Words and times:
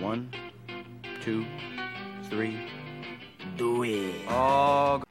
One, 0.00 0.30
two, 1.22 1.44
three. 2.30 2.56
Do 3.56 3.82
it. 3.82 4.14
Oh, 4.28 5.02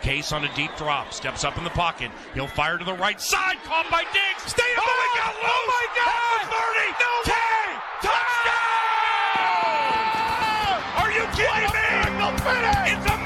Case 0.00 0.32
on 0.32 0.44
a 0.44 0.54
deep 0.56 0.74
drop, 0.78 1.12
steps 1.12 1.44
up 1.44 1.58
in 1.58 1.64
the 1.64 1.70
pocket. 1.70 2.10
He'll 2.32 2.46
fire 2.46 2.78
to 2.78 2.84
the 2.86 2.94
right 2.94 3.20
side, 3.20 3.56
caught 3.64 3.90
by 3.90 4.04
Diggs. 4.04 4.50
Stay 4.50 4.62
up. 4.78 4.84
Oh, 4.84 4.96
my 4.96 5.08
oh! 5.10 5.18
God! 5.20 5.34
Oh, 5.44 5.64
my 5.68 5.86
God! 6.00 6.48
30. 6.48 6.88
No 7.04 7.12
way! 7.28 7.76
Touchdown! 8.00 8.64
Are 11.04 11.12
you 11.12 11.24
kidding 11.36 11.68
me? 11.68 11.84
It's 12.96 13.06
a 13.12 13.23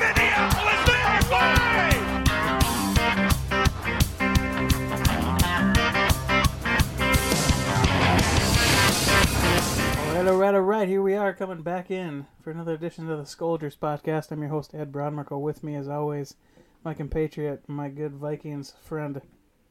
right, 10.19 10.27
all 10.27 10.37
right, 10.37 10.55
all 10.55 10.61
right. 10.63 10.89
Here 10.89 11.01
we 11.01 11.15
are 11.15 11.33
coming 11.33 11.63
back 11.63 11.93
in 11.93 12.27
for 12.43 12.51
another 12.51 12.75
edition 12.75 13.09
of 13.09 13.19
the 13.19 13.25
Scolders 13.25 13.77
podcast. 13.77 14.33
I'm 14.33 14.41
your 14.41 14.51
host, 14.51 14.75
Ed 14.75 14.91
Brownmarkle. 14.91 15.41
With 15.41 15.63
me, 15.63 15.77
as 15.77 15.87
always, 15.87 16.35
my 16.83 16.93
compatriot, 16.93 17.69
my 17.69 17.89
good 17.89 18.17
Vikings 18.17 18.75
friend, 18.83 19.21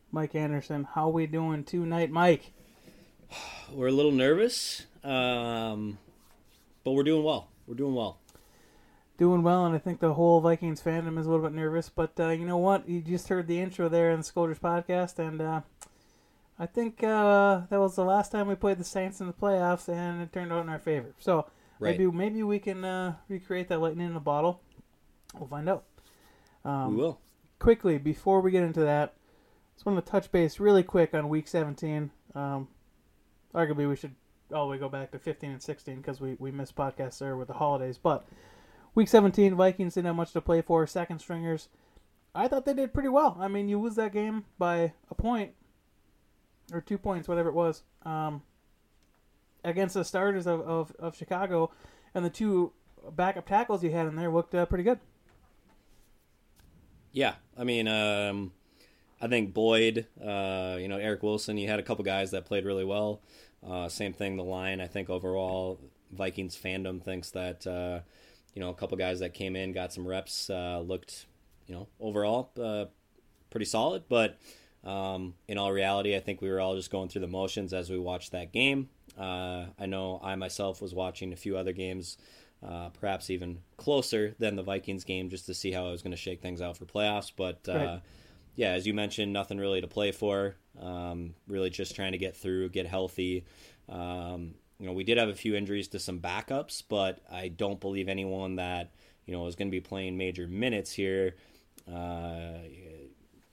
Mike 0.09 0.35
Anderson. 0.35 0.85
How 0.85 1.09
we 1.09 1.27
doing 1.27 1.65
tonight, 1.65 2.11
Mike? 2.11 2.53
We're 3.73 3.87
a 3.87 3.91
little 3.91 4.13
nervous, 4.13 4.85
um, 5.03 5.97
but 6.85 6.91
we're 6.91 7.03
doing 7.03 7.25
well. 7.25 7.49
We're 7.65 7.75
doing 7.75 7.93
well. 7.93 8.17
Doing 9.17 9.43
well, 9.43 9.65
and 9.65 9.75
I 9.75 9.79
think 9.79 9.99
the 9.99 10.13
whole 10.13 10.39
Vikings 10.39 10.81
fandom 10.81 11.19
is 11.19 11.25
a 11.25 11.29
little 11.29 11.43
bit 11.43 11.55
nervous. 11.55 11.89
But 11.89 12.17
uh, 12.17 12.29
you 12.29 12.45
know 12.45 12.57
what? 12.57 12.87
You 12.87 13.01
just 13.01 13.27
heard 13.27 13.47
the 13.47 13.59
intro 13.59 13.89
there 13.89 14.11
in 14.11 14.19
the 14.19 14.23
Scolders 14.23 14.59
podcast, 14.59 15.19
and 15.19 15.41
uh, 15.41 15.61
I 16.59 16.65
think 16.65 17.03
uh, 17.03 17.61
that 17.69 17.79
was 17.79 17.95
the 17.95 18.03
last 18.03 18.31
time 18.31 18.47
we 18.47 18.55
played 18.55 18.79
the 18.79 18.83
Saints 18.83 19.21
in 19.21 19.27
the 19.27 19.33
playoffs, 19.33 19.87
and 19.89 20.21
it 20.21 20.33
turned 20.33 20.51
out 20.51 20.63
in 20.63 20.69
our 20.69 20.79
favor. 20.79 21.13
So 21.19 21.47
Right. 21.79 21.91
maybe 21.91 22.11
maybe 22.11 22.41
we 22.43 22.57
can 22.57 22.83
uh, 22.83 23.13
recreate 23.29 23.67
that 23.67 23.79
lightning 23.79 24.07
in 24.07 24.15
a 24.15 24.19
bottle. 24.19 24.61
We'll 25.35 25.47
find 25.47 25.69
out. 25.69 25.83
Um, 26.65 26.95
we 26.95 27.03
will. 27.03 27.19
quickly 27.59 27.99
before 27.99 28.41
we 28.41 28.49
get 28.49 28.63
into 28.63 28.79
that, 28.81 29.13
just 29.75 29.85
want 29.85 30.03
to 30.03 30.11
touch 30.11 30.31
base 30.31 30.59
really 30.59 30.81
quick 30.81 31.13
on 31.13 31.29
Week 31.29 31.47
17. 31.47 32.09
Um, 32.33 32.67
arguably, 33.53 33.87
we 33.87 33.95
should 33.95 34.15
all 34.51 34.65
the 34.65 34.71
way 34.71 34.77
go 34.79 34.89
back 34.89 35.11
to 35.11 35.19
15 35.19 35.51
and 35.51 35.61
16 35.61 35.97
because 35.97 36.19
we 36.19 36.35
we 36.39 36.49
missed 36.49 36.75
podcasts 36.75 37.19
there 37.19 37.37
with 37.37 37.47
the 37.49 37.53
holidays. 37.53 37.99
But 37.99 38.25
Week 38.95 39.07
17, 39.07 39.53
Vikings 39.53 39.93
didn't 39.93 40.07
have 40.07 40.15
much 40.15 40.31
to 40.33 40.41
play 40.41 40.63
for. 40.63 40.87
Second 40.87 41.19
stringers, 41.19 41.69
I 42.33 42.47
thought 42.47 42.65
they 42.65 42.73
did 42.73 42.91
pretty 42.91 43.09
well. 43.09 43.37
I 43.39 43.47
mean, 43.47 43.69
you 43.69 43.79
lose 43.79 43.95
that 43.97 44.13
game 44.13 44.45
by 44.57 44.93
a 45.11 45.15
point 45.15 45.51
or 46.71 46.81
two 46.81 46.97
points, 46.97 47.27
whatever 47.27 47.49
it 47.49 47.55
was, 47.55 47.83
um, 48.03 48.41
against 49.63 49.93
the 49.93 50.03
starters 50.03 50.47
of, 50.47 50.61
of, 50.61 50.91
of 50.99 51.15
Chicago, 51.15 51.71
and 52.13 52.25
the 52.25 52.29
two 52.29 52.73
backup 53.11 53.45
tackles 53.45 53.83
you 53.83 53.91
had 53.91 54.07
in 54.07 54.15
there 54.15 54.29
looked 54.29 54.53
uh, 54.53 54.65
pretty 54.65 54.83
good. 54.83 54.99
Yeah, 57.11 57.35
I 57.57 57.63
mean, 57.63 57.87
um, 57.87 58.51
I 59.19 59.27
think 59.27 59.53
Boyd, 59.53 60.05
uh, 60.21 60.77
you 60.79 60.87
know, 60.87 60.97
Eric 60.97 61.23
Wilson. 61.23 61.57
You 61.57 61.67
had 61.67 61.79
a 61.79 61.83
couple 61.83 62.05
guys 62.05 62.31
that 62.31 62.45
played 62.45 62.65
really 62.65 62.85
well. 62.85 63.21
Uh, 63.67 63.89
same 63.89 64.13
thing, 64.13 64.37
the 64.37 64.43
line. 64.43 64.79
I 64.79 64.87
think 64.87 65.09
overall, 65.09 65.79
Vikings 66.11 66.55
fandom 66.55 67.01
thinks 67.01 67.31
that 67.31 67.65
uh, 67.65 68.01
you 68.53 68.61
know 68.61 68.69
a 68.69 68.73
couple 68.73 68.97
guys 68.97 69.19
that 69.19 69.33
came 69.33 69.55
in 69.55 69.71
got 69.71 69.91
some 69.93 70.07
reps 70.07 70.49
uh, 70.49 70.79
looked, 70.79 71.25
you 71.65 71.73
know, 71.73 71.87
overall 71.99 72.51
uh, 72.61 72.85
pretty 73.49 73.65
solid. 73.65 74.03
But 74.07 74.37
um, 74.87 75.35
in 75.47 75.57
all 75.57 75.71
reality, 75.71 76.15
I 76.15 76.19
think 76.19 76.41
we 76.41 76.49
were 76.49 76.59
all 76.61 76.75
just 76.75 76.91
going 76.91 77.09
through 77.09 77.21
the 77.21 77.27
motions 77.27 77.73
as 77.73 77.89
we 77.89 77.99
watched 77.99 78.31
that 78.31 78.53
game. 78.53 78.89
Uh, 79.17 79.67
I 79.79 79.85
know 79.87 80.19
I 80.23 80.35
myself 80.35 80.81
was 80.81 80.93
watching 80.93 81.33
a 81.33 81.35
few 81.37 81.57
other 81.57 81.73
games, 81.73 82.17
uh, 82.65 82.89
perhaps 82.89 83.29
even 83.29 83.59
closer 83.77 84.35
than 84.39 84.55
the 84.55 84.63
Vikings 84.63 85.03
game, 85.03 85.29
just 85.29 85.45
to 85.47 85.53
see 85.53 85.71
how 85.71 85.87
I 85.87 85.91
was 85.91 86.01
going 86.01 86.11
to 86.11 86.17
shake 86.17 86.41
things 86.41 86.61
out 86.61 86.77
for 86.77 86.85
playoffs. 86.85 87.31
But 87.35 87.67
uh, 87.67 87.73
Right. 87.73 88.01
yeah, 88.55 88.71
as 88.71 88.87
you 88.87 88.93
mentioned, 88.93 89.33
nothing 89.33 89.57
really 89.57 89.81
to 89.81 89.87
play 89.87 90.11
for. 90.11 90.55
Um, 90.81 91.35
really, 91.47 91.69
just 91.69 91.95
trying 91.95 92.13
to 92.13 92.17
get 92.17 92.35
through, 92.37 92.69
get 92.69 92.87
healthy. 92.87 93.45
Um, 93.89 94.55
you 94.79 94.85
know, 94.87 94.93
we 94.93 95.03
did 95.03 95.17
have 95.17 95.29
a 95.29 95.35
few 95.35 95.55
injuries 95.55 95.87
to 95.89 95.99
some 95.99 96.19
backups, 96.19 96.83
but 96.87 97.19
I 97.31 97.49
don't 97.49 97.79
believe 97.79 98.09
anyone 98.09 98.57
that 98.57 98.91
you 99.25 99.33
know 99.33 99.47
is 99.47 99.55
going 99.55 99.67
to 99.69 99.71
be 99.71 99.81
playing 99.81 100.17
major 100.17 100.47
minutes 100.47 100.91
here. 100.91 101.35
Uh, 101.91 102.59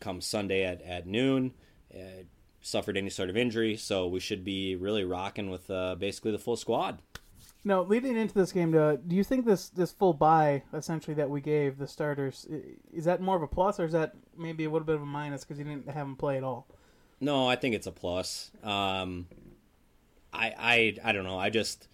come 0.05 0.21
Sunday 0.21 0.65
at, 0.65 0.83
at 0.83 1.07
noon, 1.07 1.55
uh, 1.95 2.25
suffered 2.61 2.97
any 2.97 3.11
sort 3.11 3.31
of 3.31 3.37
injury, 3.37 3.77
so 3.77 4.07
we 4.07 4.21
should 4.21 4.45
be 4.45 4.77
really 4.77 5.05
rocking 5.05 5.51
with 5.51 5.71
uh, 5.71 5.95
basically 5.95 6.31
the 6.31 6.39
full 6.39 6.57
squad. 6.57 7.01
No, 7.67 7.83
leading 7.83 8.17
into 8.17 8.35
this 8.35 8.53
game, 8.53 8.77
uh, 8.77 8.97
do 8.97 9.17
you 9.17 9.25
think 9.25 9.47
this 9.47 9.71
this 9.71 9.91
full 9.91 10.13
bye 10.13 10.63
essentially 10.75 11.15
that 11.15 11.31
we 11.31 11.41
gave 11.41 11.79
the 11.79 11.89
starters 11.89 12.47
is 12.93 13.07
that 13.07 13.23
more 13.23 13.37
of 13.37 13.43
a 13.43 13.47
plus 13.47 13.81
or 13.81 13.87
is 13.87 13.93
that 13.93 14.15
maybe 14.37 14.65
a 14.65 14.71
little 14.71 14.85
bit 14.85 14.97
of 14.97 15.03
a 15.03 15.07
minus 15.07 15.45
because 15.45 15.59
you 15.59 15.65
didn't 15.65 15.89
have 15.89 16.07
them 16.07 16.17
play 16.17 16.37
at 16.37 16.45
all? 16.45 16.67
No, 17.21 17.49
I 17.49 17.57
think 17.57 17.75
it's 17.75 17.87
a 17.87 17.93
plus. 17.93 18.51
Um, 18.63 19.29
I, 20.31 20.53
I, 20.59 20.97
I 21.03 21.13
don't 21.13 21.25
know. 21.25 21.39
I 21.39 21.49
just, 21.49 21.89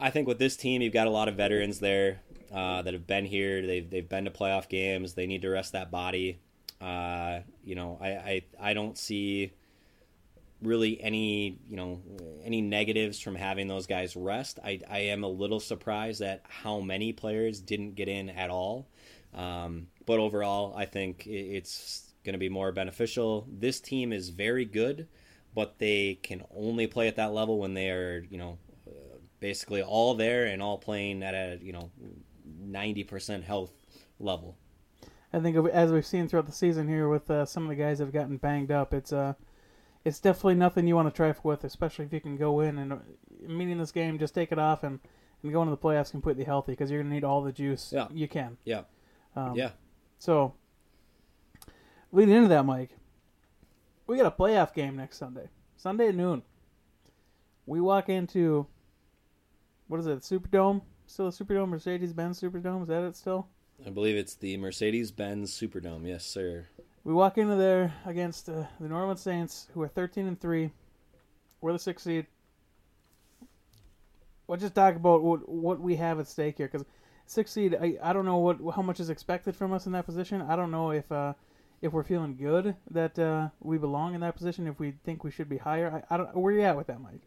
I 0.00 0.10
think 0.10 0.26
with 0.26 0.40
this 0.40 0.56
team, 0.56 0.82
you've 0.82 0.92
got 0.92 1.06
a 1.06 1.10
lot 1.10 1.28
of 1.28 1.36
veterans 1.36 1.78
there 1.78 2.20
uh, 2.52 2.82
that 2.82 2.94
have 2.94 3.06
been 3.06 3.24
here. 3.24 3.64
They've 3.64 3.88
they've 3.88 4.08
been 4.08 4.24
to 4.24 4.32
playoff 4.32 4.68
games. 4.68 5.14
They 5.14 5.26
need 5.26 5.42
to 5.42 5.48
rest 5.48 5.72
that 5.72 5.92
body. 5.92 6.40
Uh, 6.80 7.40
you 7.64 7.74
know, 7.74 7.98
I, 8.00 8.08
I, 8.08 8.42
I 8.60 8.74
don't 8.74 8.96
see 8.96 9.52
really 10.60 11.00
any 11.00 11.56
you 11.68 11.76
know 11.76 12.02
any 12.42 12.60
negatives 12.60 13.20
from 13.20 13.34
having 13.34 13.68
those 13.68 13.86
guys 13.86 14.16
rest. 14.16 14.58
I, 14.64 14.80
I 14.88 14.98
am 14.98 15.24
a 15.24 15.28
little 15.28 15.60
surprised 15.60 16.20
at 16.22 16.42
how 16.48 16.80
many 16.80 17.12
players 17.12 17.60
didn't 17.60 17.94
get 17.94 18.08
in 18.08 18.30
at 18.30 18.50
all. 18.50 18.88
Um, 19.34 19.88
but 20.06 20.18
overall, 20.18 20.74
I 20.76 20.86
think 20.86 21.26
it's 21.26 22.12
going 22.24 22.32
to 22.32 22.38
be 22.38 22.48
more 22.48 22.72
beneficial. 22.72 23.46
This 23.50 23.80
team 23.80 24.12
is 24.12 24.30
very 24.30 24.64
good, 24.64 25.06
but 25.54 25.78
they 25.78 26.18
can 26.22 26.42
only 26.56 26.86
play 26.86 27.08
at 27.08 27.16
that 27.16 27.32
level 27.32 27.58
when 27.58 27.74
they 27.74 27.90
are 27.90 28.24
you 28.30 28.38
know 28.38 28.58
basically 29.40 29.82
all 29.82 30.14
there 30.14 30.46
and 30.46 30.62
all 30.62 30.78
playing 30.78 31.22
at 31.22 31.34
a 31.34 31.58
you 31.62 31.72
know 31.72 31.90
ninety 32.60 33.04
percent 33.04 33.44
health 33.44 33.72
level. 34.18 34.56
I 35.32 35.40
think 35.40 35.56
as 35.68 35.92
we've 35.92 36.06
seen 36.06 36.26
throughout 36.26 36.46
the 36.46 36.52
season 36.52 36.88
here 36.88 37.08
with 37.08 37.30
uh, 37.30 37.44
some 37.44 37.64
of 37.64 37.68
the 37.68 37.74
guys 37.76 37.98
that 37.98 38.04
have 38.06 38.14
gotten 38.14 38.38
banged 38.38 38.70
up, 38.70 38.94
it's 38.94 39.12
uh, 39.12 39.34
it's 40.04 40.20
definitely 40.20 40.54
nothing 40.54 40.86
you 40.86 40.96
want 40.96 41.08
to 41.08 41.14
trifle 41.14 41.50
with, 41.50 41.64
especially 41.64 42.06
if 42.06 42.12
you 42.12 42.20
can 42.20 42.36
go 42.36 42.60
in 42.60 42.78
and 42.78 42.92
uh, 42.92 42.96
meeting 43.46 43.78
this 43.78 43.92
game, 43.92 44.18
just 44.18 44.34
take 44.34 44.52
it 44.52 44.58
off 44.58 44.82
and, 44.84 45.00
and 45.42 45.52
go 45.52 45.60
into 45.60 45.70
the 45.70 45.76
playoffs 45.76 46.10
completely 46.10 46.44
healthy 46.44 46.72
because 46.72 46.90
you're 46.90 47.02
gonna 47.02 47.14
need 47.14 47.24
all 47.24 47.42
the 47.42 47.52
juice 47.52 47.92
Yeah. 47.92 48.06
you 48.10 48.26
can. 48.28 48.56
Yeah, 48.64 48.82
Um, 49.36 49.54
yeah. 49.54 49.70
So, 50.18 50.54
leading 52.10 52.34
into 52.34 52.48
that, 52.48 52.64
Mike, 52.64 52.90
we 54.06 54.16
got 54.16 54.26
a 54.26 54.30
playoff 54.30 54.72
game 54.72 54.96
next 54.96 55.18
Sunday. 55.18 55.48
Sunday 55.76 56.08
at 56.08 56.14
noon. 56.14 56.42
We 57.66 57.80
walk 57.82 58.08
into, 58.08 58.66
what 59.88 60.00
is 60.00 60.06
it, 60.06 60.20
Superdome? 60.20 60.80
Still 61.06 61.28
a 61.28 61.30
Superdome? 61.30 61.68
Mercedes 61.68 62.14
Benz 62.14 62.40
Superdome? 62.40 62.82
Is 62.82 62.88
that 62.88 63.04
it 63.04 63.14
still? 63.14 63.46
I 63.86 63.90
believe 63.90 64.16
it's 64.16 64.34
the 64.34 64.56
Mercedes 64.56 65.10
Benz 65.10 65.52
Superdome. 65.52 66.06
Yes, 66.06 66.24
sir. 66.24 66.66
We 67.04 67.14
walk 67.14 67.38
into 67.38 67.54
there 67.54 67.94
against 68.04 68.48
uh, 68.48 68.64
the 68.80 68.88
New 68.88 68.94
Orleans 68.94 69.20
Saints, 69.20 69.68
who 69.72 69.82
are 69.82 69.88
13 69.88 70.26
and 70.26 70.40
3. 70.40 70.70
We're 71.60 71.72
the 71.72 71.78
sixth 71.78 72.04
seed. 72.04 72.26
We'll 74.46 74.58
just 74.58 74.74
talk 74.74 74.96
about 74.96 75.22
what, 75.22 75.48
what 75.48 75.80
we 75.80 75.96
have 75.96 76.18
at 76.20 76.28
stake 76.28 76.56
here, 76.56 76.68
because 76.68 76.86
sixth 77.26 77.54
seed, 77.54 77.76
I, 77.80 77.98
I 78.02 78.12
don't 78.12 78.24
know 78.24 78.38
what 78.38 78.58
how 78.74 78.82
much 78.82 79.00
is 79.00 79.10
expected 79.10 79.54
from 79.54 79.72
us 79.72 79.86
in 79.86 79.92
that 79.92 80.06
position. 80.06 80.40
I 80.42 80.56
don't 80.56 80.70
know 80.70 80.90
if 80.90 81.10
uh, 81.12 81.34
if 81.82 81.92
we're 81.92 82.04
feeling 82.04 82.36
good 82.36 82.74
that 82.90 83.18
uh, 83.18 83.48
we 83.60 83.76
belong 83.76 84.14
in 84.14 84.20
that 84.22 84.36
position. 84.36 84.66
If 84.66 84.78
we 84.78 84.94
think 85.04 85.24
we 85.24 85.30
should 85.30 85.48
be 85.48 85.58
higher, 85.58 86.02
I, 86.10 86.14
I 86.14 86.16
don't. 86.16 86.36
Where 86.36 86.52
you 86.52 86.62
at 86.62 86.76
with 86.76 86.86
that, 86.86 87.00
Mike? 87.00 87.22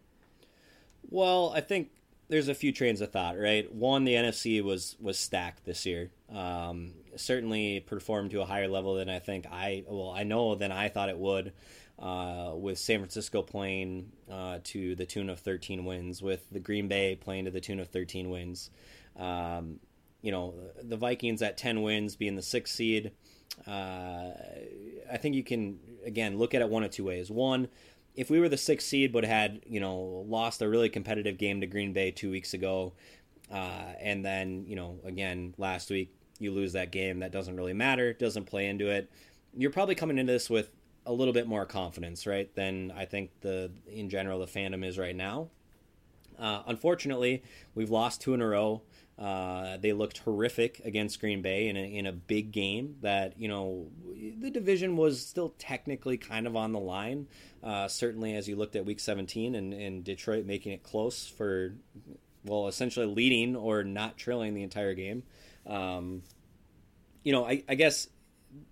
Well, 1.09 1.51
I 1.55 1.61
think 1.61 1.89
there's 2.31 2.47
a 2.47 2.55
few 2.55 2.71
trains 2.71 3.01
of 3.01 3.11
thought, 3.11 3.37
right? 3.37 3.69
One, 3.75 4.05
the 4.05 4.13
NFC 4.13 4.63
was 4.63 4.95
was 5.01 5.19
stacked 5.19 5.65
this 5.65 5.85
year. 5.85 6.11
Um, 6.33 6.93
certainly 7.17 7.81
performed 7.81 8.31
to 8.31 8.41
a 8.41 8.45
higher 8.45 8.69
level 8.69 8.95
than 8.95 9.09
I 9.09 9.19
think 9.19 9.45
I 9.51 9.83
well 9.85 10.11
I 10.11 10.23
know 10.23 10.55
than 10.55 10.71
I 10.71 10.87
thought 10.87 11.09
it 11.09 11.17
would. 11.17 11.51
Uh, 11.99 12.53
with 12.55 12.79
San 12.79 12.99
Francisco 12.99 13.43
playing 13.43 14.11
uh, 14.31 14.57
to 14.63 14.95
the 14.95 15.05
tune 15.05 15.29
of 15.29 15.39
13 15.39 15.85
wins, 15.85 16.19
with 16.23 16.49
the 16.49 16.59
Green 16.59 16.87
Bay 16.87 17.15
playing 17.15 17.45
to 17.45 17.51
the 17.51 17.61
tune 17.61 17.79
of 17.79 17.89
13 17.89 18.31
wins. 18.31 18.71
Um, 19.19 19.79
you 20.23 20.31
know, 20.31 20.55
the 20.81 20.97
Vikings 20.97 21.43
at 21.43 21.57
10 21.57 21.83
wins, 21.83 22.15
being 22.15 22.35
the 22.35 22.41
sixth 22.41 22.73
seed. 22.73 23.11
Uh, 23.67 24.31
I 25.11 25.17
think 25.17 25.35
you 25.35 25.43
can 25.43 25.79
again 26.05 26.39
look 26.39 26.55
at 26.55 26.61
it 26.61 26.69
one 26.69 26.83
of 26.83 26.91
two 26.91 27.03
ways. 27.03 27.29
One, 27.29 27.67
if 28.15 28.29
we 28.29 28.39
were 28.39 28.49
the 28.49 28.57
sixth 28.57 28.87
seed 28.87 29.11
but 29.11 29.23
had 29.23 29.61
you 29.65 29.79
know 29.79 30.25
lost 30.27 30.61
a 30.61 30.69
really 30.69 30.89
competitive 30.89 31.37
game 31.37 31.61
to 31.61 31.67
Green 31.67 31.93
Bay 31.93 32.11
two 32.11 32.31
weeks 32.31 32.53
ago, 32.53 32.93
uh, 33.51 33.93
and 33.99 34.23
then 34.23 34.65
you 34.67 34.75
know 34.75 34.99
again 35.03 35.53
last 35.57 35.89
week 35.89 36.13
you 36.39 36.51
lose 36.51 36.73
that 36.73 36.91
game, 36.91 37.19
that 37.19 37.31
doesn't 37.31 37.55
really 37.55 37.73
matter, 37.73 38.13
doesn't 38.13 38.45
play 38.45 38.67
into 38.67 38.89
it. 38.89 39.11
You're 39.55 39.71
probably 39.71 39.95
coming 39.95 40.17
into 40.17 40.33
this 40.33 40.49
with 40.49 40.73
a 41.05 41.13
little 41.13 41.33
bit 41.33 41.47
more 41.47 41.65
confidence, 41.65 42.25
right, 42.25 42.53
than 42.55 42.91
I 42.95 43.05
think 43.05 43.31
the 43.41 43.71
in 43.87 44.09
general 44.09 44.39
the 44.39 44.47
fandom 44.47 44.85
is 44.85 44.97
right 44.97 45.15
now. 45.15 45.49
Uh, 46.39 46.63
unfortunately, 46.65 47.43
we've 47.75 47.91
lost 47.91 48.21
two 48.21 48.33
in 48.33 48.41
a 48.41 48.47
row. 48.47 48.81
Uh, 49.21 49.77
they 49.77 49.93
looked 49.93 50.17
horrific 50.17 50.81
against 50.83 51.19
Green 51.19 51.43
Bay 51.43 51.67
in 51.67 51.77
a, 51.77 51.79
in 51.79 52.07
a 52.07 52.11
big 52.11 52.51
game 52.51 52.95
that, 53.01 53.39
you 53.39 53.47
know, 53.47 53.85
the 54.39 54.49
division 54.49 54.97
was 54.97 55.23
still 55.23 55.53
technically 55.59 56.17
kind 56.17 56.47
of 56.47 56.55
on 56.55 56.71
the 56.71 56.79
line. 56.79 57.27
Uh, 57.63 57.87
certainly, 57.87 58.35
as 58.35 58.49
you 58.49 58.55
looked 58.55 58.75
at 58.75 58.83
week 58.83 58.99
17 58.99 59.53
and, 59.53 59.73
and 59.73 60.03
Detroit 60.03 60.47
making 60.47 60.71
it 60.71 60.81
close 60.81 61.27
for, 61.27 61.75
well, 62.45 62.67
essentially 62.67 63.05
leading 63.05 63.55
or 63.55 63.83
not 63.83 64.17
trailing 64.17 64.55
the 64.55 64.63
entire 64.63 64.95
game. 64.95 65.21
Um, 65.67 66.23
you 67.21 67.31
know, 67.31 67.45
I, 67.45 67.63
I 67.69 67.75
guess 67.75 68.07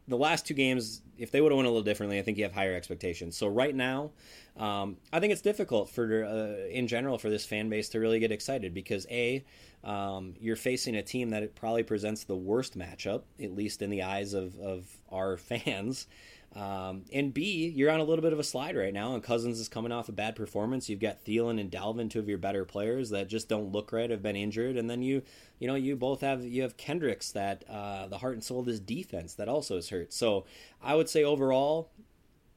the 0.07 0.17
last 0.17 0.47
two 0.47 0.55
games, 0.55 1.03
if 1.19 1.29
they 1.29 1.41
would 1.41 1.51
have 1.51 1.57
won 1.57 1.65
a 1.65 1.69
little 1.69 1.83
differently, 1.83 2.17
I 2.17 2.23
think 2.23 2.39
you 2.39 2.43
have 2.45 2.53
higher 2.53 2.73
expectations. 2.73 3.37
So 3.37 3.47
right 3.47 3.75
now, 3.75 4.11
um, 4.57 4.97
I 5.13 5.19
think 5.19 5.31
it's 5.31 5.43
difficult 5.43 5.91
for 5.91 6.25
uh, 6.25 6.67
in 6.69 6.87
general 6.87 7.19
for 7.19 7.29
this 7.29 7.45
fan 7.45 7.69
base 7.69 7.89
to 7.89 7.99
really 7.99 8.19
get 8.19 8.31
excited 8.31 8.73
because 8.73 9.05
a 9.11 9.45
um, 9.83 10.33
you're 10.39 10.55
facing 10.55 10.95
a 10.95 11.03
team 11.03 11.29
that 11.29 11.55
probably 11.55 11.83
presents 11.83 12.23
the 12.23 12.35
worst 12.35 12.77
matchup, 12.77 13.23
at 13.41 13.55
least 13.55 13.81
in 13.81 13.89
the 13.89 14.03
eyes 14.03 14.33
of, 14.33 14.57
of 14.59 14.85
our 15.09 15.37
fans. 15.37 16.07
Um, 16.55 17.05
and 17.13 17.31
B, 17.31 17.71
you're 17.75 17.91
on 17.91 17.99
a 17.99 18.03
little 18.03 18.23
bit 18.23 18.33
of 18.33 18.39
a 18.39 18.43
slide 18.43 18.75
right 18.75 18.93
now, 18.93 19.13
and 19.13 19.23
Cousins 19.23 19.59
is 19.59 19.69
coming 19.69 19.91
off 19.91 20.09
a 20.09 20.11
bad 20.11 20.35
performance. 20.35 20.89
You've 20.89 20.99
got 20.99 21.23
Thielen 21.23 21.59
and 21.59 21.71
Dalvin, 21.71 22.09
two 22.09 22.19
of 22.19 22.27
your 22.27 22.39
better 22.39 22.65
players 22.65 23.11
that 23.11 23.27
just 23.27 23.47
don't 23.47 23.71
look 23.71 23.91
right, 23.91 24.09
have 24.09 24.23
been 24.23 24.35
injured, 24.35 24.75
and 24.75 24.89
then 24.89 25.03
you, 25.03 25.21
you 25.59 25.67
know, 25.67 25.75
you 25.75 25.95
both 25.95 26.21
have 26.21 26.43
you 26.43 26.63
have 26.63 26.75
Kendricks 26.75 27.31
that 27.33 27.63
uh, 27.69 28.07
the 28.07 28.17
heart 28.17 28.33
and 28.33 28.43
soul 28.43 28.61
of 28.61 28.65
this 28.65 28.79
defense 28.79 29.35
that 29.35 29.47
also 29.47 29.77
is 29.77 29.89
hurt. 29.89 30.11
So 30.11 30.45
I 30.81 30.95
would 30.95 31.07
say 31.07 31.23
overall, 31.23 31.91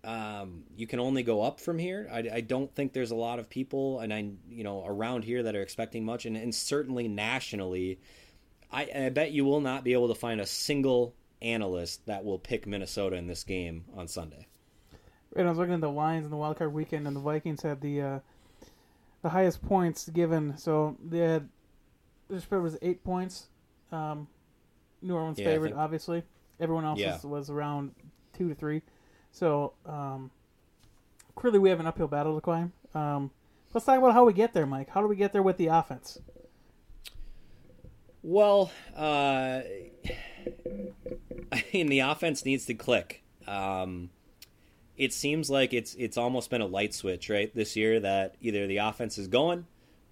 um, 0.04 0.64
you 0.76 0.86
can 0.86 0.98
only 0.98 1.22
go 1.22 1.42
up 1.42 1.60
from 1.60 1.78
here. 1.78 2.08
I, 2.12 2.28
I, 2.34 2.40
don't 2.40 2.74
think 2.74 2.92
there's 2.92 3.12
a 3.12 3.16
lot 3.16 3.38
of 3.38 3.48
people, 3.48 4.00
and 4.00 4.12
I, 4.12 4.30
you 4.50 4.64
know, 4.64 4.84
around 4.84 5.22
here 5.22 5.44
that 5.44 5.54
are 5.54 5.62
expecting 5.62 6.04
much, 6.04 6.26
and, 6.26 6.36
and 6.36 6.52
certainly 6.52 7.06
nationally, 7.06 8.00
I, 8.70 8.88
I 8.94 9.08
bet 9.10 9.30
you 9.30 9.44
will 9.44 9.60
not 9.60 9.84
be 9.84 9.92
able 9.92 10.08
to 10.08 10.14
find 10.14 10.40
a 10.40 10.46
single 10.46 11.14
analyst 11.40 12.06
that 12.06 12.24
will 12.24 12.38
pick 12.38 12.66
Minnesota 12.66 13.16
in 13.16 13.26
this 13.26 13.44
game 13.44 13.84
on 13.96 14.08
Sunday. 14.08 14.46
And 15.36 15.46
I 15.46 15.50
was 15.50 15.58
looking 15.58 15.74
at 15.74 15.80
the 15.80 15.90
lines 15.90 16.24
in 16.24 16.30
the 16.30 16.36
wild 16.36 16.58
card 16.58 16.72
weekend, 16.72 17.06
and 17.06 17.14
the 17.14 17.20
Vikings 17.20 17.62
had 17.62 17.80
the 17.80 18.02
uh, 18.02 18.18
the 19.22 19.28
highest 19.28 19.62
points 19.62 20.08
given. 20.08 20.56
So 20.58 20.96
they 21.02 21.18
had 21.18 21.48
the 22.28 22.40
spread 22.40 22.62
was 22.62 22.76
eight 22.82 23.02
points. 23.04 23.46
Um, 23.90 24.26
New 25.00 25.14
Orleans 25.14 25.38
yeah, 25.38 25.46
favorite, 25.46 25.70
think, 25.70 25.80
obviously. 25.80 26.22
Everyone 26.60 26.84
else 26.84 26.98
yeah. 26.98 27.14
was, 27.14 27.24
was, 27.24 27.50
around 27.50 27.92
two 28.32 28.48
to 28.48 28.54
three. 28.54 28.82
So 29.32 29.72
um, 29.86 30.30
clearly, 31.34 31.58
we 31.58 31.70
have 31.70 31.80
an 31.80 31.86
uphill 31.86 32.06
battle 32.06 32.34
to 32.36 32.40
climb. 32.40 32.72
Um, 32.94 33.30
let's 33.72 33.86
talk 33.86 33.98
about 33.98 34.12
how 34.12 34.24
we 34.24 34.32
get 34.32 34.52
there, 34.52 34.66
Mike. 34.66 34.90
How 34.90 35.00
do 35.00 35.08
we 35.08 35.16
get 35.16 35.32
there 35.32 35.42
with 35.42 35.56
the 35.56 35.66
offense? 35.66 36.20
Well, 38.22 38.70
uh, 38.96 39.62
I 41.52 41.64
mean, 41.72 41.88
the 41.88 42.00
offense 42.00 42.44
needs 42.44 42.66
to 42.66 42.74
click. 42.74 43.24
Um, 43.48 44.10
it 44.96 45.12
seems 45.12 45.50
like 45.50 45.72
it's 45.72 45.94
it's 45.94 46.16
almost 46.16 46.50
been 46.50 46.60
a 46.60 46.66
light 46.66 46.94
switch, 46.94 47.28
right, 47.28 47.52
this 47.54 47.74
year 47.74 47.98
that 48.00 48.36
either 48.40 48.66
the 48.66 48.76
offense 48.76 49.18
is 49.18 49.26
going 49.26 49.66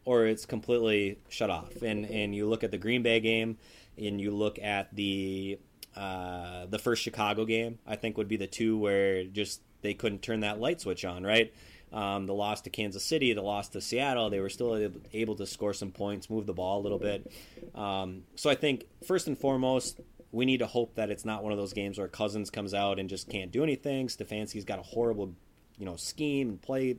or 0.05 0.27
it's 0.27 0.47
completely 0.47 1.19
shut 1.29 1.51
off. 1.51 1.83
And 1.83 2.07
and 2.07 2.35
you 2.35 2.49
look 2.49 2.65
at 2.65 2.71
the 2.71 2.79
Green 2.79 3.03
Bay 3.03 3.21
game, 3.21 3.59
and 3.99 4.21
you 4.21 4.31
look 4.31 4.59
at 4.59 4.95
the 4.97 5.59
uh, 5.97 6.67
the 6.67 6.79
first 6.79 7.03
Chicago 7.03 7.45
game. 7.45 7.79
I 7.87 7.97
think 7.97 8.17
would 8.17 8.29
be 8.29 8.37
the 8.37 8.47
two 8.47 8.79
where 8.79 9.25
just 9.25 9.61
they 9.83 9.95
couldn't 9.95 10.23
turn 10.23 10.41
that 10.41 10.61
light 10.61 10.81
switch 10.81 11.05
on, 11.05 11.25
right? 11.25 11.53
Um, 11.93 12.27
the 12.27 12.35
loss 12.35 12.61
to 12.63 12.71
Kansas 12.71 13.05
City, 13.05 13.33
the 13.33 13.43
loss 13.43 13.69
to 13.71 13.81
Seattle, 13.81 14.31
they 14.31 14.39
were 14.39 14.49
still 14.49 14.91
able 15.13 15.35
to 15.35 15.47
score 15.47 15.73
some 15.73 15.91
points, 15.91 16.31
move 16.31 16.47
the 16.47 16.53
ball 16.53 16.81
a 16.81 16.83
little 16.83 16.99
bit. 16.99 17.31
Um, 17.75 18.23
so 18.37 18.49
I 18.49 18.55
think 18.55 18.85
first 19.05 19.27
and 19.27 19.37
foremost, 19.37 20.01
we 20.31 20.45
need 20.45 20.59
to 20.59 20.67
hope 20.67 20.95
that 20.95 21.11
it's 21.11 21.25
not 21.25 21.43
one 21.43 21.51
of 21.51 21.59
those 21.59 21.73
games 21.73 21.99
where 21.99 22.07
Cousins 22.07 22.51
comes 22.51 22.75
out 22.75 23.01
and 23.01 23.09
just 23.09 23.29
can't 23.29 23.51
do 23.51 23.65
anything. 23.65 24.07
Stefanski's 24.07 24.65
got 24.65 24.79
a 24.79 24.83
horrible, 24.83 25.35
you 25.79 25.85
know, 25.85 25.97
scheme 25.97 26.51
and 26.51 26.63
play 26.63 26.97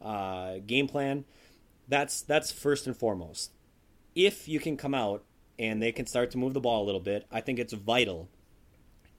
uh, 0.00 0.54
game 0.66 0.88
plan. 0.88 1.24
That's 1.86 2.22
that's 2.22 2.50
first 2.50 2.88
and 2.88 2.96
foremost. 2.96 3.52
If 4.14 4.48
you 4.48 4.58
can 4.58 4.76
come 4.76 4.94
out 4.94 5.24
and 5.58 5.82
they 5.82 5.92
can 5.92 6.06
start 6.06 6.30
to 6.32 6.38
move 6.38 6.54
the 6.54 6.60
ball 6.60 6.82
a 6.82 6.86
little 6.86 7.00
bit, 7.00 7.26
I 7.30 7.40
think 7.40 7.58
it's 7.58 7.72
vital 7.72 8.28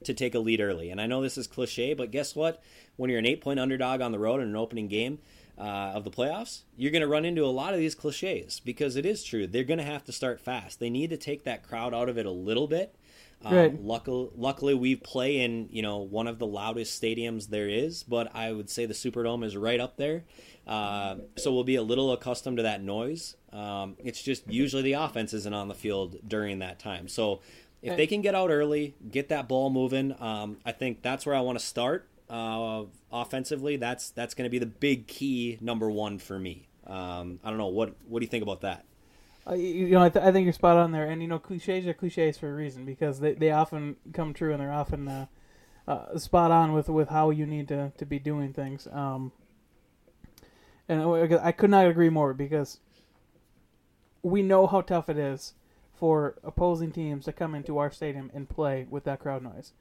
to 0.04 0.14
take 0.14 0.34
a 0.34 0.38
lead 0.38 0.60
early. 0.60 0.90
And 0.90 1.00
I 1.00 1.06
know 1.06 1.22
this 1.22 1.38
is 1.38 1.46
cliche, 1.46 1.94
but 1.94 2.10
guess 2.10 2.36
what? 2.36 2.62
When 2.96 3.10
you're 3.10 3.18
an 3.18 3.26
eight 3.26 3.40
point 3.40 3.60
underdog 3.60 4.00
on 4.00 4.12
the 4.12 4.18
road 4.18 4.40
in 4.40 4.48
an 4.48 4.56
opening 4.56 4.88
game 4.88 5.18
uh, 5.58 5.62
of 5.94 6.04
the 6.04 6.10
playoffs, 6.10 6.62
you're 6.76 6.92
going 6.92 7.02
to 7.02 7.08
run 7.08 7.24
into 7.24 7.44
a 7.44 7.46
lot 7.46 7.74
of 7.74 7.80
these 7.80 7.94
cliches 7.94 8.60
because 8.60 8.96
it 8.96 9.06
is 9.06 9.24
true. 9.24 9.46
They're 9.46 9.64
going 9.64 9.78
to 9.78 9.84
have 9.84 10.04
to 10.04 10.12
start 10.12 10.40
fast. 10.40 10.80
They 10.80 10.90
need 10.90 11.10
to 11.10 11.16
take 11.16 11.44
that 11.44 11.66
crowd 11.66 11.94
out 11.94 12.08
of 12.08 12.18
it 12.18 12.26
a 12.26 12.30
little 12.30 12.66
bit 12.66 12.94
um, 13.44 13.86
luckily, 13.86 14.30
luckily, 14.36 14.74
we 14.74 14.96
play 14.96 15.40
in 15.40 15.68
you 15.70 15.82
know 15.82 15.98
one 15.98 16.26
of 16.26 16.38
the 16.38 16.46
loudest 16.46 17.00
stadiums 17.00 17.48
there 17.48 17.68
is, 17.68 18.02
but 18.02 18.34
I 18.34 18.52
would 18.52 18.70
say 18.70 18.86
the 18.86 18.94
Superdome 18.94 19.44
is 19.44 19.56
right 19.56 19.80
up 19.80 19.96
there. 19.96 20.24
Uh, 20.66 21.16
so 21.36 21.52
we'll 21.52 21.64
be 21.64 21.76
a 21.76 21.82
little 21.82 22.12
accustomed 22.12 22.56
to 22.56 22.62
that 22.62 22.82
noise. 22.82 23.36
Um, 23.52 23.96
it's 24.02 24.22
just 24.22 24.50
usually 24.50 24.82
the 24.82 24.94
offense 24.94 25.34
isn't 25.34 25.54
on 25.54 25.68
the 25.68 25.74
field 25.74 26.16
during 26.26 26.60
that 26.60 26.78
time. 26.78 27.06
So 27.08 27.40
if 27.82 27.96
they 27.96 28.06
can 28.06 28.22
get 28.22 28.34
out 28.34 28.50
early, 28.50 28.94
get 29.10 29.28
that 29.28 29.46
ball 29.46 29.68
moving, 29.68 30.14
um, 30.20 30.56
I 30.64 30.72
think 30.72 31.02
that's 31.02 31.26
where 31.26 31.34
I 31.34 31.40
want 31.40 31.58
to 31.58 31.64
start 31.64 32.08
uh, 32.30 32.84
offensively. 33.12 33.76
That's 33.76 34.10
that's 34.10 34.34
going 34.34 34.46
to 34.46 34.50
be 34.50 34.58
the 34.58 34.66
big 34.66 35.06
key 35.06 35.58
number 35.60 35.90
one 35.90 36.18
for 36.18 36.38
me. 36.38 36.68
Um, 36.86 37.40
I 37.44 37.50
don't 37.50 37.58
know 37.58 37.68
what 37.68 37.94
what 38.08 38.20
do 38.20 38.24
you 38.24 38.30
think 38.30 38.42
about 38.42 38.62
that? 38.62 38.84
Uh, 39.46 39.54
you 39.54 39.90
know, 39.90 40.02
I, 40.02 40.08
th- 40.08 40.24
I, 40.24 40.32
think 40.32 40.44
you're 40.44 40.54
spot 40.54 40.78
on 40.78 40.92
there, 40.92 41.04
and 41.04 41.20
you 41.20 41.28
know, 41.28 41.38
cliches 41.38 41.86
are 41.86 41.92
cliches 41.92 42.38
for 42.38 42.50
a 42.50 42.54
reason 42.54 42.86
because 42.86 43.20
they, 43.20 43.34
they 43.34 43.50
often 43.50 43.96
come 44.12 44.32
true 44.32 44.52
and 44.52 44.60
they're 44.60 44.72
often 44.72 45.06
uh, 45.06 45.26
uh, 45.86 46.18
spot 46.18 46.50
on 46.50 46.72
with, 46.72 46.88
with 46.88 47.10
how 47.10 47.30
you 47.30 47.44
need 47.44 47.68
to, 47.68 47.92
to 47.98 48.06
be 48.06 48.18
doing 48.18 48.54
things. 48.54 48.88
Um, 48.90 49.32
and 50.88 51.02
I 51.02 51.52
could 51.52 51.70
not 51.70 51.86
agree 51.86 52.10
more 52.10 52.34
because 52.34 52.80
we 54.22 54.42
know 54.42 54.66
how 54.66 54.80
tough 54.80 55.08
it 55.08 55.18
is 55.18 55.54
for 55.94 56.36
opposing 56.42 56.92
teams 56.92 57.24
to 57.24 57.32
come 57.32 57.54
into 57.54 57.78
our 57.78 57.90
stadium 57.90 58.30
and 58.34 58.48
play 58.48 58.86
with 58.90 59.04
that 59.04 59.20
crowd 59.20 59.42
noise. 59.42 59.72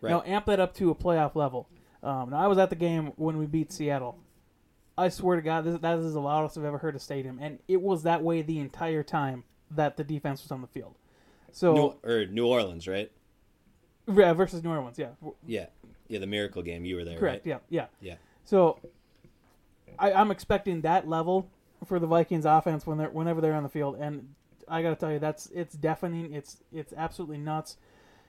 Right. 0.00 0.10
Now 0.10 0.22
amp 0.26 0.46
that 0.46 0.60
up 0.60 0.74
to 0.74 0.90
a 0.90 0.94
playoff 0.94 1.34
level. 1.34 1.68
Um, 2.02 2.30
now 2.30 2.38
I 2.38 2.46
was 2.46 2.58
at 2.58 2.70
the 2.70 2.76
game 2.76 3.12
when 3.16 3.38
we 3.38 3.46
beat 3.46 3.72
Seattle. 3.72 4.18
I 5.00 5.08
swear 5.08 5.36
to 5.36 5.42
God, 5.42 5.64
this, 5.64 5.80
that 5.80 5.98
is 5.98 6.12
the 6.12 6.20
loudest 6.20 6.58
I've 6.58 6.64
ever 6.64 6.78
heard 6.78 6.94
a 6.94 6.98
stadium, 6.98 7.38
and 7.40 7.58
it 7.68 7.80
was 7.80 8.02
that 8.02 8.22
way 8.22 8.42
the 8.42 8.58
entire 8.58 9.02
time 9.02 9.44
that 9.70 9.96
the 9.96 10.04
defense 10.04 10.42
was 10.42 10.50
on 10.52 10.60
the 10.60 10.66
field. 10.66 10.94
So 11.52 11.74
New, 11.74 12.10
or 12.10 12.26
New 12.26 12.46
Orleans, 12.46 12.86
right? 12.86 13.10
Yeah, 14.06 14.32
versus 14.34 14.62
New 14.62 14.70
Orleans, 14.70 14.98
yeah. 14.98 15.10
Yeah, 15.46 15.66
yeah, 16.08 16.18
the 16.18 16.26
miracle 16.26 16.62
game. 16.62 16.84
You 16.84 16.96
were 16.96 17.04
there, 17.04 17.18
correct? 17.18 17.46
Right? 17.46 17.60
Yeah, 17.70 17.86
yeah, 18.00 18.08
yeah. 18.08 18.14
So 18.44 18.78
I, 19.98 20.12
I'm 20.12 20.30
expecting 20.30 20.82
that 20.82 21.08
level 21.08 21.48
for 21.86 21.98
the 21.98 22.06
Vikings 22.06 22.44
offense 22.44 22.86
when 22.86 22.98
they're 22.98 23.10
whenever 23.10 23.40
they're 23.40 23.54
on 23.54 23.62
the 23.62 23.68
field, 23.68 23.96
and 23.98 24.34
I 24.68 24.82
got 24.82 24.90
to 24.90 24.96
tell 24.96 25.12
you, 25.12 25.18
that's 25.18 25.46
it's 25.46 25.74
deafening. 25.74 26.34
It's 26.34 26.58
it's 26.72 26.92
absolutely 26.96 27.38
nuts. 27.38 27.76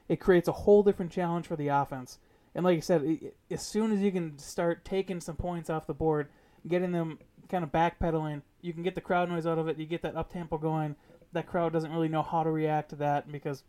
It 0.08 0.20
creates 0.20 0.48
a 0.48 0.54
whole 0.54 0.84
different 0.84 1.12
challenge 1.12 1.48
for 1.48 1.56
the 1.56 1.68
offense. 1.70 2.20
And 2.54 2.66
like 2.66 2.78
I 2.78 2.82
said, 2.82 3.04
it, 3.04 3.36
as 3.50 3.66
soon 3.66 3.92
as 3.92 4.02
you 4.02 4.12
can 4.12 4.38
start 4.38 4.84
taking 4.84 5.22
some 5.22 5.36
points 5.36 5.70
off 5.70 5.88
the 5.88 5.94
board, 5.94 6.28
getting 6.68 6.92
them 6.92 7.20
kind 7.50 7.64
of 7.64 7.72
backpedaling. 7.72 8.42
You 8.62 8.74
can 8.74 8.84
get 8.84 8.96
the 8.96 9.02
crowd 9.02 9.30
noise 9.30 9.46
out 9.46 9.58
of 9.58 9.68
it. 9.68 9.78
You 9.78 9.86
get 9.86 10.02
that 10.04 10.16
up 10.16 10.32
tempo 10.32 10.58
going. 10.58 10.96
That 11.34 11.48
crowd 11.48 11.74
doesn't 11.74 11.92
really 11.92 12.10
know 12.10 12.24
how 12.24 12.44
to 12.44 12.52
react 12.52 12.90
to 12.90 12.96
that 12.98 13.32
because 13.32 13.64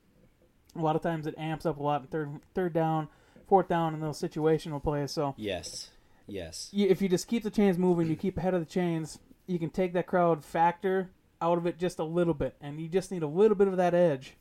a 0.77 0.81
lot 0.81 0.97
of 0.97 1.03
times 1.03 1.27
it 1.27 1.35
amps 1.39 1.67
up 1.67 1.79
a 1.79 1.83
lot 1.83 2.03
in 2.03 2.07
third 2.09 2.41
third 2.55 2.73
down, 2.73 3.09
fourth 3.47 3.69
down 3.69 3.95
in 3.95 4.01
those 4.01 4.21
situational 4.21 4.83
plays. 4.83 5.13
So 5.13 5.35
yes, 5.37 5.91
yes. 6.27 6.69
You, 6.73 6.89
if 6.89 7.03
you 7.03 7.09
just 7.09 7.29
keep 7.29 7.43
the 7.43 7.51
chains 7.51 7.79
moving, 7.79 8.09
you 8.09 8.17
keep 8.17 8.37
ahead 8.37 8.55
of 8.55 8.61
the 8.61 8.67
chains. 8.67 9.19
You 9.47 9.59
can 9.59 9.71
take 9.71 9.93
that 9.93 10.07
crowd 10.07 10.45
factor 10.45 11.11
out 11.41 11.59
of 11.59 11.67
it 11.67 11.79
just 11.79 11.99
a 11.99 12.05
little 12.05 12.35
bit, 12.35 12.55
and 12.61 12.81
you 12.81 12.89
just 12.89 13.11
need 13.11 13.23
a 13.23 13.29
little 13.29 13.57
bit 13.57 13.69
of 13.69 13.77
that 13.77 13.95
edge 13.95 14.37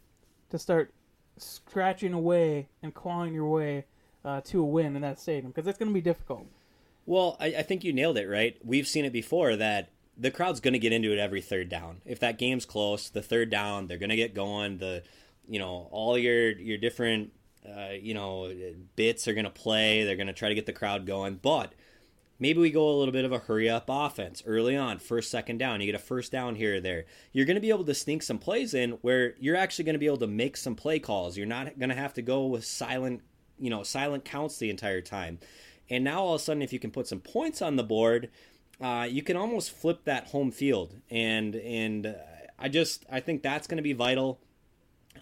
to 0.49 0.59
start 0.59 0.93
scratching 1.37 2.13
away 2.13 2.69
and 2.83 2.93
clawing 2.93 3.33
your 3.33 3.47
way 3.47 3.85
uh, 4.23 4.41
to 4.41 4.61
a 4.61 4.65
win 4.65 4.95
in 4.95 5.01
that 5.01 5.19
stadium 5.19 5.51
because 5.51 5.67
it's 5.67 5.77
going 5.77 5.89
to 5.89 5.93
be 5.93 6.01
difficult. 6.01 6.45
Well, 7.05 7.37
I, 7.39 7.47
I 7.47 7.61
think 7.63 7.83
you 7.83 7.93
nailed 7.93 8.17
it, 8.17 8.27
right? 8.27 8.57
We've 8.63 8.87
seen 8.87 9.05
it 9.05 9.13
before 9.13 9.55
that 9.55 9.89
the 10.17 10.31
crowd's 10.31 10.59
going 10.59 10.73
to 10.73 10.79
get 10.79 10.93
into 10.93 11.11
it 11.11 11.19
every 11.19 11.41
third 11.41 11.69
down. 11.69 12.01
If 12.05 12.19
that 12.19 12.37
game's 12.37 12.65
close, 12.65 13.09
the 13.09 13.21
third 13.21 13.49
down, 13.49 13.87
they're 13.87 13.97
going 13.97 14.09
to 14.09 14.15
get 14.15 14.35
going. 14.35 14.77
The, 14.77 15.03
you 15.47 15.59
know, 15.59 15.87
all 15.91 16.17
your 16.17 16.51
your 16.51 16.77
different, 16.77 17.31
uh, 17.67 17.93
you 17.99 18.13
know, 18.13 18.53
bits 18.95 19.27
are 19.27 19.33
going 19.33 19.45
to 19.45 19.51
play. 19.51 20.03
They're 20.03 20.15
going 20.15 20.27
to 20.27 20.33
try 20.33 20.49
to 20.49 20.55
get 20.55 20.65
the 20.67 20.73
crowd 20.73 21.07
going. 21.07 21.39
But 21.41 21.73
maybe 22.39 22.59
we 22.59 22.69
go 22.69 22.87
a 22.87 22.97
little 22.97 23.11
bit 23.11 23.25
of 23.25 23.31
a 23.31 23.39
hurry 23.39 23.69
up 23.69 23.85
offense 23.87 24.43
early 24.45 24.77
on, 24.77 24.99
first, 24.99 25.31
second 25.31 25.57
down. 25.57 25.81
You 25.81 25.87
get 25.87 25.95
a 25.95 25.99
first 25.99 26.31
down 26.31 26.55
here 26.55 26.75
or 26.75 26.79
there. 26.81 27.05
You're 27.31 27.45
going 27.45 27.55
to 27.55 27.61
be 27.61 27.69
able 27.69 27.85
to 27.85 27.95
sneak 27.95 28.21
some 28.21 28.37
plays 28.37 28.73
in 28.73 28.91
where 29.01 29.33
you're 29.39 29.55
actually 29.55 29.85
going 29.85 29.93
to 29.93 29.99
be 29.99 30.05
able 30.05 30.17
to 30.17 30.27
make 30.27 30.55
some 30.55 30.75
play 30.75 30.99
calls. 30.99 31.35
You're 31.35 31.47
not 31.47 31.79
going 31.79 31.89
to 31.89 31.95
have 31.95 32.13
to 32.13 32.21
go 32.21 32.45
with 32.45 32.63
silent, 32.63 33.21
you 33.57 33.71
know, 33.71 33.81
silent 33.81 34.23
counts 34.23 34.59
the 34.59 34.69
entire 34.69 35.01
time 35.01 35.39
And 35.91 36.05
now 36.05 36.21
all 36.23 36.35
of 36.35 36.41
a 36.41 36.43
sudden, 36.43 36.63
if 36.63 36.71
you 36.71 36.79
can 36.79 36.89
put 36.89 37.05
some 37.05 37.19
points 37.19 37.61
on 37.61 37.75
the 37.75 37.83
board, 37.83 38.29
uh, 38.79 39.05
you 39.09 39.21
can 39.21 39.35
almost 39.35 39.71
flip 39.71 40.05
that 40.05 40.27
home 40.27 40.49
field. 40.49 40.95
And 41.11 41.53
and 41.55 42.07
uh, 42.07 42.13
I 42.57 42.69
just 42.69 43.05
I 43.11 43.19
think 43.19 43.43
that's 43.43 43.67
going 43.67 43.77
to 43.77 43.83
be 43.83 43.91
vital. 43.91 44.39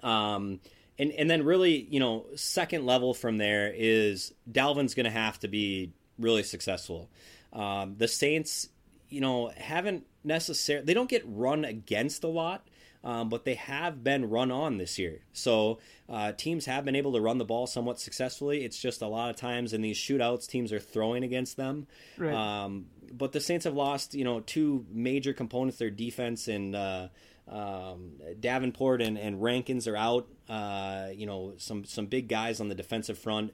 Um, 0.04 0.60
and 1.00 1.12
and 1.14 1.28
then 1.28 1.44
really, 1.44 1.88
you 1.90 2.00
know, 2.00 2.28
second 2.36 2.86
level 2.86 3.16
from 3.16 3.38
there 3.38 3.74
is 3.76 4.32
Dalvin's 4.50 4.94
going 4.94 5.06
to 5.06 5.10
have 5.10 5.40
to 5.40 5.48
be 5.48 5.92
really 6.20 6.44
successful. 6.44 7.10
Um, 7.52 7.96
the 7.98 8.08
Saints, 8.08 8.70
you 9.10 9.22
know, 9.22 9.52
haven't 9.58 10.06
necessarily 10.24 10.86
they 10.86 10.94
don't 10.94 11.10
get 11.10 11.24
run 11.26 11.66
against 11.66 12.24
a 12.24 12.28
lot. 12.28 12.68
Um, 13.01 13.29
but 13.29 13.46
they 13.46 13.56
have 13.56 14.03
been 14.03 14.29
run 14.29 14.51
on 14.51 14.77
this 14.77 15.00
year. 15.00 15.22
So 15.32 15.79
uh, 16.10 16.34
teams 16.34 16.65
have 16.65 16.84
been 16.84 16.96
able 16.96 17.13
to 17.13 17.22
run 17.22 17.38
the 17.38 17.46
ball 17.46 17.65
somewhat 17.65 18.00
successfully. 18.00 18.65
It's 18.65 18.77
just 18.77 19.01
a 19.01 19.08
lot 19.08 19.29
of 19.29 19.38
times 19.38 19.72
in 19.72 19.82
these 19.82 19.98
shootouts, 19.98 20.48
teams 20.48 20.74
are 20.74 20.79
throwing 20.79 21.24
against 21.24 21.56
them. 21.56 21.88
Right. 22.18 22.34
Um, 22.34 22.88
but 23.12 23.32
the 23.32 23.39
Saints 23.39 23.63
have 23.63 23.74
lost, 23.74 24.15
you 24.15 24.25
know, 24.25 24.41
two 24.41 24.86
major 24.91 25.34
components 25.34 25.77
their 25.77 25.89
defense 25.89 26.48
and. 26.48 26.75
Uh, 26.75 27.08
um, 27.48 28.12
Davenport 28.39 29.01
and, 29.01 29.18
and 29.18 29.41
Rankins 29.41 29.88
are 29.88 29.98
out. 29.98 30.27
Uh, 30.48 31.08
you 31.13 31.25
know, 31.25 31.53
some 31.58 31.84
some 31.84 32.06
big 32.06 32.27
guys 32.27 32.60
on 32.60 32.70
the 32.70 32.75
defensive 32.75 33.18
front. 33.18 33.53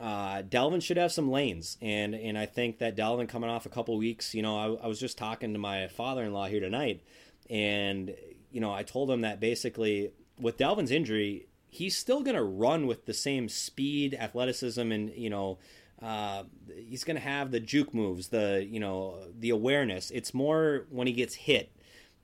Uh, 0.00 0.42
Dalvin 0.42 0.82
should 0.82 0.96
have 0.96 1.12
some 1.12 1.30
lanes, 1.30 1.76
and 1.80 2.14
and 2.14 2.36
I 2.36 2.46
think 2.46 2.78
that 2.78 2.96
Dalvin 2.96 3.28
coming 3.28 3.50
off 3.50 3.66
a 3.66 3.68
couple 3.68 3.96
weeks. 3.96 4.34
You 4.34 4.42
know, 4.42 4.56
I, 4.56 4.84
I 4.84 4.86
was 4.86 4.98
just 4.98 5.18
talking 5.18 5.52
to 5.52 5.58
my 5.58 5.88
father-in-law 5.88 6.46
here 6.46 6.60
tonight, 6.60 7.02
and 7.48 8.14
you 8.54 8.60
know, 8.60 8.72
I 8.72 8.82
told 8.84 9.10
him 9.10 9.20
that 9.22 9.40
basically 9.40 10.12
with 10.38 10.56
Dalvin's 10.56 10.90
injury, 10.90 11.46
he's 11.68 11.96
still 11.96 12.22
going 12.22 12.36
to 12.36 12.42
run 12.42 12.86
with 12.86 13.04
the 13.04 13.12
same 13.14 13.48
speed, 13.48 14.14
athleticism, 14.14 14.90
and 14.92 15.10
you 15.14 15.28
know. 15.30 15.58
Uh, 16.02 16.42
he's 16.76 17.04
going 17.04 17.16
to 17.16 17.22
have 17.22 17.50
the 17.50 17.60
juke 17.60 17.94
moves, 17.94 18.28
the 18.28 18.66
you 18.68 18.80
know 18.80 19.16
the 19.38 19.50
awareness. 19.50 20.10
It's 20.10 20.34
more 20.34 20.86
when 20.90 21.06
he 21.06 21.12
gets 21.14 21.34
hit, 21.34 21.72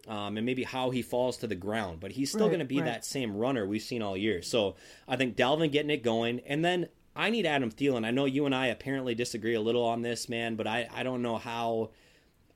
um, 0.08 0.36
and 0.36 0.44
maybe 0.44 0.64
how 0.64 0.90
he 0.90 1.00
falls 1.02 1.38
to 1.38 1.46
the 1.46 1.54
ground. 1.54 2.00
But 2.00 2.12
he's 2.12 2.30
still 2.30 2.42
Right, 2.46 2.48
going 2.50 2.58
to 2.58 2.66
be 2.66 2.78
right. 2.80 2.84
that 2.86 3.04
same 3.06 3.36
runner 3.36 3.64
we've 3.66 3.80
seen 3.80 4.02
all 4.02 4.16
year. 4.16 4.42
So 4.42 4.74
I 5.08 5.16
think 5.16 5.36
Dalvin 5.36 5.70
getting 5.72 5.90
it 5.90 6.02
going, 6.02 6.40
and 6.46 6.62
then 6.64 6.88
I 7.16 7.30
need 7.30 7.46
Adam 7.46 7.70
Thielen. 7.70 8.04
I 8.04 8.10
know 8.10 8.24
you 8.26 8.44
and 8.44 8.54
I 8.54 8.66
apparently 8.66 9.14
disagree 9.14 9.54
a 9.54 9.60
little 9.60 9.84
on 9.84 10.02
this, 10.02 10.28
man, 10.28 10.56
but 10.56 10.66
I, 10.66 10.88
I 10.94 11.02
don't 11.02 11.22
know 11.22 11.38
how 11.38 11.90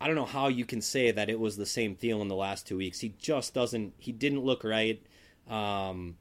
I 0.01 0.07
don't 0.07 0.17
know 0.17 0.25
how 0.25 0.49
you 0.49 0.65
can 0.65 0.81
say 0.81 1.11
that 1.11 1.31
it 1.31 1.39
was 1.39 1.57
the 1.57 1.67
same 1.67 1.97
Thielen 1.97 2.29
the 2.29 2.35
last 2.35 2.67
two 2.67 2.77
weeks. 2.77 3.01
He 3.01 3.15
just 3.19 3.55
doesn't. 3.55 3.95
He 3.99 4.13
didn't 4.13 4.41
look 4.45 4.65
right. 4.65 5.03
Um, 5.49 6.17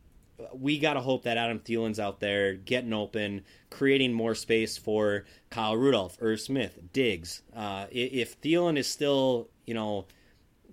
we 0.53 0.79
got 0.79 0.93
to 0.93 1.01
hope 1.01 1.23
that 1.23 1.37
Adam 1.37 1.59
Thielen's 1.59 1.99
out 1.99 2.19
there 2.19 2.53
getting 2.55 2.93
open, 2.93 3.43
creating 3.69 4.13
more 4.13 4.35
space 4.35 4.77
for 4.77 5.25
Kyle 5.49 5.75
Rudolph, 5.75 6.17
Irv 6.21 6.39
Smith, 6.41 6.79
Diggs. 6.91 7.41
Uh, 7.55 7.85
if 7.91 8.39
Thielen 8.41 8.77
is 8.77 8.87
still, 8.87 9.49
you 9.65 9.73
know, 9.73 10.05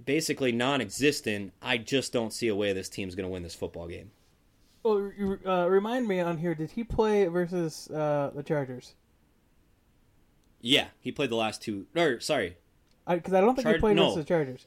basically 0.05 0.51
non-existent, 0.51 1.53
I 1.63 1.79
just 1.79 2.13
don't 2.13 2.33
see 2.33 2.49
a 2.49 2.55
way 2.57 2.73
this 2.73 2.89
team's 2.89 3.15
going 3.15 3.27
to 3.29 3.31
win 3.33 3.43
this 3.43 3.55
football 3.55 3.87
game. 3.87 4.11
Well, 4.83 5.13
you- 5.17 5.39
uh, 5.47 5.67
remind 5.69 6.09
me 6.09 6.21
on 6.21 6.39
here. 6.39 6.55
Did 6.55 6.71
he 6.73 6.83
play 6.83 7.27
versus 7.27 7.89
uh, 7.91 8.31
the 8.35 8.43
Chargers? 8.43 8.95
Yeah, 10.63 10.89
he 11.01 11.13
played 11.13 11.31
the 11.31 11.37
last 11.37 11.63
two. 11.63 11.87
Or 11.97 12.19
sorry, 12.21 12.57
Because 13.17 13.35
I, 13.35 13.41
don't 13.41 13.55
think 13.55 13.65
Char- 13.65 13.75
he 13.75 13.81
played 13.81 13.97
no. 13.97 14.05
versus 14.11 14.25
the 14.25 14.29
Chargers. 14.29 14.67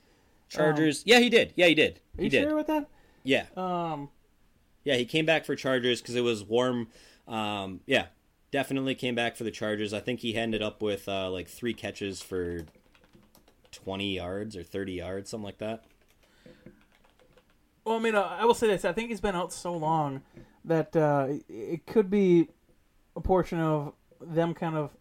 Chargers. 0.49 1.03
yeah, 1.05 1.19
he 1.19 1.29
did. 1.29 1.53
Yeah, 1.55 1.67
he 1.67 1.75
did. 1.75 1.99
Are 2.17 2.17
He 2.19 2.23
you 2.25 2.29
did. 2.29 2.43
sure 2.43 2.59
about 2.59 2.67
that? 2.67 2.87
Yeah. 3.23 3.45
Um, 3.57 4.09
Yeah, 4.83 4.95
he 4.95 5.05
came 5.05 5.25
back 5.25 5.45
for 5.45 5.55
Chargers 5.55 6.01
because 6.01 6.15
it 6.15 6.21
was 6.21 6.43
warm. 6.43 6.89
Um, 7.27 7.79
yeah, 7.85 8.07
definitely 8.51 8.95
came 8.95 9.15
back 9.15 9.35
for 9.35 9.43
the 9.45 9.51
Chargers. 9.51 9.93
I 9.93 9.99
think 9.99 10.19
he 10.19 10.35
ended 10.35 10.61
up 10.61 10.81
with 10.81 11.07
uh, 11.07 11.29
like 11.31 11.47
three 11.47 11.73
catches 11.73 12.21
for 12.21 12.65
twenty 13.71 14.15
yards 14.15 14.55
or 14.57 14.63
thirty 14.63 14.93
yards, 14.93 15.29
something 15.31 15.45
like 15.45 15.57
that. 15.59 15.85
well, 17.85 17.95
I 17.95 17.99
mean, 17.99 18.15
uh, 18.15 18.21
I 18.21 18.45
will 18.45 18.53
say 18.53 18.67
this: 18.67 18.85
I 18.85 18.91
think 18.93 19.09
he's 19.09 19.21
been 19.21 19.35
out 19.35 19.51
so 19.53 19.73
long 19.73 20.21
that 20.65 20.95
uh, 20.95 21.27
it 21.49 21.85
could 21.85 22.09
be 22.09 22.49
a 23.15 23.21
portion 23.21 23.59
of 23.59 23.93
them 24.21 24.53
kind 24.53 24.75
of 24.75 24.91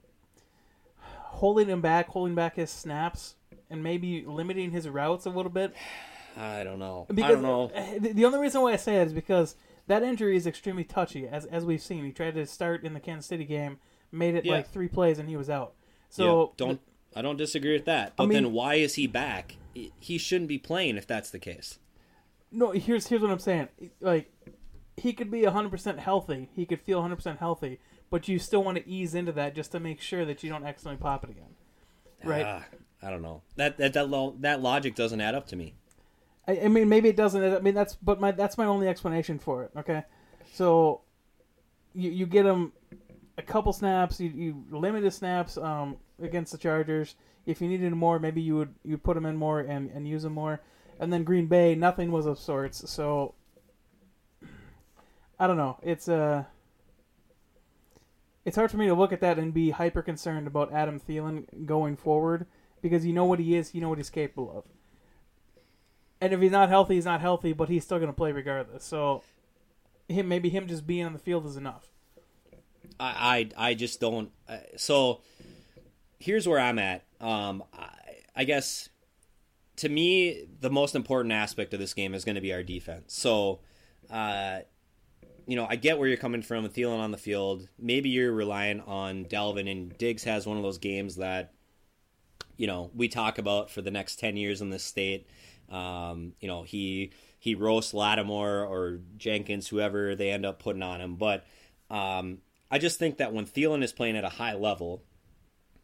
holding 1.43 1.67
him 1.69 1.81
back, 1.81 2.07
holding 2.07 2.37
back 2.37 2.55
his 2.55 2.71
snaps, 2.71 3.35
and 3.69 3.83
maybe 3.83 4.25
limiting 4.25 4.71
his 4.71 4.89
routes 4.89 5.27
a 5.27 5.31
little 5.31 5.51
bit. 5.51 5.75
I 6.37 6.63
don't 6.63 6.79
know. 6.79 7.07
Because 7.13 7.25
I 7.25 7.33
don't 7.35 7.43
know. 7.43 7.65
uh, 7.75 7.99
The, 7.99 8.25
only 8.25 8.39
reason 8.39 8.61
why 8.63 8.73
I 8.73 8.77
say 8.77 8.97
that 8.99 9.09
is 9.09 9.13
because 9.13 9.57
that 9.89 10.05
injury 10.05 10.37
is 10.37 10.47
extremely 10.47 10.85
touchy, 10.85 11.27
as 11.27 11.45
as 11.47 11.65
we've 11.65 11.83
seen. 11.83 12.05
He 12.05 12.13
tried 12.13 12.35
to 12.37 12.47
start 12.47 12.85
in 12.85 12.95
the 12.95 13.01
Kansas 13.01 13.27
City 13.27 13.45
game, 13.45 13.79
made 14.13 14.37
it 14.37 14.45
Yeah. 14.45 14.53
like 14.53 14.69
three 14.71 14.87
plays, 14.87 15.19
and 15.19 15.29
he 15.29 15.37
was 15.37 15.51
out. 15.51 15.75
Yeah, 16.11 16.17
So 16.17 16.53
don't 16.57 16.81
I 17.17 17.23
don't 17.23 17.37
disagree 17.37 17.73
with 17.73 17.87
that. 17.87 18.15
But 18.15 18.27
mean- 18.29 18.45
then 18.45 18.53
why 18.53 18.77
is 18.77 18.95
he 18.95 19.09
back? 19.09 19.57
He 19.75 20.17
shouldn't 20.17 20.49
be 20.49 20.59
playing 20.59 20.97
if 20.97 21.09
that's 21.09 21.31
the 21.31 21.41
case. 21.41 21.81
No, 22.53 22.71
here's 22.71 23.09
here's 23.09 23.21
what 23.21 23.33
I'm 23.33 23.41
saying. 23.41 23.67
Like, 24.01 24.31
he 24.97 25.13
could 25.13 25.31
be 25.31 25.43
100% 25.43 25.99
healthy. 25.99 26.51
He 26.55 26.67
could 26.67 26.81
feel 26.81 27.01
100% 27.03 27.39
healthy, 27.39 27.81
but 28.13 28.29
you 28.29 28.39
still 28.39 28.63
want 28.63 28.77
to 28.77 28.87
ease 28.87 29.15
into 29.15 29.33
that 29.33 29.55
just 29.55 29.73
to 29.73 29.81
make 29.81 29.99
sure 29.99 30.27
that 30.27 30.43
you 30.43 30.51
don't 30.51 30.65
accidentally 30.67 31.01
pop 31.01 31.25
it 31.25 31.31
again. 31.31 31.55
Right. 32.23 32.45
Ah, 32.47 32.63
I 33.03 33.09
don't 33.09 33.23
know. 33.23 33.41
That 33.57 33.79
that 33.79 33.95
that, 33.95 34.11
lo- 34.11 34.37
that 34.41 34.61
logic 34.61 34.95
doesn't 34.95 35.23
add 35.23 35.35
up 35.35 35.47
to 35.47 35.57
me. 35.57 35.77
I, 36.47 36.61
I 36.65 36.69
mean, 36.69 36.91
maybe 36.91 37.09
it 37.09 37.17
doesn't. 37.17 37.43
I 37.43 37.61
mean, 37.61 37.73
that's 37.73 37.95
but 37.95 38.21
my 38.21 38.31
that's 38.31 38.59
my 38.59 38.67
only 38.67 38.87
explanation 38.87 39.39
for 39.39 39.65
it. 39.65 39.71
Okay, 39.79 40.03
so 40.53 41.01
you 41.95 42.11
you 42.11 42.27
get 42.27 42.43
them 42.43 42.73
a 43.39 43.43
couple 43.43 43.73
snaps. 43.73 44.21
You 44.21 44.29
you 44.29 44.65
limit 44.71 45.05
his 45.05 45.15
snaps 45.15 45.57
um, 45.57 45.97
against 46.23 46.53
the 46.53 46.59
Chargers. 46.59 47.15
If 47.47 47.63
you 47.63 47.69
needed 47.69 47.93
more, 47.93 48.19
maybe 48.19 48.43
you 48.43 48.57
would 48.57 48.75
you 48.85 48.99
put 48.99 49.17
him 49.17 49.25
in 49.25 49.37
more 49.37 49.61
and 49.61 49.91
and 49.91 50.07
use 50.07 50.27
him 50.27 50.35
more. 50.35 50.61
And 51.01 51.11
then 51.11 51.25
Green 51.25 51.47
Bay, 51.47 51.75
nothing 51.75 52.13
was 52.13 52.27
of 52.27 52.39
sorts. 52.39 52.91
So 52.91 53.35
I 55.41 55.47
don't 55.47 55.57
know. 55.57 55.79
It's 55.83 56.11
uh 56.11 56.45
it's 58.45 58.57
hard 58.57 58.71
for 58.71 58.77
me 58.77 58.87
to 58.87 58.95
look 58.95 59.13
at 59.13 59.21
that 59.21 59.39
and 59.39 59.55
be 59.55 59.71
hyper 59.71 60.03
concerned 60.03 60.47
about 60.47 60.73
Adam 60.73 61.01
Thielen 61.01 61.67
going 61.67 61.97
forward 61.97 62.47
because 62.81 63.07
you 63.07 63.13
know 63.13 63.25
what 63.25 63.39
he 63.39 63.57
is, 63.57 63.75
you 63.75 63.81
know 63.81 63.89
what 63.89 63.99
he's 63.99 64.11
capable 64.11 64.57
of. 64.57 64.65
And 66.21 66.33
if 66.33 66.41
he's 66.41 66.53
not 66.53 66.69
healthy, 66.69 66.95
he's 66.95 67.05
not 67.05 67.21
healthy, 67.21 67.53
but 67.53 67.69
he's 67.69 67.85
still 67.85 67.99
going 67.99 68.11
to 68.11 68.17
play 68.17 68.33
regardless. 68.33 68.85
So, 68.85 69.23
him 70.09 70.29
maybe 70.29 70.49
him 70.49 70.67
just 70.67 70.87
being 70.87 71.05
on 71.05 71.13
the 71.13 71.19
field 71.19 71.47
is 71.47 71.57
enough. 71.57 71.89
I 73.01 73.49
I, 73.57 73.71
I 73.71 73.75
just 73.75 74.01
don't. 74.01 74.31
Uh, 74.49 74.59
so 74.77 75.21
here's 76.19 76.47
where 76.47 76.61
I'm 76.61 76.79
at. 76.79 77.05
Um, 77.21 77.65
I, 77.73 77.89
I 78.37 78.45
guess 78.45 78.89
to 79.77 79.89
me 79.89 80.45
the 80.61 80.71
most 80.71 80.95
important 80.95 81.33
aspect 81.33 81.75
of 81.75 81.81
this 81.81 81.95
game 81.95 82.15
is 82.15 82.25
going 82.25 82.35
to 82.37 82.41
be 82.41 82.53
our 82.53 82.63
defense. 82.63 83.15
So, 83.15 83.61
uh, 84.11 84.61
you 85.47 85.57
know, 85.57 85.67
I 85.69 85.77
get 85.77 85.99
where 85.99 86.09
you're 86.09 86.17
coming 86.17 86.43
from 86.43 86.63
with 86.63 86.75
Thielen 86.75 86.99
on 86.99 87.11
the 87.11 87.19
field. 87.19 87.69
Maybe 87.79 88.09
you're 88.09 88.33
relying 88.33 88.81
on 88.81 89.25
Dalvin, 89.25 89.71
and 89.71 89.97
Diggs 89.99 90.25
has 90.25 90.47
one 90.47 90.57
of 90.57 90.63
those 90.63 90.79
games 90.79 91.17
that 91.17 91.53
you 92.57 92.67
know 92.67 92.91
we 92.95 93.09
talk 93.09 93.39
about 93.39 93.71
for 93.71 93.83
the 93.83 93.91
next 93.91 94.19
ten 94.19 94.37
years 94.37 94.61
in 94.61 94.71
this 94.71 94.85
state. 94.85 95.27
Um, 95.71 96.35
you 96.41 96.49
know, 96.49 96.63
he 96.63 97.13
he 97.39 97.55
roasts 97.55 97.95
Lattimore 97.95 98.65
or 98.65 99.01
Jenkins, 99.17 99.69
whoever 99.69 100.15
they 100.15 100.31
end 100.31 100.47
up 100.47 100.59
putting 100.59 100.83
on 100.83 101.01
him. 101.01 101.17
But 101.17 101.45
um, 101.91 102.39
I 102.71 102.79
just 102.79 102.99
think 102.99 103.17
that 103.19 103.33
when 103.33 103.47
Thielen 103.47 103.83
is 103.83 103.93
playing 103.93 104.17
at 104.17 104.25
a 104.25 104.29
high 104.29 104.55
level, 104.55 105.03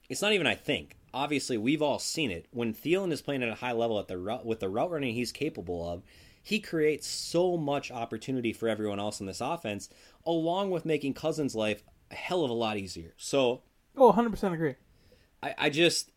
it's 0.08 0.22
not 0.22 0.32
even 0.32 0.46
I 0.46 0.54
think. 0.54 0.96
Obviously, 1.12 1.56
we've 1.56 1.82
all 1.82 1.98
seen 1.98 2.30
it. 2.30 2.46
When 2.50 2.74
Thielen 2.74 3.12
is 3.12 3.22
playing 3.22 3.42
at 3.42 3.48
a 3.48 3.54
high 3.54 3.72
level 3.72 3.98
at 3.98 4.08
the 4.08 4.40
with 4.44 4.60
the 4.60 4.68
route 4.68 4.90
running 4.90 5.14
he's 5.14 5.32
capable 5.32 5.88
of, 5.88 6.02
he 6.48 6.60
creates 6.60 7.06
so 7.06 7.58
much 7.58 7.90
opportunity 7.90 8.54
for 8.54 8.70
everyone 8.70 8.98
else 8.98 9.20
in 9.20 9.26
this 9.26 9.42
offense, 9.42 9.90
along 10.24 10.70
with 10.70 10.86
making 10.86 11.12
Cousins' 11.12 11.54
life 11.54 11.82
a 12.10 12.14
hell 12.14 12.42
of 12.42 12.48
a 12.50 12.54
lot 12.54 12.78
easier. 12.78 13.12
So 13.18 13.60
Oh, 13.94 14.10
100% 14.14 14.54
agree. 14.54 14.76
I, 15.42 15.54
I 15.58 15.68
just 15.68 16.10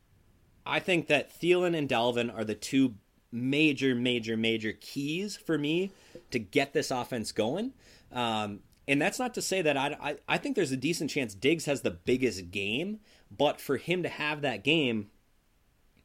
I 0.65 0.79
think 0.79 1.07
that 1.07 1.37
Thielen 1.37 1.77
and 1.77 1.89
Dalvin 1.89 2.33
are 2.33 2.45
the 2.45 2.55
two 2.55 2.93
major, 3.29 3.93
major, 3.93 4.37
major 4.37 4.71
keys 4.71 5.35
for 5.35 5.57
me 5.57 5.91
to 6.29 6.39
get 6.39 6.71
this 6.71 6.91
offense 6.91 7.33
going. 7.33 7.73
Um, 8.13 8.61
and 8.87 9.01
that's 9.01 9.19
not 9.19 9.33
to 9.33 9.41
say 9.41 9.61
that 9.61 9.75
I, 9.75 9.97
I 10.01 10.15
I 10.29 10.37
think 10.37 10.55
there's 10.55 10.71
a 10.71 10.77
decent 10.77 11.09
chance 11.09 11.33
Diggs 11.33 11.65
has 11.65 11.81
the 11.81 11.91
biggest 11.91 12.51
game, 12.51 13.01
but 13.29 13.59
for 13.59 13.75
him 13.75 14.01
to 14.03 14.09
have 14.09 14.43
that 14.43 14.63
game, 14.63 15.09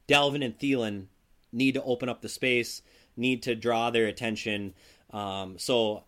Dalvin 0.08 0.44
and 0.44 0.58
Thielen 0.58 1.06
need 1.52 1.74
to 1.74 1.82
open 1.84 2.08
up 2.08 2.22
the 2.22 2.28
space, 2.28 2.82
need 3.16 3.42
to 3.44 3.54
draw 3.54 3.90
their 3.90 4.06
attention. 4.06 4.74
Um, 5.10 5.58
so 5.58 6.04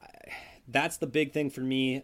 that's 0.67 0.99
the 0.99 1.07
big 1.07 1.33
thing 1.33 1.51
for 1.51 1.61
me. 1.61 2.03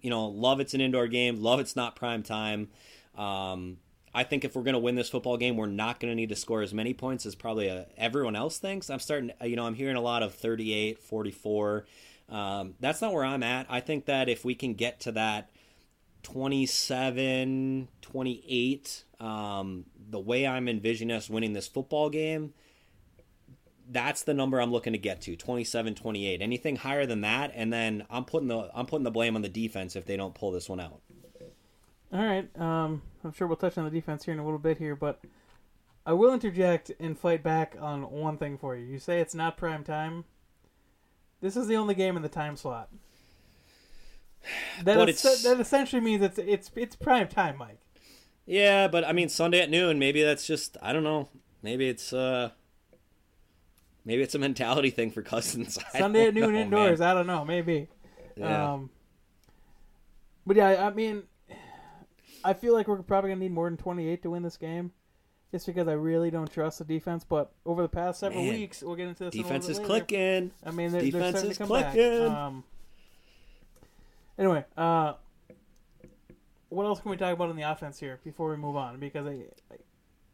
You 0.00 0.10
know, 0.10 0.26
love 0.26 0.60
it's 0.60 0.74
an 0.74 0.80
indoor 0.80 1.08
game. 1.08 1.36
Love 1.36 1.60
it's 1.60 1.76
not 1.76 1.96
prime 1.96 2.22
time. 2.22 2.68
Um, 3.16 3.78
I 4.14 4.22
think 4.22 4.44
if 4.44 4.54
we're 4.54 4.62
going 4.62 4.74
to 4.74 4.80
win 4.80 4.94
this 4.94 5.08
football 5.08 5.36
game, 5.36 5.56
we're 5.56 5.66
not 5.66 5.98
going 5.98 6.10
to 6.10 6.14
need 6.14 6.28
to 6.28 6.36
score 6.36 6.62
as 6.62 6.72
many 6.72 6.94
points 6.94 7.26
as 7.26 7.34
probably 7.34 7.68
uh, 7.68 7.84
everyone 7.96 8.36
else 8.36 8.58
thinks. 8.58 8.90
I'm 8.90 9.00
starting, 9.00 9.32
you 9.42 9.56
know, 9.56 9.66
I'm 9.66 9.74
hearing 9.74 9.96
a 9.96 10.00
lot 10.00 10.22
of 10.22 10.34
38, 10.34 11.00
44. 11.00 11.86
Um, 12.28 12.74
that's 12.78 13.02
not 13.02 13.12
where 13.12 13.24
I'm 13.24 13.42
at. 13.42 13.66
I 13.68 13.80
think 13.80 14.06
that 14.06 14.28
if 14.28 14.44
we 14.44 14.54
can 14.54 14.74
get 14.74 15.00
to 15.00 15.12
that 15.12 15.50
27, 16.24 17.88
28. 18.02 19.04
Um, 19.20 19.84
the 20.10 20.18
way 20.18 20.46
I'm 20.46 20.68
envisioning 20.68 21.16
us 21.16 21.30
winning 21.30 21.52
this 21.52 21.68
football 21.68 22.10
game, 22.10 22.52
that's 23.90 24.22
the 24.22 24.34
number 24.34 24.60
I'm 24.60 24.72
looking 24.72 24.92
to 24.94 24.98
get 24.98 25.20
to 25.22 25.36
27 25.36 25.94
28 25.94 26.40
anything 26.42 26.76
higher 26.76 27.04
than 27.06 27.20
that 27.22 27.52
and 27.54 27.72
then 27.72 28.04
I'm 28.10 28.24
putting 28.24 28.48
the 28.48 28.70
I'm 28.74 28.86
putting 28.86 29.04
the 29.04 29.10
blame 29.10 29.36
on 29.36 29.42
the 29.42 29.48
defense 29.48 29.94
if 29.96 30.06
they 30.06 30.16
don't 30.16 30.34
pull 30.34 30.50
this 30.52 30.68
one 30.68 30.80
out 30.80 31.00
All 32.12 32.24
right. 32.24 32.48
Um, 32.58 33.02
I'm 33.24 33.32
sure 33.32 33.46
we'll 33.46 33.56
touch 33.56 33.76
on 33.76 33.84
the 33.84 33.90
defense 33.90 34.24
here 34.24 34.32
in 34.34 34.40
a 34.40 34.44
little 34.44 34.58
bit 34.58 34.78
here, 34.78 34.94
but 34.96 35.20
I 36.06 36.12
will 36.12 36.32
interject 36.32 36.92
and 37.00 37.18
fight 37.18 37.42
back 37.42 37.76
on 37.80 38.02
one 38.10 38.36
thing 38.36 38.56
for 38.58 38.76
you. 38.76 38.84
You 38.84 38.98
say 38.98 39.20
it's 39.20 39.34
not 39.34 39.56
prime 39.56 39.82
time. 39.84 40.24
This 41.40 41.56
is 41.56 41.66
the 41.66 41.76
only 41.76 41.94
game 41.94 42.16
in 42.16 42.22
the 42.22 42.28
time 42.28 42.56
slot. 42.56 42.88
That, 44.82 45.08
es- 45.08 45.42
that 45.42 45.58
essentially 45.58 46.00
means 46.00 46.22
it's 46.22 46.38
it's 46.38 46.70
it's 46.76 46.96
prime 46.96 47.28
time, 47.28 47.56
Mike. 47.56 47.78
yeah 48.46 48.88
but 48.88 49.04
I 49.04 49.12
mean 49.12 49.28
Sunday 49.30 49.60
at 49.60 49.70
noon 49.70 49.98
maybe 49.98 50.22
that's 50.22 50.46
just 50.46 50.76
I 50.82 50.92
don't 50.92 51.04
know 51.04 51.28
maybe 51.62 51.88
it's 51.88 52.12
uh 52.12 52.50
maybe 54.04 54.22
it's 54.22 54.34
a 54.34 54.38
mentality 54.38 54.90
thing 54.90 55.10
for 55.10 55.22
Cousins 55.22 55.78
I 55.94 55.98
Sunday 55.98 56.28
at 56.28 56.34
noon 56.34 56.52
know, 56.52 56.58
indoors. 56.60 57.00
man. 57.00 57.08
I 57.10 57.14
don't 57.14 57.26
know, 57.26 57.44
maybe. 57.44 57.88
yeah. 58.36 58.72
Um, 58.74 58.90
but 60.46 60.56
yeah, 60.56 60.86
I 60.86 60.90
mean, 60.92 61.22
I 62.44 62.52
feel 62.52 62.74
like 62.74 62.86
we're 62.88 63.02
probably 63.02 63.30
gonna 63.30 63.40
need 63.40 63.52
more 63.52 63.68
than 63.68 63.76
28 63.78 64.22
to 64.22 64.30
win 64.30 64.42
this 64.42 64.56
game, 64.58 64.92
just 65.50 65.66
because 65.66 65.88
I 65.88 65.92
really 65.94 66.30
don't 66.30 66.50
trust 66.52 66.78
the 66.78 66.84
defense. 66.84 67.24
But 67.24 67.52
over 67.64 67.80
the 67.82 67.88
past 67.88 68.20
several 68.20 68.42
Man, 68.44 68.52
weeks, 68.54 68.82
we'll 68.82 68.96
get 68.96 69.08
into 69.08 69.24
this. 69.24 69.34
defense 69.34 69.68
is 69.68 69.78
later. 69.78 69.86
clicking 69.88 70.50
I 70.64 70.70
mean, 70.70 70.92
they're, 70.92 71.00
Defense 71.02 71.40
they're 71.40 71.50
is 71.50 71.56
to 71.56 71.62
come 71.62 71.68
clicking. 71.68 72.28
back. 72.28 72.36
Um, 72.36 72.64
anyway, 74.38 74.64
uh, 74.76 75.14
what 76.68 76.84
else 76.84 77.00
can 77.00 77.10
we 77.10 77.16
talk 77.16 77.32
about 77.32 77.50
in 77.50 77.56
the 77.56 77.62
offense 77.62 77.98
here 77.98 78.20
before 78.24 78.50
we 78.50 78.56
move 78.56 78.76
on? 78.76 78.98
Because 78.98 79.26
I, 79.26 79.44
I, 79.70 79.76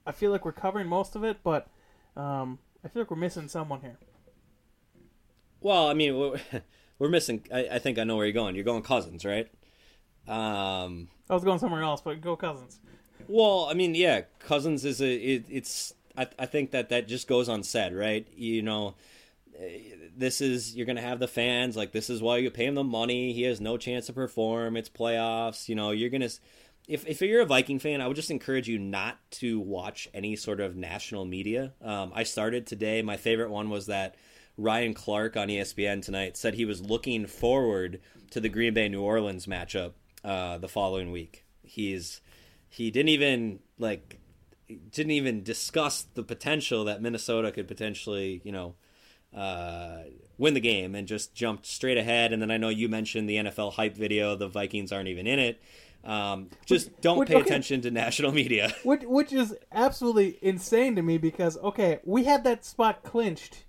I 0.06 0.12
feel 0.12 0.30
like 0.32 0.44
we're 0.44 0.52
covering 0.52 0.88
most 0.88 1.14
of 1.14 1.22
it, 1.22 1.38
but 1.44 1.68
um, 2.16 2.58
I 2.84 2.88
feel 2.88 3.02
like 3.02 3.10
we're 3.10 3.16
missing 3.16 3.48
someone 3.48 3.80
here. 3.80 3.98
Well, 5.60 5.88
I 5.88 5.94
mean, 5.94 6.18
we're, 6.18 6.40
we're 6.98 7.08
missing. 7.08 7.44
I, 7.52 7.68
I 7.72 7.78
think 7.78 7.98
I 7.98 8.04
know 8.04 8.16
where 8.16 8.26
you're 8.26 8.32
going. 8.32 8.54
You're 8.54 8.64
going 8.64 8.82
Cousins, 8.82 9.24
right? 9.24 9.48
Um, 10.26 11.08
I 11.28 11.34
was 11.34 11.44
going 11.44 11.58
somewhere 11.58 11.82
else, 11.82 12.00
but 12.00 12.20
go 12.20 12.36
Cousins. 12.36 12.80
well, 13.28 13.66
I 13.70 13.74
mean, 13.74 13.94
yeah, 13.94 14.22
Cousins 14.38 14.84
is 14.84 15.00
a. 15.00 15.12
It, 15.12 15.44
it's. 15.48 15.94
I, 16.16 16.26
I 16.38 16.46
think 16.46 16.72
that 16.72 16.88
that 16.88 17.08
just 17.08 17.28
goes 17.28 17.48
unsaid, 17.48 17.94
right? 17.94 18.26
You 18.36 18.62
know, 18.62 18.94
this 20.16 20.40
is 20.40 20.74
you're 20.74 20.86
gonna 20.86 21.00
have 21.00 21.18
the 21.18 21.28
fans 21.28 21.76
like 21.76 21.92
this 21.92 22.10
is 22.10 22.22
why 22.22 22.38
you 22.38 22.50
pay 22.50 22.66
him 22.66 22.74
the 22.74 22.84
money. 22.84 23.32
He 23.32 23.42
has 23.42 23.60
no 23.60 23.76
chance 23.76 24.06
to 24.06 24.12
perform. 24.12 24.76
It's 24.76 24.88
playoffs. 24.88 25.68
You 25.68 25.74
know, 25.74 25.90
you're 25.90 26.10
gonna. 26.10 26.30
If 26.88 27.06
if 27.06 27.20
you're 27.20 27.42
a 27.42 27.46
Viking 27.46 27.78
fan, 27.78 28.00
I 28.00 28.06
would 28.06 28.16
just 28.16 28.30
encourage 28.30 28.68
you 28.68 28.78
not 28.78 29.18
to 29.32 29.60
watch 29.60 30.08
any 30.12 30.36
sort 30.36 30.60
of 30.60 30.76
national 30.76 31.24
media. 31.24 31.72
Um, 31.82 32.12
I 32.14 32.24
started 32.24 32.66
today. 32.66 33.02
My 33.02 33.16
favorite 33.16 33.50
one 33.50 33.70
was 33.70 33.86
that 33.86 34.16
Ryan 34.56 34.94
Clark 34.94 35.36
on 35.36 35.48
ESPN 35.48 36.04
tonight 36.04 36.36
said 36.36 36.54
he 36.54 36.64
was 36.64 36.80
looking 36.80 37.26
forward 37.26 38.00
to 38.30 38.40
the 38.40 38.48
Green 38.48 38.74
Bay 38.74 38.88
New 38.88 39.02
Orleans 39.02 39.46
matchup 39.46 39.92
uh, 40.24 40.58
the 40.58 40.68
following 40.68 41.10
week. 41.10 41.44
He's 41.62 42.20
he 42.68 42.90
didn't 42.90 43.10
even 43.10 43.60
like 43.78 44.18
didn't 44.90 45.12
even 45.12 45.42
discuss 45.42 46.02
the 46.14 46.22
potential 46.22 46.84
that 46.84 47.02
Minnesota 47.02 47.50
could 47.52 47.68
potentially 47.68 48.40
you 48.44 48.52
know 48.52 48.74
uh, 49.34 50.02
win 50.38 50.54
the 50.54 50.60
game 50.60 50.94
and 50.94 51.06
just 51.06 51.34
jumped 51.34 51.66
straight 51.66 51.98
ahead. 51.98 52.32
And 52.32 52.42
then 52.42 52.50
I 52.50 52.56
know 52.56 52.68
you 52.68 52.88
mentioned 52.88 53.28
the 53.28 53.36
NFL 53.36 53.74
hype 53.74 53.96
video. 53.96 54.36
The 54.36 54.48
Vikings 54.48 54.92
aren't 54.92 55.08
even 55.08 55.26
in 55.26 55.38
it. 55.38 55.60
Um, 56.04 56.48
just 56.66 57.00
don't 57.00 57.18
which- 57.18 57.28
pay 57.28 57.36
okay. 57.36 57.44
attention 57.44 57.80
to 57.82 57.90
national 57.90 58.32
media. 58.42 58.72
Which 58.84 59.02
which 59.04 59.32
is 59.32 59.54
absolutely 59.72 60.38
insane 60.42 60.96
to 60.96 61.02
me 61.02 61.18
because 61.18 61.56
okay, 61.58 62.00
we 62.04 62.24
had 62.24 62.44
that 62.44 62.64
spot 62.64 63.02
clinched 63.02 63.64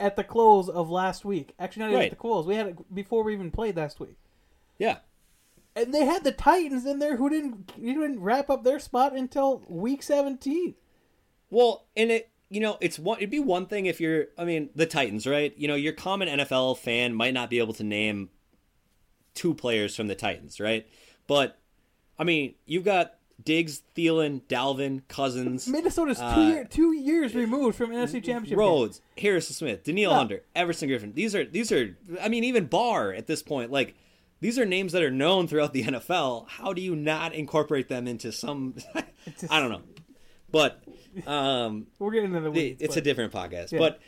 at 0.00 0.14
the 0.14 0.22
close 0.24 0.68
of 0.68 0.88
last 0.90 1.24
week. 1.24 1.54
Actually, 1.58 1.80
not 1.80 1.86
even 1.88 1.98
Right. 1.98 2.04
at 2.06 2.10
the 2.10 2.16
close. 2.16 2.46
We 2.46 2.54
had 2.54 2.66
it 2.68 2.94
before 2.94 3.24
we 3.24 3.32
even 3.34 3.50
played 3.50 3.76
last 3.76 3.98
week. 4.00 4.16
yeah. 4.78 4.98
And 5.76 5.94
they 5.94 6.04
had 6.04 6.24
the 6.24 6.32
Titans 6.32 6.86
in 6.86 6.98
there 6.98 7.16
who 7.16 7.28
didn't 7.30 7.72
who 7.76 7.94
didn't 7.94 8.20
wrap 8.20 8.50
up 8.50 8.64
their 8.64 8.80
spot 8.80 9.14
until 9.16 9.62
week 9.68 10.02
17. 10.02 10.74
Well, 11.50 11.86
and 11.96 12.10
it 12.10 12.30
you 12.48 12.60
know 12.60 12.78
it's 12.80 12.98
one 12.98 13.18
it'd 13.18 13.30
be 13.30 13.38
one 13.40 13.66
thing 13.66 13.86
if 13.86 14.00
you're 14.00 14.26
I 14.38 14.44
mean 14.44 14.70
the 14.74 14.86
Titans 14.86 15.26
right 15.26 15.52
you 15.56 15.68
know 15.68 15.74
your 15.76 15.92
common 15.92 16.28
NFL 16.28 16.78
fan 16.78 17.14
might 17.14 17.34
not 17.34 17.48
be 17.50 17.58
able 17.58 17.74
to 17.74 17.84
name 17.84 18.30
two 19.34 19.54
players 19.54 19.94
from 19.94 20.06
the 20.08 20.14
Titans 20.14 20.58
right 20.58 20.86
but 21.28 21.56
I 22.18 22.24
mean 22.24 22.54
you've 22.66 22.84
got 22.84 23.14
Diggs, 23.44 23.82
Thielen, 23.96 24.42
Dalvin, 24.48 25.02
Cousins, 25.06 25.68
Minnesota's 25.68 26.18
two 26.18 26.24
Uh, 26.24 26.48
year, 26.48 26.64
two 26.64 26.92
years 26.92 27.36
removed 27.36 27.76
from 27.78 27.90
NFC 27.90 28.14
Championship. 28.22 28.58
Rhodes, 28.58 29.00
Harrison 29.16 29.54
Smith, 29.54 29.84
Danielle 29.84 30.10
Yeah. 30.10 30.16
Hunter, 30.18 30.42
Everson 30.56 30.88
Griffen. 30.88 31.14
These 31.14 31.36
are 31.36 31.44
these 31.44 31.70
are 31.70 31.96
I 32.20 32.28
mean 32.28 32.42
even 32.42 32.66
Barr 32.66 33.12
at 33.12 33.28
this 33.28 33.42
point 33.44 33.70
like 33.70 33.94
these 34.40 34.58
are 34.58 34.64
names 34.64 34.92
that 34.92 35.02
are 35.04 35.10
known 35.10 35.46
throughout 35.46 35.72
the 35.72 35.84
NFL. 35.92 36.48
How 36.48 36.72
do 36.72 36.82
you 36.82 36.96
not 36.96 37.32
incorporate 37.34 37.88
them 37.88 38.08
into 38.08 38.32
some 38.32 38.74
I 39.50 39.60
don't 39.60 39.70
know. 39.70 39.82
But 40.50 40.82
um 41.26 41.86
We're 42.00 42.10
getting 42.10 42.30
into 42.30 42.40
the 42.40 42.50
weeds. 42.50 42.82
it's 42.82 42.96
a 42.96 43.00
different 43.00 43.32
podcast. 43.32 43.70
Yeah. 43.70 43.78
But 43.78 44.00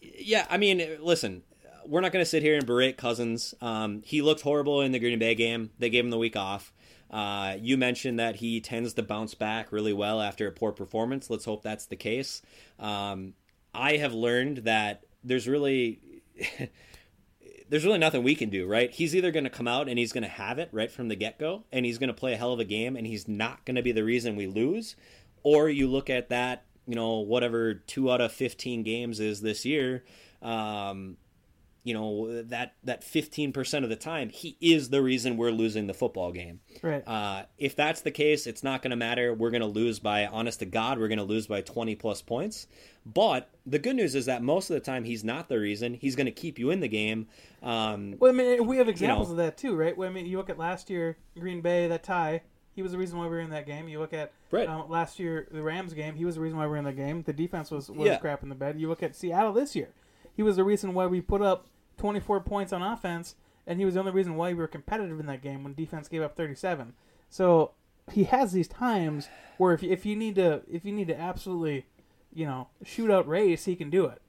yeah, 0.00 0.46
I 0.48 0.56
mean, 0.58 0.82
listen, 1.00 1.42
we're 1.88 2.00
not 2.02 2.12
going 2.12 2.24
to 2.24 2.28
sit 2.28 2.42
here 2.42 2.54
and 2.54 2.66
berate 2.66 2.96
Cousins. 2.96 3.54
Um, 3.60 4.02
he 4.04 4.22
looked 4.22 4.42
horrible 4.42 4.82
in 4.82 4.92
the 4.92 4.98
Green 4.98 5.18
Bay 5.18 5.34
game. 5.34 5.70
They 5.78 5.90
gave 5.90 6.04
him 6.04 6.10
the 6.10 6.18
week 6.18 6.36
off. 6.36 6.72
Uh, 7.10 7.56
you 7.60 7.78
mentioned 7.78 8.18
that 8.18 8.36
he 8.36 8.60
tends 8.60 8.92
to 8.94 9.02
bounce 9.02 9.34
back 9.34 9.72
really 9.72 9.94
well 9.94 10.20
after 10.20 10.46
a 10.46 10.52
poor 10.52 10.72
performance. 10.72 11.30
Let's 11.30 11.46
hope 11.46 11.62
that's 11.62 11.86
the 11.86 11.96
case. 11.96 12.42
Um, 12.78 13.32
I 13.74 13.96
have 13.96 14.12
learned 14.12 14.58
that 14.58 15.04
there's 15.24 15.48
really. 15.48 16.00
There's 17.70 17.84
really 17.84 17.98
nothing 17.98 18.22
we 18.22 18.34
can 18.34 18.48
do, 18.48 18.66
right? 18.66 18.90
He's 18.90 19.14
either 19.14 19.30
going 19.30 19.44
to 19.44 19.50
come 19.50 19.68
out 19.68 19.90
and 19.90 19.98
he's 19.98 20.10
going 20.10 20.22
to 20.22 20.28
have 20.30 20.58
it 20.58 20.70
right 20.72 20.90
from 20.90 21.08
the 21.08 21.16
get 21.16 21.38
go, 21.38 21.64
and 21.70 21.84
he's 21.84 21.98
going 21.98 22.08
to 22.08 22.14
play 22.14 22.32
a 22.32 22.36
hell 22.38 22.54
of 22.54 22.60
a 22.60 22.64
game, 22.64 22.96
and 22.96 23.06
he's 23.06 23.28
not 23.28 23.66
going 23.66 23.74
to 23.74 23.82
be 23.82 23.92
the 23.92 24.04
reason 24.04 24.36
we 24.36 24.46
lose, 24.46 24.96
or 25.42 25.68
you 25.68 25.86
look 25.86 26.08
at 26.08 26.30
that, 26.30 26.64
you 26.86 26.94
know, 26.94 27.18
whatever 27.18 27.74
two 27.74 28.10
out 28.10 28.22
of 28.22 28.32
15 28.32 28.84
games 28.84 29.20
is 29.20 29.42
this 29.42 29.66
year, 29.66 30.02
um, 30.40 31.18
you 31.88 31.94
know, 31.94 32.42
that, 32.42 32.74
that 32.84 33.00
15% 33.00 33.82
of 33.82 33.88
the 33.88 33.96
time, 33.96 34.28
he 34.28 34.58
is 34.60 34.90
the 34.90 35.00
reason 35.00 35.38
we're 35.38 35.50
losing 35.50 35.86
the 35.86 35.94
football 35.94 36.32
game. 36.32 36.60
right. 36.82 37.02
Uh, 37.08 37.44
if 37.56 37.74
that's 37.74 38.02
the 38.02 38.10
case, 38.10 38.46
it's 38.46 38.62
not 38.62 38.82
going 38.82 38.90
to 38.90 38.96
matter. 38.96 39.32
We're 39.32 39.50
going 39.50 39.62
to 39.62 39.66
lose 39.66 39.98
by, 39.98 40.26
honest 40.26 40.58
to 40.58 40.66
God, 40.66 40.98
we're 40.98 41.08
going 41.08 41.16
to 41.16 41.24
lose 41.24 41.46
by 41.46 41.62
20 41.62 41.94
plus 41.94 42.20
points. 42.20 42.66
But 43.06 43.48
the 43.64 43.78
good 43.78 43.96
news 43.96 44.14
is 44.14 44.26
that 44.26 44.42
most 44.42 44.68
of 44.68 44.74
the 44.74 44.80
time, 44.80 45.04
he's 45.04 45.24
not 45.24 45.48
the 45.48 45.58
reason. 45.58 45.94
He's 45.94 46.14
going 46.14 46.26
to 46.26 46.30
keep 46.32 46.58
you 46.58 46.68
in 46.68 46.80
the 46.80 46.88
game. 46.88 47.26
Um, 47.62 48.16
Well, 48.18 48.30
I 48.32 48.34
mean, 48.34 48.66
we 48.66 48.76
have 48.76 48.88
examples 48.90 49.28
know. 49.28 49.32
of 49.32 49.36
that 49.38 49.56
too, 49.56 49.74
right? 49.74 49.96
Well, 49.96 50.10
I 50.10 50.12
mean, 50.12 50.26
you 50.26 50.36
look 50.36 50.50
at 50.50 50.58
last 50.58 50.90
year, 50.90 51.16
Green 51.40 51.62
Bay, 51.62 51.88
that 51.88 52.04
tie. 52.04 52.42
He 52.74 52.82
was 52.82 52.92
the 52.92 52.98
reason 52.98 53.18
why 53.18 53.24
we 53.24 53.30
were 53.30 53.40
in 53.40 53.50
that 53.50 53.66
game. 53.66 53.88
You 53.88 53.98
look 53.98 54.12
at 54.12 54.32
Right. 54.50 54.68
um, 54.68 54.88
last 54.90 55.18
year, 55.18 55.48
the 55.50 55.62
Rams 55.62 55.94
game. 55.94 56.14
He 56.16 56.24
was 56.26 56.34
the 56.34 56.42
reason 56.42 56.58
why 56.58 56.64
we 56.66 56.70
were 56.72 56.76
in 56.76 56.84
the 56.84 56.92
game. 56.92 57.22
The 57.22 57.32
defense 57.32 57.70
was, 57.70 57.90
was 57.90 58.06
Yeah. 58.06 58.18
crap 58.18 58.42
in 58.42 58.50
the 58.50 58.54
bed. 58.54 58.78
You 58.78 58.88
look 58.88 59.02
at 59.02 59.16
Seattle 59.16 59.52
this 59.54 59.74
year. 59.74 59.88
He 60.36 60.42
was 60.44 60.54
the 60.56 60.62
reason 60.62 60.94
why 60.94 61.06
we 61.06 61.20
put 61.20 61.42
up 61.42 61.66
24 61.98 62.40
points 62.40 62.72
on 62.72 62.82
offense, 62.82 63.34
and 63.66 63.78
he 63.78 63.84
was 63.84 63.94
the 63.94 64.00
only 64.00 64.12
reason 64.12 64.36
why 64.36 64.48
we 64.48 64.54
were 64.54 64.66
competitive 64.68 65.20
in 65.20 65.26
that 65.26 65.42
game 65.42 65.62
when 65.62 65.74
defense 65.74 66.08
gave 66.08 66.22
up 66.22 66.36
37. 66.36 66.94
So 67.28 67.72
he 68.10 68.24
has 68.24 68.52
these 68.52 68.68
times 68.68 69.28
where 69.58 69.74
if 69.74 69.82
if 69.82 70.06
you 70.06 70.16
need 70.16 70.36
to 70.36 70.62
if 70.70 70.84
you 70.84 70.92
need 70.92 71.08
to 71.08 71.20
absolutely, 71.20 71.86
you 72.32 72.46
know, 72.46 72.68
shoot 72.84 73.10
out 73.10 73.28
race, 73.28 73.66
he 73.66 73.76
can 73.76 73.90
do 73.90 74.06
it. 74.06 74.22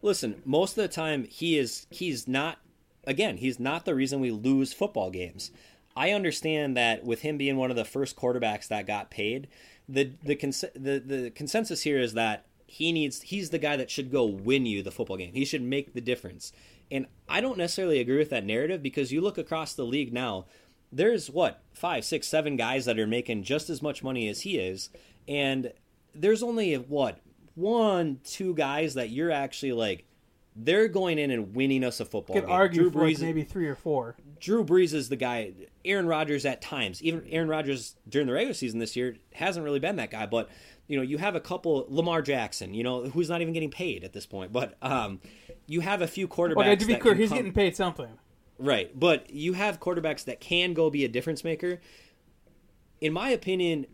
listen, 0.00 0.42
most 0.44 0.78
of 0.78 0.82
the 0.82 0.88
time 0.88 1.24
he 1.24 1.58
is 1.58 1.86
he's 1.90 2.26
not 2.26 2.58
again, 3.04 3.38
he's 3.38 3.60
not 3.60 3.84
the 3.84 3.94
reason 3.94 4.20
we 4.20 4.30
lose 4.30 4.72
football 4.72 5.10
games. 5.10 5.50
I 5.94 6.12
understand 6.12 6.76
that 6.76 7.04
with 7.04 7.20
him 7.20 7.36
being 7.36 7.56
one 7.56 7.70
of 7.70 7.76
the 7.76 7.84
first 7.84 8.16
quarterbacks 8.16 8.68
that 8.68 8.86
got 8.86 9.10
paid, 9.10 9.48
the 9.88 10.12
the 10.22 10.36
cons- 10.36 10.64
the, 10.74 11.02
the 11.04 11.32
consensus 11.34 11.82
here 11.82 11.98
is 11.98 12.14
that 12.14 12.46
he 12.66 12.92
needs 12.92 13.20
he's 13.22 13.50
the 13.50 13.58
guy 13.58 13.76
that 13.76 13.90
should 13.90 14.10
go 14.10 14.24
win 14.24 14.64
you 14.64 14.82
the 14.82 14.90
football 14.90 15.18
game. 15.18 15.34
He 15.34 15.44
should 15.44 15.62
make 15.62 15.92
the 15.92 16.00
difference. 16.00 16.52
And 16.92 17.06
I 17.28 17.40
don't 17.40 17.56
necessarily 17.56 17.98
agree 17.98 18.18
with 18.18 18.30
that 18.30 18.44
narrative 18.44 18.82
because 18.82 19.10
you 19.10 19.22
look 19.22 19.38
across 19.38 19.72
the 19.72 19.84
league 19.84 20.12
now, 20.12 20.44
there's 20.92 21.30
what, 21.30 21.62
five, 21.72 22.04
six, 22.04 22.28
seven 22.28 22.56
guys 22.56 22.84
that 22.84 22.98
are 22.98 23.06
making 23.06 23.44
just 23.44 23.70
as 23.70 23.80
much 23.80 24.04
money 24.04 24.28
as 24.28 24.42
he 24.42 24.58
is, 24.58 24.90
and 25.26 25.72
there's 26.14 26.42
only 26.42 26.74
what, 26.74 27.18
one, 27.54 28.20
two 28.24 28.54
guys 28.54 28.92
that 28.94 29.08
you're 29.08 29.30
actually 29.30 29.72
like 29.72 30.04
they're 30.54 30.88
going 30.88 31.18
in 31.18 31.30
and 31.30 31.54
winning 31.54 31.82
us 31.82 32.00
a 32.00 32.04
football 32.04 32.34
Could 32.34 32.44
game. 32.44 32.52
argue 32.52 32.82
Drew 32.82 32.90
for 32.90 33.06
like 33.06 33.16
Brees, 33.16 33.20
maybe 33.20 33.42
three 33.42 33.66
or 33.66 33.74
four. 33.74 34.16
Drew 34.38 34.64
Brees 34.64 34.92
is 34.92 35.08
the 35.08 35.16
guy. 35.16 35.52
Aaron 35.84 36.06
Rodgers 36.06 36.44
at 36.44 36.60
times, 36.60 37.02
even 37.02 37.24
Aaron 37.30 37.48
Rodgers 37.48 37.96
during 38.08 38.26
the 38.26 38.34
regular 38.34 38.54
season 38.54 38.78
this 38.78 38.94
year 38.94 39.16
hasn't 39.32 39.64
really 39.64 39.80
been 39.80 39.96
that 39.96 40.10
guy. 40.10 40.26
But 40.26 40.50
you 40.92 40.98
know, 40.98 41.02
you 41.02 41.16
have 41.16 41.34
a 41.34 41.40
couple 41.40 41.86
Lamar 41.88 42.20
Jackson, 42.20 42.74
you 42.74 42.84
know, 42.84 43.04
who's 43.04 43.30
not 43.30 43.40
even 43.40 43.54
getting 43.54 43.70
paid 43.70 44.04
at 44.04 44.12
this 44.12 44.26
point. 44.26 44.52
But 44.52 44.76
um, 44.82 45.20
you 45.66 45.80
have 45.80 46.02
a 46.02 46.06
few 46.06 46.28
quarterbacks. 46.28 46.58
Okay, 46.66 46.76
to 46.76 46.84
be 46.84 46.96
clear, 46.96 47.14
he's 47.14 47.30
come- 47.30 47.38
getting 47.38 47.54
paid 47.54 47.74
something. 47.74 48.18
Right, 48.58 48.90
but 48.94 49.30
you 49.30 49.54
have 49.54 49.80
quarterbacks 49.80 50.24
that 50.26 50.38
can 50.38 50.74
go 50.74 50.90
be 50.90 51.02
a 51.06 51.08
difference 51.08 51.44
maker. 51.44 51.80
In 53.00 53.10
my 53.14 53.30
opinion, 53.30 53.86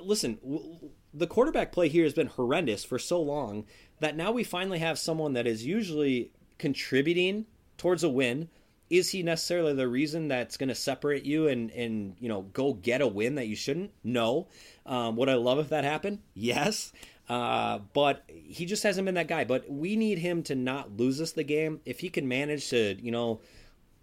listen, 0.00 0.38
w- 0.44 0.90
the 1.12 1.26
quarterback 1.26 1.72
play 1.72 1.88
here 1.88 2.04
has 2.04 2.14
been 2.14 2.28
horrendous 2.28 2.84
for 2.84 3.00
so 3.00 3.20
long 3.20 3.64
that 3.98 4.16
now 4.16 4.30
we 4.30 4.44
finally 4.44 4.78
have 4.78 5.00
someone 5.00 5.32
that 5.32 5.44
is 5.48 5.66
usually 5.66 6.30
contributing 6.56 7.46
towards 7.78 8.04
a 8.04 8.08
win. 8.08 8.48
Is 8.88 9.10
he 9.10 9.22
necessarily 9.22 9.74
the 9.74 9.88
reason 9.88 10.28
that's 10.28 10.56
going 10.56 10.68
to 10.68 10.74
separate 10.74 11.24
you 11.24 11.48
and 11.48 11.70
and 11.72 12.16
you 12.20 12.28
know 12.28 12.42
go 12.42 12.72
get 12.74 13.00
a 13.00 13.06
win 13.06 13.34
that 13.36 13.48
you 13.48 13.56
shouldn't? 13.56 13.90
No. 14.04 14.48
Um, 14.84 15.16
would 15.16 15.28
I 15.28 15.34
love 15.34 15.58
if 15.58 15.70
that 15.70 15.84
happened? 15.84 16.20
Yes. 16.34 16.92
Uh, 17.28 17.80
but 17.92 18.22
he 18.28 18.66
just 18.66 18.84
hasn't 18.84 19.04
been 19.04 19.16
that 19.16 19.28
guy. 19.28 19.44
But 19.44 19.68
we 19.70 19.96
need 19.96 20.18
him 20.18 20.42
to 20.44 20.54
not 20.54 20.96
lose 20.96 21.20
us 21.20 21.32
the 21.32 21.42
game. 21.42 21.80
If 21.84 22.00
he 22.00 22.08
can 22.08 22.28
manage 22.28 22.70
to, 22.70 22.96
you 23.00 23.10
know, 23.10 23.40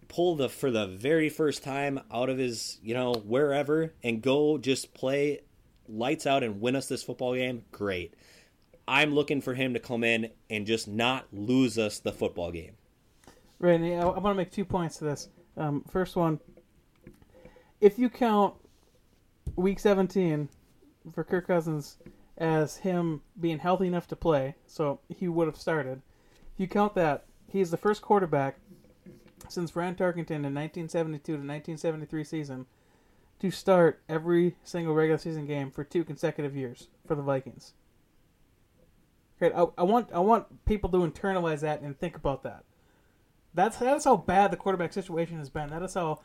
pull 0.10 0.36
the 0.36 0.50
for 0.50 0.69
the 0.69 0.88
very 0.88 1.30
first 1.30 1.63
time 1.63 2.00
out 2.12 2.30
of 2.30 2.38
his, 2.38 2.80
you 2.84 2.93
know, 2.93 3.13
wherever 3.13 3.93
and 4.04 4.22
go 4.22 4.58
just 4.58 4.93
play 4.93 5.41
lights 5.88 6.28
out 6.28 6.43
and 6.43 6.62
win 6.62 6.76
us 6.76 6.88
this 6.88 7.04
football 7.04 7.36
game, 7.36 7.63
great. 7.72 8.13
I'm 8.88 9.13
looking 9.13 9.41
for 9.41 9.54
him 9.54 9.74
to 9.74 9.80
come 9.80 10.04
in 10.04 10.30
and 10.50 10.67
just 10.67 10.88
not 10.88 11.26
lose 11.32 11.78
us 11.78 12.00
the 12.00 12.12
football 12.12 12.52
game. 12.52 12.76
Right. 13.63 13.82
I, 13.82 14.04
want 14.04 14.26
to 14.26 14.34
make 14.34 14.52
two 14.52 14.65
points 14.65 14.97
to 14.97 15.06
this. 15.06 15.30
Um, 15.56 15.86
first 15.89 16.17
one, 16.17 16.41
if 17.80 17.97
you 17.97 18.10
count 18.10 18.56
Week 19.56 19.80
17 19.80 20.49
for 21.13 21.23
Kirk 21.23 21.47
Cousins 21.47 21.95
as 22.38 22.76
him 22.76 23.21
being 23.39 23.60
healthy 23.60 23.88
enough 23.88 24.06
to 24.10 24.17
play, 24.17 24.56
so 24.67 24.99
he 25.08 25.30
would 25.30 25.47
have 25.47 25.56
started. 25.56 26.02
If 26.54 26.60
you 26.60 26.67
count 26.67 26.93
that, 26.95 27.23
he's 27.47 27.71
the 27.71 27.78
first 27.78 28.02
quarterback 28.02 28.58
since 29.47 29.71
Fran 29.71 29.95
Tarkenton 29.95 30.43
in 30.43 30.54
1972 30.54 31.23
to 31.23 31.32
1973 31.32 32.23
season 32.26 32.65
to 33.39 33.49
start 33.49 34.02
every 34.10 34.58
single 34.65 34.93
regular 34.93 35.17
season 35.17 35.45
game 35.45 35.71
for 35.71 35.86
two 35.86 36.04
consecutive 36.04 36.54
years 36.54 36.89
for 37.08 37.15
the 37.15 37.21
Vikings. 37.21 37.76
Okay, 39.41 39.56
I, 39.56 39.67
I 39.78 39.84
want 39.84 40.10
I 40.12 40.19
want 40.19 40.65
people 40.65 40.89
to 40.89 40.97
internalize 40.97 41.62
that 41.62 41.80
and 41.80 41.97
think 41.97 42.17
about 42.17 42.43
that. 42.43 42.65
That's 43.54 43.78
that's 43.78 44.06
how 44.06 44.18
bad 44.18 44.52
the 44.52 44.58
quarterback 44.58 44.94
situation 44.94 45.38
has 45.38 45.50
been. 45.50 45.70
That 45.70 45.84
is 45.84 45.94
how 45.94 46.22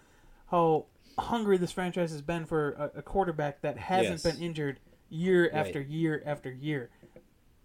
how 0.51 0.87
hungry 1.19 1.59
this 1.59 1.73
franchise 1.73 2.11
has 2.12 2.23
been 2.23 2.47
for 2.47 2.71
a, 2.73 2.99
a 2.99 3.03
quarterback 3.03 3.61
that 3.62 3.77
hasn't 3.77 4.23
Yes. 4.25 4.35
been 4.35 4.43
injured 4.43 4.81
year 5.11 5.45
Right. 5.45 5.55
after 5.55 5.81
year 5.81 6.23
after 6.25 6.51
year. 6.51 6.91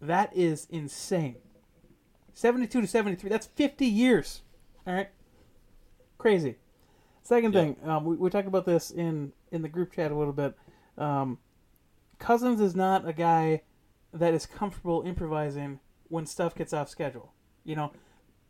That 0.01 0.35
is 0.35 0.67
insane. 0.69 1.37
Seventy-two 2.33 2.81
to 2.81 2.87
seventy-three. 2.87 3.29
That's 3.29 3.47
fifty 3.47 3.85
years. 3.85 4.41
All 4.85 4.93
right, 4.93 5.09
crazy. 6.17 6.57
Second 7.21 7.53
Yeah. 7.53 7.61
thing, 7.61 7.77
um, 7.83 8.03
we, 8.05 8.15
we 8.17 8.29
talked 8.29 8.47
about 8.47 8.65
this 8.65 8.91
in 8.91 9.31
in 9.51 9.61
the 9.61 9.69
group 9.69 9.91
chat 9.93 10.11
a 10.11 10.15
little 10.15 10.33
bit. 10.33 10.55
Um, 10.97 11.37
Cousins 12.19 12.59
is 12.59 12.75
not 12.75 13.07
a 13.07 13.13
guy 13.13 13.61
that 14.13 14.33
is 14.33 14.45
comfortable 14.45 15.03
improvising 15.03 15.79
when 16.09 16.25
stuff 16.25 16.53
gets 16.55 16.73
off 16.73 16.89
schedule. 16.89 17.33
You 17.63 17.75
know, 17.75 17.91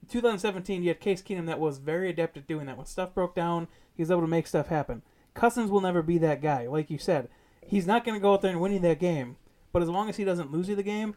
2017, 0.09 0.83
you 0.83 0.89
had 0.89 0.99
Case 0.99 1.21
Keenum 1.21 1.45
that 1.47 1.59
was 1.59 1.77
very 1.77 2.09
adept 2.09 2.37
at 2.37 2.47
doing 2.47 2.65
that. 2.65 2.77
When 2.77 2.85
stuff 2.85 3.13
broke 3.13 3.35
down, 3.35 3.67
he 3.93 4.01
was 4.01 4.11
able 4.11 4.21
to 4.21 4.27
make 4.27 4.47
stuff 4.47 4.67
happen. 4.67 5.01
Cousins 5.33 5.71
will 5.71 5.81
never 5.81 6.01
be 6.01 6.17
that 6.19 6.41
guy. 6.41 6.67
Like 6.67 6.89
you 6.89 6.97
said, 6.97 7.29
he's 7.65 7.87
not 7.87 8.05
going 8.05 8.15
to 8.15 8.21
go 8.21 8.33
out 8.33 8.41
there 8.41 8.51
and 8.51 8.61
win 8.61 8.73
you 8.73 8.79
that 8.79 8.99
game. 8.99 9.37
But 9.71 9.81
as 9.81 9.89
long 9.89 10.09
as 10.09 10.17
he 10.17 10.23
doesn't 10.23 10.51
lose 10.51 10.69
you 10.69 10.75
the 10.75 10.83
game, 10.83 11.15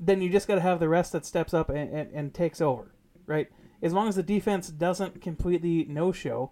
then 0.00 0.20
you 0.20 0.30
just 0.30 0.48
got 0.48 0.56
to 0.56 0.60
have 0.60 0.80
the 0.80 0.88
rest 0.88 1.12
that 1.12 1.26
steps 1.26 1.54
up 1.54 1.70
and, 1.70 1.92
and, 1.92 2.12
and 2.12 2.34
takes 2.34 2.60
over, 2.60 2.92
right? 3.26 3.48
As 3.82 3.92
long 3.92 4.08
as 4.08 4.16
the 4.16 4.22
defense 4.22 4.68
doesn't 4.68 5.20
completely 5.20 5.84
no-show, 5.88 6.50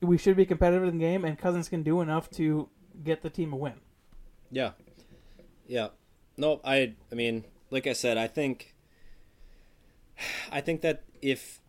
we 0.00 0.18
should 0.18 0.36
be 0.36 0.46
competitive 0.46 0.88
in 0.88 0.98
the 0.98 1.04
game, 1.04 1.24
and 1.24 1.38
Cousins 1.38 1.68
can 1.68 1.82
do 1.82 2.00
enough 2.00 2.30
to 2.30 2.68
get 3.02 3.22
the 3.22 3.30
team 3.30 3.52
a 3.52 3.56
win. 3.56 3.74
Yeah. 4.50 4.72
Yeah. 5.66 5.88
No, 6.36 6.60
I 6.64 6.94
I 7.10 7.14
mean, 7.14 7.44
like 7.70 7.86
I 7.86 7.92
said, 7.92 8.18
I 8.18 8.26
think 8.26 8.71
I 10.50 10.60
think 10.60 10.80
that 10.82 11.04
if 11.20 11.60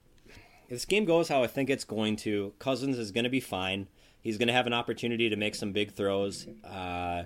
this 0.69 0.85
game 0.85 1.05
goes 1.05 1.29
how 1.29 1.43
I 1.43 1.47
think 1.47 1.69
it's 1.69 1.83
going 1.83 2.15
to, 2.17 2.53
Cousins 2.59 2.97
is 2.97 3.11
going 3.11 3.25
to 3.25 3.29
be 3.29 3.39
fine. 3.39 3.87
He's 4.21 4.37
going 4.37 4.47
to 4.47 4.53
have 4.53 4.67
an 4.67 4.73
opportunity 4.73 5.29
to 5.29 5.35
make 5.35 5.55
some 5.55 5.71
big 5.71 5.93
throws. 5.93 6.47
Uh, 6.63 7.23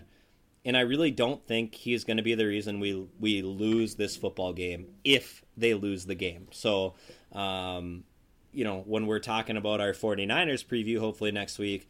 and 0.65 0.75
I 0.75 0.81
really 0.81 1.11
don't 1.11 1.45
think 1.47 1.75
he's 1.75 2.03
going 2.03 2.17
to 2.17 2.23
be 2.23 2.35
the 2.35 2.45
reason 2.45 2.79
we 2.79 3.07
we 3.19 3.41
lose 3.41 3.95
this 3.95 4.17
football 4.17 4.51
game 4.51 4.87
if 5.03 5.43
they 5.55 5.73
lose 5.73 6.05
the 6.05 6.15
game. 6.15 6.47
So, 6.51 6.95
um, 7.31 8.03
you 8.51 8.65
know, 8.65 8.83
when 8.85 9.07
we're 9.07 9.19
talking 9.19 9.55
about 9.55 9.79
our 9.79 9.93
49ers 9.93 10.65
preview 10.65 10.99
hopefully 10.99 11.31
next 11.31 11.57
week, 11.57 11.87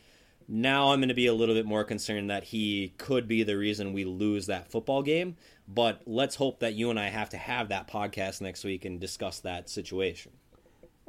now 0.48 0.92
I'm 0.92 1.00
going 1.00 1.10
to 1.10 1.16
be 1.16 1.28
a 1.28 1.34
little 1.34 1.56
bit 1.56 1.66
more 1.66 1.84
concerned 1.84 2.30
that 2.30 2.46
he 2.46 2.94
could 2.98 3.28
be 3.28 3.44
the 3.44 3.58
reason 3.58 3.94
we 3.94 4.06
lose 4.06 4.46
that 4.48 4.72
football 4.72 5.04
game. 5.04 5.36
But 5.68 6.02
let's 6.06 6.36
hope 6.36 6.62
that 6.62 6.74
you 6.76 6.90
and 6.90 7.00
I 7.00 7.10
have 7.10 7.30
to 7.32 7.38
have 7.38 7.70
that 7.70 7.90
podcast 7.90 8.40
next 8.40 8.64
week 8.64 8.86
and 8.86 9.00
discuss 9.00 9.40
that 9.42 9.70
situation. 9.70 10.32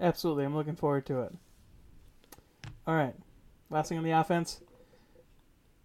Absolutely, 0.00 0.44
I'm 0.44 0.56
looking 0.56 0.76
forward 0.76 1.06
to 1.06 1.22
it. 1.22 1.32
All 2.86 2.94
right, 2.94 3.14
last 3.70 3.88
thing 3.88 3.98
on 3.98 4.04
the 4.04 4.10
offense. 4.10 4.60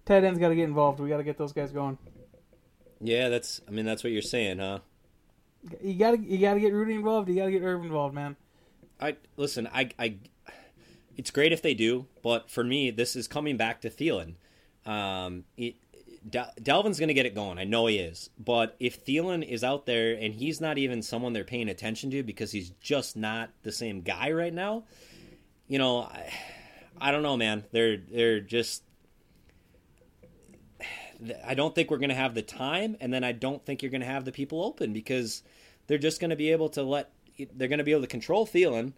Tight 0.06 0.24
ends 0.24 0.40
got 0.40 0.50
to 0.50 0.56
get 0.56 0.64
involved. 0.64 1.00
We 1.00 1.10
got 1.10 1.18
to 1.18 1.24
get 1.24 1.38
those 1.38 1.54
guys 1.54 1.72
going. 1.72 1.98
Yeah, 3.00 3.30
that's. 3.30 3.62
I 3.68 3.72
mean, 3.72 3.86
that's 3.86 4.04
what 4.04 4.12
you're 4.12 4.22
saying, 4.22 4.60
huh? 4.60 4.80
You 5.82 5.94
got 5.94 6.12
to 6.12 6.18
you 6.20 6.40
got 6.40 6.56
to 6.56 6.60
get 6.60 6.74
Rudy 6.74 6.96
involved. 6.96 7.30
You 7.30 7.36
got 7.36 7.46
to 7.46 7.52
get 7.52 7.62
Irv 7.62 7.84
involved, 7.84 8.16
man. 8.16 8.36
I 9.00 9.16
listen. 9.38 9.68
I, 9.74 9.90
I. 10.00 10.16
It's 11.18 11.32
great 11.32 11.52
if 11.52 11.62
they 11.62 11.74
do, 11.74 12.08
but 12.22 12.50
for 12.50 12.64
me, 12.64 12.90
this 12.90 13.16
is 13.16 13.28
coming 13.28 13.58
back 13.58 13.82
to 13.82 13.90
Thielen. 13.90 14.36
Um, 14.86 15.46
it, 15.58 15.76
Del- 16.28 16.52
Dalvin's 16.60 17.00
going 17.00 17.10
to 17.10 17.14
get 17.14 17.26
it 17.26 17.36
going. 17.36 17.58
I 17.60 17.66
know 17.66 17.86
he 17.88 17.98
is. 17.98 18.30
But 18.40 18.76
if 18.80 19.06
Thielen 19.06 19.48
is 19.48 19.64
out 19.64 19.86
there 19.86 20.14
and 20.14 20.34
he's 20.34 20.62
not 20.62 20.78
even 20.78 21.02
someone 21.02 21.34
they're 21.34 21.44
paying 21.44 21.70
attention 21.70 22.12
to 22.12 22.24
because 22.24 22.52
he's 22.52 22.72
just 22.82 23.18
not 23.18 23.50
the 23.64 23.72
same 23.72 24.02
guy 24.02 24.32
right 24.32 24.54
now, 24.54 24.84
you 25.68 25.78
know, 25.78 26.02
I, 26.02 26.32
I 27.00 27.12
don't 27.12 27.24
know, 27.24 27.38
man. 27.38 27.66
They're 27.72 27.98
they're 27.98 28.40
just. 28.40 28.84
I 31.46 31.54
don't 31.54 31.74
think 31.74 31.90
we're 31.90 31.98
going 31.98 32.10
to 32.10 32.16
have 32.16 32.36
the 32.36 32.42
time, 32.42 32.98
and 33.00 33.14
then 33.14 33.24
I 33.24 33.32
don't 33.32 33.66
think 33.66 33.82
you're 33.82 33.92
going 33.92 34.02
to 34.02 34.08
have 34.08 34.26
the 34.26 34.32
people 34.32 34.64
open 34.64 34.94
because 34.94 35.42
they're 35.88 35.98
just 35.98 36.20
going 36.20 36.32
to 36.32 36.36
be 36.36 36.52
able 36.52 36.70
to 36.70 36.84
let. 36.84 37.12
They're 37.38 37.68
going 37.68 37.80
to 37.80 37.84
be 37.84 37.92
able 37.92 38.02
to 38.02 38.08
control 38.08 38.46
Thielen 38.46 38.94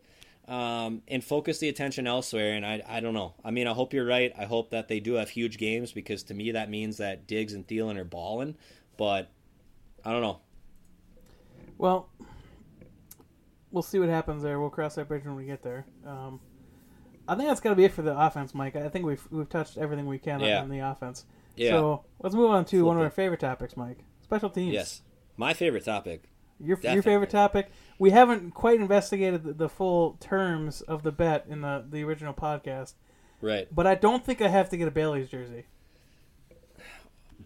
um, 0.48 1.02
and 1.08 1.24
focus 1.24 1.60
the 1.60 1.70
attention 1.70 2.08
elsewhere. 2.08 2.54
And 2.54 2.66
I, 2.66 2.82
I 2.88 3.00
don't 3.00 3.14
know. 3.14 3.34
I 3.44 3.52
mean, 3.52 3.68
I 3.68 3.74
hope 3.74 3.94
you're 3.94 4.06
right. 4.06 4.32
I 4.38 4.46
hope 4.46 4.72
that 4.72 4.88
they 4.88 5.00
do 5.00 5.14
have 5.14 5.30
huge 5.30 5.58
games 5.58 5.92
because 5.92 6.24
to 6.24 6.34
me 6.34 6.52
that 6.52 6.70
means 6.70 6.98
that 6.98 7.28
Diggs 7.28 7.54
and 7.54 7.68
Thielen 7.68 7.98
are 7.98 8.06
balling. 8.06 8.56
But 8.98 9.30
I 10.04 10.12
don't 10.12 10.22
know. 10.22 10.40
Well, 11.78 12.10
we'll 13.72 13.84
see 13.84 14.00
what 14.00 14.10
happens 14.10 14.44
there. 14.44 14.60
We'll 14.60 14.70
cross 14.70 14.96
that 14.96 15.08
bridge 15.08 15.26
when 15.26 15.36
we 15.36 15.46
get 15.46 15.62
there. 15.62 15.86
Um, 16.06 16.40
I 17.28 17.36
think 17.36 17.50
that's 17.50 17.60
got 17.60 17.72
to 17.72 17.76
be 17.76 17.86
it 17.86 17.92
for 17.92 18.02
the 18.04 18.18
offense, 18.18 18.54
Mike. 18.54 18.76
I 18.76 18.88
think 18.90 19.06
we've 19.06 19.26
we've 19.32 19.50
touched 19.50 19.78
everything 19.78 20.06
we 20.06 20.20
can 20.20 20.40
Yeah. 20.40 20.62
on 20.62 20.70
the 20.70 20.80
offense. 20.80 21.26
Yeah. 21.56 21.72
So 21.72 22.04
let's 22.22 22.36
move 22.36 22.52
on 22.52 22.66
to 22.66 22.86
one 22.86 22.98
of 22.98 23.02
Flip 23.02 23.06
our 23.06 23.16
favorite 23.16 23.40
topics, 23.40 23.76
Mike. 23.76 24.00
Special 24.22 24.50
teams. 24.50 24.74
Yes, 24.74 25.02
my 25.38 25.54
favorite 25.54 25.86
topic. 25.86 26.30
Your, 26.60 26.80
your 26.84 27.04
favorite 27.04 27.30
topic. 27.30 27.70
We 27.98 28.12
haven't 28.12 28.52
quite 28.52 28.80
investigated 28.80 29.44
the, 29.44 29.54
the 29.54 29.70
full 29.70 30.18
terms 30.20 30.82
of 30.82 31.04
the 31.04 31.12
bet 31.12 31.46
in 31.50 31.62
the, 31.62 31.86
the 31.90 32.04
original 32.04 32.34
podcast, 32.34 32.94
Right, 33.42 33.68
but 33.74 33.88
I 33.88 33.96
don't 33.96 34.26
think 34.26 34.42
I 34.42 34.48
have 34.48 34.70
to 34.70 34.78
get 34.78 34.88
a 34.88 34.92
Bailey's 34.92 35.30
jersey. 35.30 35.66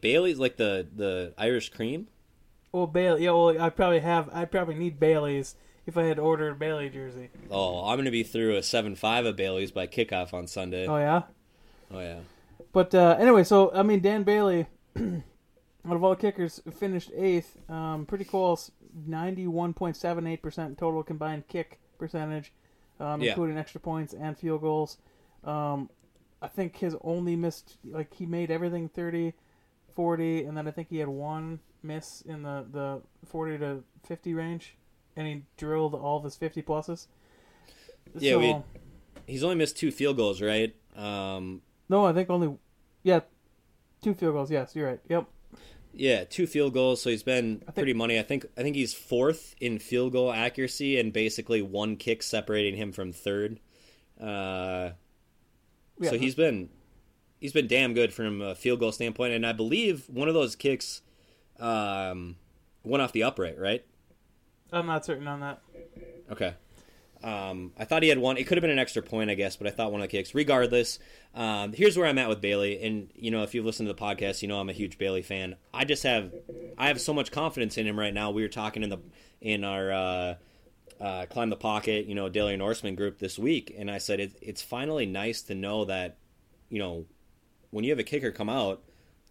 Bailey's 0.01 0.39
like 0.39 0.57
the 0.57 0.87
the 0.95 1.33
Irish 1.37 1.69
cream. 1.69 2.07
Well, 2.71 2.87
Bailey. 2.87 3.23
Yeah, 3.23 3.31
well, 3.31 3.61
I 3.61 3.69
probably 3.69 3.99
have. 3.99 4.29
I 4.31 4.45
probably 4.45 4.75
need 4.75 4.99
Bailey's 4.99 5.55
if 5.85 5.97
I 5.97 6.03
had 6.03 6.19
ordered 6.19 6.51
a 6.51 6.55
Bailey 6.55 6.89
jersey. 6.89 7.29
Oh, 7.49 7.85
I'm 7.87 7.97
gonna 7.97 8.11
be 8.11 8.23
through 8.23 8.55
a 8.55 8.63
seven 8.63 8.95
five 8.95 9.25
of 9.25 9.35
Bailey's 9.35 9.71
by 9.71 9.87
kickoff 9.87 10.33
on 10.33 10.47
Sunday. 10.47 10.87
Oh 10.87 10.97
yeah. 10.97 11.23
Oh 11.91 11.99
yeah. 11.99 12.19
But 12.71 12.93
uh, 12.93 13.17
anyway, 13.19 13.43
so 13.43 13.71
I 13.73 13.83
mean, 13.83 13.99
Dan 13.99 14.23
Bailey, 14.23 14.67
out 14.97 15.95
of 15.95 16.03
all 16.03 16.15
kickers, 16.15 16.61
finished 16.77 17.11
eighth. 17.15 17.57
Um, 17.69 18.05
pretty 18.05 18.25
close, 18.25 18.71
ninety-one 19.05 19.73
point 19.73 19.95
seven 19.95 20.25
eight 20.27 20.41
percent 20.41 20.77
total 20.77 21.03
combined 21.03 21.47
kick 21.47 21.79
percentage, 21.97 22.51
um, 22.99 23.21
Yeah. 23.21 23.29
including 23.31 23.57
extra 23.57 23.79
points 23.81 24.13
and 24.13 24.37
field 24.37 24.61
goals. 24.61 24.97
Um, 25.43 25.89
I 26.41 26.47
think 26.47 26.77
his 26.77 26.95
only 27.01 27.35
missed, 27.35 27.77
like 27.83 28.13
he 28.13 28.25
made 28.25 28.49
everything 28.49 28.87
30, 28.89 29.33
40, 29.93 30.43
and 30.45 30.55
then 30.57 30.67
I 30.67 30.71
think 30.71 30.89
he 30.89 30.97
had 30.97 31.09
one 31.09 31.59
miss 31.83 32.21
in 32.21 32.43
the 32.43 32.65
the 32.71 33.01
forty 33.25 33.57
to 33.57 33.83
fifty 34.05 34.33
range, 34.33 34.75
and 35.15 35.27
he 35.27 35.43
drilled 35.57 35.93
all 35.95 36.17
of 36.17 36.23
his 36.23 36.35
fifty 36.35 36.61
pluses. 36.61 37.07
Yeah, 38.17 38.33
So- 38.33 38.39
we- 38.39 38.55
He's 39.27 39.43
only 39.43 39.55
missed 39.57 39.77
two 39.77 39.91
field 39.91 40.17
goals, 40.17 40.41
right? 40.41 40.75
Um, 40.95 41.61
no, 41.87 42.03
I 42.05 42.13
think 42.13 42.31
only, 42.31 42.57
yeah, 43.03 43.19
two 44.01 44.15
field 44.15 44.33
goals. 44.33 44.49
Yes, 44.49 44.75
you're 44.75 44.87
right. 44.87 44.99
Yep. 45.07 45.27
Yeah, 45.99 46.23
two 46.23 46.47
field 46.47 46.73
goals, 46.73 47.01
so 47.01 47.09
he's 47.09 47.23
been 47.23 47.61
pretty 47.75 47.91
money. 47.93 48.17
I 48.17 48.23
think 48.23 48.45
I 48.57 48.63
think 48.63 48.75
he's 48.77 48.93
fourth 48.93 49.53
in 49.59 49.79
field 49.79 50.13
goal 50.13 50.31
accuracy 50.31 50.97
and 50.97 51.11
basically 51.11 51.61
one 51.61 51.97
kick 51.97 52.23
separating 52.23 52.75
him 52.77 52.91
from 52.93 53.11
third. 53.11 53.59
Uh, 54.19 54.91
Yeah. 55.99 56.11
So 56.11 56.17
he's 56.17 56.35
been 56.35 56.69
he's 57.41 57.51
been 57.51 57.67
damn 57.67 57.93
good 57.93 58.13
from 58.13 58.41
a 58.41 58.55
field 58.55 58.79
goal 58.79 58.93
standpoint, 58.93 59.33
and 59.33 59.45
I 59.45 59.51
believe 59.51 60.09
one 60.09 60.29
of 60.29 60.33
those 60.33 60.55
kicks 60.55 61.01
um, 61.59 62.37
went 62.83 63.01
off 63.01 63.11
the 63.11 63.23
upright, 63.23 63.59
right? 63.59 63.85
I'm 64.71 64.85
not 64.85 65.03
certain 65.03 65.27
on 65.27 65.41
that. 65.41 65.61
Okay. 66.31 66.53
Um, 67.21 67.73
I 67.77 67.85
thought 67.85 68.03
he 68.03 68.09
had 68.09 68.17
one. 68.17 68.37
It 68.37 68.47
could 68.47 68.57
have 68.57 68.61
been 68.61 68.71
an 68.71 68.79
extra 68.79 69.01
point, 69.01 69.29
I 69.29 69.35
guess, 69.35 69.55
but 69.57 69.67
I 69.67 69.71
thought 69.71 69.91
one 69.91 70.01
of 70.01 70.09
the 70.09 70.17
kicks. 70.17 70.33
Regardless, 70.33 70.99
um, 71.35 71.73
here's 71.73 71.97
where 71.97 72.07
I'm 72.07 72.17
at 72.17 72.29
with 72.29 72.39
Bailey. 72.39 72.81
And 72.81 73.09
you 73.15 73.29
know, 73.31 73.43
if 73.43 73.53
you've 73.53 73.65
listened 73.65 73.87
to 73.87 73.93
the 73.93 73.99
podcast, 73.99 74.41
you 74.41 74.47
know 74.47 74.59
I'm 74.59 74.69
a 74.69 74.73
huge 74.73 74.97
Bailey 74.97 75.21
fan. 75.21 75.55
I 75.73 75.85
just 75.85 76.03
have, 76.03 76.33
I 76.77 76.87
have 76.87 77.01
so 77.01 77.13
much 77.13 77.31
confidence 77.31 77.77
in 77.77 77.85
him 77.85 77.99
right 77.99 78.13
now. 78.13 78.31
We 78.31 78.41
were 78.41 78.47
talking 78.47 78.83
in 78.83 78.89
the 78.89 78.99
in 79.41 79.63
our 79.63 79.91
uh, 79.91 80.35
uh, 80.99 81.25
climb 81.27 81.49
the 81.49 81.55
pocket, 81.55 82.05
you 82.05 82.15
know, 82.15 82.29
Daily 82.29 82.57
Norseman 82.57 82.95
group 82.95 83.19
this 83.19 83.39
week, 83.39 83.73
and 83.77 83.89
I 83.89 83.97
said 83.97 84.19
it, 84.19 84.33
it's 84.41 84.61
finally 84.61 85.05
nice 85.05 85.41
to 85.43 85.55
know 85.55 85.85
that, 85.85 86.17
you 86.69 86.79
know, 86.79 87.05
when 87.71 87.85
you 87.85 87.91
have 87.91 87.99
a 87.99 88.03
kicker 88.03 88.31
come 88.31 88.49
out, 88.49 88.83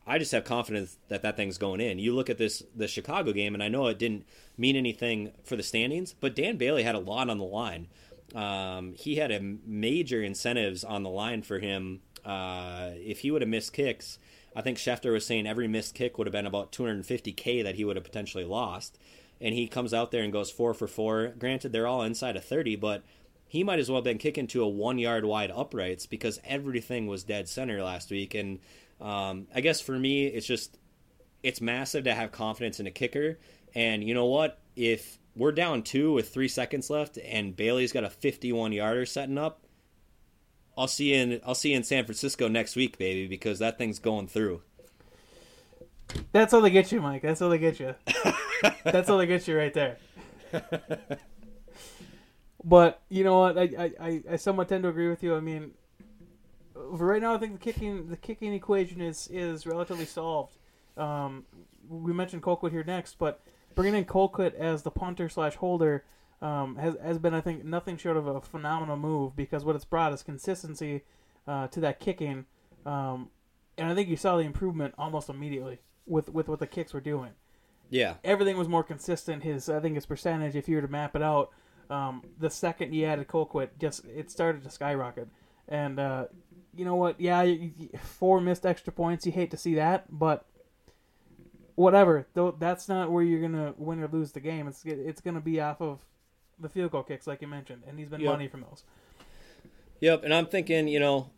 I 0.07 0.19
just 0.19 0.33
have 0.33 0.45
confidence 0.45 0.97
that 1.09 1.23
that 1.23 1.37
thing's 1.37 1.59
going 1.59 1.81
in. 1.81 1.99
You 1.99 2.15
look 2.15 2.31
at 2.31 2.39
this 2.39 2.63
the 2.75 2.89
Chicago 2.89 3.33
game, 3.33 3.53
and 3.53 3.63
I 3.63 3.69
know 3.69 3.87
it 3.89 3.99
didn't 3.99 4.25
mean 4.59 4.77
anything 4.77 5.33
for 5.45 5.57
the 5.57 5.63
standings, 5.63 6.15
but 6.21 6.35
Dan 6.35 6.57
Bailey 6.57 6.83
had 6.83 6.95
a 6.95 7.01
lot 7.01 7.31
on 7.31 7.39
the 7.39 7.45
line. 7.45 7.89
Um, 8.35 8.95
he 8.95 9.17
had 9.17 9.31
a 9.31 9.41
major 9.41 10.23
incentives 10.23 10.85
on 10.85 11.03
the 11.03 11.11
line 11.11 11.43
for 11.43 11.59
him. 11.61 12.01
Uh, 12.25 12.91
if 12.97 13.21
he 13.21 13.31
would 13.31 13.41
have 13.41 13.49
missed 13.49 13.73
kicks, 13.73 14.19
I 14.55 14.61
think 14.61 14.77
Schefter 14.77 15.13
was 15.13 15.25
saying 15.25 15.47
every 15.47 15.69
missed 15.69 15.95
kick 15.95 16.19
would 16.19 16.27
have 16.27 16.33
been 16.33 16.47
about 16.47 16.73
250k 16.73 17.63
that 17.63 17.77
he 17.77 17.85
would 17.85 17.97
have 17.97 18.05
potentially 18.05 18.45
lost. 18.45 18.99
And 19.41 19.55
he 19.55 19.69
comes 19.69 19.95
out 19.95 20.11
there 20.11 20.23
and 20.23 20.33
goes 20.33 20.51
four 20.51 20.75
for 20.75 20.89
four. 20.89 21.29
Granted, 21.39 21.73
they're 21.73 21.87
all 21.87 22.03
inside 22.03 22.37
of 22.37 22.45
30, 22.45 22.77
but 22.77 23.05
he 23.47 23.63
might 23.65 23.79
as 23.79 23.89
well 23.89 23.99
have 23.99 24.05
been 24.05 24.19
kicking 24.19 24.47
to 24.49 24.63
a 24.63 24.69
one 24.69 24.99
yard 24.99 25.25
wide 25.25 25.51
uprights 25.55 26.07
because 26.07 26.41
everything 26.45 27.07
was 27.07 27.23
dead 27.23 27.49
center 27.49 27.83
last 27.83 28.11
week. 28.11 28.35
And 28.35 28.59
um, 29.01 29.47
I 29.55 29.61
guess 29.61 29.81
for 29.81 29.99
me, 29.99 30.27
it's 30.27 30.47
just 30.47 30.77
it's 31.43 31.61
massive 31.61 32.05
to 32.05 32.15
have 32.15 32.33
confidence 32.33 32.81
in 32.81 32.87
a 32.87 32.91
kicker. 32.91 33.39
And 33.75 34.05
you 34.05 34.15
know 34.15 34.27
what? 34.27 34.59
If 34.77 35.19
we're 35.37 35.53
down 35.53 35.83
two 35.83 36.13
with 36.13 36.31
three 36.33 36.49
seconds 36.49 36.91
left, 36.91 37.19
and 37.19 37.57
Bailey's 37.57 37.93
got 37.93 38.05
a 38.05 38.11
51 38.11 38.73
yarder 38.73 39.07
setting 39.07 39.39
up, 39.39 39.61
I'll 40.77 40.89
see 40.89 41.15
you 41.15 41.17
in 41.17 41.41
I'll 41.45 41.55
see 41.55 41.71
you 41.71 41.77
in 41.77 41.85
San 41.85 42.05
Francisco 42.05 42.49
next 42.49 42.77
week, 42.77 42.99
baby, 42.99 43.27
because 43.27 43.59
that 43.59 43.79
thing's 43.79 43.99
going 43.99 44.29
through. 44.29 44.63
That's 46.33 46.55
all 46.55 46.61
they 46.61 46.71
get 46.71 46.91
you, 46.93 47.01
Mike. 47.01 47.23
That's 47.23 47.43
all 47.43 47.51
they 47.51 47.59
get 47.59 47.81
you. 47.81 47.95
That's 48.85 49.11
all 49.11 49.19
they 49.19 49.27
get 49.27 49.47
you 49.47 49.59
right 49.59 49.75
there. 49.75 49.99
But 52.65 53.03
you 53.09 53.25
know 53.25 53.39
what? 53.39 53.57
I, 53.57 53.93
I, 54.01 54.23
I, 54.33 54.37
somewhat 54.37 54.69
tend 54.69 54.83
to 54.83 54.89
agree 54.89 55.09
with 55.09 55.23
you. 55.23 55.37
I 55.37 55.41
mean, 55.41 55.73
for 56.75 57.07
right 57.07 57.23
now, 57.23 57.35
I 57.35 57.39
think 57.39 57.53
the 57.53 57.59
kicking 57.59 58.09
the 58.09 58.17
kicking 58.17 58.53
equation 58.53 59.01
is 59.01 59.29
is 59.33 59.67
relatively 59.67 60.05
solved. 60.05 60.57
Um, 60.97 61.45
we 61.89 62.13
mentioned 62.13 62.43
Colquitt 62.43 62.73
here 62.73 62.85
next, 62.85 63.19
but 63.19 63.41
bringing 63.79 63.99
in 63.99 64.05
Colquitt 64.05 64.55
as 64.55 64.83
the 64.83 64.91
punter 64.91 65.29
slash 65.29 65.55
holder 65.55 66.05
um, 66.43 66.77
has 66.77 66.97
has 67.03 67.19
been, 67.19 67.35
I 67.35 67.41
think, 67.41 67.65
nothing 67.65 67.97
short 67.97 68.17
of 68.17 68.27
a 68.27 68.41
phenomenal 68.41 68.97
move 68.97 69.35
because 69.37 69.65
what 69.65 69.75
it's 69.77 69.85
brought 69.85 70.13
is 70.13 70.23
consistency 70.23 71.03
uh, 71.47 71.69
to 71.69 71.81
that 71.81 71.99
kicking, 72.01 72.45
um, 72.85 73.31
and 73.77 73.89
I 73.89 73.95
think 73.95 74.09
you 74.09 74.17
saw 74.17 74.37
the 74.37 74.43
improvement 74.43 74.95
almost 74.99 75.29
immediately 75.29 75.79
with 76.07 76.29
with 76.29 76.49
what 76.49 76.59
the 76.59 76.67
kicks 76.67 76.93
were 76.93 77.01
doing 77.01 77.31
Yeah, 77.91 78.15
everything 78.25 78.57
was 78.57 78.69
more 78.69 78.83
consistent. 78.85 79.43
His 79.43 79.69
I 79.69 79.81
think 79.81 79.95
his 79.95 80.07
percentage, 80.07 80.55
if 80.57 80.69
you 80.69 80.77
were 80.77 80.83
to 80.83 80.89
map 80.89 81.17
it 81.17 81.23
out, 81.23 81.51
um, 81.91 82.23
the 82.39 82.51
second 82.51 82.93
you 82.95 83.07
added 83.07 83.29
Colquitt, 83.29 83.71
just 83.81 84.05
it 84.07 84.31
started 84.31 84.63
to 84.65 84.71
skyrocket. 84.71 85.29
And 85.69 85.99
uh, 85.99 86.27
you 86.75 86.85
know 86.85 86.95
what? 86.97 87.21
Yeah, 87.21 87.43
you, 87.43 87.73
you- 87.77 87.99
four 87.99 88.41
missed 88.41 88.65
extra 88.67 88.93
points. 88.93 89.27
You 89.27 89.33
hate 89.33 89.51
to 89.51 89.57
see 89.57 89.75
that, 89.75 90.07
but 90.11 90.47
whatever. 91.79 92.27
Though 92.35 92.51
that's 92.59 92.89
not 92.89 93.11
where 93.11 93.23
you're 93.23 93.41
gonna 93.41 93.73
win 93.79 94.01
or 94.03 94.09
lose 94.09 94.33
the 94.33 94.41
game. 94.41 94.67
It's 94.67 94.85
it's 94.85 95.21
gonna 95.21 95.41
be 95.41 95.61
off 95.61 95.81
of 95.81 96.01
the 96.59 96.69
field 96.69 96.91
goal 96.91 97.05
kicks, 97.05 97.27
like 97.27 97.41
you 97.41 97.49
mentioned, 97.49 97.83
and 97.87 97.99
he's 97.99 98.09
been 98.09 98.21
Yep. 98.21 98.33
money 98.33 98.49
from 98.49 98.63
those. 98.63 98.83
Yep, 100.01 100.25
and 100.25 100.35
I'm 100.35 100.47
thinking, 100.47 100.89
you 100.89 100.99
know, 101.01 101.31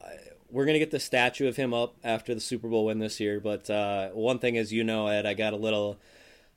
we're 0.51 0.65
gonna 0.65 0.79
get 0.79 0.91
the 0.91 1.01
statue 1.01 1.47
of 1.47 1.57
him 1.57 1.75
up 1.75 1.97
after 2.03 2.35
the 2.35 2.41
Super 2.41 2.69
Bowl 2.69 2.87
win 2.87 2.99
this 2.99 3.21
year. 3.21 3.39
But 3.39 3.69
uh, 3.69 4.11
one 4.11 4.39
thing 4.39 4.55
is, 4.57 4.73
you 4.73 4.83
know, 4.83 5.09
Ed, 5.09 5.27
I 5.27 5.35
got 5.35 5.53
a 5.53 5.57
little, 5.57 5.99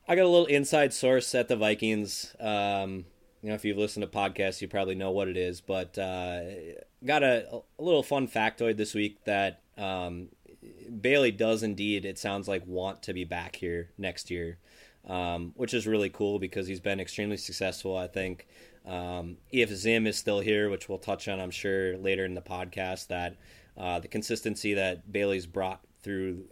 I 0.08 0.16
got 0.16 0.24
a 0.24 0.30
little 0.30 0.48
inside 0.48 0.94
source 0.94 1.36
at 1.36 1.50
the 1.50 1.56
Vikings. 1.58 2.36
Um, 2.40 3.06
you 3.42 3.50
know, 3.50 3.56
if 3.56 3.66
you've 3.66 3.78
listened 3.78 4.10
to 4.10 4.18
podcasts, 4.18 4.62
you 4.62 4.70
probably 4.70 4.96
know 4.96 5.12
what 5.12 5.28
it 5.28 5.36
is. 5.36 5.60
But 5.60 5.98
uh, 5.98 6.42
got 7.06 7.24
a, 7.24 7.62
a 7.78 7.84
little 7.84 8.04
fun 8.04 8.30
factoid 8.30 8.78
this 8.78 8.94
week 8.94 9.24
that 9.26 9.62
um, 9.78 10.30
Bailey 11.02 11.32
does 11.32 11.64
indeed, 11.64 12.06
it 12.06 12.18
sounds 12.18 12.48
like, 12.48 12.66
want 12.66 13.04
to 13.04 13.14
be 13.14 13.24
back 13.24 13.56
here 13.56 13.90
next 13.98 14.30
year, 14.30 14.58
um, 15.08 15.54
which 15.56 15.74
is 15.74 15.88
really 15.88 16.10
cool 16.10 16.40
because 16.40 16.68
he's 16.68 16.80
been 16.80 17.00
extremely 17.00 17.38
successful. 17.38 17.98
I 17.98 18.08
think 18.08 18.48
um, 18.86 19.38
if 19.52 19.70
Zim 19.70 20.08
is 20.08 20.18
still 20.18 20.40
here, 20.40 20.70
which 20.70 20.90
we'll 20.90 20.98
touch 20.98 21.28
on, 21.28 21.40
I'm 21.40 21.52
sure, 21.52 21.98
later 21.98 22.26
in 22.26 22.34
the 22.34 22.42
podcast, 22.42 23.08
that 23.08 23.38
uh, 23.78 24.00
the 24.00 24.08
consistency 24.08 24.74
that 24.76 25.12
Bailey's 25.12 25.46
brought 25.46 25.82
through 26.02 26.44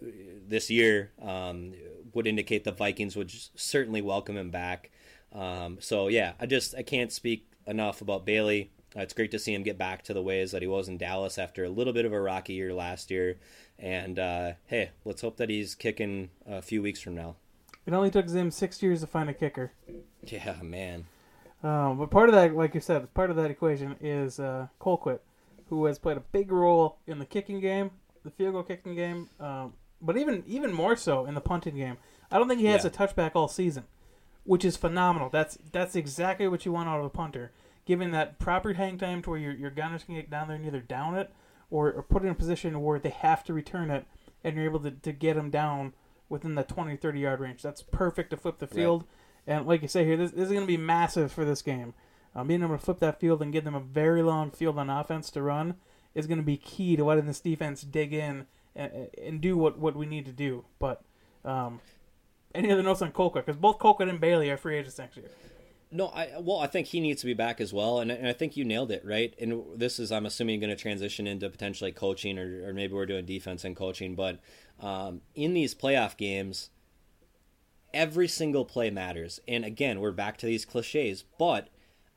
this 0.48 0.70
year 0.70 1.12
um, 1.22 1.74
would 2.14 2.26
indicate 2.26 2.64
the 2.64 2.72
Vikings 2.72 3.16
would 3.16 3.32
certainly 3.56 4.02
welcome 4.02 4.38
him 4.38 4.50
back. 4.50 4.92
Um, 5.34 5.78
so 5.80 6.08
yeah, 6.08 6.34
I 6.40 6.46
just 6.46 6.74
I 6.76 6.84
can't 6.84 7.12
speak 7.12 7.48
enough 7.68 8.02
about 8.02 8.26
Bailey. 8.26 8.72
Uh, 8.96 9.02
it's 9.02 9.14
great 9.14 9.32
to 9.32 9.40
see 9.40 9.54
him 9.54 9.64
get 9.64 9.78
back 9.78 10.04
to 10.04 10.14
the 10.14 10.22
ways 10.22 10.52
that 10.52 10.62
he 10.62 10.68
was 10.68 10.90
in 10.90 10.98
Dallas 10.98 11.38
after 11.38 11.64
a 11.64 11.70
little 11.70 11.94
bit 11.94 12.06
of 12.06 12.14
a 12.14 12.20
rocky 12.20 12.54
year 12.54 12.74
last 12.74 13.12
year. 13.12 13.38
And 13.82 14.20
uh, 14.20 14.52
hey, 14.68 14.92
let's 15.04 15.22
hope 15.24 15.38
that 15.38 15.50
he's 15.50 15.74
kicking 15.76 16.30
a 16.48 16.62
few 16.62 16.82
weeks 16.84 17.02
from 17.02 17.16
now. 17.16 17.36
It 17.86 17.94
only 17.94 18.12
took 18.12 18.30
Zim 18.30 18.52
six 18.52 18.82
years 18.84 19.02
to 19.02 19.08
find 19.08 19.28
a 19.30 19.34
kicker. 19.34 19.72
Yeah, 20.24 20.56
man. 20.62 21.06
Um, 21.64 21.98
but 21.98 22.12
part 22.12 22.30
of 22.30 22.36
that, 22.36 22.56
like 22.56 22.76
you 22.76 22.80
said, 22.80 23.12
part 23.16 23.32
of 23.32 23.36
that 23.38 23.50
equation 23.50 23.96
is 24.00 24.40
uh, 24.40 24.68
Colquitt, 24.80 25.20
who 25.70 25.86
has 25.86 25.98
played 25.98 26.18
a 26.18 26.22
big 26.32 26.52
role 26.52 26.98
in 27.08 27.18
the 27.18 27.26
kicking 27.26 27.60
game, 27.60 27.90
the 28.24 28.30
field 28.30 28.54
goal 28.54 28.64
kicking 28.64 28.96
game, 28.96 29.30
um, 29.40 29.74
but 30.00 30.16
even 30.18 30.44
even 30.48 30.72
more 30.74 30.96
so 30.96 31.26
in 31.26 31.34
the 31.34 31.42
punting 31.42 31.76
game. 31.76 31.98
I 32.32 32.38
don't 32.38 32.48
think 32.48 32.60
he 32.62 32.68
has 32.68 32.84
Yeah. 32.84 32.90
a 32.90 32.94
touchback 32.94 33.32
all 33.36 33.48
season, 33.48 33.86
which 34.44 34.64
is 34.64 34.78
phenomenal. 34.78 35.30
That's 35.30 35.58
that's 35.72 35.96
exactly 35.96 36.48
what 36.48 36.66
you 36.68 36.72
want 36.72 36.88
out 36.88 37.00
of 37.00 37.06
a 37.06 37.10
punter, 37.10 37.52
giving 37.86 38.12
that 38.12 38.38
proper 38.38 38.74
hang 38.74 38.98
time 39.00 39.22
to 39.24 39.32
where 39.32 39.40
your, 39.40 39.54
your 39.54 39.72
gunners 39.72 40.04
can 40.04 40.16
get 40.16 40.30
down 40.30 40.48
there 40.50 40.58
and 40.58 40.66
either 40.66 40.82
down 40.82 41.16
it 41.16 41.32
or, 41.72 41.92
or 41.92 42.04
put 42.04 42.24
in 42.24 42.30
a 42.30 42.36
position 42.36 42.82
where 42.82 43.00
they 43.00 43.10
have 43.10 43.44
to 43.46 43.54
return 43.54 43.90
it, 43.90 44.06
and 44.44 44.56
you're 44.56 44.66
able 44.66 44.80
to, 44.82 44.92
to 44.92 45.12
get 45.12 45.36
them 45.36 45.50
down 45.50 45.94
within 46.30 46.56
the 46.56 46.64
20, 46.64 46.96
30 46.98 47.20
yard 47.20 47.40
range. 47.40 47.62
That's 47.62 47.82
perfect 47.82 48.30
to 48.30 48.38
flip 48.38 48.60
the 48.60 48.68
field. 48.68 49.06
And 49.48 49.66
like 49.66 49.82
you 49.82 49.88
say 49.88 50.06
here, 50.06 50.18
this, 50.18 50.32
this 50.32 50.46
is 50.46 50.50
going 50.50 50.62
to 50.62 50.68
be 50.68 50.78
massive 50.78 51.32
for 51.32 51.46
this 51.46 51.62
game. 51.62 51.94
Um, 52.36 52.48
being 52.48 52.64
able 52.64 52.78
to 52.78 52.84
flip 52.84 53.00
that 53.00 53.20
field 53.20 53.42
and 53.42 53.52
give 53.52 53.64
them 53.64 53.76
a 53.76 53.80
very 53.80 54.22
long 54.22 54.52
field 54.52 54.78
on 54.78 54.90
offense 54.90 55.30
to 55.32 55.42
run 55.42 55.76
is 56.16 56.28
going 56.28 56.38
to 56.38 56.44
be 56.44 56.58
key 56.58 56.96
to 56.96 57.04
letting 57.04 57.26
this 57.26 57.40
defense 57.40 57.82
dig 57.82 58.14
in 58.14 58.46
and, 58.76 59.10
and 59.22 59.42
do 59.42 59.58
what, 59.58 59.78
what 59.78 59.96
we 59.96 60.06
need 60.06 60.26
to 60.26 60.32
do. 60.32 60.64
But 60.80 61.02
um, 61.44 61.82
any 62.56 62.72
other 62.72 62.84
notes 62.84 63.02
on 63.02 63.12
Colquitt? 63.12 63.46
Because 63.46 63.58
both 63.58 63.80
Colquitt 63.80 64.10
and 64.10 64.20
Bailey 64.20 64.50
are 64.50 64.58
free 64.58 64.78
agents 64.78 64.98
next 64.98 65.18
year. 65.18 65.30
No, 65.94 66.08
I 66.08 66.40
well, 66.40 66.60
I 66.60 66.68
think 66.68 66.88
he 66.88 67.00
needs 67.02 67.20
to 67.22 67.28
be 67.28 67.34
back 67.34 67.60
as 67.60 67.74
well, 67.74 68.00
and, 68.00 68.10
and 68.12 68.28
I 68.28 68.34
think 68.34 68.56
you 68.56 68.64
nailed 68.64 68.92
it, 68.92 69.04
right? 69.06 69.34
And 69.40 69.64
this 69.76 70.00
is, 70.00 70.12
I'm 70.12 70.26
assuming, 70.26 70.60
going 70.62 70.70
to 70.70 70.76
transition 70.76 71.28
into 71.28 71.50
potentially 71.50 71.92
coaching, 71.92 72.40
or, 72.40 72.70
or 72.70 72.74
maybe 72.74 72.94
we're 72.94 73.06
doing 73.06 73.26
defense 73.26 73.66
and 73.66 73.76
coaching. 73.76 74.16
But 74.16 74.40
um, 74.80 75.22
in 75.36 75.54
these 75.54 75.76
playoff 75.76 76.16
games, 76.16 76.70
every 77.94 78.28
single 78.28 78.64
play 78.64 78.90
matters. 78.90 79.40
And 79.48 79.66
again, 79.66 80.00
we're 80.00 80.12
back 80.12 80.38
to 80.38 80.46
these 80.46 80.64
cliches, 80.64 81.24
but 81.38 81.68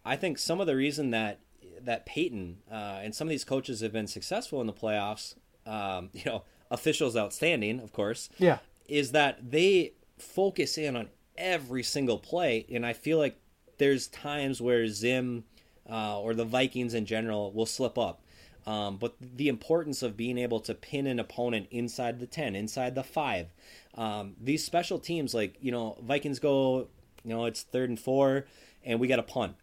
I 0.04 0.14
think 0.16 0.38
some 0.38 0.60
of 0.60 0.66
the 0.66 0.76
reason 0.76 1.10
that 1.10 1.40
that 1.80 2.06
Payton 2.06 2.58
uh, 2.70 3.00
and 3.02 3.14
some 3.14 3.26
of 3.26 3.30
these 3.30 3.44
coaches 3.44 3.80
have 3.80 3.92
been 3.92 4.06
successful 4.06 4.60
in 4.60 4.66
the 4.68 4.72
playoffs, 4.72 5.34
um, 5.66 6.10
you 6.12 6.22
know, 6.24 6.44
officials 6.70 7.16
outstanding, 7.16 7.80
of 7.80 7.92
course, 7.92 8.30
Yeah. 8.38 8.58
is 8.88 9.10
that 9.12 9.50
they 9.50 9.94
focus 10.16 10.78
in 10.78 10.94
on 10.96 11.08
every 11.36 11.82
single 11.82 12.18
play, 12.18 12.64
and 12.70 12.86
I 12.86 12.92
feel 12.92 13.18
like 13.18 13.36
there's 13.78 14.06
times 14.08 14.60
where 14.60 14.86
Zim 14.88 15.44
uh, 15.88 16.20
or 16.20 16.34
the 16.34 16.44
Vikings 16.44 16.94
in 16.94 17.06
general 17.06 17.52
will 17.52 17.66
slip 17.66 17.98
up. 17.98 18.22
Um, 18.66 18.96
but 18.96 19.14
the 19.20 19.48
importance 19.48 20.02
of 20.02 20.16
being 20.16 20.38
able 20.38 20.60
to 20.60 20.74
pin 20.74 21.06
an 21.06 21.18
opponent 21.18 21.66
inside 21.70 22.18
the 22.18 22.26
10, 22.26 22.56
inside 22.56 22.94
the 22.94 23.02
5. 23.02 23.48
Um, 23.96 24.36
these 24.40 24.64
special 24.64 24.98
teams, 24.98 25.34
like, 25.34 25.56
you 25.60 25.70
know, 25.70 25.98
Vikings 26.02 26.38
go, 26.38 26.88
you 27.24 27.34
know, 27.34 27.44
it's 27.44 27.62
third 27.62 27.90
and 27.90 28.00
four, 28.00 28.46
and 28.82 28.98
we 28.98 29.06
got 29.06 29.18
a 29.18 29.24
punt. 29.24 29.56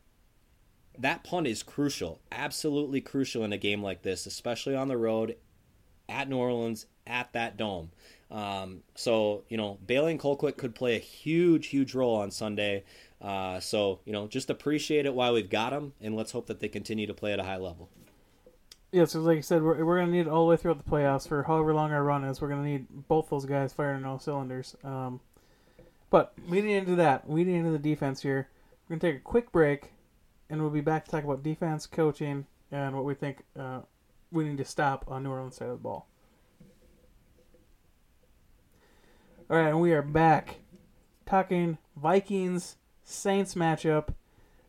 That 0.98 1.24
punt 1.24 1.48
is 1.48 1.64
crucial, 1.64 2.22
absolutely 2.32 3.02
crucial 3.02 3.44
in 3.44 3.54
a 3.54 3.58
game 3.58 3.82
like 3.82 4.04
this, 4.04 4.28
especially 4.28 4.76
on 4.76 4.88
the 4.88 4.98
road 4.98 5.36
at 6.08 6.30
New 6.30 6.38
Orleans 6.38 6.86
at 7.08 7.34
that 7.34 7.58
dome. 7.58 7.92
Um, 8.30 8.82
so 8.96 9.44
you 9.50 9.58
know, 9.58 9.78
Bailey 9.86 10.12
and 10.12 10.20
Colquitt 10.20 10.58
could 10.58 10.76
play 10.76 10.96
a 10.96 11.00
huge, 11.00 11.68
huge 11.68 11.94
role 11.94 12.16
on 12.16 12.32
Sunday. 12.32 12.84
Uh, 13.22 13.60
so 13.60 14.00
you 14.06 14.12
know, 14.12 14.28
just 14.28 14.50
appreciate 14.50 15.06
it 15.06 15.14
while 15.14 15.34
we've 15.34 15.50
got 15.50 15.72
them, 15.72 15.94
and 16.02 16.16
let's 16.16 16.32
hope 16.32 16.48
that 16.48 16.60
they 16.60 16.68
continue 16.68 17.06
to 17.08 17.14
play 17.14 17.34
at 17.34 17.40
a 17.40 17.44
high 17.44 17.58
level. 17.58 17.90
Yeah, 18.92 19.06
so 19.06 19.22
like 19.22 19.38
I 19.38 19.42
said, 19.42 19.62
we're, 19.62 19.86
we're 19.86 20.00
going 20.00 20.12
to 20.12 20.18
need 20.18 20.28
all 20.28 20.46
the 20.46 20.50
way 20.50 20.58
throughout 20.58 20.84
the 20.84 20.90
playoffs 20.90 21.28
for 21.28 21.44
however 21.44 21.74
long 21.74 21.94
our 21.94 22.04
run 22.04 22.26
is. 22.26 22.42
We're 22.42 22.50
going 22.50 22.64
to 22.64 22.70
need 22.70 23.08
both 23.08 23.30
those 23.30 23.46
guys 23.46 23.72
firing 23.72 24.04
all 24.04 24.20
cylinders. 24.20 24.76
Um, 24.84 25.22
but 26.10 26.34
leading 26.48 26.72
into 26.72 26.96
that, 26.96 27.32
leading 27.32 27.56
into 27.56 27.72
the 27.72 27.80
defense 27.80 28.22
here, 28.22 28.50
we're 28.90 28.98
going 28.98 29.00
to 29.00 29.12
take 29.14 29.22
a 29.22 29.24
quick 29.24 29.52
break, 29.54 29.94
and 30.50 30.62
we'll 30.62 30.72
be 30.72 30.82
back 30.82 31.06
to 31.06 31.12
talk 31.12 31.24
about 31.24 31.42
defense, 31.42 31.88
coaching, 31.88 32.48
and 32.70 32.94
what 32.94 33.06
we 33.06 33.14
think 33.14 33.44
uh, 33.58 33.80
we 34.30 34.44
need 34.44 34.58
to 34.58 34.66
stop 34.66 35.06
on 35.08 35.24
New 35.24 35.30
Orleans 35.30 35.56
side 35.56 35.70
of 35.70 35.78
the 35.78 35.84
ball. 35.84 36.08
All 39.50 39.58
right, 39.58 39.70
and 39.70 39.80
we 39.80 39.94
are 39.94 40.02
back 40.02 40.56
talking 41.26 41.78
Vikings 41.96 42.76
Saints 43.12 43.56
matchup 43.56 44.10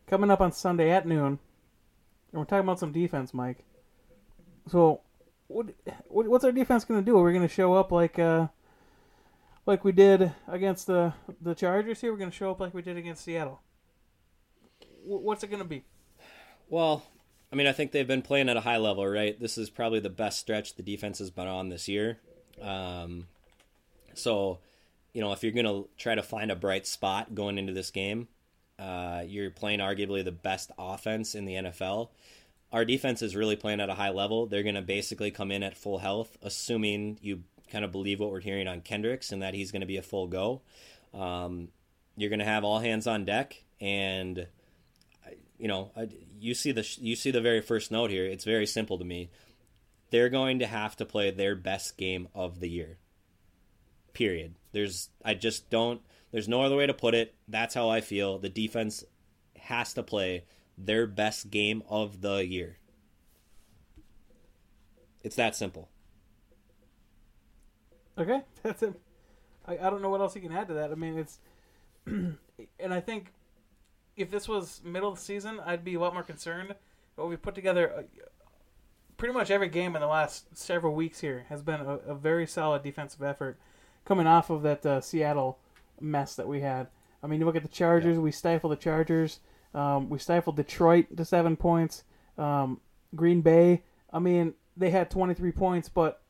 coming 0.07 0.31
up 0.31 0.41
on 0.41 0.53
Sunday 0.53 0.91
at 0.91 1.07
noon. 1.07 1.39
And 2.33 2.41
we're 2.41 2.45
talking 2.45 2.65
about 2.65 2.79
some 2.79 2.93
defense, 2.93 3.33
Mike. 3.33 3.65
So, 4.71 5.01
what, 5.49 5.67
what 6.09 6.27
what's 6.29 6.45
our 6.45 6.53
defense 6.53 6.85
going 6.85 7.01
to 7.01 7.05
do? 7.05 7.19
Are 7.19 7.25
we 7.25 7.33
going 7.33 7.47
to 7.47 7.53
show 7.53 7.75
up 7.75 7.93
like 7.93 8.19
uh, 8.19 8.49
like 9.67 9.85
we 9.85 9.93
did 9.93 10.33
against 10.49 10.87
the 10.87 11.13
the 11.41 11.55
Chargers 11.55 12.01
here? 12.01 12.13
We're 12.13 12.19
going 12.19 12.31
to 12.31 12.37
show 12.37 12.51
up 12.51 12.61
like 12.61 12.75
we 12.75 12.83
did 12.83 12.97
against 12.97 13.25
Seattle. 13.25 13.61
What's 15.05 15.43
it 15.43 15.49
going 15.49 15.63
to 15.63 15.69
be? 15.69 15.85
Well, 16.69 17.03
I 17.53 17.57
mean, 17.57 17.67
I 17.67 17.73
think 17.73 17.93
they've 17.93 18.07
been 18.07 18.23
playing 18.23 18.49
at 18.49 18.57
a 18.57 18.61
high 18.61 18.79
level, 18.79 19.07
right? 19.07 19.39
This 19.39 19.59
is 19.59 19.69
probably 19.69 20.01
the 20.01 20.09
best 20.09 20.39
stretch 20.39 20.77
the 20.77 20.83
defense 20.83 21.19
has 21.19 21.31
been 21.31 21.49
on 21.49 21.69
this 21.69 21.89
year. 21.89 22.19
Um, 22.61 23.27
so, 24.15 24.59
you 25.13 25.21
know, 25.21 25.33
if 25.33 25.43
you're 25.43 25.53
going 25.53 25.67
to 25.67 25.89
try 25.97 26.15
to 26.15 26.23
find 26.23 26.51
a 26.51 26.57
bright 26.57 26.87
spot 26.87 27.35
going 27.35 27.59
into 27.59 27.73
this 27.73 27.91
game, 27.91 28.29
uh, 28.79 29.23
you're 29.27 29.51
playing 29.51 29.81
arguably 29.81 30.25
the 30.25 30.33
best 30.33 30.71
offense 30.79 31.35
in 31.35 31.45
the 31.45 31.55
NFL. 31.55 32.09
Our 32.73 32.85
defense 32.85 33.21
is 33.21 33.37
really 33.37 33.57
playing 33.57 33.81
at 33.81 33.91
a 33.91 33.95
high 33.95 34.11
level. 34.11 34.47
They're 34.47 34.63
going 34.63 34.75
to 34.77 34.83
basically 34.83 35.31
come 35.31 35.51
in 35.51 35.63
at 35.63 35.77
full 35.77 35.99
health, 35.99 36.37
assuming 36.43 37.19
you 37.21 37.43
kind 37.71 37.85
of 37.85 37.93
believe 37.93 38.21
what 38.21 38.31
we're 38.31 38.41
hearing 38.41 38.67
on 38.67 38.81
Kendricks 38.81 39.33
and 39.33 39.43
that 39.43 39.55
he's 39.55 39.71
going 39.71 39.81
to 39.81 39.87
be 39.87 39.99
a 39.99 40.03
full 40.03 40.27
go. 40.27 40.63
Um, 41.13 41.69
you're 42.17 42.31
going 42.31 42.39
to 42.39 42.45
have 42.45 42.65
all 42.65 42.79
hands 42.79 43.07
on 43.07 43.25
deck, 43.25 43.63
and 43.81 44.47
you 45.59 45.69
know, 45.69 45.91
you 46.41 46.55
see 46.55 46.73
the 46.73 46.87
you 47.01 47.15
see 47.15 47.31
the 47.31 47.41
very 47.41 47.61
first 47.61 47.91
note 47.91 48.11
here. 48.11 48.25
It's 48.25 48.45
very 48.45 48.67
simple 48.67 48.99
to 48.99 49.05
me. 49.05 49.31
They're 50.11 50.29
going 50.29 50.59
to 50.59 50.67
have 50.67 50.97
to 50.97 51.07
play 51.07 51.31
their 51.31 51.55
best 51.55 51.97
game 51.97 52.29
of 52.35 52.61
the 52.61 52.69
year. 52.69 52.99
Period. 54.13 54.55
There's 54.73 55.11
I 55.25 55.35
just 55.35 55.71
don't. 55.71 56.01
There's 56.31 56.49
no 56.49 56.63
other 56.63 56.77
way 56.77 56.87
to 56.87 56.95
put 56.95 57.15
it. 57.15 57.35
That's 57.47 57.75
how 57.75 57.91
I 57.91 58.01
feel. 58.01 58.39
The 58.39 58.49
defense 58.49 59.05
has 59.59 59.93
to 59.95 60.03
play 60.03 60.45
their 60.79 61.07
best 61.07 61.51
game 61.51 61.83
of 61.89 62.23
the 62.23 62.47
year. 62.47 62.79
It's 65.23 65.37
that 65.37 65.55
simple. 65.55 65.89
Okay, 68.19 68.43
that's 68.63 68.83
it. 68.83 69.01
I, 69.67 69.75
I 69.79 69.91
don't 69.91 70.03
know 70.03 70.11
what 70.11 70.21
else 70.21 70.35
you 70.35 70.43
can 70.43 70.53
add 70.53 70.69
to 70.69 70.75
that. 70.75 70.91
I 70.91 70.95
mean, 70.95 71.19
it's 71.19 71.39
and 72.07 72.39
I 72.95 73.01
think 73.01 73.33
if 74.17 74.31
this 74.31 74.49
was 74.49 74.81
middle 74.85 75.11
of 75.11 75.17
the 75.17 75.25
season, 75.25 75.61
I'd 75.65 75.85
be 75.85 75.95
a 75.95 76.01
lot 76.01 76.15
more 76.15 76.23
concerned. 76.23 76.75
But 77.17 77.27
we 77.27 77.37
put 77.37 77.55
together 77.55 77.93
uh, 77.93 78.03
pretty 79.17 79.35
much 79.35 79.51
every 79.51 79.69
game 79.69 79.95
in 79.95 80.01
the 80.01 80.09
last 80.09 80.57
several 80.57 80.95
weeks 80.95 81.21
here 81.21 81.47
has 81.49 81.63
been 81.63 81.81
a, 81.81 81.99
a 82.09 82.15
very 82.15 82.47
solid 82.47 82.83
defensive 82.83 83.23
effort 83.23 83.59
coming 84.05 84.27
off 84.27 84.51
of 84.51 84.63
that 84.63 84.85
uh, 84.85 85.01
Seattle 85.01 85.59
mess 86.01 86.35
that 86.37 86.49
we 86.49 86.61
had. 86.61 86.89
I 87.23 87.27
mean, 87.27 87.41
you 87.41 87.47
look 87.47 87.57
at 87.57 87.63
the 87.63 87.69
Chargers. 87.69 88.19
We 88.19 88.33
stifled 88.33 88.73
the 88.73 88.77
Chargers. 88.77 89.41
Um, 89.75 90.11
we 90.11 90.19
stifled 90.19 90.57
Detroit 90.57 91.17
to 91.17 91.25
seven 91.25 91.57
points. 91.57 92.05
Um, 92.37 92.81
Green 93.15 93.41
Bay. 93.41 93.83
I 94.13 94.19
mean, 94.19 94.55
they 94.77 94.91
had 94.91 95.11
23 95.11 95.53
points, 95.53 95.89
but 95.89 96.21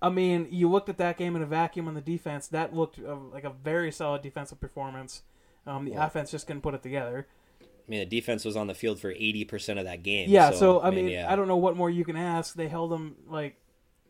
I 0.00 0.08
mean, 0.10 0.48
you 0.50 0.70
looked 0.70 0.88
at 0.88 0.98
that 0.98 1.16
game 1.16 1.34
in 1.36 1.42
a 1.42 1.46
vacuum 1.46 1.88
on 1.88 1.94
the 1.94 2.00
defense. 2.00 2.48
That 2.48 2.74
looked 2.74 2.98
uh, 2.98 3.16
like 3.32 3.44
a 3.44 3.50
very 3.50 3.90
solid 3.90 4.22
defensive 4.22 4.60
performance. 4.60 5.22
Um, 5.66 5.84
the 5.84 5.92
Yeah. 5.92 6.06
offense 6.06 6.30
just 6.30 6.46
couldn't 6.46 6.62
put 6.62 6.74
it 6.74 6.82
together. 6.82 7.26
I 7.60 7.90
mean, 7.90 8.00
the 8.00 8.06
defense 8.06 8.44
was 8.44 8.54
on 8.56 8.66
the 8.66 8.74
field 8.74 9.00
for 9.00 9.10
eighty 9.10 9.44
percent 9.44 9.78
of 9.78 9.86
that 9.86 10.02
game. 10.02 10.28
Yeah, 10.28 10.50
so, 10.50 10.82
I 10.82 10.90
mean, 10.90 11.08
yeah. 11.08 11.30
I 11.32 11.36
don't 11.36 11.48
know 11.48 11.56
what 11.56 11.74
more 11.74 11.88
you 11.88 12.04
can 12.04 12.16
ask. 12.16 12.54
They 12.54 12.68
held 12.68 12.90
them 12.90 13.16
like 13.26 13.56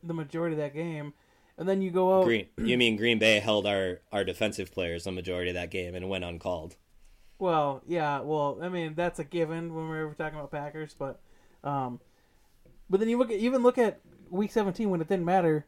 the 0.03 0.14
majority 0.14 0.55
of 0.55 0.59
that 0.59 0.74
game, 0.74 1.14
and 1.59 1.68
then 1.68 1.83
you 1.83 1.90
go 1.90 2.18
out. 2.18 2.25
Green, 2.25 2.47
you 2.57 2.79
mean 2.79 2.97
Green 2.97 3.18
Bay 3.18 3.40
held 3.40 3.66
our, 3.66 4.01
our 4.12 4.25
defensive 4.25 4.73
players 4.73 5.05
the 5.05 5.12
majority 5.12 5.51
of 5.51 5.55
that 5.55 5.71
game 5.71 5.94
and 5.94 6.09
went 6.09 6.25
uncalled. 6.25 6.77
Well, 7.38 7.83
yeah, 7.87 8.21
well, 8.21 8.59
I 8.62 8.68
mean 8.68 8.94
that's 8.94 9.18
a 9.18 9.25
given 9.25 9.75
when 9.75 9.88
we're 9.88 10.14
talking 10.14 10.38
about 10.38 10.51
Packers, 10.51 10.94
but, 10.99 11.21
um, 11.62 12.01
but 12.88 13.01
then 13.01 13.09
you 13.09 13.18
look 13.18 13.31
at 13.31 13.38
even 13.38 13.62
look 13.62 13.79
at 13.79 14.01
Week 14.31 14.51
17 14.51 14.88
when 14.88 15.01
it 15.01 15.09
didn't 15.09 15.25
matter. 15.25 15.66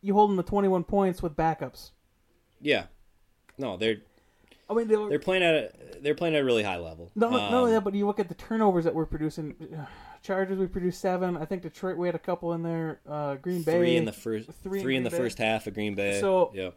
You 0.00 0.14
hold 0.14 0.30
them 0.30 0.36
to 0.36 0.42
21 0.44 0.84
points 0.84 1.22
with 1.22 1.34
backups. 1.34 1.90
Yeah, 2.60 2.84
no, 3.56 3.76
they're 3.76 3.96
I 4.70 4.74
mean, 4.74 4.88
they 4.88 4.94
they're 4.94 5.18
playing 5.18 5.42
at 5.42 5.54
a, 5.54 5.72
they're 6.00 6.14
playing 6.14 6.34
at 6.34 6.42
a 6.42 6.44
really 6.44 6.62
high 6.62 6.76
level. 6.76 7.10
No, 7.14 7.30
not 7.30 7.52
only 7.52 7.70
Um, 7.70 7.74
that, 7.74 7.84
but 7.84 7.94
you 7.94 8.06
look 8.06 8.20
at 8.20 8.28
the 8.28 8.34
turnovers 8.34 8.84
that 8.84 8.94
we're 8.94 9.06
producing. 9.06 9.54
Chargers, 10.22 10.58
we 10.58 10.66
produced 10.66 11.00
seven. 11.00 11.36
I 11.36 11.44
think 11.44 11.62
Detroit, 11.62 11.96
we 11.96 12.08
had 12.08 12.14
a 12.14 12.18
couple 12.20 12.52
in 12.52 12.62
there. 12.62 13.00
Uh, 13.08 13.36
Green 13.36 13.62
Bay, 13.62 13.78
three 13.78 13.96
in 13.96 14.04
the 14.04 14.12
first 14.12 14.50
three 14.62 14.80
three, 14.82 14.94
in 14.94 14.98
in 14.98 15.04
the 15.04 15.10
Bay. 15.10 15.16
first 15.16 15.38
half 15.38 15.66
of 15.66 15.74
Green 15.74 15.94
Bay. 15.94 16.20
So- 16.20 16.50
yeah. 16.54 16.70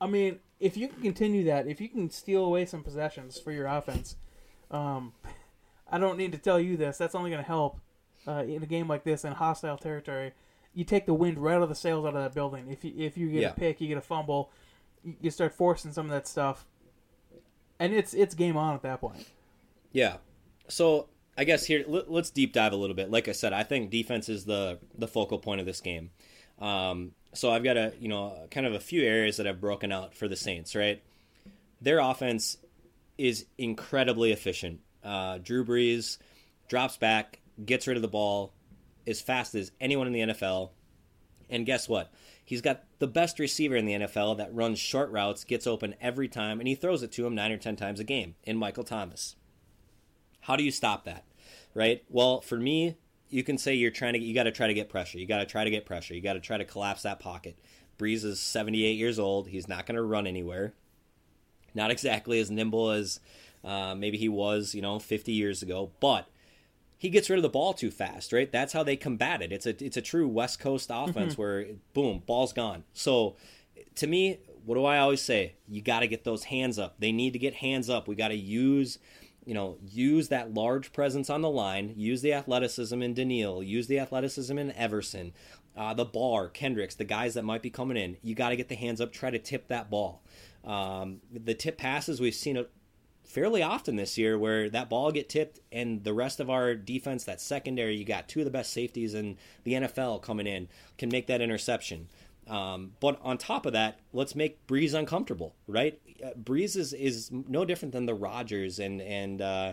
I 0.00 0.06
mean, 0.06 0.40
if 0.60 0.76
you 0.76 0.88
can 0.88 1.00
continue 1.00 1.44
that, 1.44 1.66
if 1.66 1.80
you 1.80 1.88
can 1.88 2.10
steal 2.10 2.44
away 2.44 2.66
some 2.66 2.82
possessions 2.82 3.38
for 3.40 3.50
your 3.50 3.66
offense, 3.66 4.16
um, 4.70 5.12
I 5.90 5.98
don't 5.98 6.18
need 6.18 6.32
to 6.32 6.38
tell 6.38 6.60
you 6.60 6.76
this. 6.76 6.98
That's 6.98 7.14
only 7.14 7.30
going 7.30 7.42
to 7.42 7.46
help 7.46 7.78
uh, 8.28 8.44
in 8.46 8.62
a 8.62 8.66
game 8.66 8.88
like 8.88 9.04
this 9.04 9.24
in 9.24 9.32
hostile 9.32 9.78
territory. 9.78 10.32
You 10.74 10.84
take 10.84 11.06
the 11.06 11.14
wind 11.14 11.38
right 11.38 11.54
out 11.54 11.62
of 11.62 11.68
the 11.70 11.74
sails 11.74 12.04
out 12.04 12.14
of 12.14 12.22
that 12.22 12.34
building. 12.34 12.66
If 12.70 12.84
you 12.84 12.92
if 12.96 13.16
you 13.16 13.30
get 13.30 13.40
Yeah. 13.40 13.50
a 13.50 13.54
pick, 13.54 13.80
you 13.80 13.88
get 13.88 13.96
a 13.96 14.02
fumble, 14.02 14.50
you 15.02 15.14
you 15.22 15.30
start 15.30 15.54
forcing 15.54 15.92
some 15.92 16.04
of 16.06 16.10
that 16.12 16.26
stuff, 16.26 16.66
and 17.78 17.94
it's 17.94 18.12
it's 18.12 18.34
game 18.34 18.56
on 18.58 18.74
at 18.74 18.82
that 18.82 19.00
point. 19.00 19.26
Yeah. 19.92 20.16
So 20.68 21.08
I 21.36 21.44
guess 21.44 21.66
here 21.66 21.84
let, 21.86 22.08
us 22.08 22.30
deep 22.30 22.52
dive 22.52 22.72
a 22.72 22.76
little 22.76 22.96
bit. 22.96 23.10
Like 23.10 23.28
I 23.28 23.32
said, 23.32 23.52
I 23.52 23.62
think 23.62 23.90
defense 23.90 24.28
is 24.28 24.44
the 24.44 24.78
the 24.96 25.08
focal 25.08 25.38
point 25.38 25.60
of 25.60 25.66
this 25.66 25.80
game. 25.80 26.10
Um, 26.58 27.12
so 27.34 27.50
I've 27.50 27.64
got 27.64 27.76
a 27.76 27.92
you 28.00 28.08
know 28.08 28.46
kind 28.50 28.66
of 28.66 28.74
a 28.74 28.80
few 28.80 29.02
areas 29.02 29.36
that 29.36 29.46
I've 29.46 29.60
broken 29.60 29.92
out 29.92 30.14
for 30.14 30.28
the 30.28 30.36
Saints. 30.36 30.74
Right, 30.74 31.02
their 31.80 31.98
offense 31.98 32.58
is 33.18 33.46
incredibly 33.58 34.32
efficient. 34.32 34.80
Uh, 35.04 35.38
Drew 35.38 35.64
Brees 35.64 36.18
drops 36.68 36.96
back, 36.96 37.40
gets 37.64 37.86
rid 37.86 37.96
of 37.96 38.02
the 38.02 38.08
ball 38.08 38.52
as 39.06 39.20
fast 39.20 39.54
as 39.54 39.72
anyone 39.80 40.06
in 40.06 40.12
the 40.12 40.34
NFL. 40.34 40.70
And 41.48 41.64
guess 41.64 41.88
what? 41.88 42.12
He's 42.44 42.60
got 42.60 42.84
the 42.98 43.06
best 43.06 43.38
receiver 43.38 43.76
in 43.76 43.86
the 43.86 43.92
NFL 43.92 44.38
that 44.38 44.54
runs 44.54 44.78
short 44.78 45.10
routes, 45.10 45.44
gets 45.44 45.66
open 45.66 45.94
every 46.00 46.28
time, 46.28 46.58
and 46.58 46.68
he 46.68 46.74
throws 46.74 47.02
it 47.02 47.12
to 47.12 47.26
him 47.26 47.34
nine 47.34 47.52
or 47.52 47.56
ten 47.56 47.76
times 47.76 48.00
a 48.00 48.04
game 48.04 48.34
in 48.44 48.56
Michael 48.56 48.84
Thomas. 48.84 49.36
How 50.40 50.56
do 50.56 50.64
you 50.64 50.70
stop 50.70 51.04
that? 51.04 51.24
Right? 51.76 52.02
Well, 52.08 52.40
for 52.40 52.56
me, 52.56 52.96
you 53.28 53.44
can 53.44 53.58
say 53.58 53.74
you're 53.74 53.90
trying 53.90 54.14
to 54.14 54.18
you 54.18 54.34
got 54.34 54.44
to 54.44 54.50
try 54.50 54.66
to 54.66 54.72
get 54.72 54.88
pressure. 54.88 55.18
You 55.18 55.26
got 55.26 55.40
to 55.40 55.46
try 55.46 55.62
to 55.62 55.70
get 55.70 55.84
pressure. 55.84 56.14
You 56.14 56.22
got 56.22 56.32
to 56.32 56.40
try 56.40 56.56
to 56.56 56.64
collapse 56.64 57.02
that 57.02 57.20
pocket. 57.20 57.58
Brees 57.98 58.24
is 58.24 58.40
78 58.40 58.92
years 58.92 59.18
old. 59.18 59.48
He's 59.48 59.68
not 59.68 59.84
going 59.84 59.96
to 59.96 60.02
run 60.02 60.26
anywhere. 60.26 60.72
Not 61.74 61.90
exactly 61.90 62.40
as 62.40 62.50
nimble 62.50 62.90
as 62.90 63.20
uh, 63.62 63.94
maybe 63.94 64.16
he 64.16 64.28
was, 64.28 64.74
you 64.74 64.80
know, 64.80 64.98
50 64.98 65.32
years 65.32 65.62
ago, 65.62 65.90
but 66.00 66.28
he 66.96 67.10
gets 67.10 67.28
rid 67.28 67.38
of 67.38 67.42
the 67.42 67.50
ball 67.50 67.74
too 67.74 67.90
fast, 67.90 68.32
right? 68.32 68.50
That's 68.50 68.72
how 68.72 68.82
they 68.82 68.96
combat 68.96 69.42
it. 69.42 69.52
It's 69.52 69.66
a 69.66 69.84
it's 69.84 69.98
a 69.98 70.02
true 70.02 70.26
West 70.26 70.58
Coast 70.58 70.90
offense 70.90 71.36
where 71.36 71.66
boom, 71.92 72.22
ball's 72.24 72.54
gone. 72.54 72.84
So 72.94 73.36
to 73.96 74.06
me, 74.06 74.38
what 74.64 74.76
do 74.76 74.84
I 74.84 74.98
always 74.98 75.20
say? 75.20 75.54
You 75.68 75.82
got 75.82 76.00
to 76.00 76.06
get 76.06 76.24
those 76.24 76.44
hands 76.44 76.78
up. 76.78 76.96
They 76.98 77.12
need 77.12 77.34
to 77.34 77.38
get 77.38 77.54
hands 77.54 77.90
up. 77.90 78.08
We 78.08 78.14
got 78.14 78.28
to 78.28 78.36
use 78.36 78.98
you 79.46 79.54
know, 79.54 79.78
use 79.88 80.28
that 80.28 80.52
large 80.52 80.92
presence 80.92 81.30
on 81.30 81.40
the 81.40 81.48
line, 81.48 81.94
use 81.96 82.20
the 82.20 82.32
athleticism 82.32 83.00
in 83.00 83.14
Danielle, 83.14 83.62
use 83.62 83.86
the 83.86 84.00
athleticism 84.00 84.58
in 84.58 84.72
Everson, 84.72 85.32
uh, 85.76 85.94
the 85.94 86.04
Barr, 86.04 86.48
Kendricks, 86.48 86.96
the 86.96 87.04
guys 87.04 87.34
that 87.34 87.44
might 87.44 87.62
be 87.62 87.70
coming 87.70 87.96
in. 87.96 88.16
You 88.22 88.34
got 88.34 88.50
to 88.50 88.56
get 88.56 88.68
the 88.68 88.74
hands 88.74 89.00
up, 89.00 89.12
try 89.12 89.30
to 89.30 89.38
tip 89.38 89.68
that 89.68 89.88
ball. 89.88 90.22
Um, 90.64 91.20
the 91.32 91.54
tip 91.54 91.78
passes, 91.78 92.20
we've 92.20 92.34
seen 92.34 92.56
it 92.56 92.70
fairly 93.24 93.62
often 93.62 93.96
this 93.96 94.16
year 94.18 94.38
where 94.38 94.70
that 94.70 94.88
ball 94.88 95.12
get 95.12 95.28
tipped 95.28 95.60
and 95.70 96.02
the 96.02 96.14
rest 96.14 96.40
of 96.40 96.50
our 96.50 96.74
defense, 96.74 97.24
that 97.24 97.40
secondary, 97.40 97.96
you 97.96 98.04
got 98.04 98.28
two 98.28 98.40
of 98.40 98.44
the 98.44 98.50
best 98.50 98.72
safeties 98.72 99.14
in 99.14 99.36
the 99.62 99.74
NFL 99.74 100.22
coming 100.22 100.46
in, 100.46 100.68
can 100.98 101.08
make 101.08 101.26
that 101.28 101.40
interception. 101.40 102.08
Um, 102.48 102.92
but 103.00 103.18
on 103.22 103.38
top 103.38 103.66
of 103.66 103.72
that, 103.72 103.98
let's 104.12 104.34
make 104.34 104.66
Brees 104.66 104.94
uncomfortable, 104.94 105.54
right? 105.66 106.00
Uh, 106.24 106.30
Brees 106.40 106.76
is, 106.76 106.92
is 106.92 107.30
no 107.30 107.64
different 107.64 107.92
than 107.92 108.06
the 108.06 108.14
Rodgers 108.14 108.78
and 108.78 109.02
and 109.02 109.42
uh, 109.42 109.72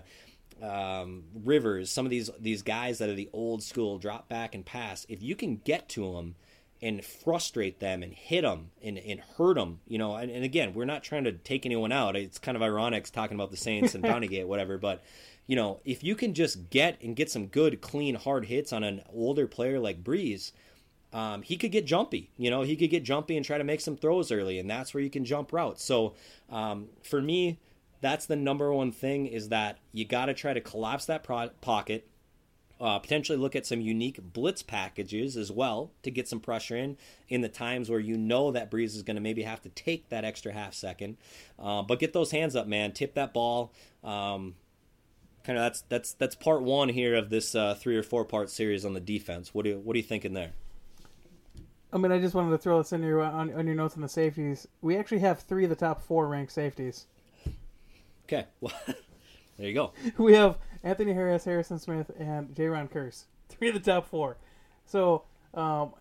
um, 0.61 1.24
Rivers, 1.43 1.91
some 1.91 2.05
of 2.05 2.09
these 2.09 2.30
these 2.39 2.61
guys 2.61 2.97
that 2.97 3.09
are 3.09 3.15
the 3.15 3.30
old 3.34 3.61
school 3.63 3.99
drop 3.99 4.28
back 4.28 4.55
and 4.55 4.65
pass. 4.65 5.05
If 5.07 5.21
you 5.21 5.36
can 5.36 5.57
get 5.57 5.88
to 5.89 6.13
them 6.13 6.36
and 6.84 7.03
frustrate 7.03 7.80
them 7.80 8.03
and 8.03 8.13
hit 8.13 8.41
them 8.41 8.69
and, 8.84 8.97
and 8.97 9.21
hurt 9.38 9.55
them. 9.55 9.80
You 9.88 9.97
know, 9.97 10.15
and, 10.15 10.30
and 10.30 10.43
again, 10.43 10.74
we're 10.74 10.84
not 10.84 11.01
trying 11.01 11.24
to 11.24 11.32
take 11.32 11.65
anyone 11.65 11.93
out. 11.93 12.17
It's 12.17 12.38
kind 12.38 12.57
of 12.57 12.61
ironic 12.61 13.09
talking 13.09 13.36
about 13.36 13.51
the 13.51 13.57
Saints 13.57 13.95
and 13.95 14.03
Bountygate, 14.03 14.47
whatever. 14.47 14.78
But 14.78 15.01
you 15.47 15.55
know, 15.55 15.80
if 15.86 16.03
you 16.03 16.15
can 16.15 16.34
just 16.34 16.69
get 16.69 17.01
and 17.01 17.15
get 17.15 17.32
some 17.32 17.47
good, 17.47 17.80
clean, 17.80 18.15
hard 18.15 18.45
hits 18.45 18.74
on 18.74 18.84
an 18.84 19.01
older 19.13 19.47
player 19.47 19.80
like 19.80 20.03
Brees. 20.03 20.51
Um, 21.14 21.43
he 21.43 21.57
could 21.57 21.72
get 21.72 21.86
jumpy. 21.86 22.32
You 22.38 22.49
know, 22.49 22.64
he 22.64 22.76
could 22.76 22.89
get 22.89 23.03
jumpy 23.03 23.38
and 23.38 23.45
try 23.45 23.57
to 23.57 23.64
make 23.64 23.82
some 23.82 23.95
throws 23.95 24.32
early, 24.32 24.57
and 24.59 24.70
that's 24.70 24.93
where 24.93 25.03
you 25.03 25.09
can 25.09 25.26
jump 25.26 25.53
routes. 25.53 25.84
So, 25.84 26.16
um, 26.49 26.89
for 27.03 27.22
me, 27.22 27.59
that's 28.01 28.26
the 28.26 28.36
number 28.36 28.74
one 28.74 28.91
thing 28.91 29.28
is 29.28 29.49
that 29.49 29.78
you 29.93 30.05
got 30.05 30.26
to 30.26 30.34
try 30.34 30.53
to 30.53 30.59
collapse 30.59 31.05
that 31.05 31.24
pro- 31.24 31.49
pocket, 31.61 32.07
uh, 32.82 32.99
potentially 32.99 33.38
look 33.38 33.55
at 33.55 33.66
some 33.66 33.80
unique 33.80 34.20
blitz 34.34 34.61
packages 34.61 35.38
as 35.38 35.51
well 35.51 35.91
to 36.01 36.11
get 36.11 36.28
some 36.28 36.39
pressure 36.39 36.76
in 36.76 36.97
in 37.30 37.41
the 37.41 37.47
times 37.47 37.89
where 37.89 37.99
you 37.99 38.18
know 38.18 38.51
that 38.51 38.70
Brees 38.70 38.95
is 38.95 39.03
going 39.03 39.16
to 39.16 39.22
maybe 39.22 39.43
have 39.43 39.61
to 39.61 39.70
take 39.70 40.09
that 40.09 40.26
extra 40.26 40.51
half 40.51 40.74
second. 40.74 41.16
Uh, 41.57 41.82
but 41.82 41.99
get 41.99 42.11
those 42.11 42.32
hands 42.32 42.55
up, 42.55 42.68
man. 42.68 42.91
Tip 42.91 43.14
that 43.14 43.34
ball. 43.34 43.72
Um, 44.03 44.55
kind 45.45 45.57
of 45.57 45.64
that's 45.64 45.82
that's 45.88 46.14
that's 46.14 46.36
part 46.36 46.61
one 46.61 46.89
here 46.89 47.16
of 47.16 47.30
this 47.30 47.55
uh, 47.55 47.76
three 47.76 47.95
or 47.95 48.03
four 48.03 48.26
part 48.26 48.49
series 48.49 48.84
on 48.84 48.93
the 48.93 48.99
defense. 48.99 49.53
What 49.53 49.64
do 49.64 49.72
you, 49.72 49.80
what 49.80 49.93
are 49.93 49.97
you 49.97 50.03
thinking 50.03 50.34
there? 50.34 50.51
I 51.93 51.97
mean, 51.97 52.11
I 52.11 52.19
just 52.19 52.33
wanted 52.33 52.49
to 52.49 52.57
throw 52.57 52.79
this 52.79 52.91
in 52.91 53.03
your 53.03 53.21
on, 53.21 53.53
on 53.53 53.67
your 53.67 53.75
notes 53.75 53.95
on 53.95 54.01
the 54.01 54.09
safeties. 54.09 54.67
We 54.81 54.97
actually 54.97 55.19
have 55.19 55.39
three 55.39 55.63
of 55.63 55.69
the 55.69 55.75
top 55.75 56.01
four 56.01 56.27
ranked 56.27 56.51
safeties. 56.51 57.05
Okay, 58.25 58.47
well, 58.59 58.73
there 59.57 59.67
you 59.67 59.75
go. 59.75 59.91
We 60.17 60.33
have 60.33 60.57
Anthony 60.83 61.13
Harris, 61.13 61.45
Harrison 61.45 61.77
Smith, 61.77 62.09
and 62.17 62.49
Jayron 62.55 62.89
Kearse. 62.89 63.25
Three 63.49 63.67
of 63.67 63.75
the 63.75 63.79
top 63.79 64.07
four. 64.07 64.37
So 64.87 65.23
um, 65.53 65.93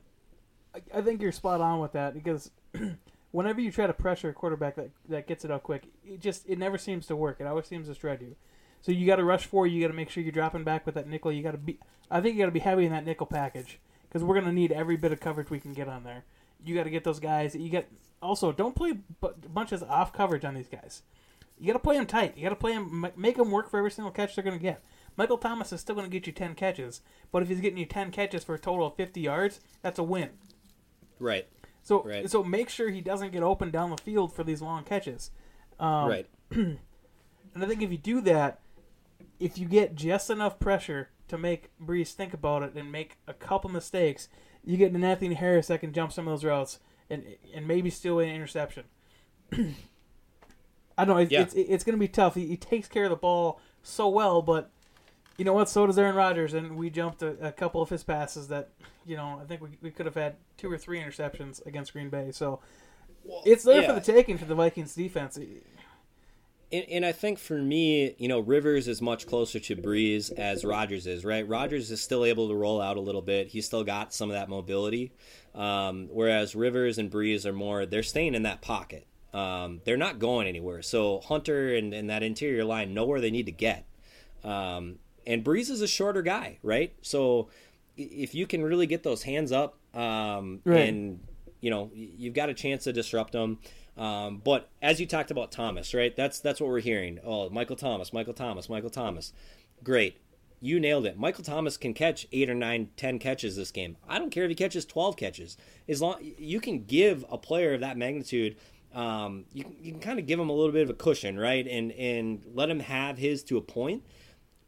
I, 0.74 0.80
I 0.94 1.02
think 1.02 1.20
you're 1.20 1.30
spot 1.30 1.60
on 1.60 1.80
with 1.80 1.92
that 1.92 2.14
because 2.14 2.50
whenever 3.30 3.60
you 3.60 3.70
try 3.70 3.86
to 3.86 3.92
pressure 3.92 4.30
a 4.30 4.32
quarterback 4.32 4.76
that, 4.76 4.90
that 5.10 5.26
gets 5.26 5.44
it 5.44 5.50
out 5.50 5.62
quick, 5.62 5.84
it 6.06 6.20
just 6.20 6.48
it 6.48 6.58
never 6.58 6.78
seems 6.78 7.06
to 7.08 7.16
work. 7.16 7.36
It 7.38 7.46
always 7.46 7.66
seems 7.66 7.88
to 7.88 7.94
shred 7.94 8.22
you. 8.22 8.36
So 8.80 8.92
you 8.92 9.06
got 9.06 9.16
to 9.16 9.24
rush 9.24 9.44
for. 9.44 9.66
You 9.66 9.82
got 9.82 9.88
to 9.88 9.94
make 9.94 10.08
sure 10.08 10.22
you're 10.22 10.32
dropping 10.32 10.64
back 10.64 10.86
with 10.86 10.94
that 10.94 11.06
nickel. 11.06 11.30
You 11.30 11.42
got 11.42 11.52
to 11.52 11.58
be. 11.58 11.78
I 12.10 12.22
think 12.22 12.36
you 12.36 12.40
got 12.40 12.46
to 12.46 12.52
be 12.52 12.60
heavy 12.60 12.86
in 12.86 12.92
that 12.92 13.04
nickel 13.04 13.26
package 13.26 13.78
because 14.12 14.22
we're 14.24 14.34
gonna 14.34 14.52
need 14.52 14.72
every 14.72 14.96
bit 14.96 15.10
of 15.12 15.20
coverage 15.20 15.48
we 15.48 15.58
can 15.60 15.72
get 15.72 15.88
on 15.88 16.04
there. 16.04 16.24
You 16.64 16.74
got 16.74 16.84
to 16.84 16.90
get 16.90 17.02
those 17.02 17.18
guys. 17.18 17.54
You 17.56 17.68
get 17.70 17.88
also 18.20 18.52
don't 18.52 18.76
play 18.76 18.92
bu- 19.20 19.32
bunches 19.52 19.82
of 19.82 19.90
off 19.90 20.12
coverage 20.12 20.44
on 20.44 20.54
these 20.54 20.68
guys. 20.68 21.02
You 21.58 21.66
got 21.66 21.72
to 21.72 21.78
play 21.80 21.96
them 21.96 22.06
tight. 22.06 22.36
You 22.36 22.42
got 22.44 22.50
to 22.50 22.56
play 22.56 22.72
them, 22.72 23.06
make 23.16 23.36
them 23.36 23.50
work 23.50 23.68
for 23.70 23.78
every 23.78 23.90
single 23.90 24.12
catch 24.12 24.34
they're 24.36 24.44
gonna 24.44 24.58
get. 24.58 24.82
Michael 25.16 25.38
Thomas 25.38 25.72
is 25.72 25.80
still 25.80 25.94
gonna 25.96 26.08
get 26.08 26.26
you 26.26 26.32
ten 26.32 26.54
catches, 26.54 27.00
but 27.32 27.42
if 27.42 27.48
he's 27.48 27.60
getting 27.60 27.78
you 27.78 27.86
ten 27.86 28.10
catches 28.10 28.44
for 28.44 28.54
a 28.54 28.58
total 28.58 28.86
of 28.86 28.94
fifty 28.96 29.20
yards, 29.22 29.60
that's 29.82 29.98
a 29.98 30.02
win. 30.02 30.30
Right. 31.18 31.46
So 31.82 32.02
Right. 32.04 32.30
so 32.30 32.44
make 32.44 32.68
sure 32.68 32.90
he 32.90 33.00
doesn't 33.00 33.32
get 33.32 33.42
open 33.42 33.70
down 33.70 33.90
the 33.90 33.96
field 33.96 34.32
for 34.32 34.44
these 34.44 34.62
long 34.62 34.84
catches. 34.84 35.30
Um, 35.80 36.08
right. 36.08 36.26
and 36.50 36.78
I 37.56 37.66
think 37.66 37.82
if 37.82 37.90
you 37.90 37.98
do 37.98 38.20
that, 38.20 38.60
if 39.40 39.58
you 39.58 39.66
get 39.66 39.96
just 39.96 40.30
enough 40.30 40.58
pressure 40.60 41.08
to 41.32 41.38
make 41.38 41.70
Brees 41.84 42.12
think 42.12 42.32
about 42.32 42.62
it 42.62 42.74
and 42.74 42.92
make 42.92 43.16
a 43.26 43.32
couple 43.34 43.68
mistakes, 43.70 44.28
you 44.64 44.76
get 44.76 44.92
an 44.92 45.02
Anthony 45.02 45.34
Harris 45.34 45.66
that 45.66 45.80
can 45.80 45.92
jump 45.92 46.12
some 46.12 46.28
of 46.28 46.32
those 46.32 46.44
routes 46.44 46.78
and 47.10 47.24
and 47.54 47.66
maybe 47.66 47.90
steal 47.90 48.20
an 48.20 48.28
interception. 48.28 48.84
I 49.52 51.04
don't 51.04 51.16
know. 51.16 51.22
It's, 51.22 51.32
Yeah. 51.32 51.42
it's, 51.42 51.54
it's 51.54 51.84
going 51.84 51.96
to 51.96 52.00
be 52.00 52.08
tough. 52.08 52.34
He, 52.34 52.46
he 52.46 52.56
takes 52.56 52.86
care 52.88 53.04
of 53.04 53.10
the 53.10 53.16
ball 53.16 53.60
so 53.82 54.08
well, 54.08 54.42
but 54.42 54.70
you 55.38 55.44
know 55.44 55.52
what? 55.54 55.68
So 55.68 55.86
does 55.86 55.98
Aaron 55.98 56.14
Rodgers, 56.14 56.54
and 56.54 56.76
we 56.76 56.90
jumped 56.90 57.22
a, 57.22 57.48
a 57.48 57.52
couple 57.52 57.80
of 57.82 57.88
his 57.88 58.04
passes 58.04 58.48
that 58.48 58.68
you 59.06 59.16
know 59.16 59.38
I 59.42 59.44
think 59.46 59.60
we, 59.62 59.70
we 59.80 59.90
could 59.90 60.06
have 60.06 60.14
had 60.14 60.36
two 60.56 60.70
or 60.70 60.78
three 60.78 61.00
interceptions 61.00 61.64
against 61.66 61.92
Green 61.92 62.10
Bay. 62.10 62.30
So 62.32 62.60
it's 63.44 63.64
there 63.64 63.82
for 63.82 63.92
the 63.94 64.00
taking 64.00 64.36
for 64.38 64.44
the 64.44 64.54
Vikings 64.54 64.94
defense. 64.94 65.38
And, 66.72 66.84
and 66.88 67.06
I 67.06 67.12
think 67.12 67.38
for 67.38 67.58
me, 67.58 68.14
you 68.18 68.28
know, 68.28 68.40
Rivers 68.40 68.88
is 68.88 69.02
much 69.02 69.26
closer 69.26 69.60
to 69.60 69.76
Brees 69.76 70.32
as 70.32 70.64
Rodgers 70.64 71.06
is, 71.06 71.24
right? 71.24 71.46
Rodgers 71.46 71.90
is 71.90 72.00
still 72.00 72.24
able 72.24 72.48
to 72.48 72.54
roll 72.54 72.80
out 72.80 72.96
a 72.96 73.00
little 73.00 73.22
bit. 73.22 73.48
He's 73.48 73.66
still 73.66 73.84
got 73.84 74.14
some 74.14 74.30
of 74.30 74.34
that 74.34 74.48
mobility. 74.48 75.12
Um, 75.54 76.08
whereas 76.10 76.54
Rivers 76.54 76.96
and 76.98 77.10
Brees 77.10 77.44
are 77.44 77.52
more, 77.52 77.84
they're 77.84 78.02
staying 78.02 78.34
in 78.34 78.42
that 78.44 78.62
pocket. 78.62 79.06
Um, 79.34 79.80
they're 79.84 79.96
not 79.96 80.18
going 80.18 80.46
anywhere. 80.46 80.82
So 80.82 81.20
Hunter 81.20 81.74
and, 81.74 81.92
and 81.92 82.08
that 82.10 82.22
interior 82.22 82.64
line 82.64 82.94
know 82.94 83.04
where 83.04 83.20
they 83.20 83.30
need 83.30 83.46
to 83.46 83.52
get. 83.52 83.86
Um, 84.44 84.96
and 85.26 85.44
Brees 85.44 85.70
is 85.70 85.82
a 85.82 85.86
shorter 85.86 86.22
guy, 86.22 86.58
right? 86.62 86.92
So 87.02 87.48
if 87.96 88.34
you 88.34 88.46
can 88.46 88.62
really 88.62 88.86
get 88.86 89.02
those 89.02 89.22
hands 89.22 89.52
up 89.52 89.78
um, 89.94 90.60
Right. 90.64 90.88
and 90.88 91.20
you 91.60 91.70
know 91.70 91.90
you've 91.94 92.34
got 92.34 92.48
a 92.48 92.54
chance 92.54 92.84
to 92.84 92.92
disrupt 92.92 93.32
them. 93.32 93.58
Um, 93.96 94.40
but 94.42 94.70
as 94.80 95.00
you 95.00 95.06
talked 95.06 95.30
about 95.30 95.52
Thomas, 95.52 95.92
right? 95.94 96.14
That's 96.16 96.40
that's 96.40 96.60
what 96.60 96.68
we're 96.68 96.80
hearing. 96.80 97.18
Oh, 97.24 97.50
Michael 97.50 97.76
Thomas, 97.76 98.12
Michael 98.12 98.32
Thomas, 98.34 98.68
Michael 98.68 98.90
Thomas. 98.90 99.32
Great, 99.84 100.18
you 100.60 100.80
nailed 100.80 101.04
it. 101.06 101.18
Michael 101.18 101.44
Thomas 101.44 101.76
can 101.76 101.92
catch 101.92 102.26
eight 102.32 102.48
or 102.48 102.54
nine, 102.54 102.88
ten 102.96 103.18
catches 103.18 103.56
this 103.56 103.70
game. 103.70 103.96
I 104.08 104.18
don't 104.18 104.30
care 104.30 104.44
if 104.44 104.48
he 104.48 104.54
catches 104.54 104.84
twelve 104.86 105.16
catches. 105.16 105.56
As 105.88 106.00
long 106.00 106.16
you 106.20 106.60
can 106.60 106.84
give 106.84 107.24
a 107.30 107.38
player 107.38 107.74
of 107.74 107.80
that 107.80 107.96
magnitude. 107.96 108.56
Um, 108.94 109.46
you, 109.54 109.64
can- 109.64 109.76
you 109.80 109.90
can 109.92 110.00
kind 110.02 110.18
of 110.18 110.26
give 110.26 110.38
him 110.38 110.50
a 110.50 110.52
little 110.52 110.70
bit 110.72 110.82
of 110.82 110.90
a 110.90 110.94
cushion, 110.94 111.38
right, 111.38 111.66
and 111.66 111.92
and 111.92 112.42
let 112.54 112.68
him 112.68 112.80
have 112.80 113.16
his 113.18 113.42
to 113.44 113.56
a 113.56 113.62
point. 113.62 114.04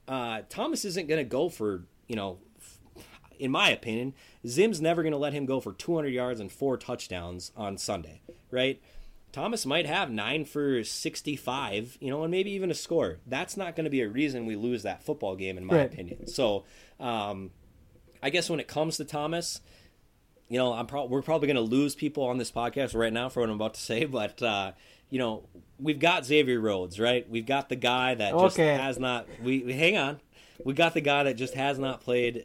Uh, 0.08 0.42
Thomas 0.48 0.84
isn't 0.84 1.08
going 1.08 1.18
to 1.20 1.28
go 1.28 1.48
for 1.48 1.84
you 2.08 2.16
know 2.16 2.38
in 3.38 3.50
my 3.50 3.70
opinion, 3.70 4.14
Zim's 4.46 4.80
never 4.80 5.02
going 5.02 5.12
to 5.12 5.18
let 5.18 5.32
him 5.32 5.44
go 5.44 5.60
for 5.60 5.72
200 5.72 6.08
yards 6.08 6.40
and 6.40 6.50
four 6.50 6.76
touchdowns 6.76 7.52
on 7.56 7.76
Sunday, 7.76 8.20
right? 8.50 8.80
Thomas 9.34 9.66
might 9.66 9.84
have 9.86 10.10
nine 10.10 10.44
for 10.44 10.84
65, 10.84 11.98
you 12.00 12.08
know, 12.08 12.22
and 12.22 12.30
maybe 12.30 12.52
even 12.52 12.70
a 12.70 12.74
score. 12.74 13.18
That's 13.26 13.56
not 13.56 13.74
going 13.74 13.84
to 13.84 13.90
be 13.90 14.00
a 14.00 14.08
reason 14.08 14.46
we 14.46 14.54
lose 14.56 14.84
that 14.84 15.02
football 15.02 15.34
game, 15.34 15.58
in 15.58 15.64
my 15.64 15.74
Right. 15.76 15.92
opinion. 15.92 16.26
So, 16.28 16.64
um, 17.00 17.50
I 18.22 18.30
guess 18.30 18.48
when 18.48 18.60
it 18.60 18.68
comes 18.68 18.96
to 18.98 19.04
Thomas, 19.04 19.60
you 20.48 20.56
know, 20.58 20.72
I'm 20.72 20.86
pro- 20.86 21.06
we're 21.06 21.20
probably 21.22 21.48
going 21.48 21.56
to 21.56 21.62
lose 21.76 21.94
people 21.96 22.24
on 22.24 22.38
this 22.38 22.50
podcast 22.52 22.94
right 22.94 23.12
now 23.12 23.28
for 23.28 23.40
what 23.40 23.48
I'm 23.48 23.56
about 23.56 23.74
to 23.74 23.80
say, 23.80 24.04
but 24.20 24.40
uh, 24.42 24.72
you 25.10 25.18
know, 25.18 25.42
we've 25.80 25.98
got 25.98 26.24
Xavier 26.24 26.60
Rhodes, 26.60 27.00
right? 27.00 27.28
We've 27.28 27.44
got 27.46 27.68
the 27.68 27.76
guy 27.76 28.14
that 28.14 28.38
just 28.38 28.58
Okay. 28.58 28.76
has 28.76 28.98
not. 28.98 29.26
We, 29.42 29.64
we 29.64 29.72
hang 29.72 29.96
on. 29.96 30.20
We 30.64 30.72
got 30.74 30.94
the 30.94 31.00
guy 31.00 31.24
that 31.24 31.34
just 31.34 31.54
has 31.54 31.78
not 31.78 32.00
played 32.00 32.44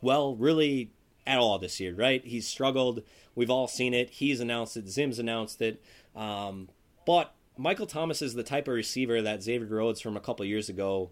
well, 0.00 0.34
really 0.34 0.90
at 1.26 1.38
all 1.38 1.58
this 1.58 1.78
year, 1.78 1.94
right? 1.94 2.24
He's 2.24 2.46
struggled. 2.46 3.02
We've 3.40 3.48
all 3.48 3.68
seen 3.68 3.94
it. 3.94 4.10
He's 4.10 4.38
announced 4.38 4.76
it. 4.76 4.86
Zim's 4.86 5.18
announced 5.18 5.62
it. 5.62 5.82
Um, 6.14 6.68
but 7.06 7.34
Michael 7.56 7.86
Thomas 7.86 8.20
is 8.20 8.34
the 8.34 8.42
type 8.42 8.68
of 8.68 8.74
receiver 8.74 9.22
that 9.22 9.42
Xavier 9.42 9.66
Rhodes 9.66 10.02
from 10.02 10.14
a 10.14 10.20
couple 10.20 10.44
years 10.44 10.68
ago 10.68 11.08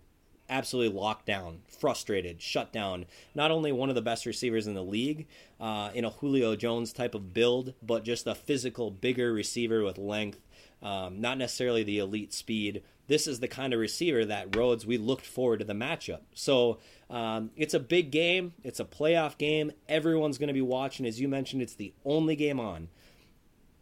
absolutely 0.50 0.94
locked 0.94 1.24
down, 1.24 1.62
frustrated, 1.80 2.42
shut 2.42 2.70
down. 2.70 3.06
Not 3.34 3.50
only 3.50 3.72
one 3.72 3.88
of 3.88 3.94
the 3.94 4.02
best 4.02 4.26
receivers 4.26 4.66
in 4.66 4.74
the 4.74 4.82
league 4.82 5.26
uh, 5.58 5.88
in 5.94 6.04
a 6.04 6.10
Julio 6.10 6.54
Jones 6.54 6.92
type 6.92 7.14
of 7.14 7.32
build, 7.32 7.72
but 7.82 8.04
just 8.04 8.26
a 8.26 8.34
physical, 8.34 8.90
bigger 8.90 9.32
receiver 9.32 9.82
with 9.82 9.96
length, 9.96 10.40
um, 10.82 11.22
not 11.22 11.38
necessarily 11.38 11.82
the 11.82 11.98
elite 11.98 12.34
speed. 12.34 12.82
This 13.08 13.26
is 13.26 13.40
the 13.40 13.48
kind 13.48 13.74
of 13.74 13.80
receiver 13.80 14.24
that 14.24 14.54
Rhodes 14.54 14.86
we 14.86 14.96
looked 14.96 15.26
forward 15.26 15.58
to 15.58 15.64
the 15.64 15.72
matchup. 15.72 16.20
So 16.34 16.78
um, 17.10 17.50
it's 17.56 17.74
a 17.74 17.80
big 17.80 18.10
game. 18.10 18.52
It's 18.62 18.80
a 18.80 18.84
playoff 18.84 19.36
game. 19.36 19.72
Everyone's 19.88 20.38
going 20.38 20.48
to 20.48 20.54
be 20.54 20.62
watching. 20.62 21.04
As 21.06 21.20
you 21.20 21.26
mentioned, 21.26 21.62
it's 21.62 21.74
the 21.74 21.92
only 22.04 22.36
game 22.36 22.60
on 22.60 22.88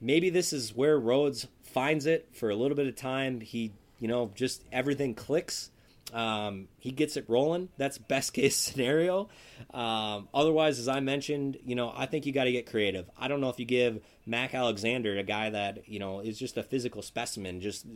maybe 0.01 0.31
this 0.31 0.53
is 0.53 0.75
where 0.75 0.99
Rhodes 0.99 1.49
finds 1.63 2.07
it 2.07 2.29
for 2.33 2.51
a 2.51 2.57
little 2.57 2.77
bit 2.77 2.87
of 2.87 2.97
time. 2.97 3.41
He, 3.41 3.73
you 3.99 4.09
know, 4.09 4.31
just 4.35 4.65
everything 4.73 5.15
clicks. 5.15 5.71
Um, 6.13 6.69
he 6.79 6.93
gets 6.93 7.17
it 7.17 7.25
rolling. 7.29 7.69
That's 7.77 7.99
best 7.99 8.33
case 8.33 8.57
scenario. 8.57 9.29
Um, 9.73 10.29
otherwise, 10.33 10.79
as 10.79 10.89
I 10.89 11.01
mentioned, 11.01 11.59
you 11.65 11.75
know, 11.75 11.93
I 11.95 12.07
think 12.07 12.27
you 12.27 12.33
got 12.33 12.45
to 12.45 12.53
get 12.53 12.67
creative. 12.67 13.11
I 13.19 13.29
don't 13.29 13.41
know 13.41 13.49
if 13.49 13.59
you 13.59 13.65
give 13.65 14.01
Mac 14.25 14.55
Alexander, 14.55 15.19
a 15.19 15.23
guy 15.23 15.51
that 15.51 15.89
you 15.89 15.99
know 15.99 16.21
is 16.21 16.39
just 16.39 16.57
a 16.57 16.63
physical 16.63 17.03
specimen, 17.03 17.61
just 17.61 17.87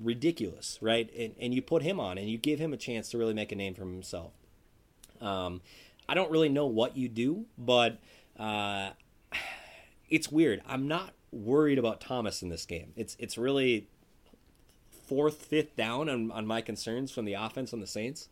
ridiculous, 0.00 0.78
right? 0.80 1.10
And, 1.16 1.34
and 1.40 1.54
you 1.54 1.62
put 1.62 1.82
him 1.82 2.00
on, 2.00 2.18
and 2.18 2.28
you 2.28 2.38
give 2.38 2.58
him 2.58 2.72
a 2.72 2.76
chance 2.76 3.10
to 3.10 3.18
really 3.18 3.34
make 3.34 3.52
a 3.52 3.56
name 3.56 3.74
for 3.74 3.82
himself. 3.82 4.32
Um, 5.20 5.60
I 6.08 6.14
don't 6.14 6.30
really 6.30 6.48
know 6.48 6.66
what 6.66 6.96
you 6.96 7.08
do, 7.08 7.46
but 7.58 7.98
uh, 8.38 8.90
it's 10.08 10.30
weird. 10.30 10.62
I'm 10.66 10.88
not 10.88 11.12
worried 11.30 11.78
about 11.78 12.00
Thomas 12.00 12.42
in 12.42 12.48
this 12.48 12.64
game. 12.66 12.92
It's 12.96 13.16
it's 13.18 13.38
really 13.38 13.88
fourth, 15.10 15.42
fifth 15.42 15.74
down 15.74 16.08
on, 16.08 16.30
on 16.30 16.46
my 16.46 16.60
concerns 16.60 17.10
from 17.10 17.24
the 17.24 17.34
offense 17.34 17.72
on 17.72 17.80
the 17.80 17.86
Saints. 17.86 18.28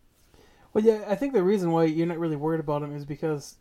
Well, 0.72 0.85
yeah, 0.85 1.05
I 1.09 1.16
think 1.16 1.33
the 1.33 1.43
reason 1.43 1.72
why 1.72 1.85
you're 1.85 2.07
not 2.07 2.20
really 2.20 2.37
worried 2.37 2.61
about 2.61 2.83
him 2.83 2.95
is 2.95 3.05
because, 3.05 3.57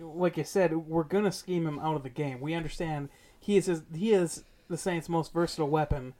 like 0.00 0.38
I 0.38 0.42
said, 0.42 0.74
we're 0.74 1.04
gonna 1.04 1.30
scheme 1.30 1.66
him 1.66 1.78
out 1.78 1.96
of 1.96 2.02
the 2.02 2.08
game. 2.08 2.40
We 2.40 2.54
understand 2.54 3.10
he 3.38 3.58
is 3.58 3.66
his, 3.66 3.82
he 3.94 4.14
is 4.14 4.44
the 4.68 4.78
Saints' 4.78 5.10
most 5.10 5.34
versatile 5.34 5.68
weapon. 5.68 6.14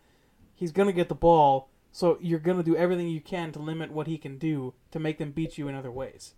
He's 0.54 0.72
gonna 0.72 0.92
get 0.92 1.08
the 1.08 1.14
ball, 1.14 1.70
so 1.90 2.18
you're 2.20 2.38
gonna 2.38 2.62
do 2.62 2.76
everything 2.76 3.08
you 3.08 3.22
can 3.22 3.50
to 3.52 3.58
limit 3.58 3.90
what 3.90 4.06
he 4.06 4.18
can 4.18 4.36
do 4.36 4.74
to 4.90 5.00
make 5.00 5.16
them 5.16 5.30
beat 5.30 5.56
you 5.56 5.66
in 5.66 5.74
other 5.74 5.90
ways. 5.90 6.34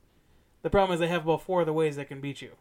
The 0.63 0.71
problem 0.71 0.95
is 0.95 1.01
they 1.01 1.09
have 1.09 1.25
about 1.25 1.43
four 1.43 1.63
other 1.63 1.73
ways 1.73 1.97
that 1.97 2.09
can 2.09 2.21
beat 2.21 2.41
you. 2.41 2.53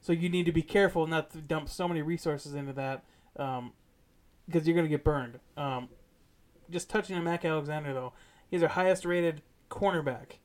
So 0.00 0.12
you 0.12 0.28
need 0.28 0.46
to 0.46 0.52
be 0.52 0.62
careful 0.62 1.08
not 1.08 1.30
to 1.32 1.38
dump 1.38 1.68
so 1.68 1.88
many 1.88 2.00
resources 2.00 2.54
into 2.54 2.72
that 2.74 3.02
um, 3.36 3.72
because 4.46 4.64
you're 4.64 4.76
going 4.76 4.86
to 4.86 4.90
get 4.90 5.02
burned. 5.02 5.40
Um, 5.56 5.88
just 6.70 6.88
touching 6.90 7.16
on 7.16 7.24
Mac 7.24 7.44
Alexander 7.44 7.92
though, 7.92 8.12
he's 8.50 8.62
our 8.62 8.68
highest 8.68 9.04
rated 9.04 9.42
cornerback 9.70 10.38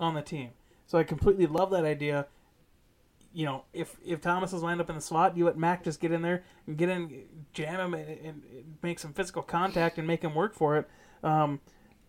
on 0.00 0.14
the 0.14 0.22
team. 0.22 0.50
So 0.86 0.98
I 0.98 1.04
completely 1.04 1.46
love 1.46 1.70
that 1.70 1.84
idea. 1.84 2.26
You 3.34 3.46
know, 3.46 3.64
if 3.72 3.96
if 4.04 4.20
Thomas 4.20 4.52
is 4.52 4.62
lined 4.62 4.80
up 4.80 4.90
in 4.90 4.96
the 4.96 5.00
slot, 5.00 5.36
you 5.36 5.46
let 5.46 5.56
Mac 5.56 5.84
just 5.84 6.00
get 6.00 6.12
in 6.12 6.20
there 6.22 6.44
and 6.66 6.76
get 6.76 6.90
in, 6.90 7.24
jam 7.54 7.80
him, 7.80 7.94
and, 7.94 8.26
and 8.26 8.42
make 8.82 8.98
some 8.98 9.14
physical 9.14 9.42
contact 9.42 9.96
and 9.96 10.06
make 10.06 10.22
him 10.22 10.34
work 10.34 10.54
for 10.54 10.76
it. 10.76 10.88
Um, 11.22 11.60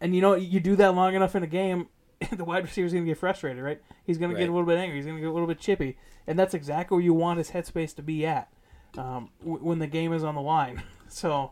and 0.02 0.14
you 0.14 0.22
know, 0.22 0.36
you 0.36 0.60
do 0.60 0.76
that 0.76 0.96
long 0.96 1.16
enough 1.16 1.34
in 1.36 1.44
a 1.44 1.48
game, 1.48 1.88
the 2.32 2.44
wide 2.44 2.64
receiver's 2.64 2.92
going 2.92 3.06
to 3.06 3.12
get 3.12 3.18
frustrated, 3.18 3.64
right? 3.64 3.82
He's 4.06 4.18
going 4.18 4.32
to 4.32 4.38
get 4.38 4.50
a 4.50 4.52
little 4.52 4.68
bit 4.68 4.78
angry. 4.78 4.98
He's 4.98 5.06
going 5.06 5.18
to 5.18 5.22
get 5.22 5.30
a 5.30 5.34
little 5.34 5.48
bit 5.48 5.60
chippy, 5.60 5.98
and 6.28 6.38
that's 6.38 6.54
exactly 6.54 6.96
where 6.96 7.04
you 7.04 7.14
want 7.14 7.38
his 7.38 7.52
headspace 7.52 7.96
to 7.96 8.02
be 8.02 8.26
at 8.26 8.50
um, 8.98 9.30
w- 9.40 9.64
when 9.64 9.80
the 9.80 9.88
game 9.88 10.14
is 10.14 10.24
on 10.24 10.36
the 10.36 10.42
line. 10.42 10.84
So 11.10 11.52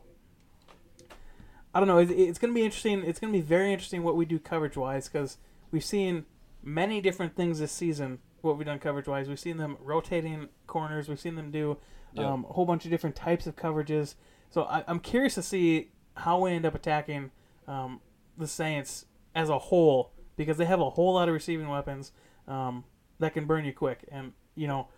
I 1.74 1.80
don't 1.80 1.88
know. 1.88 2.00
It's, 2.00 2.12
it's 2.12 2.40
going 2.40 2.54
to 2.54 2.56
be 2.56 2.66
interesting. 2.66 3.04
It's 3.04 3.20
going 3.20 3.32
to 3.32 3.38
be 3.38 3.44
very 3.44 3.72
interesting 3.72 4.04
what 4.04 4.16
we 4.16 4.26
do 4.26 4.40
coverage 4.40 4.76
wise 4.76 5.08
because 5.08 5.38
we've 5.72 5.84
seen 5.84 6.26
many 6.64 7.02
different 7.02 7.36
things 7.36 7.60
this 7.60 7.72
season. 7.72 8.20
What 8.42 8.58
we've 8.58 8.66
done 8.66 8.80
coverage 8.80 9.08
wise, 9.08 9.30
we've 9.30 9.40
seen 9.40 9.58
them 9.58 9.78
rotating 9.82 10.50
corners. 10.68 11.08
We've 11.08 11.20
seen 11.20 11.36
them 11.36 11.52
do 11.52 11.78
Yep. 12.14 12.26
um, 12.26 12.46
a 12.50 12.54
whole 12.54 12.66
bunch 12.66 12.84
of 12.84 12.92
different 12.92 13.16
types 13.16 13.48
of 13.48 13.56
coverages. 13.56 14.16
So 14.50 14.64
I, 14.64 14.84
I'm 14.88 15.00
curious 15.00 15.36
to 15.36 15.42
see 15.42 15.92
how 16.16 16.40
we 16.42 16.52
end 16.52 16.66
up 16.66 16.76
attacking 16.76 17.32
um, 17.70 18.02
the 18.38 18.48
Saints 18.48 19.06
as 19.34 19.48
a 19.48 19.58
whole 19.58 20.12
because 20.36 20.58
they 20.58 20.66
have 20.66 20.82
a 20.82 20.90
whole 20.90 21.14
lot 21.14 21.30
of 21.30 21.34
receiving 21.34 21.70
weapons 21.70 22.12
um, 22.50 22.84
that 23.20 23.34
can 23.34 23.46
burn 23.46 23.64
you 23.64 23.72
quick. 23.72 24.06
And 24.12 24.34
you 24.56 24.68
know, 24.68 24.90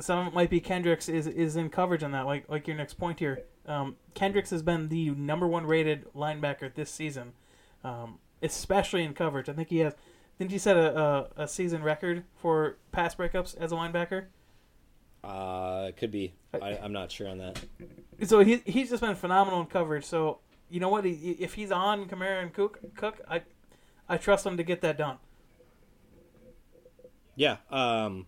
some 0.00 0.20
of 0.20 0.26
it 0.28 0.34
might 0.34 0.48
be 0.48 0.58
Kendricks 0.60 1.08
is 1.08 1.26
is 1.26 1.56
in 1.56 1.68
coverage 1.68 2.02
on 2.02 2.12
that. 2.12 2.24
Like 2.24 2.48
like 2.48 2.66
your 2.66 2.76
next 2.76 2.94
point 2.94 3.18
here, 3.18 3.42
um, 3.66 3.96
Kendricks 4.14 4.50
has 4.50 4.62
been 4.62 4.88
the 4.88 5.10
number 5.10 5.46
one 5.46 5.66
rated 5.66 6.12
linebacker 6.14 6.72
this 6.72 6.90
season, 6.90 7.32
um, 7.84 8.18
especially 8.42 9.04
in 9.04 9.14
coverage. 9.14 9.48
I 9.48 9.52
think 9.52 9.68
he 9.68 9.78
has. 9.78 9.94
Didn't 10.38 10.52
you 10.52 10.58
set 10.58 10.76
a, 10.76 10.98
a, 10.98 11.28
a 11.42 11.48
season 11.48 11.82
record 11.82 12.24
for 12.36 12.78
pass 12.90 13.14
breakups 13.14 13.56
as 13.56 13.70
a 13.70 13.76
linebacker? 13.76 14.26
Uh, 15.22 15.86
it 15.88 15.96
could 15.96 16.10
be. 16.10 16.34
I, 16.60 16.78
I'm 16.82 16.92
not 16.92 17.12
sure 17.12 17.28
on 17.28 17.38
that. 17.38 17.60
So 18.26 18.40
he 18.40 18.62
he's 18.64 18.90
just 18.90 19.02
been 19.02 19.14
phenomenal 19.14 19.60
in 19.60 19.66
coverage. 19.66 20.04
So 20.04 20.40
you 20.68 20.80
know 20.80 20.88
what? 20.88 21.04
He, 21.04 21.36
if 21.38 21.54
he's 21.54 21.70
on 21.70 22.06
Kamara 22.06 22.42
and 22.42 22.52
Cook, 22.52 22.80
Cook, 22.96 23.20
I 23.28 23.42
I 24.08 24.16
trust 24.16 24.44
him 24.44 24.56
to 24.56 24.62
get 24.62 24.80
that 24.80 24.98
done. 24.98 25.18
Yeah, 27.34 27.56
um, 27.70 28.26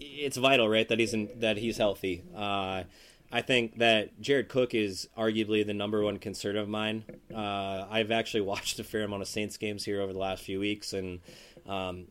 it's 0.00 0.36
vital, 0.36 0.68
right, 0.68 0.88
that 0.88 0.98
he's 0.98 1.14
in, 1.14 1.28
that 1.36 1.58
he's 1.58 1.76
healthy. 1.76 2.24
Uh, 2.34 2.84
I 3.30 3.42
think 3.42 3.78
that 3.78 4.20
Jared 4.20 4.48
Cook 4.48 4.74
is 4.74 5.08
arguably 5.16 5.66
the 5.66 5.74
number 5.74 6.02
one 6.02 6.18
concern 6.18 6.56
of 6.56 6.68
mine. 6.68 7.04
Uh, 7.34 7.86
I've 7.90 8.10
actually 8.10 8.40
watched 8.52 8.78
a 8.78 8.84
fair 8.84 9.02
amount 9.02 9.22
of 9.22 9.28
Saints 9.28 9.56
games 9.56 9.84
here 9.84 10.00
over 10.00 10.12
the 10.12 10.18
last 10.18 10.42
few 10.42 10.60
weeks, 10.60 10.92
and 10.92 11.20
um, 11.66 12.06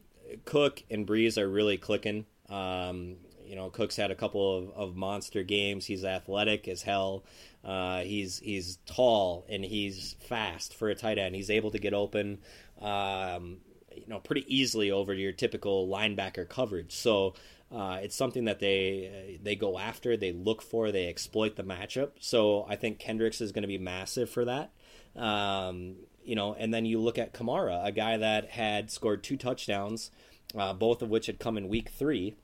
Cook 0.45 0.83
and 0.91 1.07
Brees 1.07 1.37
are 1.37 1.49
really 1.49 1.77
clicking. 1.77 2.25
Um, 2.49 3.15
you 3.45 3.55
know, 3.55 3.69
Cook's 3.69 3.95
had 3.95 4.11
a 4.11 4.15
couple 4.15 4.57
of, 4.57 4.69
of 4.71 4.95
monster 4.95 5.41
games. 5.41 5.85
He's 5.85 6.03
athletic 6.03 6.67
as 6.67 6.81
hell. 6.81 7.23
Uh, 7.63 8.01
he's 8.01 8.39
he's 8.39 8.77
tall 8.85 9.45
and 9.49 9.63
he's 9.63 10.15
fast 10.19 10.73
for 10.73 10.89
a 10.89 10.95
tight 10.95 11.17
end. 11.17 11.35
He's 11.35 11.49
able 11.49 11.71
to 11.71 11.79
get 11.79 11.93
open. 11.93 12.39
Um, 12.79 13.57
you 13.97 14.07
know 14.07 14.19
pretty 14.19 14.45
easily 14.47 14.91
over 14.91 15.13
your 15.13 15.31
typical 15.31 15.87
linebacker 15.87 16.47
coverage. 16.47 16.93
So 16.93 17.33
uh, 17.71 17.99
it's 18.01 18.15
something 18.15 18.45
that 18.45 18.59
they 18.59 19.39
they 19.43 19.55
go 19.55 19.77
after, 19.77 20.15
they 20.15 20.31
look 20.31 20.61
for, 20.61 20.91
they 20.91 21.07
exploit 21.07 21.55
the 21.55 21.63
matchup. 21.63 22.11
So 22.19 22.65
I 22.69 22.75
think 22.75 22.99
Kendricks 22.99 23.41
is 23.41 23.51
going 23.51 23.63
to 23.63 23.67
be 23.67 23.77
massive 23.77 24.29
for 24.29 24.45
that. 24.45 24.71
Um, 25.15 25.95
you 26.23 26.35
know, 26.35 26.53
and 26.53 26.73
then 26.73 26.85
you 26.85 26.99
look 26.99 27.17
at 27.17 27.33
Kamara, 27.33 27.85
a 27.85 27.91
guy 27.91 28.17
that 28.17 28.49
had 28.51 28.91
scored 28.91 29.23
two 29.23 29.37
touchdowns, 29.37 30.11
uh, 30.57 30.73
both 30.73 31.01
of 31.01 31.09
which 31.09 31.25
had 31.25 31.39
come 31.39 31.57
in 31.57 31.67
week 31.67 31.89
three 31.89 32.35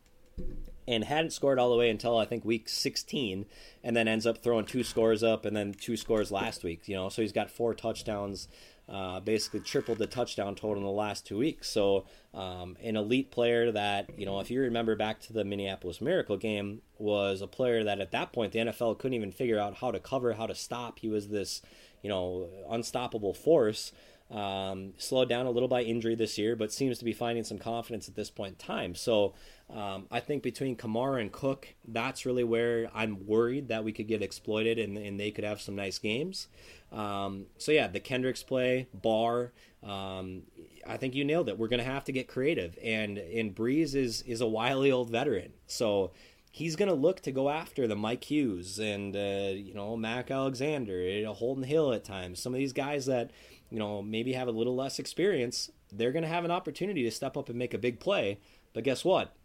and 0.88 1.04
hadn't 1.04 1.32
scored 1.32 1.60
all 1.60 1.70
the 1.70 1.78
way 1.78 1.90
until 1.90 2.18
I 2.18 2.26
think 2.26 2.44
week 2.44 2.68
16, 2.68 3.46
and 3.84 3.96
then 3.96 4.08
ends 4.08 4.26
up 4.26 4.44
throwing 4.44 4.66
two 4.66 4.84
scores 4.84 5.24
up 5.24 5.46
and 5.46 5.56
then 5.56 5.74
two 5.74 5.96
scores 5.96 6.32
last 6.32 6.64
week. 6.64 6.88
You 6.88 6.96
know, 6.96 7.10
so 7.10 7.22
he's 7.22 7.32
got 7.32 7.50
four 7.50 7.74
touchdowns, 7.74 8.48
uh, 8.90 9.20
basically 9.22 9.62
tripled 9.62 9.98
the 9.98 10.08
touchdown 10.08 10.56
total 10.56 10.78
in 10.78 10.84
the 10.84 10.90
last 10.90 11.26
two 11.26 11.38
weeks. 11.38 11.70
So 11.70 12.06
um, 12.34 12.76
an 12.84 12.96
elite 12.96 13.32
player 13.32 13.72
that 13.72 14.10
you 14.18 14.26
know, 14.26 14.40
if 14.40 14.52
you 14.52 14.62
remember 14.62 14.96
back 14.96 15.20
to 15.22 15.34
the 15.34 15.44
Minneapolis 15.44 16.02
Miracle 16.02 16.38
game, 16.38 16.82
was 16.98 17.42
a 17.42 17.48
player 17.48 17.84
that 17.84 18.00
at 18.00 18.12
that 18.12 18.34
point 18.34 18.52
the 18.52 18.60
NFL 18.60 19.00
couldn't 19.00 19.16
even 19.16 19.32
figure 19.32 19.60
out 19.60 19.76
how 19.76 19.92
to 19.92 20.00
cover, 20.00 20.34
how 20.34 20.48
to 20.48 20.56
stop. 20.56 21.00
He 21.00 21.10
was 21.10 21.30
this 21.30 21.62
you 22.02 22.10
know 22.10 22.50
unstoppable 22.70 23.34
force. 23.34 23.92
Um, 24.32 24.94
slowed 24.98 25.30
down 25.30 25.46
a 25.46 25.52
little 25.52 25.68
by 25.68 25.84
injury 25.84 26.16
this 26.16 26.40
year, 26.40 26.56
but 26.56 26.72
seems 26.72 26.98
to 26.98 27.06
be 27.06 27.14
finding 27.14 27.44
some 27.44 27.60
confidence 27.60 28.08
at 28.08 28.16
this 28.16 28.32
point 28.32 28.54
in 28.54 28.66
time. 28.66 28.96
So 28.96 29.36
um, 29.74 30.06
I 30.12 30.20
think 30.20 30.44
between 30.44 30.76
Kamara 30.76 31.20
and 31.20 31.32
Cook, 31.32 31.68
that's 31.88 32.26
really 32.26 32.44
where 32.44 32.90
I'm 32.94 33.26
worried 33.26 33.70
that 33.70 33.84
we 33.84 33.92
could 33.92 34.08
get 34.08 34.22
exploited 34.22 34.78
and, 34.78 34.98
and 34.98 35.20
they 35.20 35.32
could 35.32 35.44
have 35.44 35.62
some 35.62 35.76
nice 35.76 35.98
games. 35.98 36.48
Um, 36.92 37.48
so 37.58 37.72
yeah, 37.72 37.88
the 37.88 38.00
Kendricks 38.00 38.44
play, 38.44 38.88
Barr, 38.94 39.52
um, 39.82 40.44
I 40.88 40.98
think 40.98 41.16
you 41.16 41.26
nailed 41.26 41.50
it. 41.50 41.58
We're 41.58 41.70
going 41.70 41.84
to 41.84 41.92
have 41.92 42.04
to 42.06 42.12
get 42.12 42.28
creative, 42.28 42.78
and 42.84 43.18
and 43.18 43.56
Brees 43.56 43.96
is 43.96 44.22
is 44.24 44.42
a 44.42 44.48
wily 44.48 44.92
old 44.92 45.10
veteran, 45.10 45.54
so 45.68 46.12
he's 46.52 46.76
going 46.76 46.90
to 46.90 46.96
look 46.96 47.20
to 47.22 47.32
go 47.32 47.50
after 47.50 47.88
the 47.88 47.96
Mike 47.96 48.24
Hughes 48.24 48.80
and 48.80 49.16
uh, 49.16 49.54
you 49.56 49.74
know 49.74 49.98
Mac 49.98 50.30
Alexander, 50.32 51.26
Holton 51.34 51.64
Hill 51.64 51.94
at 51.94 52.04
times. 52.06 52.40
Some 52.40 52.54
of 52.54 52.60
these 52.60 52.74
guys 52.74 53.08
that 53.08 53.32
you 53.70 53.80
know 53.80 54.02
maybe 54.02 54.34
have 54.34 54.48
a 54.48 54.52
little 54.52 54.76
less 54.76 55.00
experience, 55.00 55.72
they're 55.92 56.12
going 56.12 56.24
to 56.24 56.30
have 56.30 56.46
an 56.46 56.52
opportunity 56.52 57.04
to 57.04 57.12
step 57.12 57.36
up 57.36 57.50
and 57.50 57.58
make 57.58 57.74
a 57.74 57.80
big 57.80 58.00
play. 58.00 58.40
But 58.74 58.84
guess 58.84 59.04
what? 59.04 59.36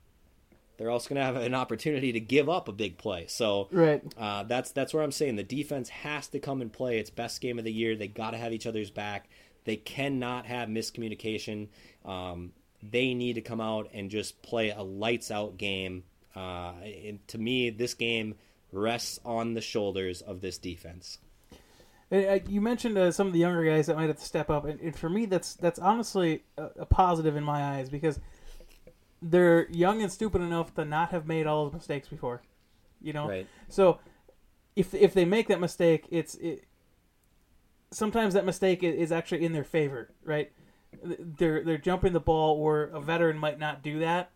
They're 0.79 0.91
also 0.91 1.09
going 1.11 1.19
to 1.19 1.25
have 1.25 1.37
an 1.37 1.55
opportunity 1.55 2.13
to 2.13 2.21
give 2.21 2.49
up 2.49 2.69
a 2.69 2.73
big 2.73 2.97
play. 2.99 3.27
So 3.29 3.69
Right. 3.73 4.01
uh, 4.17 4.45
that's 4.45 4.71
that's 4.71 4.95
where 4.95 5.03
I'm 5.03 5.13
saying 5.13 5.37
the 5.37 5.43
defense 5.43 5.89
has 5.91 6.29
to 6.29 6.39
come 6.39 6.63
and 6.63 6.73
play 6.73 6.99
its 6.99 7.11
best 7.11 7.41
game 7.41 7.59
of 7.59 7.65
the 7.65 7.73
year. 7.73 7.97
They 7.97 8.09
got 8.09 8.31
to 8.31 8.39
have 8.39 8.53
each 8.53 8.67
other's 8.67 8.91
back. 8.91 9.29
They 9.65 9.77
cannot 9.77 10.47
have 10.47 10.69
miscommunication. 10.69 11.69
Um, 12.05 12.53
they 12.83 13.13
need 13.13 13.35
to 13.35 13.41
come 13.41 13.61
out 13.61 13.91
and 13.93 14.09
just 14.09 14.41
play 14.41 14.71
a 14.71 14.83
lights 14.83 15.31
out 15.33 15.59
game. 15.59 16.05
Uh, 16.37 16.73
and 17.05 17.27
to 17.29 17.39
me, 17.39 17.71
this 17.71 17.95
game 17.95 18.37
rests 18.71 19.19
on 19.25 19.55
the 19.55 19.61
shoulders 19.61 20.21
of 20.23 20.41
this 20.41 20.59
defense. 20.59 21.19
Uh, 22.11 22.39
you 22.49 22.61
mentioned 22.61 22.97
uh, 22.97 23.11
some 23.11 23.27
of 23.27 23.33
the 23.35 23.39
younger 23.41 23.65
guys 23.65 23.87
that 23.87 23.97
might 23.97 24.07
have 24.07 24.17
to 24.19 24.25
step 24.25 24.49
up, 24.49 24.65
and, 24.65 24.81
and 24.81 24.97
for 24.97 25.11
me, 25.11 25.27
that's 25.27 25.55
that's 25.57 25.79
honestly 25.79 26.43
a, 26.57 26.69
a 26.79 26.87
positive 26.87 27.37
in 27.37 27.45
my 27.45 27.63
eyes 27.77 27.91
because 27.91 28.19
they're 29.21 29.69
young 29.71 30.03
and 30.03 30.11
stupid 30.13 30.43
enough 30.43 30.75
to 30.75 30.85
not 30.85 31.11
have 31.11 31.27
made 31.27 31.47
all 31.47 31.65
those 31.65 31.75
mistakes 31.75 32.09
before. 32.09 32.43
You 33.01 33.13
know, 33.13 33.29
Right. 33.29 33.47
so 33.69 34.01
if 34.77 34.95
if 34.95 35.15
they 35.15 35.25
make 35.25 35.49
that 35.49 35.61
mistake, 35.61 36.07
it's 36.11 36.35
it. 36.37 36.65
Sometimes 37.91 38.35
that 38.35 38.45
mistake 38.45 38.83
is 38.83 39.11
actually 39.11 39.45
in 39.45 39.53
their 39.53 39.65
favor, 39.65 40.11
right? 40.23 40.53
They're 41.03 41.65
they're 41.65 41.79
jumping 41.79 42.13
the 42.13 42.21
ball 42.21 42.63
where 42.63 42.85
a 42.85 43.01
veteran 43.01 43.39
might 43.39 43.59
not 43.59 43.83
do 43.83 44.01
that, 44.01 44.31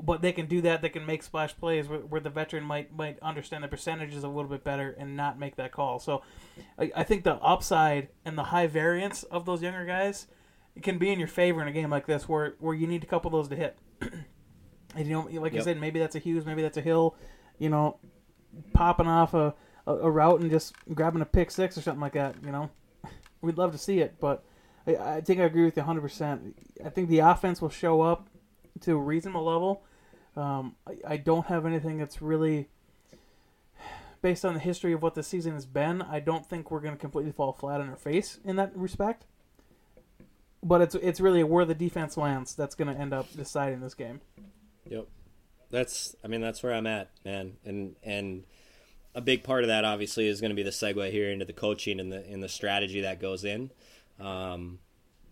but 0.00 0.22
they 0.22 0.32
can 0.32 0.46
do 0.46 0.60
that. 0.62 0.80
They 0.80 0.88
can 0.88 1.04
make 1.04 1.22
splash 1.22 1.56
plays 1.56 1.88
where, 1.88 2.00
where 2.00 2.20
the 2.20 2.30
veteran 2.30 2.64
might 2.64 2.94
might 2.94 3.18
understand 3.20 3.64
the 3.64 3.68
percentages 3.68 4.22
a 4.22 4.28
little 4.28 4.50
bit 4.50 4.62
better 4.64 4.94
and 4.98 5.16
not 5.16 5.38
make 5.38 5.56
that 5.56 5.72
call. 5.72 5.98
So, 5.98 6.22
I, 6.78 6.92
I 6.96 7.02
think 7.04 7.24
the 7.24 7.34
upside 7.36 8.08
and 8.24 8.38
the 8.38 8.44
high 8.44 8.66
variance 8.68 9.22
of 9.24 9.44
those 9.44 9.62
younger 9.62 9.84
guys 9.84 10.26
can 10.82 10.98
be 10.98 11.10
in 11.10 11.18
your 11.18 11.28
favor 11.28 11.60
in 11.62 11.68
a 11.68 11.72
game 11.72 11.90
like 11.90 12.06
this, 12.06 12.28
where 12.28 12.54
where 12.58 12.74
you 12.74 12.86
need 12.86 13.02
a 13.02 13.06
couple 13.06 13.28
of 13.28 13.32
those 13.32 13.48
to 13.48 13.56
hit. 13.56 13.78
and 14.94 15.06
you 15.06 15.12
know, 15.12 15.28
like 15.40 15.54
I 15.54 15.60
said, 15.60 15.80
maybe 15.80 15.98
that's 15.98 16.16
a 16.16 16.18
Hughes, 16.18 16.46
maybe 16.46 16.62
that's 16.62 16.76
a 16.76 16.82
Hill. 16.82 17.16
You 17.58 17.70
know, 17.70 17.98
popping 18.72 19.06
off 19.06 19.34
a, 19.34 19.54
a, 19.86 19.92
a 19.94 20.10
route 20.10 20.40
and 20.40 20.50
just 20.50 20.74
grabbing 20.94 21.22
a 21.22 21.26
pick 21.26 21.50
six 21.50 21.76
or 21.76 21.82
something 21.82 22.00
like 22.00 22.12
that. 22.14 22.36
You 22.44 22.52
know, 22.52 22.70
we'd 23.40 23.58
love 23.58 23.72
to 23.72 23.78
see 23.78 24.00
it, 24.00 24.14
but 24.20 24.44
I, 24.86 24.96
I 24.96 25.20
think 25.20 25.40
I 25.40 25.44
agree 25.44 25.64
with 25.64 25.76
you 25.76 25.82
100. 25.82 26.00
percent 26.00 26.56
I 26.84 26.88
think 26.88 27.08
the 27.08 27.20
offense 27.20 27.60
will 27.60 27.68
show 27.68 28.02
up 28.02 28.28
to 28.80 28.92
a 28.92 29.00
reasonable 29.00 29.44
level. 29.44 29.84
Um, 30.36 30.76
I, 30.86 31.14
I 31.14 31.16
don't 31.16 31.46
have 31.46 31.66
anything 31.66 31.98
that's 31.98 32.22
really 32.22 32.68
based 34.22 34.44
on 34.44 34.54
the 34.54 34.60
history 34.60 34.92
of 34.92 35.02
what 35.02 35.14
the 35.14 35.22
season 35.22 35.54
has 35.54 35.66
been. 35.66 36.02
I 36.02 36.20
don't 36.20 36.46
think 36.46 36.70
we're 36.70 36.80
going 36.80 36.94
to 36.94 37.00
completely 37.00 37.32
fall 37.32 37.52
flat 37.52 37.80
on 37.80 37.88
our 37.88 37.96
face 37.96 38.38
in 38.44 38.56
that 38.56 38.76
respect. 38.76 39.24
But 40.62 40.80
it's 40.80 40.94
it's 40.96 41.20
really 41.20 41.44
where 41.44 41.64
the 41.64 41.74
defense 41.74 42.16
lands 42.16 42.54
that's 42.54 42.74
going 42.74 42.92
to 42.92 43.00
end 43.00 43.12
up 43.12 43.32
deciding 43.34 43.80
this 43.80 43.94
game. 43.94 44.20
Yep. 44.86 45.06
That's 45.70 46.16
I 46.24 46.28
mean 46.28 46.40
that's 46.40 46.62
where 46.62 46.74
I'm 46.74 46.86
at, 46.86 47.10
man. 47.24 47.56
And 47.64 47.94
and 48.02 48.44
a 49.14 49.20
big 49.20 49.44
part 49.44 49.62
of 49.62 49.68
that 49.68 49.84
obviously 49.84 50.28
is 50.28 50.40
going 50.40 50.50
to 50.50 50.56
be 50.56 50.62
the 50.62 50.70
segue 50.70 51.10
here 51.10 51.30
into 51.30 51.44
the 51.44 51.52
coaching 51.52 52.00
and 52.00 52.10
the 52.10 52.24
and 52.26 52.42
the 52.42 52.48
strategy 52.48 53.00
that 53.02 53.20
goes 53.20 53.44
in. 53.44 53.70
Um, 54.18 54.80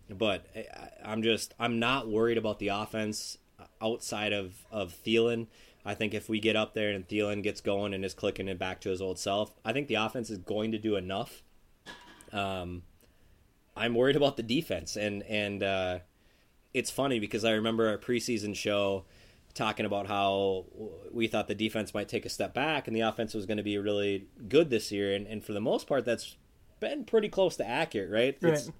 but 0.09 0.45
I, 0.55 0.89
I'm 1.03 1.23
just 1.23 1.53
I'm 1.59 1.79
not 1.79 2.07
worried 2.07 2.37
about 2.37 2.59
the 2.59 2.69
offense 2.69 3.37
outside 3.81 4.33
of 4.33 4.65
of 4.71 4.93
Thielen. 5.05 5.47
I 5.85 5.93
think 5.93 6.13
if 6.13 6.27
we 6.27 6.41
get 6.41 6.57
up 6.57 6.73
there 6.73 6.91
and 6.91 7.07
Thielen 7.07 7.41
gets 7.41 7.61
going 7.61 7.93
and 7.93 8.03
is 8.03 8.13
clicking 8.13 8.49
it 8.49 8.59
back 8.59 8.81
to 8.81 8.89
his 8.89 9.01
old 9.01 9.17
self, 9.17 9.53
I 9.63 9.71
think 9.71 9.87
the 9.87 9.95
offense 9.95 10.29
is 10.29 10.37
going 10.37 10.73
to 10.73 10.77
do 10.77 10.97
enough. 10.97 11.43
Um, 12.33 12.83
I'm 13.77 13.93
worried 13.93 14.15
about 14.15 14.37
the 14.37 14.43
defense, 14.43 14.95
and 14.95 15.23
and 15.23 15.63
uh, 15.63 15.99
it's 16.73 16.89
funny 16.89 17.19
because 17.19 17.45
I 17.45 17.51
remember 17.51 17.87
our 17.87 17.97
preseason 17.97 18.55
show 18.55 19.05
talking 19.53 19.85
about 19.85 20.07
how 20.07 20.65
we 21.11 21.27
thought 21.27 21.47
the 21.47 21.55
defense 21.55 21.93
might 21.93 22.07
take 22.07 22.25
a 22.25 22.29
step 22.29 22.53
back 22.53 22.87
and 22.87 22.95
the 22.95 23.01
offense 23.01 23.33
was 23.33 23.47
going 23.47 23.57
to 23.57 23.63
be 23.63 23.77
really 23.77 24.27
good 24.47 24.69
this 24.69 24.91
year, 24.91 25.15
and, 25.15 25.25
and 25.27 25.43
for 25.43 25.53
the 25.53 25.61
most 25.61 25.87
part, 25.87 26.05
that's 26.05 26.35
been 26.79 27.03
pretty 27.05 27.29
close 27.29 27.55
to 27.57 27.67
accurate, 27.67 28.11
right? 28.11 28.37
Right. 28.41 28.53
It's, 28.53 28.71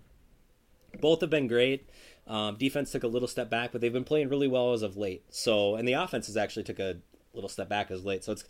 both 1.00 1.22
have 1.22 1.30
been 1.30 1.48
great. 1.48 1.90
Um, 2.28 2.58
defense 2.58 2.92
took 2.92 3.04
a 3.04 3.08
little 3.08 3.28
step 3.28 3.50
back, 3.50 3.72
but 3.72 3.82
they've 3.82 3.94
been 3.94 4.04
playing 4.04 4.30
really 4.30 4.48
well 4.48 4.74
as 4.74 4.82
of 4.82 4.98
late. 4.98 5.24
So, 5.30 5.76
and 5.76 5.88
the 5.88 5.94
offense 5.94 6.28
has 6.28 6.38
actually 6.38 6.64
took 6.64 6.80
a 6.80 6.98
little 7.34 7.50
step 7.50 7.70
back 7.70 7.90
as 7.92 8.04
late. 8.04 8.24
So 8.24 8.34
it's, 8.34 8.44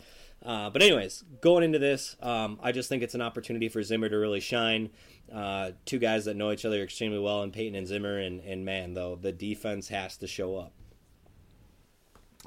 uh, 0.44 0.70
but 0.70 0.82
anyways, 0.82 1.24
going 1.42 1.64
into 1.64 1.80
this, 1.80 2.16
um, 2.22 2.60
I 2.62 2.72
just 2.72 2.90
think 2.90 3.04
it's 3.04 3.16
an 3.16 3.22
opportunity 3.22 3.70
for 3.70 3.84
Zimmer 3.84 4.10
to 4.10 4.18
really 4.18 4.40
shine. 4.40 4.90
Uh, 5.34 5.72
two 5.86 6.00
guys 6.00 6.26
that 6.26 6.36
know 6.36 6.52
each 6.52 6.66
other 6.66 6.82
extremely 6.82 7.20
well, 7.20 7.42
and 7.42 7.52
Payton 7.52 7.76
and 7.76 7.88
Zimmer, 7.88 8.18
and, 8.18 8.42
and 8.42 8.64
man, 8.64 8.94
though 8.94 9.16
the 9.16 9.32
defense 9.32 9.90
has 9.90 10.18
to 10.18 10.28
show 10.28 10.56
up. 10.56 10.72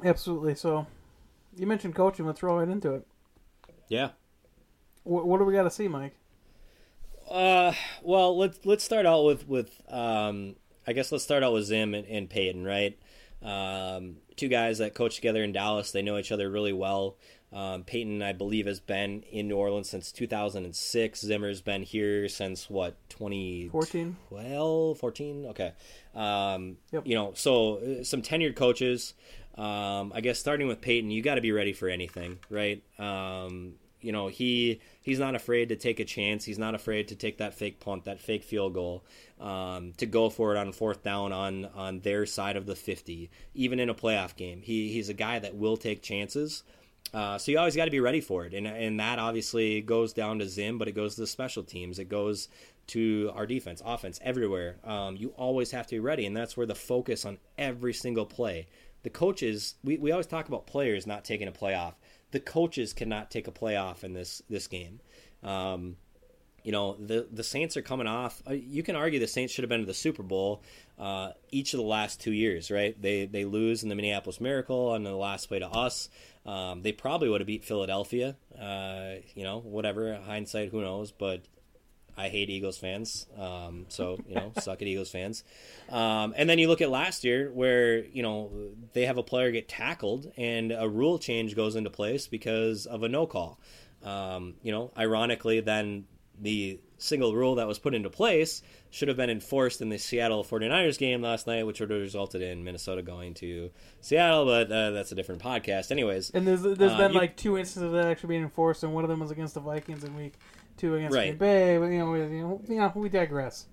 Absolutely. 0.03 0.55
So, 0.55 0.87
you 1.57 1.67
mentioned 1.67 1.95
coaching. 1.95 2.27
Let's 2.27 2.43
roll 2.43 2.59
right 2.59 2.69
into 2.69 2.95
it. 2.95 3.07
Yeah. 3.89 4.11
What, 5.03 5.27
what 5.27 5.39
do 5.39 5.45
we 5.45 5.53
got 5.53 5.65
to 5.65 5.71
see, 5.71 5.89
Mike? 5.89 6.15
Uh, 7.31 7.73
well, 8.03 8.37
let's 8.37 8.59
let's 8.65 8.83
start 8.83 9.07
out 9.07 9.25
with 9.25 9.47
with 9.47 9.81
um, 9.89 10.57
I 10.87 10.93
guess 10.93 11.13
let's 11.13 11.23
start 11.23 11.43
out 11.45 11.53
with 11.53 11.65
Zim 11.65 11.95
and, 11.95 12.07
and 12.07 12.29
Payton, 12.29 12.65
right? 12.65 12.99
Um, 13.43 14.17
two 14.37 14.49
guys 14.49 14.79
that 14.79 14.95
coach 14.95 15.17
together 15.17 15.43
in 15.43 15.53
Dallas. 15.53 15.93
They 15.93 16.03
know 16.03 16.19
each 16.19 16.33
other 16.33 16.51
really 16.51 16.73
well. 16.73 17.17
Um, 17.53 17.83
Payton, 17.83 18.23
I 18.23 18.33
believe, 18.33 18.67
has 18.67 18.79
been 18.79 19.23
in 19.23 19.49
New 19.49 19.57
Orleans 19.57 19.89
since 19.89 20.13
2006. 20.13 21.21
Zimmer's 21.21 21.61
been 21.61 21.83
here 21.83 22.29
since 22.29 22.71
what 22.71 22.97
2014, 23.09 24.17
14? 24.29 24.95
14. 24.95 25.47
Okay. 25.47 25.73
Um, 26.15 26.77
Yep. 26.93 27.07
You 27.07 27.15
know, 27.17 27.33
so 27.35 27.77
uh, 27.79 28.05
some 28.05 28.23
tenured 28.23 28.57
coaches. 28.57 29.15
Um, 29.57 30.13
I 30.15 30.21
guess 30.21 30.39
starting 30.39 30.69
with 30.69 30.81
Payton, 30.81 31.11
you 31.11 31.23
got 31.23 31.35
to 31.35 31.41
be 31.41 31.53
ready 31.53 31.73
for 31.73 31.89
anything, 31.89 32.39
right? 32.49 32.83
Um, 32.99 33.75
you 34.01 34.13
know, 34.13 34.29
he 34.29 34.81
he's 35.03 35.19
not 35.19 35.35
afraid 35.35 35.69
to 35.69 35.77
take 35.77 36.01
a 36.01 36.05
chance. 36.05 36.45
He's 36.45 36.59
not 36.59 36.75
afraid 36.75 37.09
to 37.09 37.17
take 37.17 37.39
that 37.39 37.55
fake 37.55 37.81
punt, 37.81 38.05
that 38.05 38.21
fake 38.21 38.45
field 38.45 38.75
goal, 38.75 39.05
um, 39.41 39.93
to 39.99 40.07
go 40.07 40.31
for 40.31 40.55
it 40.55 40.59
on 40.59 40.73
fourth 40.73 41.03
down 41.03 41.33
on 41.33 41.67
on 41.67 42.01
their 42.01 42.27
side 42.27 42.57
of 42.57 42.67
the 42.67 42.77
50, 42.77 43.31
even 43.55 43.79
in 43.81 43.91
a 43.91 43.95
playoff 43.95 44.37
game. 44.37 44.63
He 44.63 44.93
he's 44.93 45.09
a 45.09 45.15
guy 45.15 45.39
that 45.39 45.55
will 45.55 45.77
take 45.77 46.03
chances. 46.03 46.63
Uh, 47.13 47.39
so 47.39 47.51
you 47.51 47.59
always 47.59 47.75
got 47.75 47.87
to 47.87 47.91
be 47.91 48.01
ready 48.01 48.21
for 48.21 48.45
it, 48.45 48.55
and 48.55 48.67
and 48.67 49.01
that 49.01 49.19
obviously 49.19 49.81
goes 49.81 50.13
down 50.13 50.39
to 50.39 50.49
Zim, 50.49 50.79
but 50.79 50.87
it 50.87 50.93
goes 50.93 51.17
to 51.17 51.23
the 51.23 51.27
special 51.27 51.65
teams. 51.65 51.99
It 51.99 52.09
goes 52.09 52.49
to 52.89 53.31
our 53.35 53.47
defense, 53.47 53.83
offense, 53.85 54.21
everywhere. 54.23 54.77
Um, 54.85 55.17
you 55.17 55.31
always 55.37 55.73
have 55.73 55.87
to 55.89 55.97
be 55.97 56.01
ready, 56.01 56.25
and 56.27 56.37
that's 56.37 56.57
where 56.57 56.67
the 56.67 56.75
focus 56.75 57.25
on 57.25 57.39
every 57.59 57.93
single 57.93 58.27
play. 58.27 58.69
The 59.03 59.11
coaches, 59.11 59.75
we, 59.83 59.97
we 59.97 60.13
always 60.13 60.27
talk 60.27 60.47
about 60.47 60.67
players 60.67 61.07
not 61.07 61.25
taking 61.25 61.49
a 61.49 61.53
playoff. 61.53 61.95
The 62.31 62.41
coaches 62.41 62.93
cannot 62.93 63.31
take 63.31 63.49
a 63.49 63.53
playoff 63.53 64.05
in 64.05 64.13
this 64.13 64.43
this 64.49 64.69
game. 64.69 65.01
Um, 65.43 65.97
you 66.63 66.73
know 66.73 66.95
the 66.95 67.27
the 67.33 67.43
Saints 67.43 67.77
are 67.77 67.83
coming 67.83 68.07
off. 68.07 68.43
uh, 68.49 68.53
You 68.53 68.83
can 68.83 68.97
argue 68.97 69.19
the 69.19 69.27
Saints 69.27 69.53
should 69.53 69.63
have 69.63 69.69
been 69.71 69.81
to 69.81 69.87
the 69.87 69.95
Super 69.95 70.23
Bowl 70.23 70.63
uh, 70.99 71.31
each 71.51 71.73
of 71.73 71.79
the 71.79 71.87
last 71.87 72.21
two 72.21 72.33
years, 72.33 72.71
right? 72.71 73.01
They 73.01 73.27
they 73.27 73.45
lose 73.45 73.83
in 73.83 73.89
the 73.89 73.95
Minneapolis 73.95 74.41
Miracle 74.41 74.91
on 74.91 75.03
the 75.03 75.15
last 75.15 75.47
play 75.47 75.59
to 75.59 75.69
us. 75.69 76.09
Um, 76.47 76.83
they 76.83 76.93
probably 76.93 77.29
would 77.29 77.41
have 77.41 77.47
beat 77.47 77.65
Philadelphia. 77.65 78.37
Uh, 78.59 79.17
you 79.35 79.45
know, 79.45 79.59
whatever 79.59 80.15
hindsight, 80.25 80.71
who 80.71 80.81
knows? 80.81 81.13
But 81.13 81.43
I 82.17 82.29
hate 82.29 82.51
Eagles 82.51 82.79
fans, 82.79 83.27
um, 83.39 83.87
so 83.89 84.19
you 84.29 84.35
know, 84.35 84.53
suck 84.61 84.83
at 84.83 84.89
Eagles 84.89 85.11
fans. 85.11 85.45
Um, 85.89 86.35
and 86.37 86.49
then 86.49 86.59
you 86.59 86.69
look 86.69 86.81
at 86.81 86.91
last 86.91 87.25
year, 87.25 87.51
where 87.53 88.05
you 88.05 88.23
know 88.23 88.51
they 88.93 89.07
have 89.07 89.19
a 89.19 89.23
player 89.23 89.51
get 89.51 89.69
tackled, 89.69 90.33
and 90.37 90.73
a 90.73 90.89
rule 90.89 91.19
change 91.19 91.57
goes 91.57 91.77
into 91.77 91.91
place 91.91 92.27
because 92.27 92.87
of 92.87 93.03
a 93.03 93.09
no 93.09 93.27
call. 93.27 93.59
Um, 94.03 94.55
you 94.63 94.73
know, 94.73 94.93
ironically, 94.97 95.61
then 95.61 96.05
the 96.39 96.81
single 97.03 97.35
rule 97.35 97.55
that 97.57 97.67
was 97.67 97.79
put 97.79 97.95
into 97.95 98.11
place 98.11 98.63
should 98.91 99.09
have 99.09 99.17
been 99.17 99.31
enforced 99.31 99.81
in 99.81 99.89
the 99.89 99.99
Seattle 99.99 100.45
49ers 100.45 100.99
game 100.99 101.23
last 101.23 101.47
night, 101.47 101.65
which 101.67 101.81
would 101.81 101.91
have 101.91 102.01
resulted 102.01 102.43
in 102.43 102.63
Minnesota 102.63 103.01
going 103.03 103.35
to 103.35 103.71
Seattle, 104.01 104.45
but 104.45 104.71
uh, 104.71 104.91
that's 104.91 105.11
a 105.11 105.15
different 105.15 105.43
podcast. 105.43 105.91
Anyways, 105.91 106.31
And 106.31 106.47
there's 106.47 106.63
there's 106.63 106.93
Uh, 106.93 106.99
been 106.99 107.13
you- 107.13 107.19
like 107.19 107.37
two 107.37 107.57
instances 107.59 107.83
of 107.83 107.93
that 107.93 108.07
actually 108.07 108.29
being 108.29 108.43
enforced, 108.43 108.83
and 108.85 108.93
one 108.95 109.03
of 109.05 109.09
them 109.11 109.19
was 109.21 109.31
against 109.31 109.55
the 109.55 109.61
Vikings 109.61 110.05
in 110.05 110.15
week 110.15 110.35
two 110.77 110.95
against 110.95 111.15
Right. 111.17 111.29
Green 111.29 111.39
Bay. 111.39 111.79
But 111.79 111.87
you 111.87 111.99
know, 111.99 112.11
we, 112.11 112.19
you 112.21 112.27
know, 112.43 112.63
you 112.69 112.77
know, 112.77 112.93
we 112.95 113.09
digress. 113.09 113.67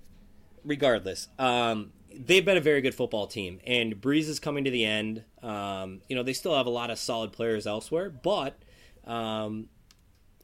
regardless, 0.63 1.28
um, 1.39 1.91
they've 2.13 2.43
been 2.45 2.57
a 2.57 2.61
very 2.61 2.82
good 2.82 2.95
football 2.95 3.28
team, 3.28 3.59
and 3.65 4.01
Brees 4.01 4.28
is 4.28 4.39
coming 4.39 4.63
to 4.63 4.71
the 4.71 4.86
end. 4.86 5.23
Um, 5.43 6.01
you 6.09 6.15
know, 6.15 6.23
they 6.23 6.34
still 6.34 6.55
have 6.55 6.65
a 6.65 6.69
lot 6.71 6.89
of 6.89 6.97
solid 6.97 7.32
players 7.32 7.67
elsewhere, 7.67 8.09
but 8.09 8.57
um, 9.05 9.67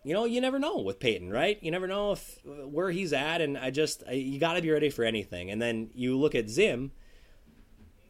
you 0.04 0.14
know, 0.14 0.26
you 0.26 0.42
never 0.42 0.60
know 0.60 0.80
with 0.80 1.00
Payton, 1.00 1.30
right? 1.32 1.58
You 1.62 1.72
never 1.72 1.88
know 1.88 2.14
if 2.14 2.40
where 2.44 2.92
he's 2.92 3.14
at, 3.14 3.42
and 3.42 3.58
I 3.58 3.70
just 3.72 4.04
I, 4.08 4.14
you 4.14 4.40
got 4.40 4.54
to 4.54 4.62
be 4.62 4.72
ready 4.72 4.90
for 4.90 5.04
anything. 5.04 5.50
And 5.50 5.62
then 5.62 5.90
you 5.94 6.18
look 6.18 6.36
at 6.36 6.50
Zim, 6.50 6.92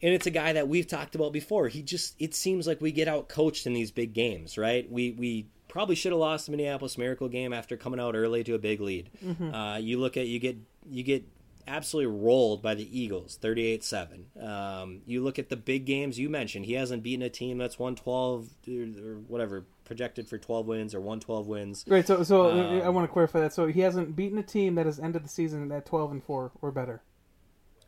and 0.02 0.12
it's 0.12 0.26
a 0.26 0.30
guy 0.30 0.52
that 0.52 0.68
we've 0.68 0.86
talked 0.86 1.14
about 1.14 1.32
before. 1.32 1.68
He 1.68 1.82
just 1.82 2.14
it 2.18 2.34
seems 2.34 2.66
like 2.66 2.80
we 2.80 2.92
get 2.92 3.08
out 3.08 3.28
coached 3.28 3.66
in 3.66 3.72
these 3.74 3.90
big 3.90 4.12
games, 4.12 4.58
right? 4.58 4.90
We 4.90 5.12
we 5.12 5.46
probably 5.68 5.94
should 5.94 6.12
have 6.12 6.20
lost 6.20 6.46
the 6.46 6.52
Minneapolis 6.52 6.98
Miracle 6.98 7.28
game 7.28 7.52
after 7.52 7.76
coming 7.76 8.00
out 8.00 8.14
early 8.14 8.44
to 8.44 8.54
a 8.54 8.58
big 8.58 8.80
lead. 8.80 9.10
Uh, 9.54 9.76
you 9.78 9.98
look 9.98 10.16
at 10.16 10.26
you 10.26 10.38
get 10.38 10.56
you 10.88 11.02
get 11.02 11.24
absolutely 11.66 12.14
rolled 12.20 12.60
by 12.60 12.74
the 12.74 13.00
Eagles, 13.00 13.38
38-7. 13.42 14.46
Um, 14.46 15.00
you 15.06 15.22
look 15.22 15.38
at 15.38 15.48
the 15.48 15.56
big 15.56 15.86
games 15.86 16.18
you 16.18 16.28
mentioned. 16.28 16.66
He 16.66 16.74
hasn't 16.74 17.02
beaten 17.02 17.22
a 17.22 17.30
team 17.30 17.56
that's 17.56 17.78
112 17.78 18.48
or 18.68 18.72
or 18.72 19.14
whatever 19.28 19.64
projected 19.84 20.28
for 20.28 20.38
12 20.38 20.66
wins 20.66 20.94
or 20.94 21.00
won 21.00 21.20
12 21.20 21.46
wins. 21.46 21.84
Right. 21.86 22.06
So 22.06 22.22
so 22.22 22.50
Um, 22.50 22.82
I 22.82 22.88
want 22.88 23.06
to 23.08 23.12
clarify 23.12 23.40
that. 23.40 23.52
So 23.52 23.66
he 23.66 23.80
hasn't 23.80 24.16
beaten 24.16 24.38
a 24.38 24.42
team 24.42 24.74
that 24.76 24.86
has 24.86 24.98
ended 24.98 25.24
the 25.24 25.28
season 25.28 25.70
at 25.72 25.86
twelve 25.86 26.10
and 26.10 26.22
four 26.22 26.52
or 26.62 26.70
better. 26.70 27.02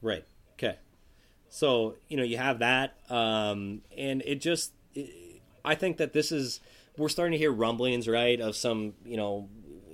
Right. 0.02 0.24
Okay. 0.54 0.76
So 1.48 1.96
you 2.08 2.16
know 2.16 2.22
you 2.22 2.38
have 2.38 2.58
that, 2.58 2.96
um, 3.10 3.82
and 3.96 4.22
it 4.26 4.40
just 4.40 4.72
I 5.64 5.74
think 5.74 5.96
that 5.98 6.12
this 6.12 6.32
is 6.32 6.60
we're 6.96 7.08
starting 7.08 7.32
to 7.32 7.38
hear 7.38 7.52
rumblings, 7.52 8.08
right, 8.08 8.40
of 8.40 8.56
some 8.56 8.94
you 9.04 9.16
know 9.16 9.48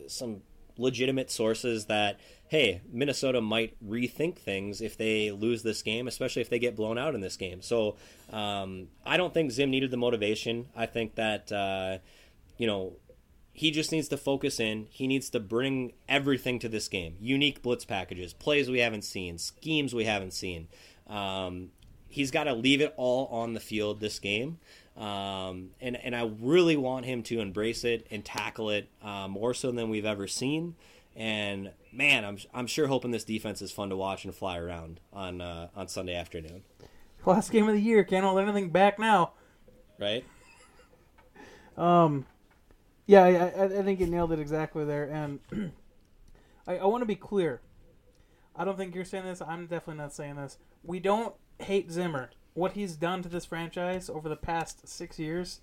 some 0.09 0.43
legitimate 0.79 1.31
sources 1.31 1.87
that 1.87 2.19
hey 2.49 2.81
Minnesota 2.93 3.41
might 3.41 3.77
rethink 3.87 4.37
things 4.37 4.81
if 4.81 4.97
they 4.97 5.31
lose 5.31 5.63
this 5.63 5.83
game, 5.83 6.09
especially 6.09 6.43
if 6.43 6.51
they 6.51 6.59
get 6.59 6.77
blown 6.77 6.99
out 6.99 7.15
in 7.15 7.21
this 7.21 7.37
game. 7.37 7.63
So 7.63 7.97
um, 8.33 8.89
I 9.05 9.17
don't 9.17 9.35
think 9.35 9.51
Zim 9.51 9.71
needed 9.71 9.91
the 9.91 9.97
motivation. 9.97 10.67
I 10.77 10.87
think 10.87 11.15
that 11.17 11.51
uh, 11.53 11.99
you 12.59 12.67
know 12.67 12.97
he 13.53 13.71
just 13.71 13.93
needs 13.93 14.09
to 14.09 14.17
focus 14.17 14.59
in. 14.59 14.87
He 14.91 15.07
needs 15.07 15.29
to 15.31 15.41
bring 15.41 15.93
everything 16.09 16.59
to 16.61 16.69
this 16.69 16.89
game. 16.89 17.17
Unique 17.21 17.63
blitz 17.63 17.85
packages, 17.85 18.33
plays 18.33 18.71
we 18.71 18.81
haven't 18.81 19.03
seen, 19.03 19.39
schemes 19.39 19.95
we 19.95 20.05
haven't 20.05 20.33
seen. 20.33 20.69
Um, 21.07 21.71
he's 22.09 22.31
got 22.31 22.45
to 22.45 22.55
leave 22.55 22.81
it 22.81 22.95
all 22.97 23.27
on 23.27 23.55
the 23.55 23.61
field 23.61 24.01
this 24.01 24.19
game. 24.19 24.59
Um, 24.97 25.71
and, 25.81 25.97
and 25.97 26.15
I 26.15 26.31
really 26.41 26.77
want 26.77 27.07
him 27.07 27.23
to 27.25 27.41
embrace 27.41 27.85
it 27.85 28.07
and 28.11 28.25
tackle 28.25 28.71
it 28.71 28.89
uh, 29.03 29.27
more 29.29 29.55
so 29.55 29.71
than 29.71 29.89
we've 29.89 30.05
ever 30.05 30.27
seen. 30.27 30.75
And 31.17 31.73
man, 31.93 32.25
I'm, 32.25 32.39
I'm 32.55 32.67
sure 32.67 32.87
hoping 32.87 33.11
this 33.11 33.25
defense 33.25 33.63
is 33.63 33.71
fun 33.73 33.91
to 33.91 33.97
watch 33.97 34.25
and 34.25 34.35
fly 34.35 34.59
around 34.59 35.01
on 35.13 35.41
uh, 35.41 35.69
on 35.77 35.89
Sunday 35.89 36.15
afternoon. 36.15 36.63
Last 37.25 37.51
game 37.51 37.69
of 37.69 37.75
the 37.75 37.81
year. 37.81 38.03
Can't 38.05 38.25
hold 38.25 38.39
anything 38.41 38.71
back 38.71 38.99
now. 38.99 39.33
Right? 39.99 40.25
Um, 41.77 42.27
yeah, 43.07 43.23
I, 43.23 43.65
I, 43.65 43.69
think 43.83 44.01
you 44.01 44.07
nailed 44.07 44.33
it 44.33 44.39
exactly 44.39 44.85
there. 44.85 45.05
And 45.05 45.41
I, 46.67 46.79
I 46.79 46.85
want 46.87 47.03
to 47.03 47.07
be 47.07 47.15
clear. 47.15 47.61
I 48.55 48.65
don't 48.65 48.77
think 48.77 48.95
you're 48.95 49.05
saying 49.05 49.25
this. 49.25 49.41
I'm 49.41 49.67
definitely 49.67 50.03
not 50.03 50.13
saying 50.13 50.37
this. 50.37 50.59
We 50.83 51.01
don't 51.01 51.35
hate 51.59 51.91
Zimmer. 51.91 52.31
What 52.55 52.73
he's 52.73 52.97
done 52.97 53.23
to 53.23 53.29
this 53.29 53.47
franchise 53.47 54.11
over 54.11 54.29
the 54.29 54.37
past 54.37 54.87
six 54.87 55.19
years 55.19 55.61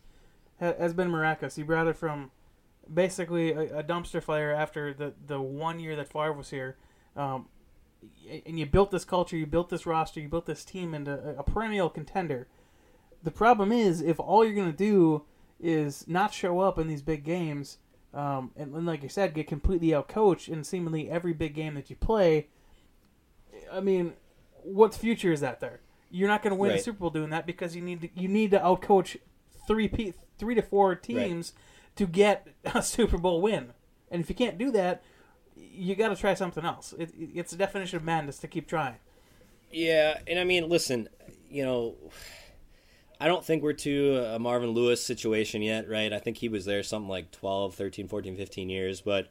ha- 0.59 0.73
has 0.79 0.93
been 0.93 1.09
miraculous. 1.09 1.55
He 1.55 1.63
brought 1.63 1.87
it 1.87 1.97
from 1.97 2.31
basically 2.91 3.51
a, 3.51 3.79
a 3.79 3.83
dumpster 3.83 4.21
fire 4.21 4.51
after 4.51 4.93
the, 4.93 5.13
the 5.27 5.39
one 5.39 5.79
year 5.79 5.95
that 5.95 6.11
Favre 6.11 6.33
was 6.33 6.49
here. 6.49 6.77
Um, 7.15 7.47
and 8.45 8.57
you 8.57 8.65
built 8.65 8.91
this 8.91 9.05
culture, 9.05 9.37
you 9.37 9.45
built 9.45 9.69
this 9.69 9.85
roster, 9.85 10.19
you 10.19 10.29
built 10.29 10.45
this 10.45 10.63
team 10.63 10.93
into 10.93 11.11
a, 11.11 11.39
a 11.39 11.43
perennial 11.43 11.89
contender. 11.89 12.47
The 13.21 13.31
problem 13.31 13.71
is, 13.71 14.01
if 14.01 14.19
all 14.19 14.45
you're 14.45 14.55
going 14.55 14.71
to 14.71 14.77
do 14.77 15.23
is 15.59 16.07
not 16.07 16.33
show 16.33 16.61
up 16.61 16.79
in 16.79 16.87
these 16.87 17.01
big 17.01 17.23
games, 17.23 17.77
um, 18.13 18.51
and, 18.55 18.73
and 18.73 18.85
like 18.85 19.03
you 19.03 19.09
said, 19.09 19.33
get 19.33 19.47
completely 19.47 19.89
outcoached 19.89 20.47
in 20.47 20.63
seemingly 20.63 21.09
every 21.09 21.33
big 21.33 21.53
game 21.53 21.75
that 21.75 21.89
you 21.89 21.95
play. 21.97 22.47
I 23.71 23.81
mean, 23.81 24.13
what 24.63 24.95
future 24.95 25.33
is 25.33 25.41
that 25.41 25.59
there? 25.59 25.81
You're 26.11 26.27
not 26.27 26.41
going 26.43 26.51
to 26.51 26.55
win 26.59 26.71
Right. 26.71 26.81
Super 26.83 26.99
Bowl 26.99 27.09
doing 27.09 27.29
that 27.29 27.45
because 27.45 27.75
you 27.75 27.81
need 27.81 28.01
to, 28.01 28.09
you 28.15 28.27
need 28.27 28.51
to 28.51 28.59
outcoach 28.59 29.17
three 29.67 29.87
pe- 29.87 30.13
three 30.37 30.55
to 30.55 30.61
four 30.61 30.95
teams 30.95 31.53
to 31.95 32.05
get 32.07 32.47
a 32.73 32.81
Super 32.81 33.17
Bowl 33.17 33.41
win. 33.41 33.73
And 34.11 34.21
if 34.21 34.29
you 34.29 34.35
can't 34.35 34.57
do 34.57 34.71
that, 34.71 35.03
you 35.55 35.95
got 35.95 36.09
to 36.09 36.15
try 36.15 36.33
something 36.33 36.65
else. 36.65 36.93
It, 36.97 37.09
it- 37.17 37.29
it's 37.35 37.51
the 37.51 37.57
definition 37.57 37.97
of 37.97 38.03
madness 38.03 38.39
to 38.39 38.47
keep 38.47 38.67
trying. 38.67 38.95
Yeah, 39.71 40.19
and 40.27 40.39
I 40.39 40.43
mean, 40.45 40.67
listen, 40.67 41.09
you 41.49 41.63
know, 41.63 41.95
I 43.21 43.27
don't 43.27 43.45
think 43.45 43.61
we're 43.61 43.73
to 43.73 44.15
a 44.33 44.39
Marvin 44.39 44.69
Lewis 44.71 45.05
situation 45.05 45.61
yet, 45.61 45.89
right? 45.89 46.11
I 46.13 46.19
think 46.19 46.37
he 46.37 46.49
was 46.49 46.65
there 46.65 46.81
something 46.83 47.09
like 47.09 47.31
12, 47.31 47.75
13, 47.75 48.07
14, 48.07 48.35
15 48.35 48.69
years, 48.69 49.01
but 49.01 49.27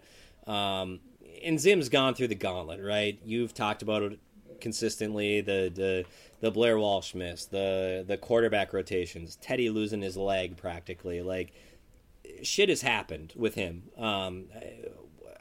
um 0.46 1.00
and 1.44 1.58
Zim's 1.60 1.88
gone 1.88 2.14
through 2.14 2.28
the 2.28 2.34
gauntlet, 2.34 2.80
right? 2.82 3.18
You've 3.24 3.54
talked 3.54 3.82
about 3.82 4.02
it 4.02 4.18
consistently, 4.60 5.40
the 5.40 5.72
the 5.74 6.04
the 6.40 6.50
Blair 6.50 6.78
Walsh 6.78 7.14
miss, 7.14 7.46
the 7.46 8.04
the 8.06 8.16
quarterback 8.16 8.72
rotations, 8.72 9.36
Teddy 9.36 9.70
losing 9.70 10.02
his 10.02 10.16
leg 10.16 10.56
practically, 10.56 11.22
like 11.22 11.52
shit 12.42 12.68
has 12.68 12.82
happened 12.82 13.32
with 13.36 13.54
him. 13.54 13.84
Um, 13.96 14.44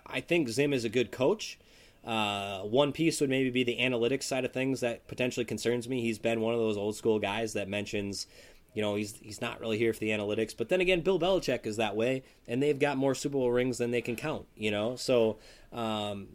I 0.05 0.21
think 0.21 0.49
Zim 0.49 0.73
is 0.73 0.85
a 0.85 0.89
good 0.89 1.11
coach. 1.11 1.59
Uh, 2.03 2.61
one 2.61 2.93
piece 2.93 3.19
would 3.19 3.29
maybe 3.29 3.49
be 3.49 3.63
the 3.63 3.77
analytics 3.77 4.23
side 4.23 4.45
of 4.45 4.53
things 4.53 4.79
that 4.79 5.07
potentially 5.07 5.45
concerns 5.45 5.89
me. 5.89 6.01
He's 6.01 6.19
been 6.19 6.39
one 6.39 6.53
of 6.53 6.59
those 6.59 6.77
old 6.77 6.95
school 6.95 7.19
guys 7.19 7.53
that 7.53 7.67
mentions, 7.67 8.27
you 8.73 8.81
know, 8.81 8.95
he's 8.95 9.17
he's 9.17 9.41
not 9.41 9.59
really 9.59 9.77
here 9.77 9.93
for 9.93 9.99
the 9.99 10.09
analytics. 10.09 10.55
But 10.57 10.69
then 10.69 10.79
again, 10.79 11.01
Bill 11.01 11.19
Belichick 11.19 11.65
is 11.65 11.77
that 11.77 11.95
way, 11.95 12.23
and 12.47 12.63
they've 12.63 12.79
got 12.79 12.97
more 12.97 13.13
Super 13.13 13.33
Bowl 13.33 13.51
rings 13.51 13.77
than 13.77 13.91
they 13.91 14.01
can 14.01 14.15
count. 14.15 14.45
You 14.55 14.71
know, 14.71 14.95
so 14.95 15.37
um, 15.73 16.29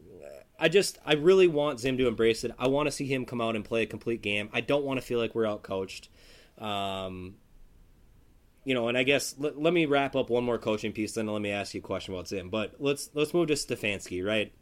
I 0.59 0.69
just 0.69 0.99
I 1.05 1.15
really 1.15 1.49
want 1.49 1.81
Zim 1.81 1.99
to 1.99 2.07
embrace 2.07 2.45
it. 2.45 2.53
I 2.59 2.69
want 2.69 2.87
to 2.87 2.93
see 2.93 3.07
him 3.07 3.25
come 3.25 3.41
out 3.41 3.57
and 3.57 3.65
play 3.65 3.83
a 3.83 3.87
complete 3.87 4.23
game. 4.23 4.49
I 4.53 4.61
don't 4.61 4.85
want 4.85 5.01
to 5.01 5.07
feel 5.07 5.19
like 5.19 5.35
we're 5.35 5.47
out 5.47 5.63
coached. 5.63 6.09
Um, 6.59 7.35
you 8.65 8.75
know, 8.75 8.89
and 8.89 8.97
I 8.97 9.03
guess 9.03 9.35
let, 9.39 9.59
let 9.59 9.73
me 9.73 9.87
wrap 9.87 10.15
up 10.15 10.31
one 10.31 10.45
more 10.45 10.59
coaching 10.59 10.93
piece, 10.93 11.15
then 11.15 11.27
let 11.27 11.43
me 11.43 11.51
ask 11.51 11.75
you 11.75 11.81
a 11.81 11.83
question 11.83 12.15
about 12.15 12.29
Zim. 12.29 12.49
But 12.49 12.75
let's 12.79 13.11
let's 13.15 13.35
move 13.35 13.49
to 13.49 13.55
Stefanski, 13.55 14.25
right? 14.25 14.53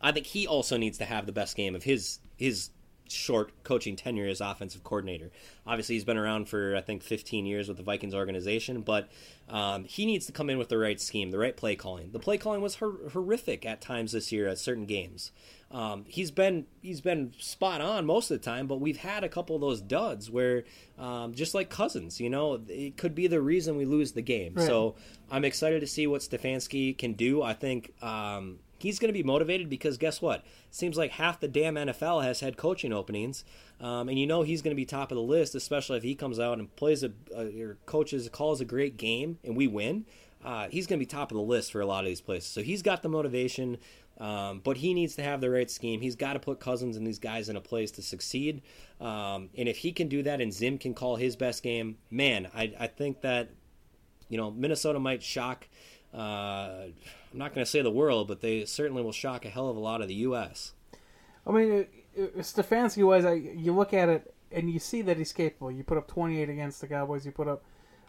I 0.00 0.12
think 0.12 0.26
he 0.26 0.46
also 0.46 0.76
needs 0.76 0.98
to 0.98 1.04
have 1.04 1.26
the 1.26 1.32
best 1.32 1.56
game 1.56 1.74
of 1.74 1.82
his 1.82 2.20
his 2.36 2.70
short 3.08 3.52
coaching 3.64 3.96
tenure 3.96 4.28
as 4.28 4.40
offensive 4.40 4.84
coordinator. 4.84 5.30
Obviously, 5.66 5.94
he's 5.94 6.04
been 6.04 6.16
around 6.16 6.48
for 6.48 6.76
I 6.76 6.80
think 6.80 7.02
15 7.02 7.46
years 7.46 7.68
with 7.68 7.76
the 7.76 7.82
Vikings 7.82 8.14
organization, 8.14 8.82
but 8.82 9.08
um, 9.48 9.84
he 9.84 10.06
needs 10.06 10.26
to 10.26 10.32
come 10.32 10.50
in 10.50 10.58
with 10.58 10.68
the 10.68 10.78
right 10.78 11.00
scheme, 11.00 11.30
the 11.30 11.38
right 11.38 11.56
play 11.56 11.76
calling. 11.76 12.10
The 12.12 12.18
play 12.18 12.38
calling 12.38 12.60
was 12.60 12.76
hor- 12.76 13.10
horrific 13.12 13.64
at 13.64 13.80
times 13.80 14.12
this 14.12 14.32
year 14.32 14.48
at 14.48 14.58
certain 14.58 14.86
games. 14.86 15.32
Um, 15.70 16.04
he's 16.06 16.30
been 16.30 16.66
he's 16.80 17.00
been 17.00 17.32
spot 17.38 17.80
on 17.80 18.06
most 18.06 18.30
of 18.30 18.40
the 18.40 18.44
time, 18.44 18.66
but 18.66 18.80
we've 18.80 18.98
had 18.98 19.24
a 19.24 19.28
couple 19.28 19.56
of 19.56 19.60
those 19.60 19.80
duds 19.80 20.30
where, 20.30 20.64
um, 20.96 21.34
just 21.34 21.54
like 21.54 21.70
Cousins, 21.70 22.20
you 22.20 22.30
know, 22.30 22.60
it 22.68 22.96
could 22.96 23.14
be 23.14 23.26
the 23.26 23.40
reason 23.40 23.76
we 23.76 23.84
lose 23.84 24.12
the 24.12 24.22
game. 24.22 24.54
Right. 24.54 24.66
So 24.66 24.94
I'm 25.30 25.44
excited 25.44 25.80
to 25.80 25.86
see 25.86 26.06
what 26.06 26.20
Stefanski 26.20 26.96
can 26.96 27.14
do. 27.14 27.42
I 27.42 27.52
think 27.52 27.92
um, 28.00 28.60
he's 28.86 28.98
going 29.00 29.08
to 29.08 29.12
be 29.12 29.22
motivated 29.22 29.68
because 29.68 29.98
guess 29.98 30.22
what? 30.22 30.44
Seems 30.70 30.96
like 30.96 31.12
half 31.12 31.40
the 31.40 31.48
damn 31.48 31.74
NFL 31.74 32.22
has 32.22 32.40
head 32.40 32.56
coaching 32.56 32.92
openings, 32.92 33.44
um, 33.80 34.08
and 34.08 34.18
you 34.18 34.26
know 34.26 34.42
he's 34.42 34.62
going 34.62 34.70
to 34.70 34.76
be 34.76 34.84
top 34.84 35.10
of 35.10 35.16
the 35.16 35.22
list, 35.22 35.54
especially 35.54 35.96
if 35.96 36.04
he 36.04 36.14
comes 36.14 36.38
out 36.38 36.58
and 36.58 36.74
plays 36.76 37.02
a, 37.02 37.10
a 37.34 37.60
or 37.60 37.78
coaches 37.86 38.28
calls 38.30 38.60
a 38.60 38.64
great 38.64 38.96
game 38.96 39.38
and 39.44 39.56
we 39.56 39.66
win. 39.66 40.06
Uh, 40.44 40.68
he's 40.68 40.86
going 40.86 41.00
to 41.00 41.02
be 41.02 41.06
top 41.06 41.32
of 41.32 41.36
the 41.36 41.42
list 41.42 41.72
for 41.72 41.80
a 41.80 41.86
lot 41.86 42.04
of 42.04 42.06
these 42.06 42.20
places. 42.20 42.48
So 42.48 42.62
he's 42.62 42.82
got 42.82 43.02
the 43.02 43.08
motivation, 43.08 43.78
um, 44.18 44.60
but 44.62 44.76
he 44.76 44.94
needs 44.94 45.16
to 45.16 45.22
have 45.24 45.40
the 45.40 45.50
right 45.50 45.68
scheme. 45.68 46.00
He's 46.00 46.14
got 46.14 46.34
to 46.34 46.38
put 46.38 46.60
Cousins 46.60 46.96
and 46.96 47.04
these 47.04 47.18
guys 47.18 47.48
in 47.48 47.56
a 47.56 47.60
place 47.60 47.90
to 47.92 48.02
succeed. 48.02 48.62
Um, 49.00 49.50
and 49.56 49.68
if 49.68 49.78
he 49.78 49.90
can 49.90 50.06
do 50.06 50.22
that 50.22 50.40
and 50.40 50.52
Zim 50.52 50.78
can 50.78 50.94
call 50.94 51.16
his 51.16 51.34
best 51.34 51.64
game, 51.64 51.96
man, 52.10 52.48
I, 52.54 52.72
I 52.78 52.86
think 52.86 53.22
that 53.22 53.48
you 54.28 54.36
know, 54.36 54.50
Minnesota 54.50 54.98
might 54.98 55.22
shock. 55.22 55.68
Uh, 56.12 56.86
I'm 57.36 57.40
not 57.40 57.54
going 57.54 57.66
to 57.66 57.70
say 57.70 57.82
the 57.82 57.90
world, 57.90 58.28
but 58.28 58.40
they 58.40 58.64
certainly 58.64 59.02
will 59.02 59.12
shock 59.12 59.44
a 59.44 59.50
hell 59.50 59.68
of 59.68 59.76
a 59.76 59.80
lot 59.80 60.00
of 60.00 60.08
the 60.08 60.14
U.S. 60.14 60.72
I 61.46 61.52
mean, 61.52 61.86
Stefanski 62.38 63.06
wise, 63.06 63.26
I, 63.26 63.34
you 63.34 63.74
look 63.74 63.92
at 63.92 64.08
it 64.08 64.34
and 64.50 64.70
you 64.70 64.78
see 64.78 65.02
that 65.02 65.18
he's 65.18 65.34
capable. 65.34 65.70
You 65.70 65.84
put 65.84 65.98
up 65.98 66.08
28 66.08 66.48
against 66.48 66.80
the 66.80 66.86
Cowboys. 66.86 67.26
You 67.26 67.32
put 67.32 67.46
up 67.46 67.62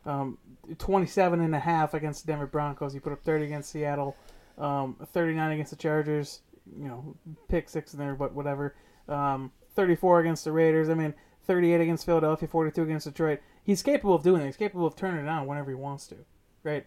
um, 0.05 0.38
27 0.78 1.41
and 1.41 1.53
a 1.53 1.59
half 1.59 1.93
against 1.93 2.25
the 2.25 2.32
Denver 2.32 2.47
Broncos. 2.47 2.95
You 2.95 3.01
put 3.01 3.11
up 3.11 3.21
30 3.21 3.43
against 3.43 3.69
Seattle. 3.69 4.15
Um, 4.57 4.95
39 5.11 5.51
against 5.51 5.71
the 5.71 5.78
Chargers. 5.78 6.39
You 6.80 6.88
know, 6.88 7.17
pick 7.49 7.67
six 7.67 7.93
in 7.93 7.99
there, 7.99 8.15
but 8.15 8.34
whatever. 8.34 8.75
Um, 9.09 9.51
34 9.75 10.21
against 10.21 10.45
the 10.45 10.53
Raiders. 10.53 10.88
I 10.88 10.93
mean, 10.93 11.13
38 11.47 11.82
against 11.82 12.05
Philadelphia. 12.05 12.47
42 12.47 12.82
against 12.82 13.07
Detroit. 13.07 13.41
He's 13.61 13.84
capable 13.84 14.15
of 14.15 14.23
doing 14.23 14.41
it. 14.41 14.45
He's 14.45 14.55
capable 14.55 14.88
of 14.88 14.95
turning 14.95 15.25
it 15.25 15.28
on 15.28 15.47
whenever 15.47 15.69
he 15.69 15.75
wants 15.75 16.07
to, 16.07 16.15
right? 16.63 16.86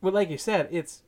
But 0.00 0.14
like 0.14 0.30
you 0.30 0.38
said, 0.38 0.68
it's 0.70 1.02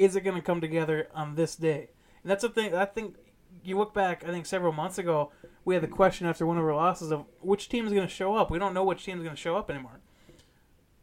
is 0.00 0.16
it 0.16 0.22
going 0.22 0.34
to 0.34 0.42
come 0.42 0.62
together 0.62 1.08
on 1.14 1.34
this 1.34 1.54
day? 1.54 1.90
And 2.22 2.30
that's 2.30 2.42
the 2.42 2.48
thing. 2.48 2.74
I 2.74 2.86
think 2.86 3.16
you 3.62 3.76
look 3.76 3.92
back. 3.92 4.24
I 4.26 4.30
think 4.30 4.46
several 4.46 4.72
months 4.72 4.96
ago, 4.96 5.30
we 5.66 5.74
had 5.74 5.82
the 5.82 5.88
question 5.88 6.26
after 6.26 6.46
one 6.46 6.56
of 6.56 6.64
our 6.64 6.74
losses 6.74 7.10
of 7.12 7.26
which 7.40 7.68
team 7.68 7.86
is 7.86 7.92
going 7.92 8.06
to 8.06 8.12
show 8.12 8.34
up. 8.34 8.50
We 8.50 8.58
don't 8.58 8.72
know 8.72 8.82
which 8.82 9.04
team 9.04 9.18
is 9.18 9.24
going 9.24 9.36
to 9.36 9.40
show 9.40 9.56
up 9.56 9.70
anymore. 9.70 10.00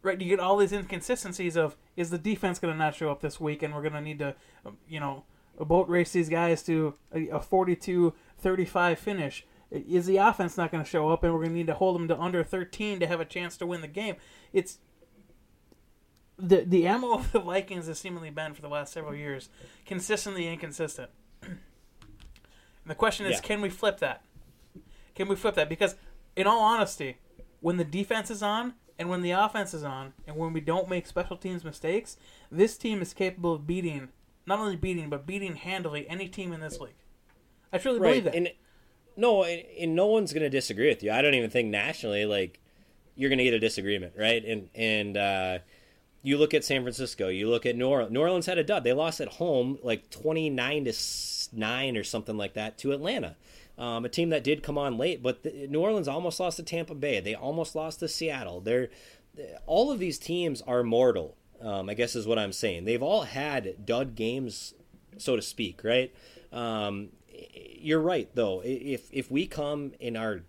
Right? 0.02 0.20
You 0.20 0.28
get 0.28 0.39
all 0.39 0.58
these 0.58 0.72
inconsistencies 0.72 1.56
of 1.56 1.78
is 1.95 2.10
the 2.10 2.18
defense 2.18 2.58
going 2.58 2.74
to 2.74 2.78
not 2.78 2.95
show 2.95 3.12
up 3.12 3.22
this 3.22 3.39
week, 3.39 3.62
and 3.62 3.74
we're 3.74 3.82
going 3.82 3.93
to 3.93 4.02
need 4.02 4.20
to, 4.20 4.36
um, 4.66 4.78
you 4.89 5.00
know, 5.00 5.26
boat 5.60 5.88
race 5.88 6.12
these 6.12 6.30
guys 6.30 6.64
to 6.64 6.95
a, 7.14 7.28
a 7.30 7.39
42-35 7.39 8.98
finish. 8.98 9.45
Is 9.70 10.08
the 10.08 10.18
offense 10.18 10.58
not 10.58 10.72
going 10.72 10.84
to 10.84 10.89
show 10.89 11.10
up, 11.10 11.24
and 11.24 11.34
we're 11.34 11.41
going 11.41 11.52
to 11.52 11.58
need 11.58 11.68
to 11.68 11.76
hold 11.76 11.95
them 11.95 12.08
to 12.08 12.20
under 12.20 12.43
13 12.43 13.00
to 13.00 13.08
have 13.08 13.20
a 13.20 13.26
chance 13.26 13.58
to 13.58 13.68
win 13.68 13.82
the 13.82 13.88
game? 13.88 14.16
It's 14.54 14.80
the 16.40 16.62
the 16.62 16.88
ammo 16.88 17.14
of 17.14 17.32
the 17.32 17.40
Vikings 17.40 17.88
has 17.88 18.00
seemingly 18.00 18.30
been 18.30 18.54
for 18.54 18.62
the 18.62 18.70
last 18.70 18.94
several 18.94 19.16
years 19.16 19.50
consistently 19.86 20.48
inconsistent. 20.48 21.10
and 21.42 21.58
the 22.86 22.96
question 22.96 23.26
is, 23.26 23.34
Yeah. 23.34 23.40
can 23.42 23.62
we 23.62 23.70
flip 23.70 24.00
that? 24.00 24.22
Can 25.16 25.28
we 25.28 25.36
flip 25.36 25.56
that? 25.56 25.68
Because, 25.70 25.96
in 26.36 26.46
all 26.46 26.62
honesty, 26.62 27.18
when 27.60 27.78
the 27.78 27.84
defense 27.84 28.30
is 28.30 28.44
on 28.44 28.76
and 29.00 29.10
when 29.10 29.22
the 29.22 29.32
offense 29.32 29.74
is 29.74 29.84
on, 29.84 30.14
and 30.28 30.36
when 30.36 30.54
we 30.54 30.62
don't 30.62 30.90
make 30.90 31.08
special 31.08 31.38
teams 31.38 31.64
mistakes, 31.64 32.18
this 32.52 32.78
team 32.78 33.02
is 33.02 33.14
capable 33.14 33.54
of 33.54 33.66
beating, 33.66 34.10
not 34.46 34.60
only 34.60 34.76
beating, 34.76 35.10
but 35.10 35.26
beating 35.26 35.56
handily 35.56 36.08
any 36.08 36.28
team 36.28 36.54
in 36.54 36.62
this 36.62 36.80
league. 36.80 36.96
I 37.74 37.80
truly 37.80 38.00
believe 38.00 38.24
that. 38.26 38.36
And 38.36 38.52
no, 39.16 39.44
and, 39.44 39.64
and 39.80 39.96
no 39.96 40.06
one's 40.06 40.32
going 40.32 40.44
to 40.44 40.50
disagree 40.50 40.88
with 40.88 41.02
you. 41.02 41.12
I 41.12 41.22
don't 41.22 41.34
even 41.34 41.50
think 41.50 41.70
nationally, 41.70 42.26
like 42.26 42.60
you're 43.16 43.30
going 43.30 43.40
to 43.40 43.44
get 43.44 43.56
a 43.56 43.60
disagreement, 43.60 44.14
right? 44.18 44.44
And 44.46 44.70
and 44.76 45.18
uh, 45.18 45.58
you 46.22 46.38
look 46.38 46.53
at 46.53 46.65
San 46.65 46.82
Francisco, 46.82 47.28
you 47.28 47.49
look 47.49 47.65
at 47.65 47.76
New 47.76 47.88
Orleans. 47.88 48.11
New 48.11 48.22
Orleans 48.22 48.45
had 48.45 48.57
a 48.57 48.63
dud. 48.63 48.84
They 48.84 48.93
lost 48.93 49.22
at 49.22 49.28
home, 49.28 49.78
like 49.84 50.09
29 50.09 50.86
to 50.86 50.93
nine 51.53 51.97
or 51.97 52.03
something 52.03 52.38
like 52.38 52.53
that, 52.53 52.78
to 52.80 52.91
Atlanta. 52.91 53.36
Um, 53.78 54.05
a 54.05 54.09
team 54.09 54.30
that 54.30 54.43
did 54.43 54.63
come 54.63 54.78
on 54.78 54.97
late, 54.97 55.22
but 55.22 55.43
the, 55.43 55.68
New 55.68 55.80
Orleans 55.80 56.07
almost 56.07 56.39
lost 56.39 56.57
to 56.57 56.63
Tampa 56.63 56.95
Bay. 56.95 57.20
They 57.20 57.36
almost 57.36 57.76
lost 57.76 57.99
to 57.99 58.07
Seattle. 58.07 58.59
They're 58.59 58.89
all 59.68 59.91
of 59.91 59.99
these 59.99 60.18
teams 60.18 60.61
are 60.63 60.82
mortal. 60.82 61.36
Um, 61.61 61.89
I 61.89 61.93
guess 61.93 62.15
is 62.15 62.28
what 62.28 62.39
I'm 62.39 62.53
saying. 62.53 62.86
They've 62.86 63.01
all 63.01 63.24
had 63.24 63.86
dud 63.86 64.15
games, 64.15 64.74
so 65.18 65.36
to 65.36 65.41
speak, 65.41 65.84
right? 65.84 66.13
Um, 66.51 67.09
you're 67.80 68.01
right 68.01 68.30
though. 68.34 68.61
If 68.63 69.09
if 69.11 69.30
we 69.32 69.47
come 69.47 69.93
in 69.99 70.15
our 70.18 70.41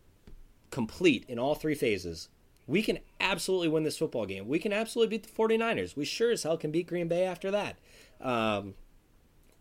complete 0.70 1.24
in 1.28 1.38
all 1.38 1.54
three 1.54 1.74
phases, 1.74 2.28
we 2.68 2.82
can 2.82 2.98
absolutely 3.18 3.68
win 3.68 3.82
this 3.82 3.96
football 3.96 4.26
game. 4.26 4.46
We 4.46 4.58
can 4.58 4.74
absolutely 4.74 5.16
beat 5.16 5.26
the 5.26 5.42
49ers. 5.42 5.96
We 5.96 6.04
sure 6.04 6.30
as 6.30 6.42
hell 6.42 6.58
can 6.58 6.70
beat 6.70 6.86
Green 6.86 7.08
Bay 7.08 7.24
after 7.24 7.50
that. 7.50 7.78
Um, 8.20 8.74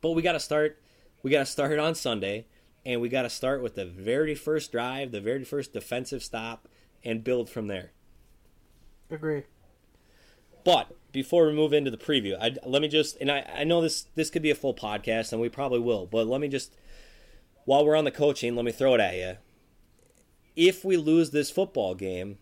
but 0.02 0.12
we 0.12 0.22
got 0.22 0.34
to 0.34 0.40
start. 0.40 0.78
We 1.24 1.32
got 1.32 1.40
to 1.40 1.46
start 1.46 1.80
on 1.80 1.96
Sunday, 1.96 2.46
and 2.86 3.00
we 3.00 3.08
got 3.08 3.22
to 3.24 3.30
start 3.30 3.64
with 3.64 3.76
the 3.76 3.86
very 3.86 4.36
first 4.36 4.74
drive, 4.74 5.12
the 5.12 5.22
very 5.22 5.46
first 5.46 5.72
defensive 5.72 6.22
stop, 6.22 6.68
and 7.04 7.24
build 7.24 7.50
from 7.50 7.68
there. 7.68 7.92
Agree. 9.10 9.44
But 10.66 10.92
before 11.14 11.48
we 11.48 11.54
move 11.54 11.72
into 11.72 11.90
the 11.90 11.98
preview, 11.98 12.38
I, 12.40 12.58
let 12.66 12.82
me 12.82 12.90
just 12.90 13.18
and 13.22 13.32
I, 13.32 13.50
I 13.56 13.64
know 13.64 13.82
this 13.82 14.08
this 14.16 14.30
could 14.30 14.42
be 14.42 14.52
a 14.52 14.56
full 14.56 14.74
podcast 14.74 15.32
and 15.32 15.40
we 15.40 15.48
probably 15.48 15.80
will, 15.80 16.06
but 16.06 16.28
let 16.28 16.42
me 16.42 16.50
just 16.50 16.76
while 17.64 17.86
we're 17.86 17.96
on 17.96 18.04
the 18.04 18.12
coaching, 18.12 18.54
let 18.56 18.66
me 18.66 18.74
throw 18.74 18.96
it 18.96 19.00
at 19.00 19.16
you. 19.16 19.38
If 20.58 20.84
we 20.84 20.98
lose 20.98 21.32
this 21.32 21.50
football 21.50 21.96
game, 21.96 22.40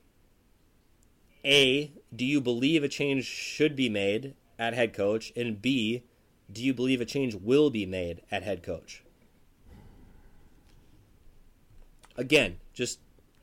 A, 1.45 1.93
do 2.15 2.25
you 2.25 2.41
believe 2.41 2.83
a 2.83 2.87
change 2.89 3.25
should 3.25 3.75
be 3.75 3.89
made 3.89 4.35
at 4.59 4.73
head 4.73 4.93
coach? 4.93 5.31
And 5.35 5.61
B, 5.61 6.03
do 6.51 6.63
you 6.63 6.73
believe 6.73 7.01
a 7.01 7.05
change 7.05 7.35
will 7.35 7.69
be 7.69 7.85
made 7.85 8.21
at 8.31 8.43
head 8.43 8.63
coach? 8.63 9.03
Again, 12.17 12.57
just 12.73 12.99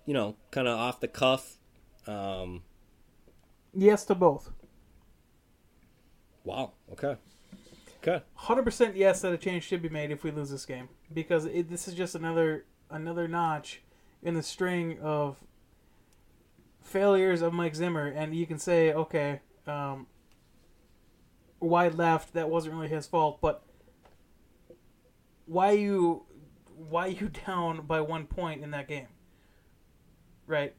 you 0.07 0.15
know, 0.15 0.37
kind 0.51 0.67
of 0.67 0.79
off 0.79 1.01
the 1.01 1.09
cuff. 1.09 1.59
Um, 2.07 2.63
Yes 3.75 4.05
to 4.07 4.15
both. 4.15 4.51
wow. 6.45 6.73
Okay. 6.93 7.17
Okay. 8.03 8.23
Hundred 8.35 8.65
percent 8.65 8.97
yes 8.97 9.21
that 9.23 9.33
a 9.33 9.39
change 9.39 9.63
should 9.65 9.81
be 9.83 9.89
made 9.89 10.11
if 10.11 10.25
we 10.25 10.31
lose 10.33 10.51
this 10.51 10.67
game 10.67 10.89
because 11.13 11.45
it, 11.45 11.71
this 11.71 11.87
is 11.87 11.95
just 11.95 12.15
another 12.15 12.65
another 12.91 13.29
notch 13.29 13.83
in 14.23 14.35
the 14.35 14.43
string 14.43 14.99
of 15.01 15.37
failures 16.83 17.43
of 17.43 17.53
Mike 17.53 17.75
Zimmer, 17.75 18.07
and 18.07 18.35
you 18.35 18.47
can 18.47 18.59
say, 18.59 18.93
okay, 18.93 19.41
um, 19.67 20.07
wide 21.61 21.95
left, 21.95 22.35
that 22.35 22.51
wasn't 22.51 22.75
really 22.75 22.89
his 22.89 23.07
fault, 23.07 23.41
but 23.41 23.63
why 25.47 25.73
you 25.73 26.25
why 26.77 27.07
you 27.07 27.29
down 27.47 27.87
by 27.87 28.01
one 28.01 28.27
point 28.27 28.63
in 28.63 28.71
that 28.73 28.89
game? 28.89 29.09
Right? 30.47 30.75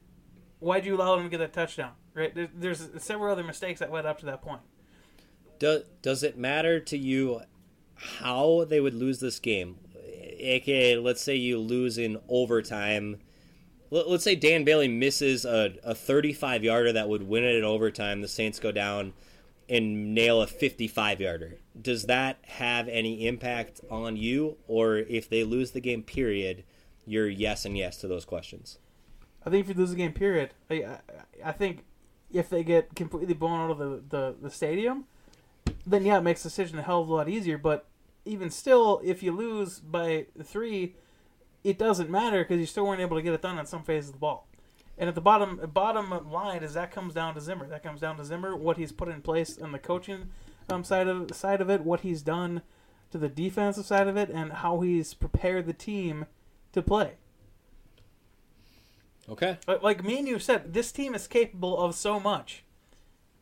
Why 0.60 0.80
did 0.80 0.88
you 0.88 0.96
allow 0.96 1.16
them 1.16 1.26
to 1.26 1.30
get 1.30 1.40
that 1.40 1.54
touchdown? 1.54 1.92
Right? 2.14 2.34
There, 2.34 2.50
there's 2.54 2.90
several 3.00 3.32
other 3.32 3.44
mistakes 3.44 3.80
that 3.80 3.92
led 3.92 4.06
up 4.06 4.20
to 4.20 4.26
that 4.28 4.42
point. 4.42 4.62
Does 5.60 5.84
does 6.02 6.24
it 6.24 6.38
matter 6.38 6.80
to 6.80 6.98
you 6.98 7.42
how 7.96 8.66
they 8.66 8.80
would 8.80 8.94
lose 8.94 9.20
this 9.20 9.40
game? 9.40 9.78
AKA, 10.44 10.98
let's 10.98 11.22
say 11.22 11.36
you 11.36 11.58
lose 11.58 11.98
in 11.98 12.20
overtime. 12.28 13.20
Let- 13.94 14.10
Let's 14.10 14.24
say 14.24 14.36
Dan 14.36 14.64
Bailey 14.64 14.88
misses 14.88 15.46
a, 15.46 15.76
a 15.84 15.94
35 15.94 16.64
yarder 16.64 16.94
that 16.94 17.08
would 17.08 17.28
win 17.28 17.44
it 17.44 17.56
in 17.56 17.64
overtime. 17.64 18.22
The 18.22 18.28
Saints 18.28 18.58
go 18.58 18.72
down 18.72 19.14
and 19.70 20.16
nail 20.16 20.42
a 20.42 20.48
55 20.48 21.22
yarder. 21.22 21.60
Does 21.80 22.06
that 22.06 22.40
have 22.44 22.88
any 22.88 23.28
impact 23.28 23.82
on 23.92 24.18
you? 24.18 24.58
Or 24.68 24.98
if 24.98 25.30
they 25.30 25.44
lose 25.44 25.72
the 25.72 25.80
game, 25.80 26.02
period, 26.02 26.64
you're 27.06 27.30
yes 27.30 27.66
and 27.66 27.78
yes 27.78 27.98
to 27.98 28.08
those 28.08 28.26
questions? 28.26 28.80
I 29.46 29.52
think 29.52 29.62
if 29.62 29.76
you 29.76 29.80
lose 29.80 29.92
the 29.92 29.98
game, 29.98 30.14
period, 30.14 30.56
I, 30.72 30.74
I, 30.74 31.00
I 31.46 31.52
think 31.52 31.86
if 32.32 32.50
they 32.50 32.64
get 32.64 32.96
completely 32.96 33.36
blown 33.36 33.60
out 33.60 33.70
of 33.72 33.78
the, 33.78 34.02
the, 34.10 34.36
the 34.42 34.50
stadium, 34.50 35.06
then 35.86 36.04
yeah, 36.04 36.18
it 36.18 36.22
makes 36.22 36.42
the 36.42 36.50
decision 36.50 36.80
a 36.80 36.82
hell 36.82 37.04
of 37.04 37.10
a 37.10 37.14
lot 37.14 37.30
easier. 37.30 37.60
But 37.60 37.86
even 38.26 38.50
still, 38.50 39.02
if 39.04 39.22
you 39.22 39.34
lose 39.34 39.80
by 39.80 40.26
three, 40.44 40.96
it 41.64 41.78
doesn't 41.78 42.10
matter 42.10 42.44
because 42.44 42.60
you 42.60 42.66
still 42.66 42.86
weren't 42.86 43.02
able 43.02 43.18
to 43.18 43.24
get 43.24 43.34
it 43.34 43.42
done 43.42 43.58
on 43.58 43.66
some 43.66 43.84
phase 43.84 44.08
of 44.08 44.14
the 44.14 44.20
ball. 44.20 44.48
And 44.98 45.10
at 45.10 45.16
the 45.16 45.22
bottom 45.22 45.60
bottom 45.74 46.32
line 46.32 46.62
is 46.62 46.74
that 46.76 46.92
comes 46.92 47.14
down 47.14 47.34
to 47.34 47.42
Zimmer. 47.42 47.68
That 47.68 47.84
comes 47.84 48.02
down 48.02 48.18
to 48.18 48.26
Zimmer, 48.26 48.56
what 48.56 48.78
he's 48.78 48.92
put 48.92 49.08
in 49.08 49.22
place 49.22 49.58
on 49.58 49.72
the 49.72 49.80
coaching 49.80 50.30
um, 50.70 50.84
side 50.84 51.08
of 51.08 51.36
side 51.36 51.62
of 51.62 51.70
it, 51.70 51.82
what 51.82 52.02
he's 52.02 52.22
done 52.22 52.62
to 53.12 53.18
the 53.18 53.30
defensive 53.30 53.86
side 53.86 54.08
of 54.08 54.18
it, 54.18 54.30
and 54.30 54.54
how 54.54 54.82
he's 54.82 55.14
prepared 55.14 55.66
the 55.66 55.74
team 55.74 56.26
to 56.74 56.82
play. 56.82 57.14
Okay. 59.30 59.58
Like 59.82 60.04
me 60.04 60.20
and 60.20 60.28
you 60.28 60.38
said, 60.38 60.74
this 60.74 60.92
team 60.92 61.16
is 61.16 61.28
capable 61.28 61.78
of 61.78 61.96
so 61.96 62.20
much, 62.20 62.64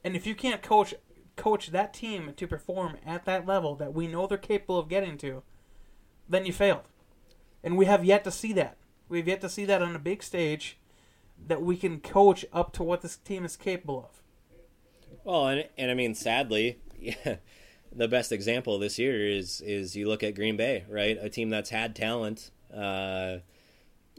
and 0.03 0.15
if 0.15 0.25
you 0.25 0.35
can't 0.35 0.61
coach 0.61 0.93
coach 1.35 1.71
that 1.71 1.93
team 1.93 2.33
to 2.37 2.47
perform 2.47 2.97
at 3.05 3.25
that 3.25 3.45
level 3.45 3.75
that 3.75 3.93
we 3.93 4.07
know 4.07 4.27
they're 4.27 4.37
capable 4.37 4.77
of 4.77 4.87
getting 4.87 5.17
to, 5.17 5.43
then 6.29 6.45
you 6.45 6.53
failed. 6.53 6.83
And 7.63 7.77
we 7.77 7.85
have 7.85 8.03
yet 8.03 8.23
to 8.23 8.31
see 8.31 8.53
that. 8.53 8.77
We've 9.09 9.27
yet 9.27 9.41
to 9.41 9.49
see 9.49 9.65
that 9.65 9.81
on 9.81 9.95
a 9.95 9.99
big 9.99 10.23
stage 10.23 10.77
that 11.47 11.61
we 11.61 11.77
can 11.77 11.99
coach 11.99 12.45
up 12.53 12.71
to 12.73 12.83
what 12.83 13.01
this 13.01 13.17
team 13.17 13.45
is 13.45 13.55
capable 13.55 14.09
of. 14.09 14.21
Well, 15.23 15.47
and, 15.47 15.67
and 15.77 15.91
I 15.91 15.93
mean, 15.93 16.15
sadly, 16.15 16.79
the 17.91 18.07
best 18.07 18.31
example 18.31 18.79
this 18.79 18.97
year 18.97 19.27
is 19.27 19.61
is 19.61 19.95
you 19.95 20.07
look 20.07 20.23
at 20.23 20.35
Green 20.35 20.57
Bay, 20.57 20.85
right? 20.87 21.17
A 21.19 21.29
team 21.29 21.49
that's 21.49 21.69
had 21.69 21.95
talent. 21.95 22.51
Uh, 22.73 23.37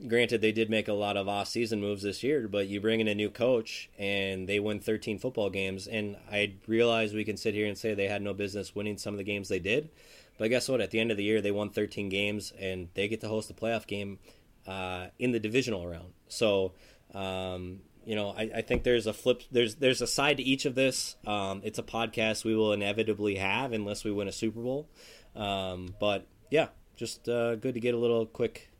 granted, 0.06 0.40
they 0.40 0.52
did 0.52 0.70
make 0.70 0.88
a 0.88 0.92
lot 0.92 1.16
of 1.16 1.28
off-season 1.28 1.80
moves 1.80 2.02
this 2.02 2.22
year, 2.22 2.48
but 2.48 2.66
you 2.66 2.80
bring 2.80 3.00
in 3.00 3.08
a 3.08 3.14
new 3.14 3.30
coach 3.30 3.90
and 3.98 4.48
they 4.48 4.60
win 4.60 4.80
13 4.80 5.18
football 5.18 5.50
games. 5.50 5.86
And 5.86 6.16
I 6.30 6.54
realize 6.66 7.14
we 7.14 7.24
can 7.24 7.36
sit 7.36 7.54
here 7.54 7.66
and 7.66 7.76
say 7.76 7.94
they 7.94 8.08
had 8.08 8.22
no 8.22 8.34
business 8.34 8.74
winning 8.74 8.98
some 8.98 9.14
of 9.14 9.18
the 9.18 9.24
games 9.24 9.48
they 9.48 9.58
did, 9.58 9.90
but 10.38 10.48
guess 10.48 10.68
what? 10.68 10.80
At 10.80 10.90
the 10.90 11.00
end 11.00 11.10
of 11.10 11.16
the 11.16 11.24
year, 11.24 11.40
they 11.40 11.50
won 11.50 11.70
13 11.70 12.08
games 12.08 12.52
and 12.58 12.88
they 12.94 13.08
get 13.08 13.20
to 13.20 13.28
host 13.28 13.50
a 13.50 13.54
playoff 13.54 13.86
game 13.86 14.18
uh, 14.66 15.06
in 15.18 15.32
the 15.32 15.40
divisional 15.40 15.86
round. 15.86 16.12
So. 16.28 16.72
Um, 17.14 17.80
you 18.04 18.16
know, 18.16 18.30
I, 18.30 18.50
I 18.56 18.62
think 18.62 18.82
there's 18.82 19.06
a 19.06 19.12
flip. 19.12 19.42
There's 19.50 19.76
there's 19.76 20.00
a 20.00 20.06
side 20.06 20.38
to 20.38 20.42
each 20.42 20.64
of 20.64 20.74
this. 20.74 21.16
Um, 21.26 21.60
it's 21.64 21.78
a 21.78 21.82
podcast 21.82 22.44
we 22.44 22.56
will 22.56 22.72
inevitably 22.72 23.36
have 23.36 23.72
unless 23.72 24.04
we 24.04 24.10
win 24.10 24.28
a 24.28 24.32
Super 24.32 24.60
Bowl. 24.60 24.88
Um, 25.36 25.94
but 26.00 26.26
yeah, 26.50 26.68
just 26.96 27.28
uh, 27.28 27.56
good 27.56 27.74
to 27.74 27.80
get 27.80 27.94
a 27.94 27.98
little 27.98 28.26
quick 28.26 28.70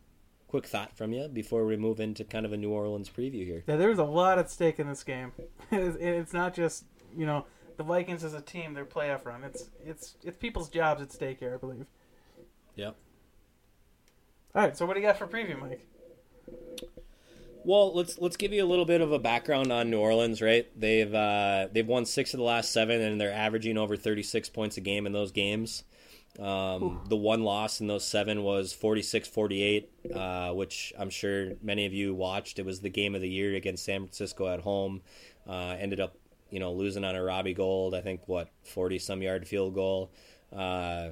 quick 0.48 0.66
thought 0.66 0.94
from 0.96 1.12
you 1.12 1.28
before 1.28 1.64
we 1.64 1.76
move 1.76 1.98
into 1.98 2.24
kind 2.24 2.44
of 2.44 2.52
a 2.52 2.56
New 2.56 2.70
Orleans 2.70 3.08
preview 3.08 3.46
here. 3.46 3.64
Yeah, 3.66 3.76
there's 3.76 3.98
a 3.98 4.04
lot 4.04 4.38
at 4.38 4.50
stake 4.50 4.78
in 4.78 4.86
this 4.86 5.02
game. 5.02 5.32
it's, 5.70 5.96
it's 5.98 6.32
not 6.32 6.54
just 6.54 6.84
you 7.16 7.26
know 7.26 7.46
the 7.76 7.82
Vikings 7.82 8.24
as 8.24 8.34
a 8.34 8.40
team, 8.40 8.74
their 8.74 8.84
playoff 8.84 9.24
run. 9.24 9.44
It's 9.44 9.70
it's 9.84 10.16
it's 10.22 10.36
people's 10.36 10.68
jobs 10.68 11.02
at 11.02 11.12
stake 11.12 11.38
here, 11.40 11.54
I 11.54 11.56
believe. 11.58 11.86
Yep. 12.76 12.96
All 14.54 14.62
right, 14.62 14.76
so 14.76 14.86
what 14.86 14.94
do 14.94 15.00
you 15.00 15.06
got 15.06 15.18
for 15.18 15.26
preview, 15.26 15.58
Mike? 15.58 15.86
Well, 17.64 17.94
let's 17.94 18.18
let's 18.18 18.36
give 18.36 18.52
you 18.52 18.64
a 18.64 18.66
little 18.66 18.84
bit 18.84 19.00
of 19.00 19.12
a 19.12 19.18
background 19.18 19.72
on 19.72 19.90
New 19.90 19.98
Orleans, 19.98 20.42
right? 20.42 20.68
They've 20.78 21.12
uh, 21.14 21.68
they've 21.72 21.86
won 21.86 22.04
six 22.04 22.34
of 22.34 22.38
the 22.38 22.44
last 22.44 22.72
seven, 22.72 23.00
and 23.00 23.20
they're 23.20 23.32
averaging 23.32 23.78
over 23.78 23.96
36 23.96 24.48
points 24.50 24.76
a 24.76 24.80
game 24.80 25.06
in 25.06 25.12
those 25.12 25.30
games. 25.30 25.84
Um, 26.38 27.02
the 27.08 27.16
one 27.16 27.42
loss 27.42 27.80
in 27.80 27.88
those 27.88 28.06
seven 28.06 28.42
was 28.42 28.72
46-48, 28.74 29.84
uh, 30.14 30.54
which 30.54 30.92
I'm 30.98 31.10
sure 31.10 31.52
many 31.62 31.84
of 31.84 31.92
you 31.92 32.14
watched. 32.14 32.58
It 32.58 32.64
was 32.64 32.80
the 32.80 32.88
game 32.88 33.14
of 33.14 33.20
the 33.20 33.28
year 33.28 33.54
against 33.54 33.84
San 33.84 34.00
Francisco 34.00 34.48
at 34.48 34.60
home. 34.60 35.02
Uh, 35.46 35.76
ended 35.78 36.00
up, 36.00 36.16
you 36.52 36.60
know, 36.60 36.72
losing 36.72 37.02
on 37.02 37.16
a 37.16 37.22
Robbie 37.22 37.54
Gould. 37.54 37.94
I 37.94 38.02
think 38.02 38.28
what 38.28 38.50
40 38.62 38.98
some 39.00 39.22
yard 39.22 39.48
field 39.48 39.74
goal. 39.74 40.12
Uh, 40.54 41.08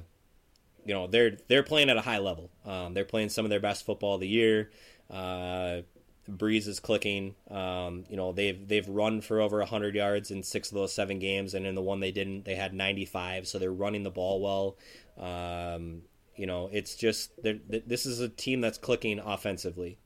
you 0.85 0.93
know, 0.93 1.07
they're 1.07 1.37
they're 1.47 1.63
playing 1.63 1.89
at 1.89 1.97
a 1.97 2.01
high 2.01 2.19
level. 2.19 2.51
Um, 2.65 2.93
they're 2.93 3.05
playing 3.05 3.29
some 3.29 3.43
of 3.45 3.49
their 3.49 3.59
best 3.59 3.85
football 3.85 4.15
of 4.15 4.21
the 4.21 4.27
year. 4.27 4.71
Uh, 5.09 5.81
Brees 6.29 6.67
is 6.67 6.79
clicking. 6.79 7.35
Um, 7.49 8.05
you 8.07 8.15
know 8.15 8.31
they've 8.31 8.67
they've 8.67 8.87
run 8.87 9.21
for 9.21 9.41
over 9.41 9.63
hundred 9.65 9.95
yards 9.95 10.31
in 10.31 10.43
six 10.43 10.69
of 10.69 10.75
those 10.75 10.93
seven 10.93 11.19
games, 11.19 11.53
and 11.55 11.65
in 11.65 11.75
the 11.75 11.81
one 11.81 11.99
they 11.99 12.11
didn't, 12.11 12.45
they 12.45 12.55
had 12.55 12.73
ninety 12.73 13.05
five. 13.05 13.47
So 13.47 13.57
they're 13.57 13.73
running 13.73 14.03
the 14.03 14.11
ball 14.11 14.41
well. 14.41 14.77
Um, 15.17 16.03
you 16.35 16.45
know, 16.45 16.69
it's 16.71 16.95
just 16.95 17.31
th- 17.43 17.61
this 17.67 18.05
is 18.05 18.19
a 18.19 18.29
team 18.29 18.61
that's 18.61 18.77
clicking 18.77 19.19
offensively. 19.19 19.97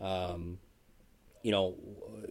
Um, 0.00 0.58
you 1.42 1.52
know, 1.52 1.74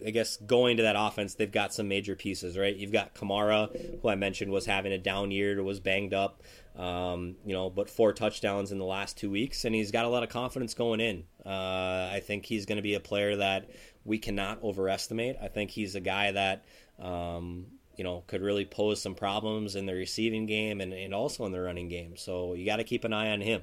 I 0.06 0.10
guess 0.10 0.36
going 0.38 0.78
to 0.78 0.84
that 0.84 0.96
offense, 0.98 1.34
they've 1.34 1.50
got 1.50 1.74
some 1.74 1.88
major 1.88 2.16
pieces, 2.16 2.56
right? 2.56 2.74
You've 2.74 2.92
got 2.92 3.14
Kamara, 3.14 4.00
who 4.00 4.08
I 4.08 4.14
mentioned 4.14 4.50
was 4.50 4.66
having 4.66 4.92
a 4.92 4.98
down 4.98 5.30
year, 5.30 5.62
was 5.62 5.80
banged 5.80 6.14
up, 6.14 6.42
um, 6.76 7.36
you 7.44 7.52
know, 7.52 7.68
but 7.68 7.90
four 7.90 8.12
touchdowns 8.12 8.72
in 8.72 8.78
the 8.78 8.84
last 8.84 9.18
two 9.18 9.30
weeks, 9.30 9.64
and 9.64 9.74
he's 9.74 9.90
got 9.90 10.04
a 10.04 10.08
lot 10.08 10.22
of 10.22 10.28
confidence 10.28 10.74
going 10.74 11.00
in. 11.00 11.24
Uh, 11.44 12.10
I 12.12 12.22
think 12.24 12.46
he's 12.46 12.66
going 12.66 12.76
to 12.76 12.82
be 12.82 12.94
a 12.94 13.00
player 13.00 13.36
that 13.36 13.70
we 14.04 14.18
cannot 14.18 14.62
overestimate. 14.62 15.36
I 15.42 15.48
think 15.48 15.70
he's 15.70 15.94
a 15.94 16.00
guy 16.00 16.32
that, 16.32 16.64
um, 16.98 17.66
you 17.96 18.04
know, 18.04 18.24
could 18.26 18.40
really 18.40 18.64
pose 18.64 19.02
some 19.02 19.14
problems 19.14 19.76
in 19.76 19.84
the 19.86 19.94
receiving 19.94 20.46
game 20.46 20.80
and, 20.80 20.92
and 20.92 21.12
also 21.12 21.44
in 21.44 21.52
the 21.52 21.60
running 21.60 21.88
game. 21.88 22.16
So 22.16 22.54
you 22.54 22.64
got 22.64 22.76
to 22.76 22.84
keep 22.84 23.04
an 23.04 23.12
eye 23.12 23.30
on 23.32 23.40
him. 23.40 23.62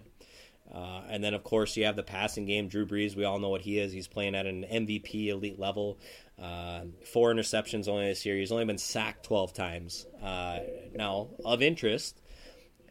Uh, 0.74 1.02
and 1.10 1.24
then, 1.24 1.34
of 1.34 1.44
course, 1.44 1.78
you 1.78 1.86
have 1.86 1.96
the 1.96 2.04
passing 2.04 2.46
game. 2.46 2.68
Drew 2.68 2.86
Brees, 2.86 3.16
we 3.16 3.24
all 3.24 3.40
know 3.40 3.50
what 3.50 3.62
he 3.62 3.80
is. 3.80 3.92
He's 3.92 4.08
playing 4.08 4.36
at 4.36 4.46
an 4.46 4.66
MVP 4.70 5.28
elite 5.28 5.60
level. 5.60 5.98
Uh, 6.42 6.82
four 7.06 7.34
interceptions 7.34 7.88
only 7.88 8.08
this 8.08 8.26
year. 8.26 8.36
He's 8.36 8.52
only 8.52 8.66
been 8.66 8.78
sacked 8.78 9.26
12 9.26 9.54
times. 9.54 10.06
Uh, 10.22 10.60
now, 10.94 11.30
of 11.46 11.62
interest, 11.62 12.22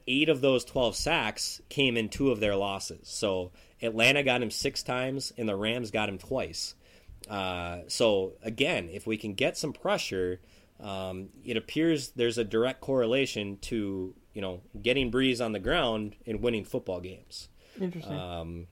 eight 0.07 0.29
of 0.29 0.41
those 0.41 0.65
12 0.65 0.97
sacks 0.97 1.61
came 1.69 1.97
in 1.97 2.09
two 2.09 2.31
of 2.31 2.41
their 2.41 2.57
losses. 2.57 3.09
So 3.09 3.53
Atlanta 3.83 4.23
got 4.23 4.43
him 4.43 4.51
six 4.51 4.83
times, 4.83 5.33
and 5.37 5.49
the 5.49 5.57
Rams 5.57 5.91
got 5.91 6.09
him 6.09 6.19
twice. 6.19 6.75
Uh, 7.29 7.81
so, 7.89 8.33
again, 8.43 8.89
if 8.91 9.07
we 9.07 9.17
can 9.17 9.35
get 9.35 9.57
some 9.57 9.73
pressure, 9.73 10.41
um, 10.81 11.29
it 11.45 11.57
appears 11.57 12.11
there's 12.11 12.39
a 12.39 12.45
direct 12.45 12.81
correlation 12.81 13.59
to 13.63 14.15
you 14.35 14.43
know 14.43 14.61
getting 14.81 15.11
Brees 15.11 15.45
on 15.45 15.53
the 15.53 15.59
ground 15.59 16.17
and 16.27 16.43
winning 16.43 16.65
football 16.65 17.01
games. 17.01 17.49
Interesting. 17.81 18.19
Um, 18.19 18.67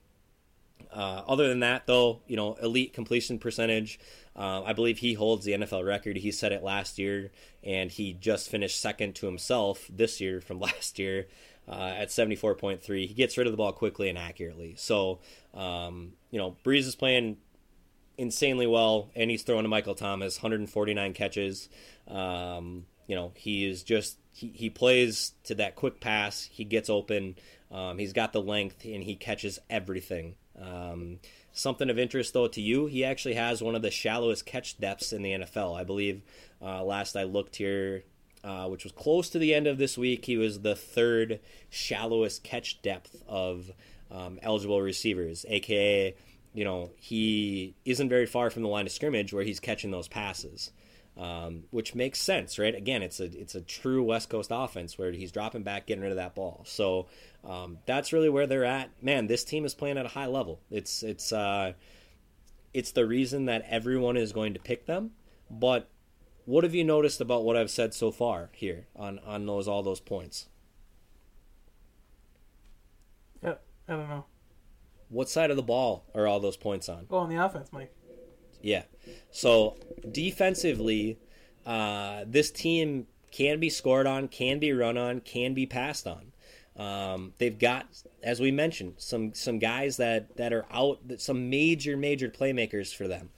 uh, 0.91 1.23
other 1.27 1.47
than 1.47 1.59
that, 1.59 1.85
though, 1.87 2.21
you 2.27 2.35
know, 2.35 2.53
elite 2.55 2.93
completion 2.93 3.37
percentage. 3.37 3.99
Uh, 4.35 4.63
I 4.63 4.73
believe 4.73 4.99
he 4.99 5.13
holds 5.13 5.45
the 5.45 5.53
NFL 5.53 5.85
record. 5.85 6.17
He 6.17 6.31
set 6.31 6.51
it 6.51 6.63
last 6.63 6.97
year, 6.97 7.31
and 7.63 7.91
he 7.91 8.13
just 8.13 8.49
finished 8.49 8.79
second 8.79 9.15
to 9.15 9.25
himself 9.25 9.89
this 9.89 10.19
year 10.19 10.41
from 10.41 10.59
last 10.61 10.99
year 10.99 11.27
uh, 11.67 11.93
at 11.97 12.09
74.3. 12.09 13.07
He 13.07 13.13
gets 13.13 13.37
rid 13.37 13.47
of 13.47 13.53
the 13.53 13.57
ball 13.57 13.71
quickly 13.71 14.09
and 14.09 14.17
accurately. 14.17 14.75
So, 14.77 15.19
um, 15.53 16.13
you 16.31 16.37
know, 16.37 16.55
Brees 16.63 16.79
is 16.79 16.95
playing 16.95 17.37
insanely 18.17 18.67
well, 18.67 19.09
and 19.15 19.29
he's 19.29 19.43
throwing 19.43 19.63
to 19.63 19.69
Michael 19.69 19.95
Thomas, 19.95 20.37
149 20.37 21.13
catches. 21.13 21.69
Um, 22.07 22.85
you 23.07 23.15
know, 23.15 23.31
he 23.35 23.67
is 23.69 23.83
just 23.83 24.17
he, 24.31 24.51
he 24.53 24.69
plays 24.69 25.33
to 25.45 25.55
that 25.55 25.75
quick 25.75 25.99
pass. 25.99 26.49
He 26.51 26.63
gets 26.63 26.89
open. 26.89 27.35
Um, 27.71 27.97
he's 27.97 28.13
got 28.13 28.33
the 28.33 28.41
length, 28.41 28.83
and 28.85 29.03
he 29.03 29.15
catches 29.15 29.59
everything. 29.69 30.35
Um, 30.61 31.19
something 31.51 31.89
of 31.89 31.99
interest, 31.99 32.33
though, 32.33 32.47
to 32.47 32.61
you, 32.61 32.85
he 32.85 33.03
actually 33.03 33.35
has 33.35 33.61
one 33.61 33.75
of 33.75 33.81
the 33.81 33.91
shallowest 33.91 34.45
catch 34.45 34.77
depths 34.77 35.13
in 35.13 35.21
the 35.21 35.31
NFL. 35.31 35.77
I 35.77 35.83
believe 35.83 36.21
uh, 36.61 36.83
last 36.83 37.15
I 37.15 37.23
looked 37.23 37.57
here, 37.57 38.03
uh, 38.43 38.67
which 38.67 38.83
was 38.83 38.93
close 38.93 39.29
to 39.31 39.39
the 39.39 39.53
end 39.53 39.67
of 39.67 39.77
this 39.77 39.97
week, 39.97 40.25
he 40.25 40.37
was 40.37 40.61
the 40.61 40.75
third 40.75 41.39
shallowest 41.69 42.43
catch 42.43 42.81
depth 42.81 43.23
of 43.27 43.71
um, 44.11 44.39
eligible 44.41 44.81
receivers, 44.81 45.45
aka 45.49 46.15
you 46.55 46.63
know, 46.63 46.91
he 46.97 47.75
isn't 47.83 48.07
very 48.07 48.25
far 48.25 48.49
from 48.49 48.63
the 48.63 48.69
line 48.69 48.85
of 48.85 48.91
scrimmage 48.93 49.33
where 49.33 49.43
he's 49.43 49.59
catching 49.59 49.91
those 49.91 50.07
passes. 50.07 50.71
Um, 51.17 51.63
which 51.71 51.95
makes 51.95 52.19
sense, 52.19 52.59
right? 52.59 52.75
Again, 52.75 53.01
it's 53.01 53.21
a 53.21 53.25
it's 53.25 53.55
a 53.55 53.61
true 53.61 54.03
West 54.03 54.29
Coast 54.29 54.49
offense 54.53 54.97
where 54.97 55.13
he's 55.13 55.31
dropping 55.31 55.63
back, 55.63 55.85
getting 55.87 56.03
rid 56.03 56.11
of 56.11 56.17
that 56.17 56.35
ball. 56.35 56.63
So 56.65 57.07
um, 57.45 57.77
that's 57.85 58.11
really 58.11 58.27
where 58.27 58.45
they're 58.45 58.65
at. 58.65 58.89
Man, 59.01 59.27
this 59.27 59.45
team 59.45 59.63
is 59.63 59.73
playing 59.73 59.97
at 59.97 60.05
a 60.05 60.09
high 60.09 60.25
level. 60.25 60.59
It's 60.69 61.03
it's 61.03 61.31
uh, 61.31 61.71
it's 62.73 62.91
the 62.91 63.05
reason 63.05 63.45
that 63.45 63.65
everyone 63.69 64.17
is 64.17 64.33
going 64.33 64.53
to 64.55 64.59
pick 64.59 64.87
them. 64.87 65.11
But 65.49 65.87
what 66.43 66.65
have 66.65 66.75
you 66.75 66.83
noticed 66.83 67.21
about 67.21 67.45
what 67.45 67.55
I've 67.55 67.71
said 67.71 67.93
so 67.93 68.11
far 68.11 68.49
here 68.51 68.87
on 68.93 69.19
on 69.19 69.45
those 69.45 69.69
all 69.69 69.83
those 69.83 70.01
points? 70.01 70.47
Yeah, 73.41 73.55
I 73.87 73.93
don't 73.93 74.09
know. 74.09 74.25
What 75.07 75.29
side 75.29 75.49
of 75.49 75.55
the 75.55 75.63
ball 75.63 76.03
are 76.13 76.27
all 76.27 76.41
those 76.41 76.57
points 76.57 76.89
on? 76.89 77.05
Oh, 77.09 77.19
on 77.19 77.29
the 77.29 77.41
offense, 77.43 77.69
Mike. 77.71 77.94
Yeah. 78.65 78.81
So 79.29 79.77
defensively, 80.11 81.19
uh, 81.67 82.23
this 82.25 82.49
team 82.49 83.05
can 83.29 83.59
be 83.59 83.69
scored 83.69 84.07
on, 84.07 84.27
can 84.27 84.57
be 84.57 84.73
run 84.73 84.97
on, 84.97 85.19
can 85.19 85.53
be 85.53 85.67
passed 85.67 86.07
on. 86.07 86.31
Um, 86.75 87.33
they've 87.37 87.57
got, 87.57 87.85
as 88.23 88.39
we 88.39 88.51
mentioned, 88.51 88.95
some 88.97 89.35
some 89.35 89.59
guys 89.59 89.97
that 89.97 90.35
that 90.37 90.51
are 90.51 90.65
out, 90.71 90.99
some 91.17 91.49
major 91.51 91.95
major 91.95 92.27
playmakers 92.27 92.93
for 92.93 93.07
them 93.07 93.29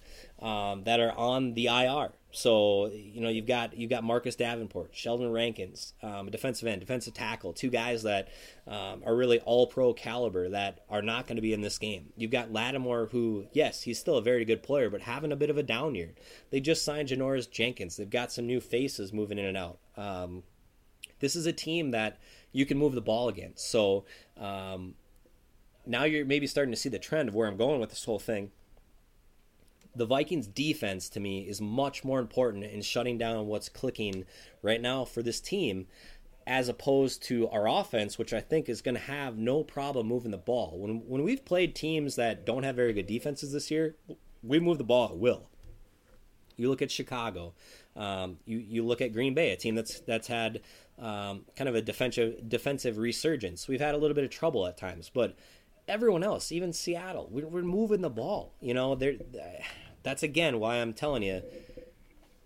um, 0.41 0.85
that 0.85 1.01
are 1.01 1.11
on 1.11 1.55
the 1.55 1.65
IR. 1.65 2.13
So 2.31 2.87
you 2.87 3.21
know 3.21 3.29
you've 3.29 3.47
got 3.47 3.77
you've 3.77 3.89
got 3.89 4.03
Marcus 4.03 4.35
Davenport, 4.35 4.91
Sheldon 4.93 5.31
Rankins, 5.31 5.93
um, 6.03 6.29
defensive 6.29 6.67
end, 6.67 6.81
defensive 6.81 7.13
tackle, 7.13 7.53
two 7.53 7.69
guys 7.69 8.03
that 8.03 8.27
um, 8.67 9.01
are 9.05 9.15
really 9.15 9.39
all 9.39 9.65
pro 9.67 9.93
caliber 9.93 10.49
that 10.49 10.83
are 10.89 11.01
not 11.01 11.25
going 11.25 11.37
to 11.37 11.41
be 11.41 11.53
in 11.53 11.61
this 11.61 11.77
game. 11.77 12.07
You've 12.17 12.31
got 12.31 12.51
Lattimore, 12.51 13.07
who 13.07 13.47
yes, 13.53 13.83
he's 13.83 13.97
still 13.97 14.17
a 14.17 14.21
very 14.21 14.45
good 14.45 14.61
player, 14.61 14.89
but 14.89 15.01
having 15.01 15.31
a 15.31 15.37
bit 15.37 15.49
of 15.49 15.57
a 15.57 15.63
down 15.63 15.95
year. 15.95 16.13
They 16.49 16.59
just 16.59 16.83
signed 16.83 17.09
Janoris 17.09 17.49
Jenkins. 17.49 17.95
They've 17.95 18.09
got 18.09 18.31
some 18.31 18.45
new 18.45 18.59
faces 18.59 19.13
moving 19.13 19.39
in 19.39 19.45
and 19.45 19.57
out. 19.57 19.79
Um, 19.95 20.43
this 21.19 21.35
is 21.35 21.45
a 21.45 21.53
team 21.53 21.91
that 21.91 22.19
you 22.51 22.65
can 22.65 22.77
move 22.77 22.93
the 22.93 23.01
ball 23.01 23.29
against. 23.29 23.69
So 23.69 24.05
um, 24.37 24.95
now 25.85 26.03
you're 26.03 26.25
maybe 26.25 26.47
starting 26.47 26.71
to 26.71 26.77
see 26.77 26.89
the 26.89 26.99
trend 26.99 27.29
of 27.29 27.35
where 27.35 27.47
I'm 27.47 27.57
going 27.57 27.79
with 27.79 27.89
this 27.89 28.03
whole 28.03 28.19
thing. 28.19 28.51
The 29.97 30.05
Vikings 30.05 30.47
defense 30.47 31.09
to 31.09 31.19
me 31.19 31.41
is 31.41 31.59
much 31.59 32.03
more 32.03 32.19
important 32.19 32.63
in 32.65 32.81
shutting 32.81 33.17
down 33.17 33.47
what's 33.47 33.69
clicking 33.69 34.25
right 34.61 34.81
now 34.81 35.05
for 35.05 35.23
this 35.23 35.41
team 35.41 35.87
as 36.45 36.69
opposed 36.69 37.21
to 37.23 37.49
our 37.49 37.67
offense, 37.67 38.17
which 38.17 38.33
I 38.33 38.39
think 38.39 38.69
is 38.69 38.81
going 38.81 38.95
to 38.95 39.01
have 39.01 39.37
no 39.37 39.63
problem 39.63 40.07
moving 40.07 40.31
the 40.31 40.37
ball. 40.37 40.77
When 40.77 41.07
when 41.07 41.23
we've 41.23 41.43
played 41.43 41.75
teams 41.75 42.15
that 42.15 42.45
don't 42.45 42.63
have 42.63 42.75
very 42.75 42.93
good 42.93 43.07
defenses 43.07 43.51
this 43.51 43.69
year, 43.69 43.95
we 44.41 44.59
move 44.59 44.77
the 44.77 44.83
ball 44.83 45.09
at 45.09 45.17
will. 45.17 45.49
You 46.55 46.69
look 46.69 46.81
at 46.81 46.89
Chicago. 46.89 47.53
Um, 47.95 48.37
you 48.45 48.59
you 48.59 48.85
look 48.85 49.01
at 49.01 49.11
Green 49.11 49.33
Bay, 49.33 49.51
a 49.51 49.57
team 49.57 49.75
that's 49.75 49.99
that's 50.01 50.27
had 50.27 50.61
um, 50.99 51.45
kind 51.55 51.67
of 51.67 51.75
a 51.75 51.81
defensive 51.81 52.47
defensive 52.47 52.97
resurgence. 52.97 53.67
We've 53.67 53.81
had 53.81 53.93
a 53.93 53.97
little 53.97 54.15
bit 54.15 54.23
of 54.23 54.29
trouble 54.29 54.65
at 54.67 54.77
times, 54.77 55.11
but 55.13 55.35
everyone 55.87 56.23
else, 56.23 56.51
even 56.51 56.73
Seattle, 56.73 57.27
we're, 57.31 57.47
we're 57.47 57.61
moving 57.61 58.01
the 58.01 58.09
ball. 58.09 58.53
You 58.61 58.73
know, 58.73 58.95
that's 60.07 60.23
again 60.23 60.59
why 60.59 60.77
I'm 60.77 60.93
telling 60.93 61.21
you 61.21 61.43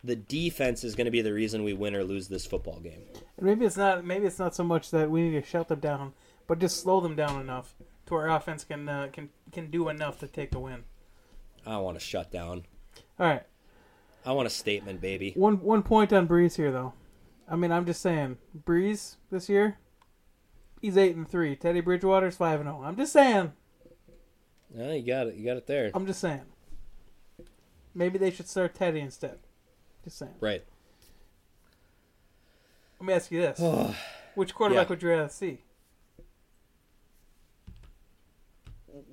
the 0.03 0.15
defense 0.15 0.83
is 0.83 0.95
going 0.95 1.05
to 1.05 1.11
be 1.11 1.21
the 1.21 1.33
reason 1.33 1.63
we 1.63 1.73
win 1.73 1.95
or 1.95 2.03
lose 2.03 2.27
this 2.27 2.45
football 2.45 2.79
game. 2.79 3.03
And 3.37 3.45
maybe 3.45 3.65
it's 3.65 3.77
not. 3.77 4.03
Maybe 4.03 4.25
it's 4.25 4.39
not 4.39 4.55
so 4.55 4.63
much 4.63 4.89
that 4.91 5.11
we 5.11 5.29
need 5.29 5.41
to 5.41 5.47
shut 5.47 5.67
them 5.67 5.79
down, 5.79 6.13
but 6.47 6.59
just 6.59 6.79
slow 6.79 7.01
them 7.01 7.15
down 7.15 7.39
enough 7.39 7.75
to 8.07 8.15
our 8.15 8.29
offense 8.29 8.63
can 8.63 8.89
uh, 8.89 9.09
can 9.13 9.29
can 9.51 9.69
do 9.69 9.89
enough 9.89 10.19
to 10.19 10.27
take 10.27 10.51
the 10.51 10.59
win. 10.59 10.83
I 11.65 11.77
want 11.77 11.99
to 11.99 12.03
shut 12.03 12.31
down. 12.31 12.63
All 13.19 13.27
right. 13.27 13.43
I 14.25 14.31
want 14.31 14.47
a 14.47 14.51
statement, 14.51 15.01
baby. 15.01 15.33
One 15.35 15.61
one 15.61 15.83
point 15.83 16.11
on 16.11 16.27
Brees 16.27 16.55
here, 16.55 16.71
though. 16.71 16.93
I 17.47 17.55
mean, 17.55 17.71
I'm 17.71 17.85
just 17.85 18.01
saying, 18.01 18.37
Brees 18.57 19.17
this 19.29 19.49
year, 19.49 19.77
he's 20.81 20.97
eight 20.97 21.15
and 21.15 21.29
three. 21.29 21.55
Teddy 21.55 21.81
Bridgewater's 21.81 22.37
five 22.37 22.59
and 22.59 22.67
zero. 22.67 22.81
I'm 22.83 22.95
just 22.95 23.13
saying. 23.13 23.53
Yeah, 24.75 24.93
you 24.93 25.05
got 25.05 25.27
it. 25.27 25.35
You 25.35 25.45
got 25.45 25.57
it 25.57 25.67
there. 25.67 25.91
I'm 25.93 26.07
just 26.07 26.21
saying. 26.21 26.41
Maybe 27.93 28.17
they 28.17 28.31
should 28.31 28.47
start 28.47 28.75
Teddy 28.75 28.99
instead. 28.99 29.39
Just 30.03 30.17
saying. 30.17 30.35
Right. 30.39 30.63
Let 32.99 33.07
me 33.07 33.13
ask 33.13 33.31
you 33.31 33.41
this: 33.41 33.59
Which 34.35 34.53
quarterback 34.55 34.87
Yeah. 34.87 34.89
would 34.89 35.03
you 35.03 35.09
rather 35.09 35.29
see? 35.29 35.59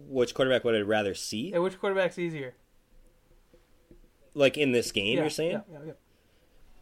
Which 0.09 0.35
quarterback 0.35 0.65
would 0.65 0.75
I 0.75 0.81
rather 0.81 1.15
see? 1.15 1.51
Yeah, 1.53 1.59
which 1.59 1.79
quarterback's 1.79 2.19
easier? 2.19 2.55
Like 4.35 4.57
in 4.57 4.73
this 4.73 4.93
game, 4.93 5.17
yeah, 5.17 5.23
you're 5.23 5.31
saying? 5.31 5.63
Yeah, 5.71 5.79
yeah, 5.85 5.93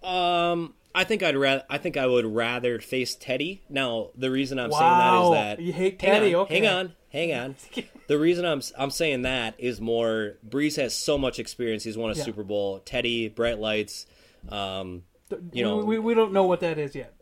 yeah. 0.03 0.51
Um, 0.51 0.75
I 0.95 1.05
think 1.05 1.23
I'd 1.23 1.37
rather. 1.37 1.65
I 1.69 1.79
think 1.79 1.97
I 1.97 2.07
would 2.07 2.25
rather 2.27 2.79
face 2.81 3.15
Teddy. 3.15 3.63
Now, 3.69 4.11
the 4.17 4.31
reason 4.31 4.59
I'm 4.59 4.71
Wow, 4.71 4.79
saying 4.79 4.99
that 4.99 5.15
is 5.23 5.31
that 5.59 5.63
you 5.65 5.73
hate 5.73 6.01
hang 6.01 6.11
Teddy, 6.21 6.35
on, 6.35 6.41
okay. 6.43 6.55
Hang 6.61 6.67
on, 6.67 6.93
hang 7.17 7.33
on. 7.33 7.57
the 8.09 8.19
reason 8.19 8.45
I'm 8.45 8.61
I'm 8.79 8.91
saying 8.91 9.23
that 9.23 9.55
is 9.59 9.81
more. 9.81 10.35
Brees 10.47 10.77
has 10.77 10.95
so 10.95 11.17
much 11.17 11.39
experience. 11.39 11.85
He's 11.85 11.97
won 11.97 12.11
a 12.11 12.15
Yeah. 12.15 12.25
Super 12.25 12.45
Bowl. 12.45 12.81
Teddy, 12.81 13.29
bright 13.29 13.59
lights. 13.59 14.07
Um, 14.49 15.03
you 15.53 15.65
know, 15.65 15.79
we, 15.79 15.99
we, 15.99 16.15
don't 16.15 16.33
know 16.33 16.45
what 16.45 16.61
that 16.61 16.79
is 16.79 16.95
yet. 16.95 17.13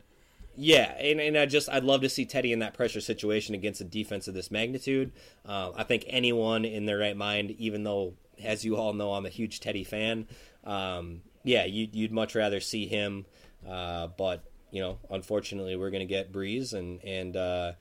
yeah, 0.57 0.95
and, 0.99 1.21
and 1.21 1.39
I 1.39 1.47
just 1.47 1.71
I'd 1.71 1.85
love 1.85 2.03
to 2.03 2.11
see 2.11 2.27
Teddy 2.27 2.53
in 2.53 2.59
that 2.59 2.75
pressure 2.75 3.01
situation 3.01 3.55
against 3.55 3.81
a 3.81 3.85
defense 3.85 4.29
of 4.29 4.35
this 4.35 4.51
magnitude. 4.51 5.13
Uh, 5.47 5.71
I 5.75 5.85
think 5.85 6.05
anyone 6.09 6.67
in 6.67 6.85
their 6.85 6.99
right 6.99 7.17
mind, 7.17 7.53
even 7.53 7.83
though 7.85 8.15
as 8.43 8.63
you 8.63 8.77
all 8.77 8.93
know 8.93 9.15
I'm 9.15 9.25
a 9.25 9.31
huge 9.31 9.61
Teddy 9.61 9.85
fan, 9.85 10.27
um, 10.65 11.23
yeah, 11.45 11.65
you, 11.65 11.89
you'd 11.93 12.13
much 12.13 12.35
rather 12.35 12.61
see 12.61 12.87
him. 12.87 13.25
Uh, 13.67 14.09
but 14.09 14.45
you 14.71 14.83
know, 14.83 14.99
unfortunately, 15.09 15.77
we're 15.77 15.91
gonna 15.91 16.05
get 16.05 16.31
Brees, 16.31 16.75
and 16.75 17.03
and 17.05 17.37
uh, 17.37 17.73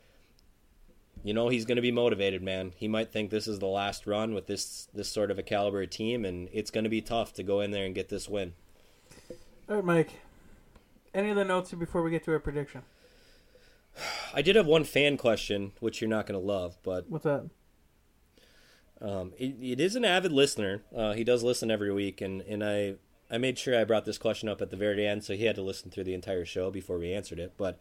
you 1.23 1.33
know 1.33 1.49
he's 1.49 1.65
gonna 1.65 1.81
be 1.81 1.91
motivated, 1.91 2.41
man. 2.41 2.73
He 2.75 2.87
might 2.87 3.11
think 3.11 3.29
this 3.29 3.47
is 3.47 3.59
the 3.59 3.67
last 3.67 4.07
run 4.07 4.33
with 4.33 4.47
this 4.47 4.87
this 4.93 5.09
sort 5.09 5.31
of 5.31 5.39
a 5.39 5.43
caliber 5.43 5.85
team, 5.85 6.25
and 6.25 6.49
it's 6.51 6.71
gonna 6.71 6.89
be 6.89 7.01
tough 7.01 7.33
to 7.33 7.43
go 7.43 7.61
in 7.61 7.71
there 7.71 7.85
and 7.85 7.95
get 7.95 8.09
this 8.09 8.27
win. 8.27 8.53
All 9.69 9.75
right, 9.75 9.85
Mike. 9.85 10.21
Any 11.13 11.31
other 11.31 11.45
notes 11.45 11.71
before 11.73 12.01
we 12.01 12.11
get 12.11 12.23
to 12.25 12.31
our 12.31 12.39
prediction? 12.39 12.81
I 14.33 14.41
did 14.41 14.55
have 14.55 14.65
one 14.65 14.83
fan 14.83 15.17
question, 15.17 15.73
which 15.79 16.01
you're 16.01 16.09
not 16.09 16.25
gonna 16.25 16.39
love, 16.39 16.77
but 16.83 17.09
What's 17.09 17.23
that? 17.23 17.49
Um, 19.01 19.33
it, 19.37 19.55
it 19.61 19.79
is 19.81 19.95
an 19.95 20.05
avid 20.05 20.31
listener. 20.31 20.81
Uh, 20.95 21.11
he 21.11 21.25
does 21.25 21.43
listen 21.43 21.69
every 21.69 21.91
week, 21.91 22.21
and, 22.21 22.41
and 22.41 22.63
I 22.63 22.95
I 23.29 23.37
made 23.37 23.57
sure 23.57 23.79
I 23.79 23.83
brought 23.83 24.05
this 24.05 24.17
question 24.17 24.47
up 24.47 24.61
at 24.61 24.69
the 24.69 24.77
very 24.77 25.07
end, 25.07 25.23
so 25.23 25.35
he 25.35 25.45
had 25.45 25.55
to 25.55 25.61
listen 25.61 25.89
through 25.89 26.03
the 26.03 26.13
entire 26.13 26.45
show 26.45 26.69
before 26.69 26.99
we 26.99 27.11
answered 27.13 27.39
it. 27.39 27.53
But 27.57 27.79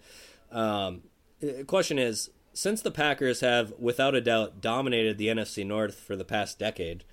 um, 0.51 1.03
the 1.41 1.65
question 1.65 1.99
is: 1.99 2.31
since 2.55 2.83
the 2.83 2.91
Packers 2.91 3.41
have, 3.41 3.73
without 3.79 4.15
a 4.15 4.21
doubt, 4.21 4.61
dominated 4.61 5.19
the 5.19 5.29
NFC 5.29 5.67
North 5.67 5.99
for 5.99 6.17
the 6.17 6.25
past 6.25 6.59
decade, 6.59 7.05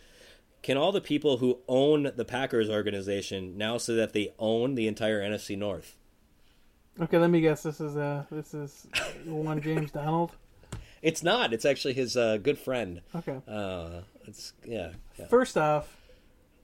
can 0.61 0.77
all 0.77 0.91
the 0.91 1.01
people 1.01 1.37
who 1.37 1.59
own 1.67 2.11
the 2.15 2.25
Packers 2.25 2.69
organization 2.69 3.57
now 3.57 3.77
say 3.77 3.95
that 3.95 4.13
they 4.13 4.33
own 4.37 4.75
the 4.75 4.87
entire 4.87 5.21
NFC 5.21 5.57
North? 5.57 5.95
Okay, 6.99 7.17
let 7.17 7.29
me 7.29 7.39
guess. 7.39 7.63
This 7.63 7.79
is 7.79 7.95
uh, 7.95 8.25
this 8.29 8.53
is 8.53 8.87
one 9.25 9.61
James 9.61 9.91
Donald. 9.91 10.31
It's 11.01 11.23
not. 11.23 11.53
It's 11.53 11.63
actually 11.63 11.93
his 11.93 12.17
uh, 12.17 12.35
good 12.35 12.57
friend. 12.57 12.99
Okay. 13.15 13.39
Uh, 13.47 14.01
it's 14.27 14.51
yeah. 14.65 14.91
yeah. 15.17 15.27
First 15.27 15.57
off, 15.57 15.95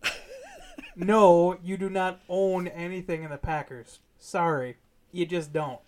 no, 0.97 1.57
you 1.63 1.77
do 1.77 1.89
not 1.89 2.19
own 2.27 2.67
anything 2.67 3.23
in 3.23 3.29
the 3.29 3.37
Packers. 3.37 3.99
Sorry, 4.19 4.75
you 5.13 5.25
just 5.25 5.53
don't. 5.53 5.79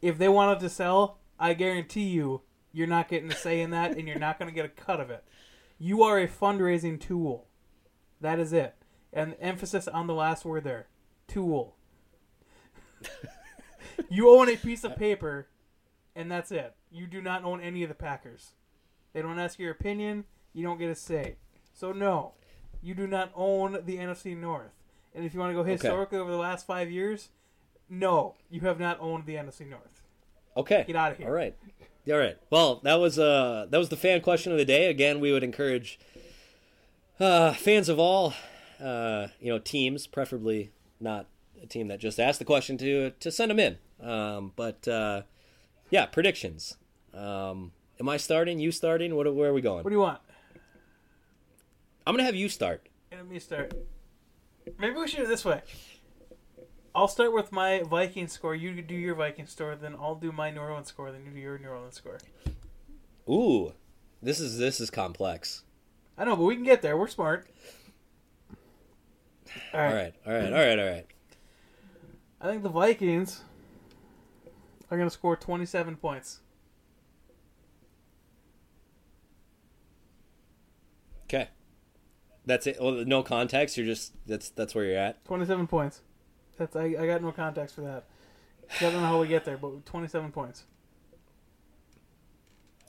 If 0.00 0.16
they 0.16 0.28
wanted 0.28 0.60
to 0.60 0.68
sell, 0.68 1.18
I 1.42 1.54
guarantee 1.54 2.04
you, 2.04 2.42
you're 2.72 2.86
not 2.86 3.08
getting 3.08 3.30
a 3.32 3.34
say 3.34 3.60
in 3.60 3.70
that, 3.70 3.96
and 3.98 4.06
you're 4.06 4.16
not 4.16 4.38
going 4.38 4.48
to 4.48 4.54
get 4.54 4.64
a 4.64 4.68
cut 4.68 5.00
of 5.00 5.10
it. 5.10 5.24
You 5.76 6.04
are 6.04 6.20
a 6.20 6.28
fundraising 6.28 7.00
tool. 7.00 7.48
That 8.20 8.38
is 8.38 8.52
it. 8.52 8.76
And 9.12 9.34
emphasis 9.40 9.88
on 9.88 10.06
the 10.06 10.14
last 10.14 10.44
word 10.44 10.62
there, 10.62 10.86
tool. 11.26 11.74
you 14.08 14.30
own 14.30 14.48
a 14.48 14.56
piece 14.56 14.84
of 14.84 14.94
paper, 14.94 15.48
and 16.14 16.30
that's 16.30 16.52
it. 16.52 16.76
You 16.92 17.08
do 17.08 17.20
not 17.20 17.42
own 17.42 17.60
any 17.60 17.82
of 17.82 17.88
the 17.88 17.96
Packers. 17.96 18.52
They 19.12 19.20
don't 19.20 19.40
ask 19.40 19.58
your 19.58 19.72
opinion. 19.72 20.24
You 20.52 20.62
don't 20.62 20.78
get 20.78 20.90
a 20.90 20.94
say. 20.94 21.38
So 21.74 21.90
no, 21.90 22.34
you 22.80 22.94
do 22.94 23.08
not 23.08 23.32
own 23.34 23.78
the 23.84 23.96
NFC 23.96 24.36
North. 24.36 24.70
And 25.12 25.24
if 25.24 25.34
you 25.34 25.40
want 25.40 25.50
to 25.50 25.54
go 25.54 25.64
historically 25.64 26.18
over 26.18 26.30
the 26.30 26.36
last 26.36 26.68
five 26.68 26.88
years, 26.88 27.30
no, 27.88 28.36
you 28.48 28.60
have 28.60 28.78
not 28.78 28.98
owned 29.00 29.26
the 29.26 29.34
NFC 29.34 29.68
North. 29.68 30.01
Okay. 30.56 30.84
Get 30.86 30.96
out 30.96 31.12
of 31.12 31.18
here. 31.18 31.26
All 31.26 31.32
right. 31.32 31.54
All 32.10 32.18
right. 32.18 32.36
Well, 32.50 32.80
that 32.82 32.96
was 32.96 33.18
uh 33.18 33.66
that 33.70 33.78
was 33.78 33.88
the 33.88 33.96
fan 33.96 34.20
question 34.20 34.52
of 34.52 34.58
the 34.58 34.64
day. 34.64 34.88
Again, 34.90 35.20
we 35.20 35.32
would 35.32 35.44
encourage 35.44 35.98
uh, 37.20 37.52
fans 37.52 37.88
of 37.88 37.98
all 37.98 38.34
uh, 38.80 39.28
you 39.40 39.52
know 39.52 39.58
teams, 39.58 40.06
preferably 40.06 40.72
not 41.00 41.26
a 41.62 41.66
team 41.66 41.88
that 41.88 42.00
just 42.00 42.18
asked 42.18 42.38
the 42.38 42.44
question 42.44 42.76
to 42.78 43.10
to 43.10 43.30
send 43.30 43.50
them 43.50 43.60
in. 43.60 43.78
Um, 44.00 44.52
but 44.56 44.86
uh, 44.88 45.22
yeah, 45.90 46.06
predictions. 46.06 46.76
Um, 47.14 47.72
am 48.00 48.08
I 48.08 48.16
starting? 48.16 48.58
You 48.58 48.72
starting? 48.72 49.14
What? 49.14 49.32
Where 49.32 49.50
are 49.50 49.54
we 49.54 49.60
going? 49.60 49.84
What 49.84 49.90
do 49.90 49.96
you 49.96 50.00
want? 50.00 50.20
I'm 52.06 52.14
gonna 52.14 52.24
have 52.24 52.34
you 52.34 52.48
start. 52.48 52.88
Let 53.12 53.28
me 53.28 53.38
start. 53.38 53.74
Maybe 54.78 54.94
we 54.94 55.06
should 55.06 55.18
do 55.18 55.24
it 55.24 55.28
this 55.28 55.44
way. 55.44 55.62
I'll 56.94 57.08
start 57.08 57.32
with 57.32 57.52
my 57.52 57.82
Viking 57.82 58.28
score. 58.28 58.54
You 58.54 58.80
do 58.82 58.94
your 58.94 59.14
Viking 59.14 59.46
score, 59.46 59.74
then 59.76 59.94
I'll 59.98 60.14
do 60.14 60.30
my 60.30 60.50
New 60.50 60.60
Orleans 60.60 60.88
score. 60.88 61.10
Then 61.10 61.24
you 61.24 61.30
do 61.30 61.40
your 61.40 61.58
New 61.58 61.68
Orleans 61.68 61.94
score. 61.94 62.18
Ooh, 63.28 63.72
this 64.20 64.40
is 64.40 64.58
this 64.58 64.80
is 64.80 64.90
complex. 64.90 65.62
I 66.18 66.24
know, 66.24 66.36
but 66.36 66.44
we 66.44 66.54
can 66.54 66.64
get 66.64 66.82
there. 66.82 66.96
We're 66.96 67.08
smart. 67.08 67.48
All 69.72 69.80
right. 69.80 70.14
All 70.26 70.32
right, 70.32 70.44
all 70.44 70.50
right, 70.50 70.52
all 70.52 70.58
right, 70.58 70.78
all 70.78 70.86
right. 70.86 71.06
I 72.40 72.46
think 72.46 72.62
the 72.62 72.68
Vikings 72.68 73.42
are 74.90 74.96
going 74.96 75.08
to 75.08 75.12
score 75.12 75.36
27 75.36 75.96
points. 75.96 76.40
Okay, 81.24 81.48
that's 82.44 82.66
it. 82.66 82.76
Well, 82.80 83.04
no 83.06 83.22
context. 83.22 83.78
You're 83.78 83.86
just 83.86 84.12
that's 84.26 84.50
that's 84.50 84.74
where 84.74 84.84
you're 84.84 84.98
at. 84.98 85.24
27 85.24 85.66
points. 85.66 86.02
That's 86.58 86.76
I, 86.76 86.84
I 86.98 87.06
got 87.06 87.22
no 87.22 87.32
context 87.32 87.74
for 87.74 87.82
that. 87.82 88.04
I 88.80 88.84
don't 88.84 88.94
know 88.94 89.00
how 89.00 89.20
we 89.20 89.28
get 89.28 89.44
there, 89.44 89.56
but 89.56 89.84
27 89.84 90.32
points. 90.32 90.64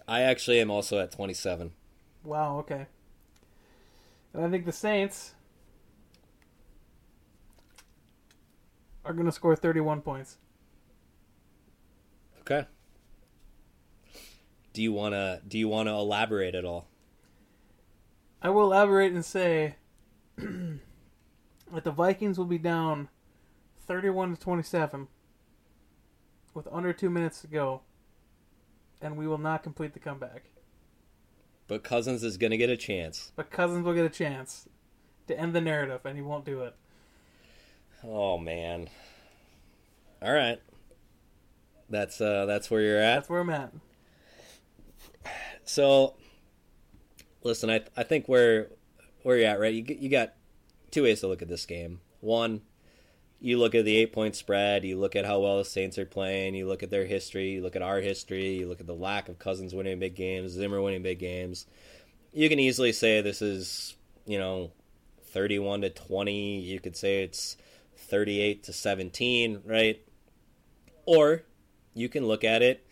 I 0.07 0.21
actually 0.21 0.59
am 0.59 0.69
also 0.69 0.99
at 0.99 1.11
27. 1.11 1.71
Wow, 2.23 2.59
okay. 2.59 2.87
And 4.33 4.45
I 4.45 4.49
think 4.49 4.65
the 4.65 4.71
Saints 4.71 5.33
are 9.05 9.13
going 9.13 9.25
to 9.25 9.31
score 9.31 9.55
31 9.55 10.01
points. 10.01 10.37
Okay. 12.41 12.65
Do 14.73 14.81
you 14.81 14.91
wanna 14.91 15.39
do 15.47 15.59
you 15.59 15.67
wanna 15.67 15.93
elaborate 15.93 16.55
at 16.55 16.65
all? 16.65 16.87
I 18.41 18.49
will 18.49 18.63
elaborate 18.63 19.13
and 19.13 19.23
say 19.23 19.75
that 20.35 21.83
the 21.83 21.91
Vikings 21.91 22.37
will 22.37 22.45
be 22.45 22.57
down 22.57 23.07
31 23.85 24.35
to 24.35 24.41
27 24.41 25.07
with 26.53 26.67
under 26.71 26.93
2 26.93 27.09
minutes 27.09 27.41
to 27.41 27.47
go 27.47 27.81
and 29.01 29.17
we 29.17 29.27
will 29.27 29.37
not 29.37 29.63
complete 29.63 29.93
the 29.93 29.99
comeback. 29.99 30.45
But 31.67 31.83
Cousins 31.83 32.23
is 32.23 32.37
gonna 32.37 32.57
get 32.57 32.69
a 32.69 32.77
chance. 32.77 33.31
But 33.35 33.51
Cousins 33.51 33.85
will 33.85 33.93
get 33.93 34.05
a 34.05 34.09
chance 34.09 34.67
to 35.27 35.37
end 35.37 35.53
the 35.53 35.61
narrative 35.61 36.01
and 36.05 36.15
he 36.15 36.21
won't 36.21 36.45
do 36.45 36.61
it. 36.61 36.75
Oh 38.03 38.37
man. 38.37 38.89
All 40.21 40.33
right. 40.33 40.61
That's 41.89 42.19
uh 42.21 42.45
that's 42.45 42.71
where 42.71 42.81
you're 42.81 42.99
at. 42.99 43.15
That's 43.15 43.29
where 43.29 43.41
I'm 43.41 43.49
at. 43.49 43.73
So, 45.65 46.15
listen, 47.43 47.69
I 47.69 47.81
I 47.95 48.03
think 48.03 48.27
where 48.27 48.69
where 49.23 49.37
you're 49.37 49.47
at, 49.49 49.59
right? 49.59 49.73
You 49.73 49.85
you 49.87 50.09
got 50.09 50.33
two 50.91 51.03
ways 51.03 51.21
to 51.21 51.27
look 51.27 51.41
at 51.41 51.47
this 51.47 51.65
game. 51.65 52.01
One, 52.19 52.61
you 53.43 53.59
look 53.59 53.75
at 53.75 53.83
the 53.83 53.97
eight 53.97 54.13
point 54.13 54.37
spread. 54.37 54.85
You 54.85 54.97
look 54.97 55.17
at 55.17 55.25
how 55.25 55.41
well 55.41 55.57
the 55.57 55.65
Saints 55.65 55.97
are 55.97 56.05
playing. 56.05 56.55
You 56.55 56.65
look 56.65 56.81
at 56.81 56.89
their 56.89 57.05
history. 57.05 57.51
You 57.51 57.61
look 57.61 57.75
at 57.75 57.81
our 57.81 57.99
history. 57.99 58.53
You 58.53 58.69
look 58.69 58.79
at 58.79 58.87
the 58.87 58.95
lack 58.95 59.27
of 59.27 59.37
Cousins 59.37 59.75
winning 59.75 59.99
big 59.99 60.15
games, 60.15 60.53
Zimmer 60.53 60.81
winning 60.81 61.03
big 61.03 61.19
games. 61.19 61.65
You 62.31 62.47
can 62.47 62.57
easily 62.57 62.93
say 62.93 63.19
this 63.19 63.41
is 63.41 63.97
you 64.25 64.39
know 64.39 64.71
thirty-one 65.25 65.81
to 65.81 65.89
twenty. 65.89 66.61
You 66.61 66.79
could 66.79 66.95
say 66.95 67.21
it's 67.21 67.57
thirty-eight 67.97 68.63
to 68.63 68.71
seventeen, 68.71 69.61
right? 69.65 70.01
Or 71.05 71.43
you 71.93 72.07
can 72.07 72.25
look 72.25 72.45
at 72.45 72.61
it 72.61 72.87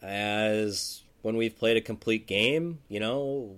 as 0.00 1.02
when 1.20 1.36
we've 1.36 1.58
played 1.58 1.76
a 1.76 1.82
complete 1.82 2.26
game, 2.26 2.78
you 2.88 3.00
know, 3.00 3.54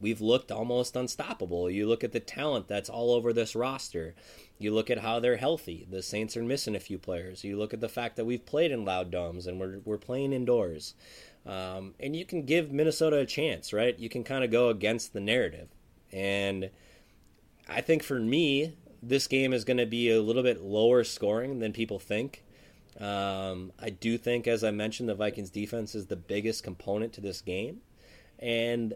we've 0.00 0.20
looked 0.20 0.52
almost 0.52 0.94
unstoppable. 0.94 1.68
You 1.68 1.88
look 1.88 2.04
at 2.04 2.12
the 2.12 2.20
talent 2.20 2.68
that's 2.68 2.88
all 2.88 3.10
over 3.10 3.32
this 3.32 3.56
roster. 3.56 4.14
You 4.58 4.74
look 4.74 4.90
at 4.90 4.98
how 4.98 5.20
they're 5.20 5.36
healthy. 5.36 5.86
The 5.88 6.02
Saints 6.02 6.36
are 6.36 6.42
missing 6.42 6.74
a 6.74 6.80
few 6.80 6.98
players. 6.98 7.44
You 7.44 7.56
look 7.56 7.72
at 7.72 7.80
the 7.80 7.88
fact 7.88 8.16
that 8.16 8.24
we've 8.24 8.44
played 8.44 8.72
in 8.72 8.84
loud 8.84 9.10
domes 9.10 9.46
and 9.46 9.60
we're 9.60 9.78
we're 9.84 9.98
playing 9.98 10.32
indoors. 10.32 10.94
Um, 11.46 11.94
and 11.98 12.14
you 12.14 12.24
can 12.24 12.42
give 12.42 12.72
Minnesota 12.72 13.18
a 13.18 13.26
chance, 13.26 13.72
right? 13.72 13.98
You 13.98 14.08
can 14.08 14.24
kind 14.24 14.44
of 14.44 14.50
go 14.50 14.68
against 14.68 15.12
the 15.12 15.20
narrative. 15.20 15.68
And 16.12 16.70
I 17.68 17.80
think 17.80 18.02
for 18.02 18.18
me, 18.18 18.74
this 19.02 19.26
game 19.26 19.52
is 19.52 19.64
going 19.64 19.78
to 19.78 19.86
be 19.86 20.10
a 20.10 20.20
little 20.20 20.42
bit 20.42 20.60
lower 20.60 21.04
scoring 21.04 21.60
than 21.60 21.72
people 21.72 21.98
think. 21.98 22.44
Um, 23.00 23.72
I 23.80 23.90
do 23.90 24.18
think, 24.18 24.48
as 24.48 24.64
I 24.64 24.72
mentioned, 24.72 25.08
the 25.08 25.14
Vikings 25.14 25.50
defense 25.50 25.94
is 25.94 26.06
the 26.06 26.16
biggest 26.16 26.64
component 26.64 27.12
to 27.14 27.20
this 27.20 27.40
game. 27.40 27.80
And, 28.38 28.94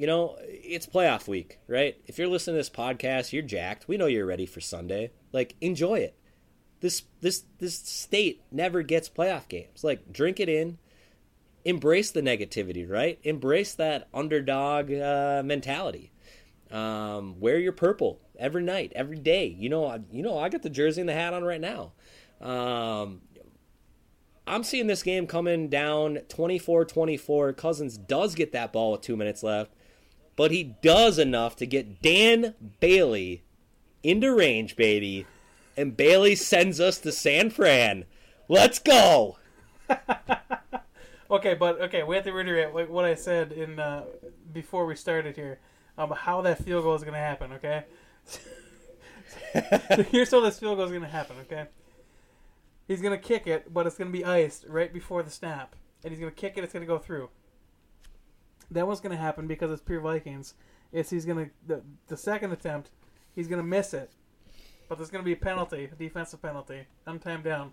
you 0.00 0.06
know, 0.06 0.36
it's 0.40 0.86
playoff 0.86 1.28
week, 1.28 1.58
right? 1.66 2.00
If 2.06 2.18
you're 2.18 2.26
listening 2.26 2.54
to 2.54 2.60
this 2.60 2.70
podcast, 2.70 3.34
you're 3.34 3.42
jacked. 3.42 3.86
We 3.86 3.98
know 3.98 4.06
you're 4.06 4.24
ready 4.24 4.46
for 4.46 4.60
Sunday. 4.60 5.10
Like, 5.30 5.56
enjoy 5.60 5.96
it. 5.96 6.16
This 6.80 7.02
this 7.20 7.44
this 7.58 7.74
state 7.74 8.42
never 8.50 8.80
gets 8.80 9.10
playoff 9.10 9.46
games. 9.48 9.84
Like, 9.84 10.10
drink 10.10 10.40
it 10.40 10.48
in. 10.48 10.78
Embrace 11.66 12.10
the 12.10 12.22
negativity, 12.22 12.88
right? 12.88 13.18
Embrace 13.24 13.74
that 13.74 14.08
underdog 14.14 14.90
uh, 14.90 15.42
mentality. 15.44 16.12
Um, 16.70 17.38
wear 17.38 17.58
your 17.58 17.72
purple 17.72 18.20
every 18.38 18.62
night, 18.62 18.92
every 18.96 19.18
day. 19.18 19.46
You 19.48 19.68
know, 19.68 20.02
you 20.10 20.22
know, 20.22 20.38
I 20.38 20.48
got 20.48 20.62
the 20.62 20.70
jersey 20.70 21.02
and 21.02 21.10
the 21.10 21.14
hat 21.14 21.34
on 21.34 21.44
right 21.44 21.60
now. 21.60 21.92
Um, 22.40 23.20
I'm 24.46 24.64
seeing 24.64 24.86
this 24.86 25.02
game 25.02 25.26
coming 25.26 25.68
down 25.68 26.20
24 26.30 26.86
24. 26.86 27.52
Cousins 27.52 27.98
does 27.98 28.34
get 28.34 28.52
that 28.52 28.72
ball 28.72 28.92
with 28.92 29.02
two 29.02 29.16
minutes 29.18 29.42
left, 29.42 29.74
but 30.40 30.52
he 30.52 30.74
does 30.80 31.18
enough 31.18 31.54
to 31.54 31.66
get 31.66 32.00
Dan 32.00 32.54
Bailey 32.80 33.42
into 34.02 34.34
range, 34.34 34.74
baby. 34.74 35.26
And 35.76 35.94
Bailey 35.94 36.34
sends 36.34 36.80
us 36.80 36.96
to 37.00 37.12
San 37.12 37.50
Fran. 37.50 38.06
Let's 38.48 38.78
go. 38.78 39.36
Okay, 41.30 41.54
but 41.54 41.80
okay, 41.82 42.02
we 42.02 42.16
have 42.16 42.24
to 42.24 42.32
reiterate 42.32 42.90
what, 42.90 43.04
I 43.04 43.14
said 43.14 43.52
in 43.52 43.78
uh, 43.78 44.02
before 44.52 44.84
we 44.84 44.96
started 44.96 45.36
here 45.36 45.60
um, 45.96 46.10
how 46.10 46.40
that 46.40 46.64
field 46.64 46.82
goal 46.82 46.96
is 46.96 47.02
going 47.02 47.14
to 47.14 47.20
happen. 47.20 47.52
Okay, 47.52 47.84
so 48.24 48.40
here's 50.10 50.32
how 50.32 50.40
this 50.40 50.58
field 50.58 50.76
goal 50.76 50.86
is 50.86 50.90
going 50.90 51.02
to 51.02 51.08
happen. 51.08 51.36
Okay, 51.42 51.66
he's 52.88 53.00
going 53.00 53.16
to 53.16 53.24
kick 53.24 53.46
it, 53.46 53.72
but 53.72 53.86
it's 53.86 53.96
going 53.96 54.10
to 54.10 54.18
be 54.18 54.24
iced 54.24 54.64
right 54.66 54.92
before 54.92 55.22
the 55.22 55.30
snap, 55.30 55.76
and 56.02 56.10
he's 56.10 56.18
going 56.18 56.32
to 56.32 56.36
kick 56.36 56.54
it. 56.56 56.64
It's 56.64 56.72
going 56.72 56.84
to 56.84 56.92
go 56.92 56.98
through. 56.98 57.28
Then 58.70 58.86
what's 58.86 59.00
going 59.00 59.16
to 59.16 59.20
happen 59.22 59.46
because 59.46 59.70
it's 59.70 59.82
pure 59.82 60.00
Vikings 60.00 60.54
is 60.92 61.10
he's 61.10 61.24
going 61.24 61.46
to 61.46 61.50
the 61.66 61.82
the 62.08 62.16
second 62.16 62.52
attempt 62.52 62.90
he's 63.34 63.48
going 63.48 63.60
to 63.60 63.66
miss 63.66 63.94
it, 63.94 64.10
but 64.88 64.98
there's 64.98 65.10
going 65.10 65.22
to 65.22 65.26
be 65.26 65.32
a 65.32 65.36
penalty, 65.36 65.88
a 65.92 65.94
defensive 65.96 66.40
penalty, 66.42 66.86
untimed 67.06 67.44
down, 67.44 67.72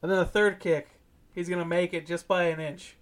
and 0.00 0.10
then 0.10 0.18
the 0.18 0.24
third 0.24 0.60
kick 0.60 0.88
he's 1.34 1.48
going 1.48 1.58
to 1.58 1.64
make 1.64 1.94
it 1.94 2.06
just 2.06 2.28
by 2.28 2.44
an 2.44 2.60
inch. 2.60 2.96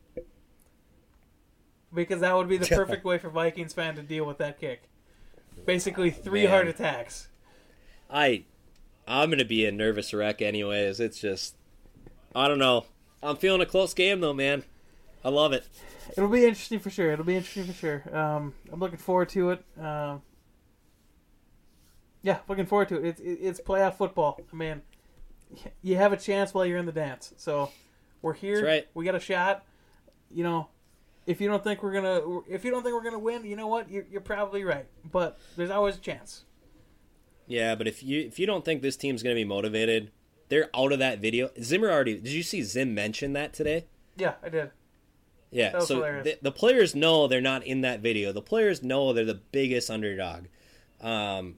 Because 1.92 2.20
that 2.20 2.36
would 2.36 2.48
be 2.48 2.56
the 2.56 2.66
perfect 2.74 3.04
way 3.04 3.18
for 3.18 3.30
Vikings 3.30 3.72
fan 3.72 3.96
to 3.96 4.02
deal 4.02 4.24
with 4.24 4.38
that 4.38 4.60
kick. 4.60 4.84
Basically, 5.66 6.14
ah, 6.16 6.22
three 6.22 6.42
Man. 6.42 6.50
heart 6.50 6.68
attacks. 6.68 7.28
I 8.08 8.44
I'm 9.06 9.30
gonna 9.30 9.44
be 9.44 9.66
a 9.66 9.72
nervous 9.72 10.14
wreck 10.14 10.40
anyways. 10.40 11.00
It's 11.00 11.20
just 11.20 11.56
I 12.34 12.48
don't 12.48 12.58
know. 12.58 12.86
I'm 13.22 13.36
feeling 13.36 13.60
a 13.60 13.66
close 13.66 13.92
game 13.92 14.20
though, 14.20 14.32
man. 14.32 14.64
I 15.24 15.28
love 15.28 15.52
it. 15.52 15.66
It'll 16.16 16.28
be 16.28 16.44
interesting 16.44 16.78
for 16.78 16.90
sure. 16.90 17.12
It'll 17.12 17.24
be 17.24 17.36
interesting 17.36 17.64
for 17.66 17.72
sure. 17.72 18.16
Um, 18.16 18.54
I'm 18.72 18.80
looking 18.80 18.98
forward 18.98 19.28
to 19.30 19.50
it. 19.50 19.64
Um, 19.78 20.22
yeah, 22.22 22.38
looking 22.48 22.66
forward 22.66 22.88
to 22.88 22.96
it. 22.96 23.04
It's 23.04 23.20
it- 23.20 23.38
it's 23.40 23.60
playoff 23.60 23.94
football. 23.96 24.40
I 24.52 24.56
mean, 24.56 24.82
you 25.82 25.96
have 25.96 26.12
a 26.12 26.16
chance 26.16 26.52
while 26.54 26.66
you're 26.66 26.78
in 26.78 26.86
the 26.86 26.92
dance. 26.92 27.32
So 27.36 27.70
we're 28.22 28.34
here. 28.34 28.56
That's 28.56 28.66
right. 28.66 28.88
We 28.94 29.04
got 29.04 29.14
a 29.14 29.20
shot. 29.20 29.64
You 30.30 30.44
know, 30.44 30.68
if 31.26 31.40
you 31.40 31.48
don't 31.48 31.62
think 31.64 31.82
we're 31.82 31.92
gonna, 31.92 32.40
if 32.48 32.64
you 32.64 32.70
don't 32.70 32.82
think 32.82 32.94
we're 32.94 33.02
gonna 33.04 33.18
win, 33.18 33.44
you 33.44 33.56
know 33.56 33.66
what? 33.66 33.90
You're, 33.90 34.04
you're 34.10 34.20
probably 34.20 34.64
right. 34.64 34.86
But 35.10 35.38
there's 35.56 35.70
always 35.70 35.96
a 35.96 36.00
chance. 36.00 36.44
Yeah, 37.46 37.74
but 37.74 37.88
if 37.88 38.02
you 38.02 38.20
if 38.20 38.38
you 38.38 38.46
don't 38.46 38.64
think 38.64 38.82
this 38.82 38.96
team's 38.96 39.22
gonna 39.22 39.34
be 39.34 39.44
motivated, 39.44 40.12
they're 40.48 40.70
out 40.74 40.92
of 40.92 40.98
that 41.00 41.18
video. 41.20 41.50
Zimmer 41.60 41.90
already 41.90 42.14
did 42.16 42.32
you 42.32 42.42
see 42.42 42.62
Zim 42.62 42.94
mention 42.94 43.32
that 43.32 43.52
today? 43.52 43.86
Yeah, 44.16 44.34
I 44.42 44.48
did. 44.50 44.70
Yeah, 45.50 45.74
was 45.74 45.88
so 45.88 46.00
the, 46.22 46.38
the 46.40 46.52
players 46.52 46.94
know 46.94 47.26
they're 47.26 47.40
not 47.40 47.66
in 47.66 47.80
that 47.80 48.00
video. 48.00 48.32
The 48.32 48.42
players 48.42 48.82
know 48.82 49.12
they're 49.12 49.24
the 49.24 49.34
biggest 49.34 49.90
underdog. 49.90 50.44
Um, 51.00 51.56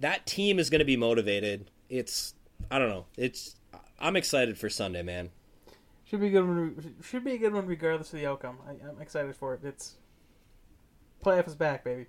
that 0.00 0.26
team 0.26 0.58
is 0.58 0.70
going 0.70 0.80
to 0.80 0.84
be 0.84 0.96
motivated. 0.96 1.70
It's 1.88 2.34
I 2.70 2.78
don't 2.78 2.88
know. 2.88 3.06
It's 3.16 3.54
I'm 4.00 4.16
excited 4.16 4.58
for 4.58 4.68
Sunday, 4.68 5.02
man. 5.02 5.30
Should 6.04 6.20
be 6.20 6.28
a 6.28 6.30
good 6.30 6.46
one. 6.46 6.94
Should 7.02 7.24
be 7.24 7.32
a 7.32 7.38
good 7.38 7.52
one 7.52 7.66
regardless 7.66 8.12
of 8.12 8.18
the 8.18 8.26
outcome. 8.26 8.58
I, 8.66 8.88
I'm 8.88 9.00
excited 9.00 9.36
for 9.36 9.54
it. 9.54 9.60
It's 9.62 9.94
playoff 11.24 11.46
is 11.46 11.54
back, 11.54 11.84
baby. 11.84 12.06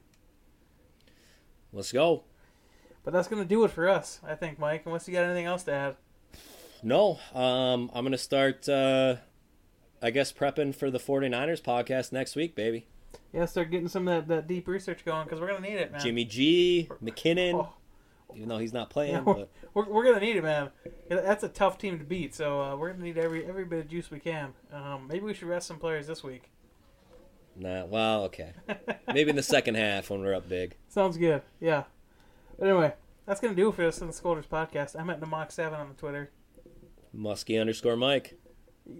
Let's 1.71 1.91
go. 1.91 2.23
But 3.03 3.13
that's 3.13 3.27
gonna 3.27 3.45
do 3.45 3.63
it 3.65 3.71
for 3.71 3.87
us, 3.87 4.19
I 4.27 4.33
think, 4.33 4.57
Mike. 4.57 4.83
Unless 4.85 5.07
you 5.07 5.13
got 5.13 5.25
anything 5.25 5.45
else 5.45 5.63
to 5.63 5.73
add. 5.73 5.95
No, 6.81 7.19
um, 7.33 7.91
I'm 7.93 8.03
going 8.03 8.13
to 8.13 8.17
start. 8.17 8.67
Uh, 8.69 9.17
I 10.01 10.11
guess 10.11 10.31
prepping 10.31 10.73
for 10.75 10.89
the 10.89 10.99
49ers 10.99 11.61
podcast 11.61 12.11
next 12.11 12.35
week, 12.35 12.55
baby. 12.55 12.87
Yeah, 13.33 13.45
start 13.45 13.69
getting 13.71 13.87
some 13.87 14.07
of 14.07 14.27
that, 14.27 14.33
that 14.35 14.47
deep 14.47 14.67
research 14.67 15.03
going 15.05 15.25
because 15.25 15.39
we're 15.39 15.47
gonna 15.47 15.59
need 15.67 15.75
it, 15.77 15.91
man. 15.91 16.01
Jimmy 16.01 16.25
G, 16.25 16.89
McKinnon, 17.03 17.53
Oh. 17.55 17.73
even 18.35 18.47
though 18.49 18.57
he's 18.59 18.73
not 18.73 18.89
playing. 18.89 19.13
Yeah, 19.15 19.21
we're, 19.21 19.33
but 19.33 19.49
we're, 19.73 19.85
we're 19.89 20.03
gonna 20.05 20.19
need 20.19 20.35
it, 20.37 20.43
man. 20.43 20.69
That's 21.09 21.43
a 21.43 21.49
tough 21.49 21.77
team 21.77 21.99
to 21.99 22.05
beat, 22.05 22.33
so 22.33 22.61
uh, 22.61 22.75
we're 22.75 22.91
gonna 22.91 23.03
need 23.03 23.17
every 23.17 23.45
every 23.45 23.65
bit 23.65 23.79
of 23.79 23.87
juice 23.89 24.09
we 24.09 24.19
can. 24.19 24.53
Um, 24.71 25.07
maybe 25.07 25.25
we 25.25 25.33
should 25.33 25.47
rest 25.47 25.67
some 25.67 25.77
players 25.79 26.07
this 26.07 26.23
week. 26.23 26.49
nah, 27.55 27.85
well, 27.85 28.23
okay. 28.25 28.53
Maybe 29.13 29.29
in 29.31 29.35
the 29.35 29.43
second 29.43 29.75
half 29.75 30.09
when 30.09 30.21
we're 30.21 30.33
up 30.35 30.47
big. 30.47 30.75
Sounds 30.87 31.17
good. 31.17 31.41
Yeah. 31.59 31.83
But 32.57 32.69
anyway, 32.69 32.93
that's 33.25 33.39
gonna 33.41 33.55
do 33.55 33.69
it 33.69 33.75
for 33.75 33.85
us 33.85 34.01
on 34.01 34.07
the 34.07 34.13
Scolders 34.13 34.45
podcast. 34.45 34.95
I'm 34.99 35.09
at 35.09 35.19
Namok 35.19 35.51
Seven 35.51 35.79
on 35.79 35.89
the 35.89 35.95
Twitter. 35.95 36.29
Muskie 37.15 37.59
underscore 37.59 37.95
Mike. 37.97 38.38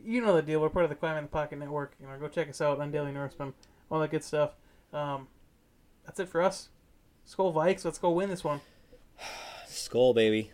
You 0.06 0.22
know 0.22 0.36
the 0.36 0.42
deal. 0.42 0.60
We're 0.62 0.70
part 0.70 0.86
of 0.86 0.90
the 0.90 0.96
Climb 0.96 1.18
in 1.18 1.24
the 1.24 1.30
Pocket 1.30 1.60
Network. 1.60 1.94
You 2.00 2.08
know, 2.08 2.18
go 2.20 2.28
check 2.28 2.50
us 2.50 2.62
out 2.62 2.80
on 2.80 2.92
Daily 2.92 3.12
Norseman, 3.12 3.54
all 3.90 4.00
that 4.00 4.12
good 4.12 4.24
stuff. 4.24 4.52
Um, 4.94 5.28
that's 6.06 6.20
it 6.20 6.30
for 6.30 6.42
us. 6.42 6.70
Skol 7.28 7.54
Vikes. 7.54 7.86
Let's 7.86 8.00
go 8.00 8.10
win 8.10 8.30
this 8.30 8.44
one. 8.44 8.62
Skol, 9.68 10.16
baby. 10.16 10.52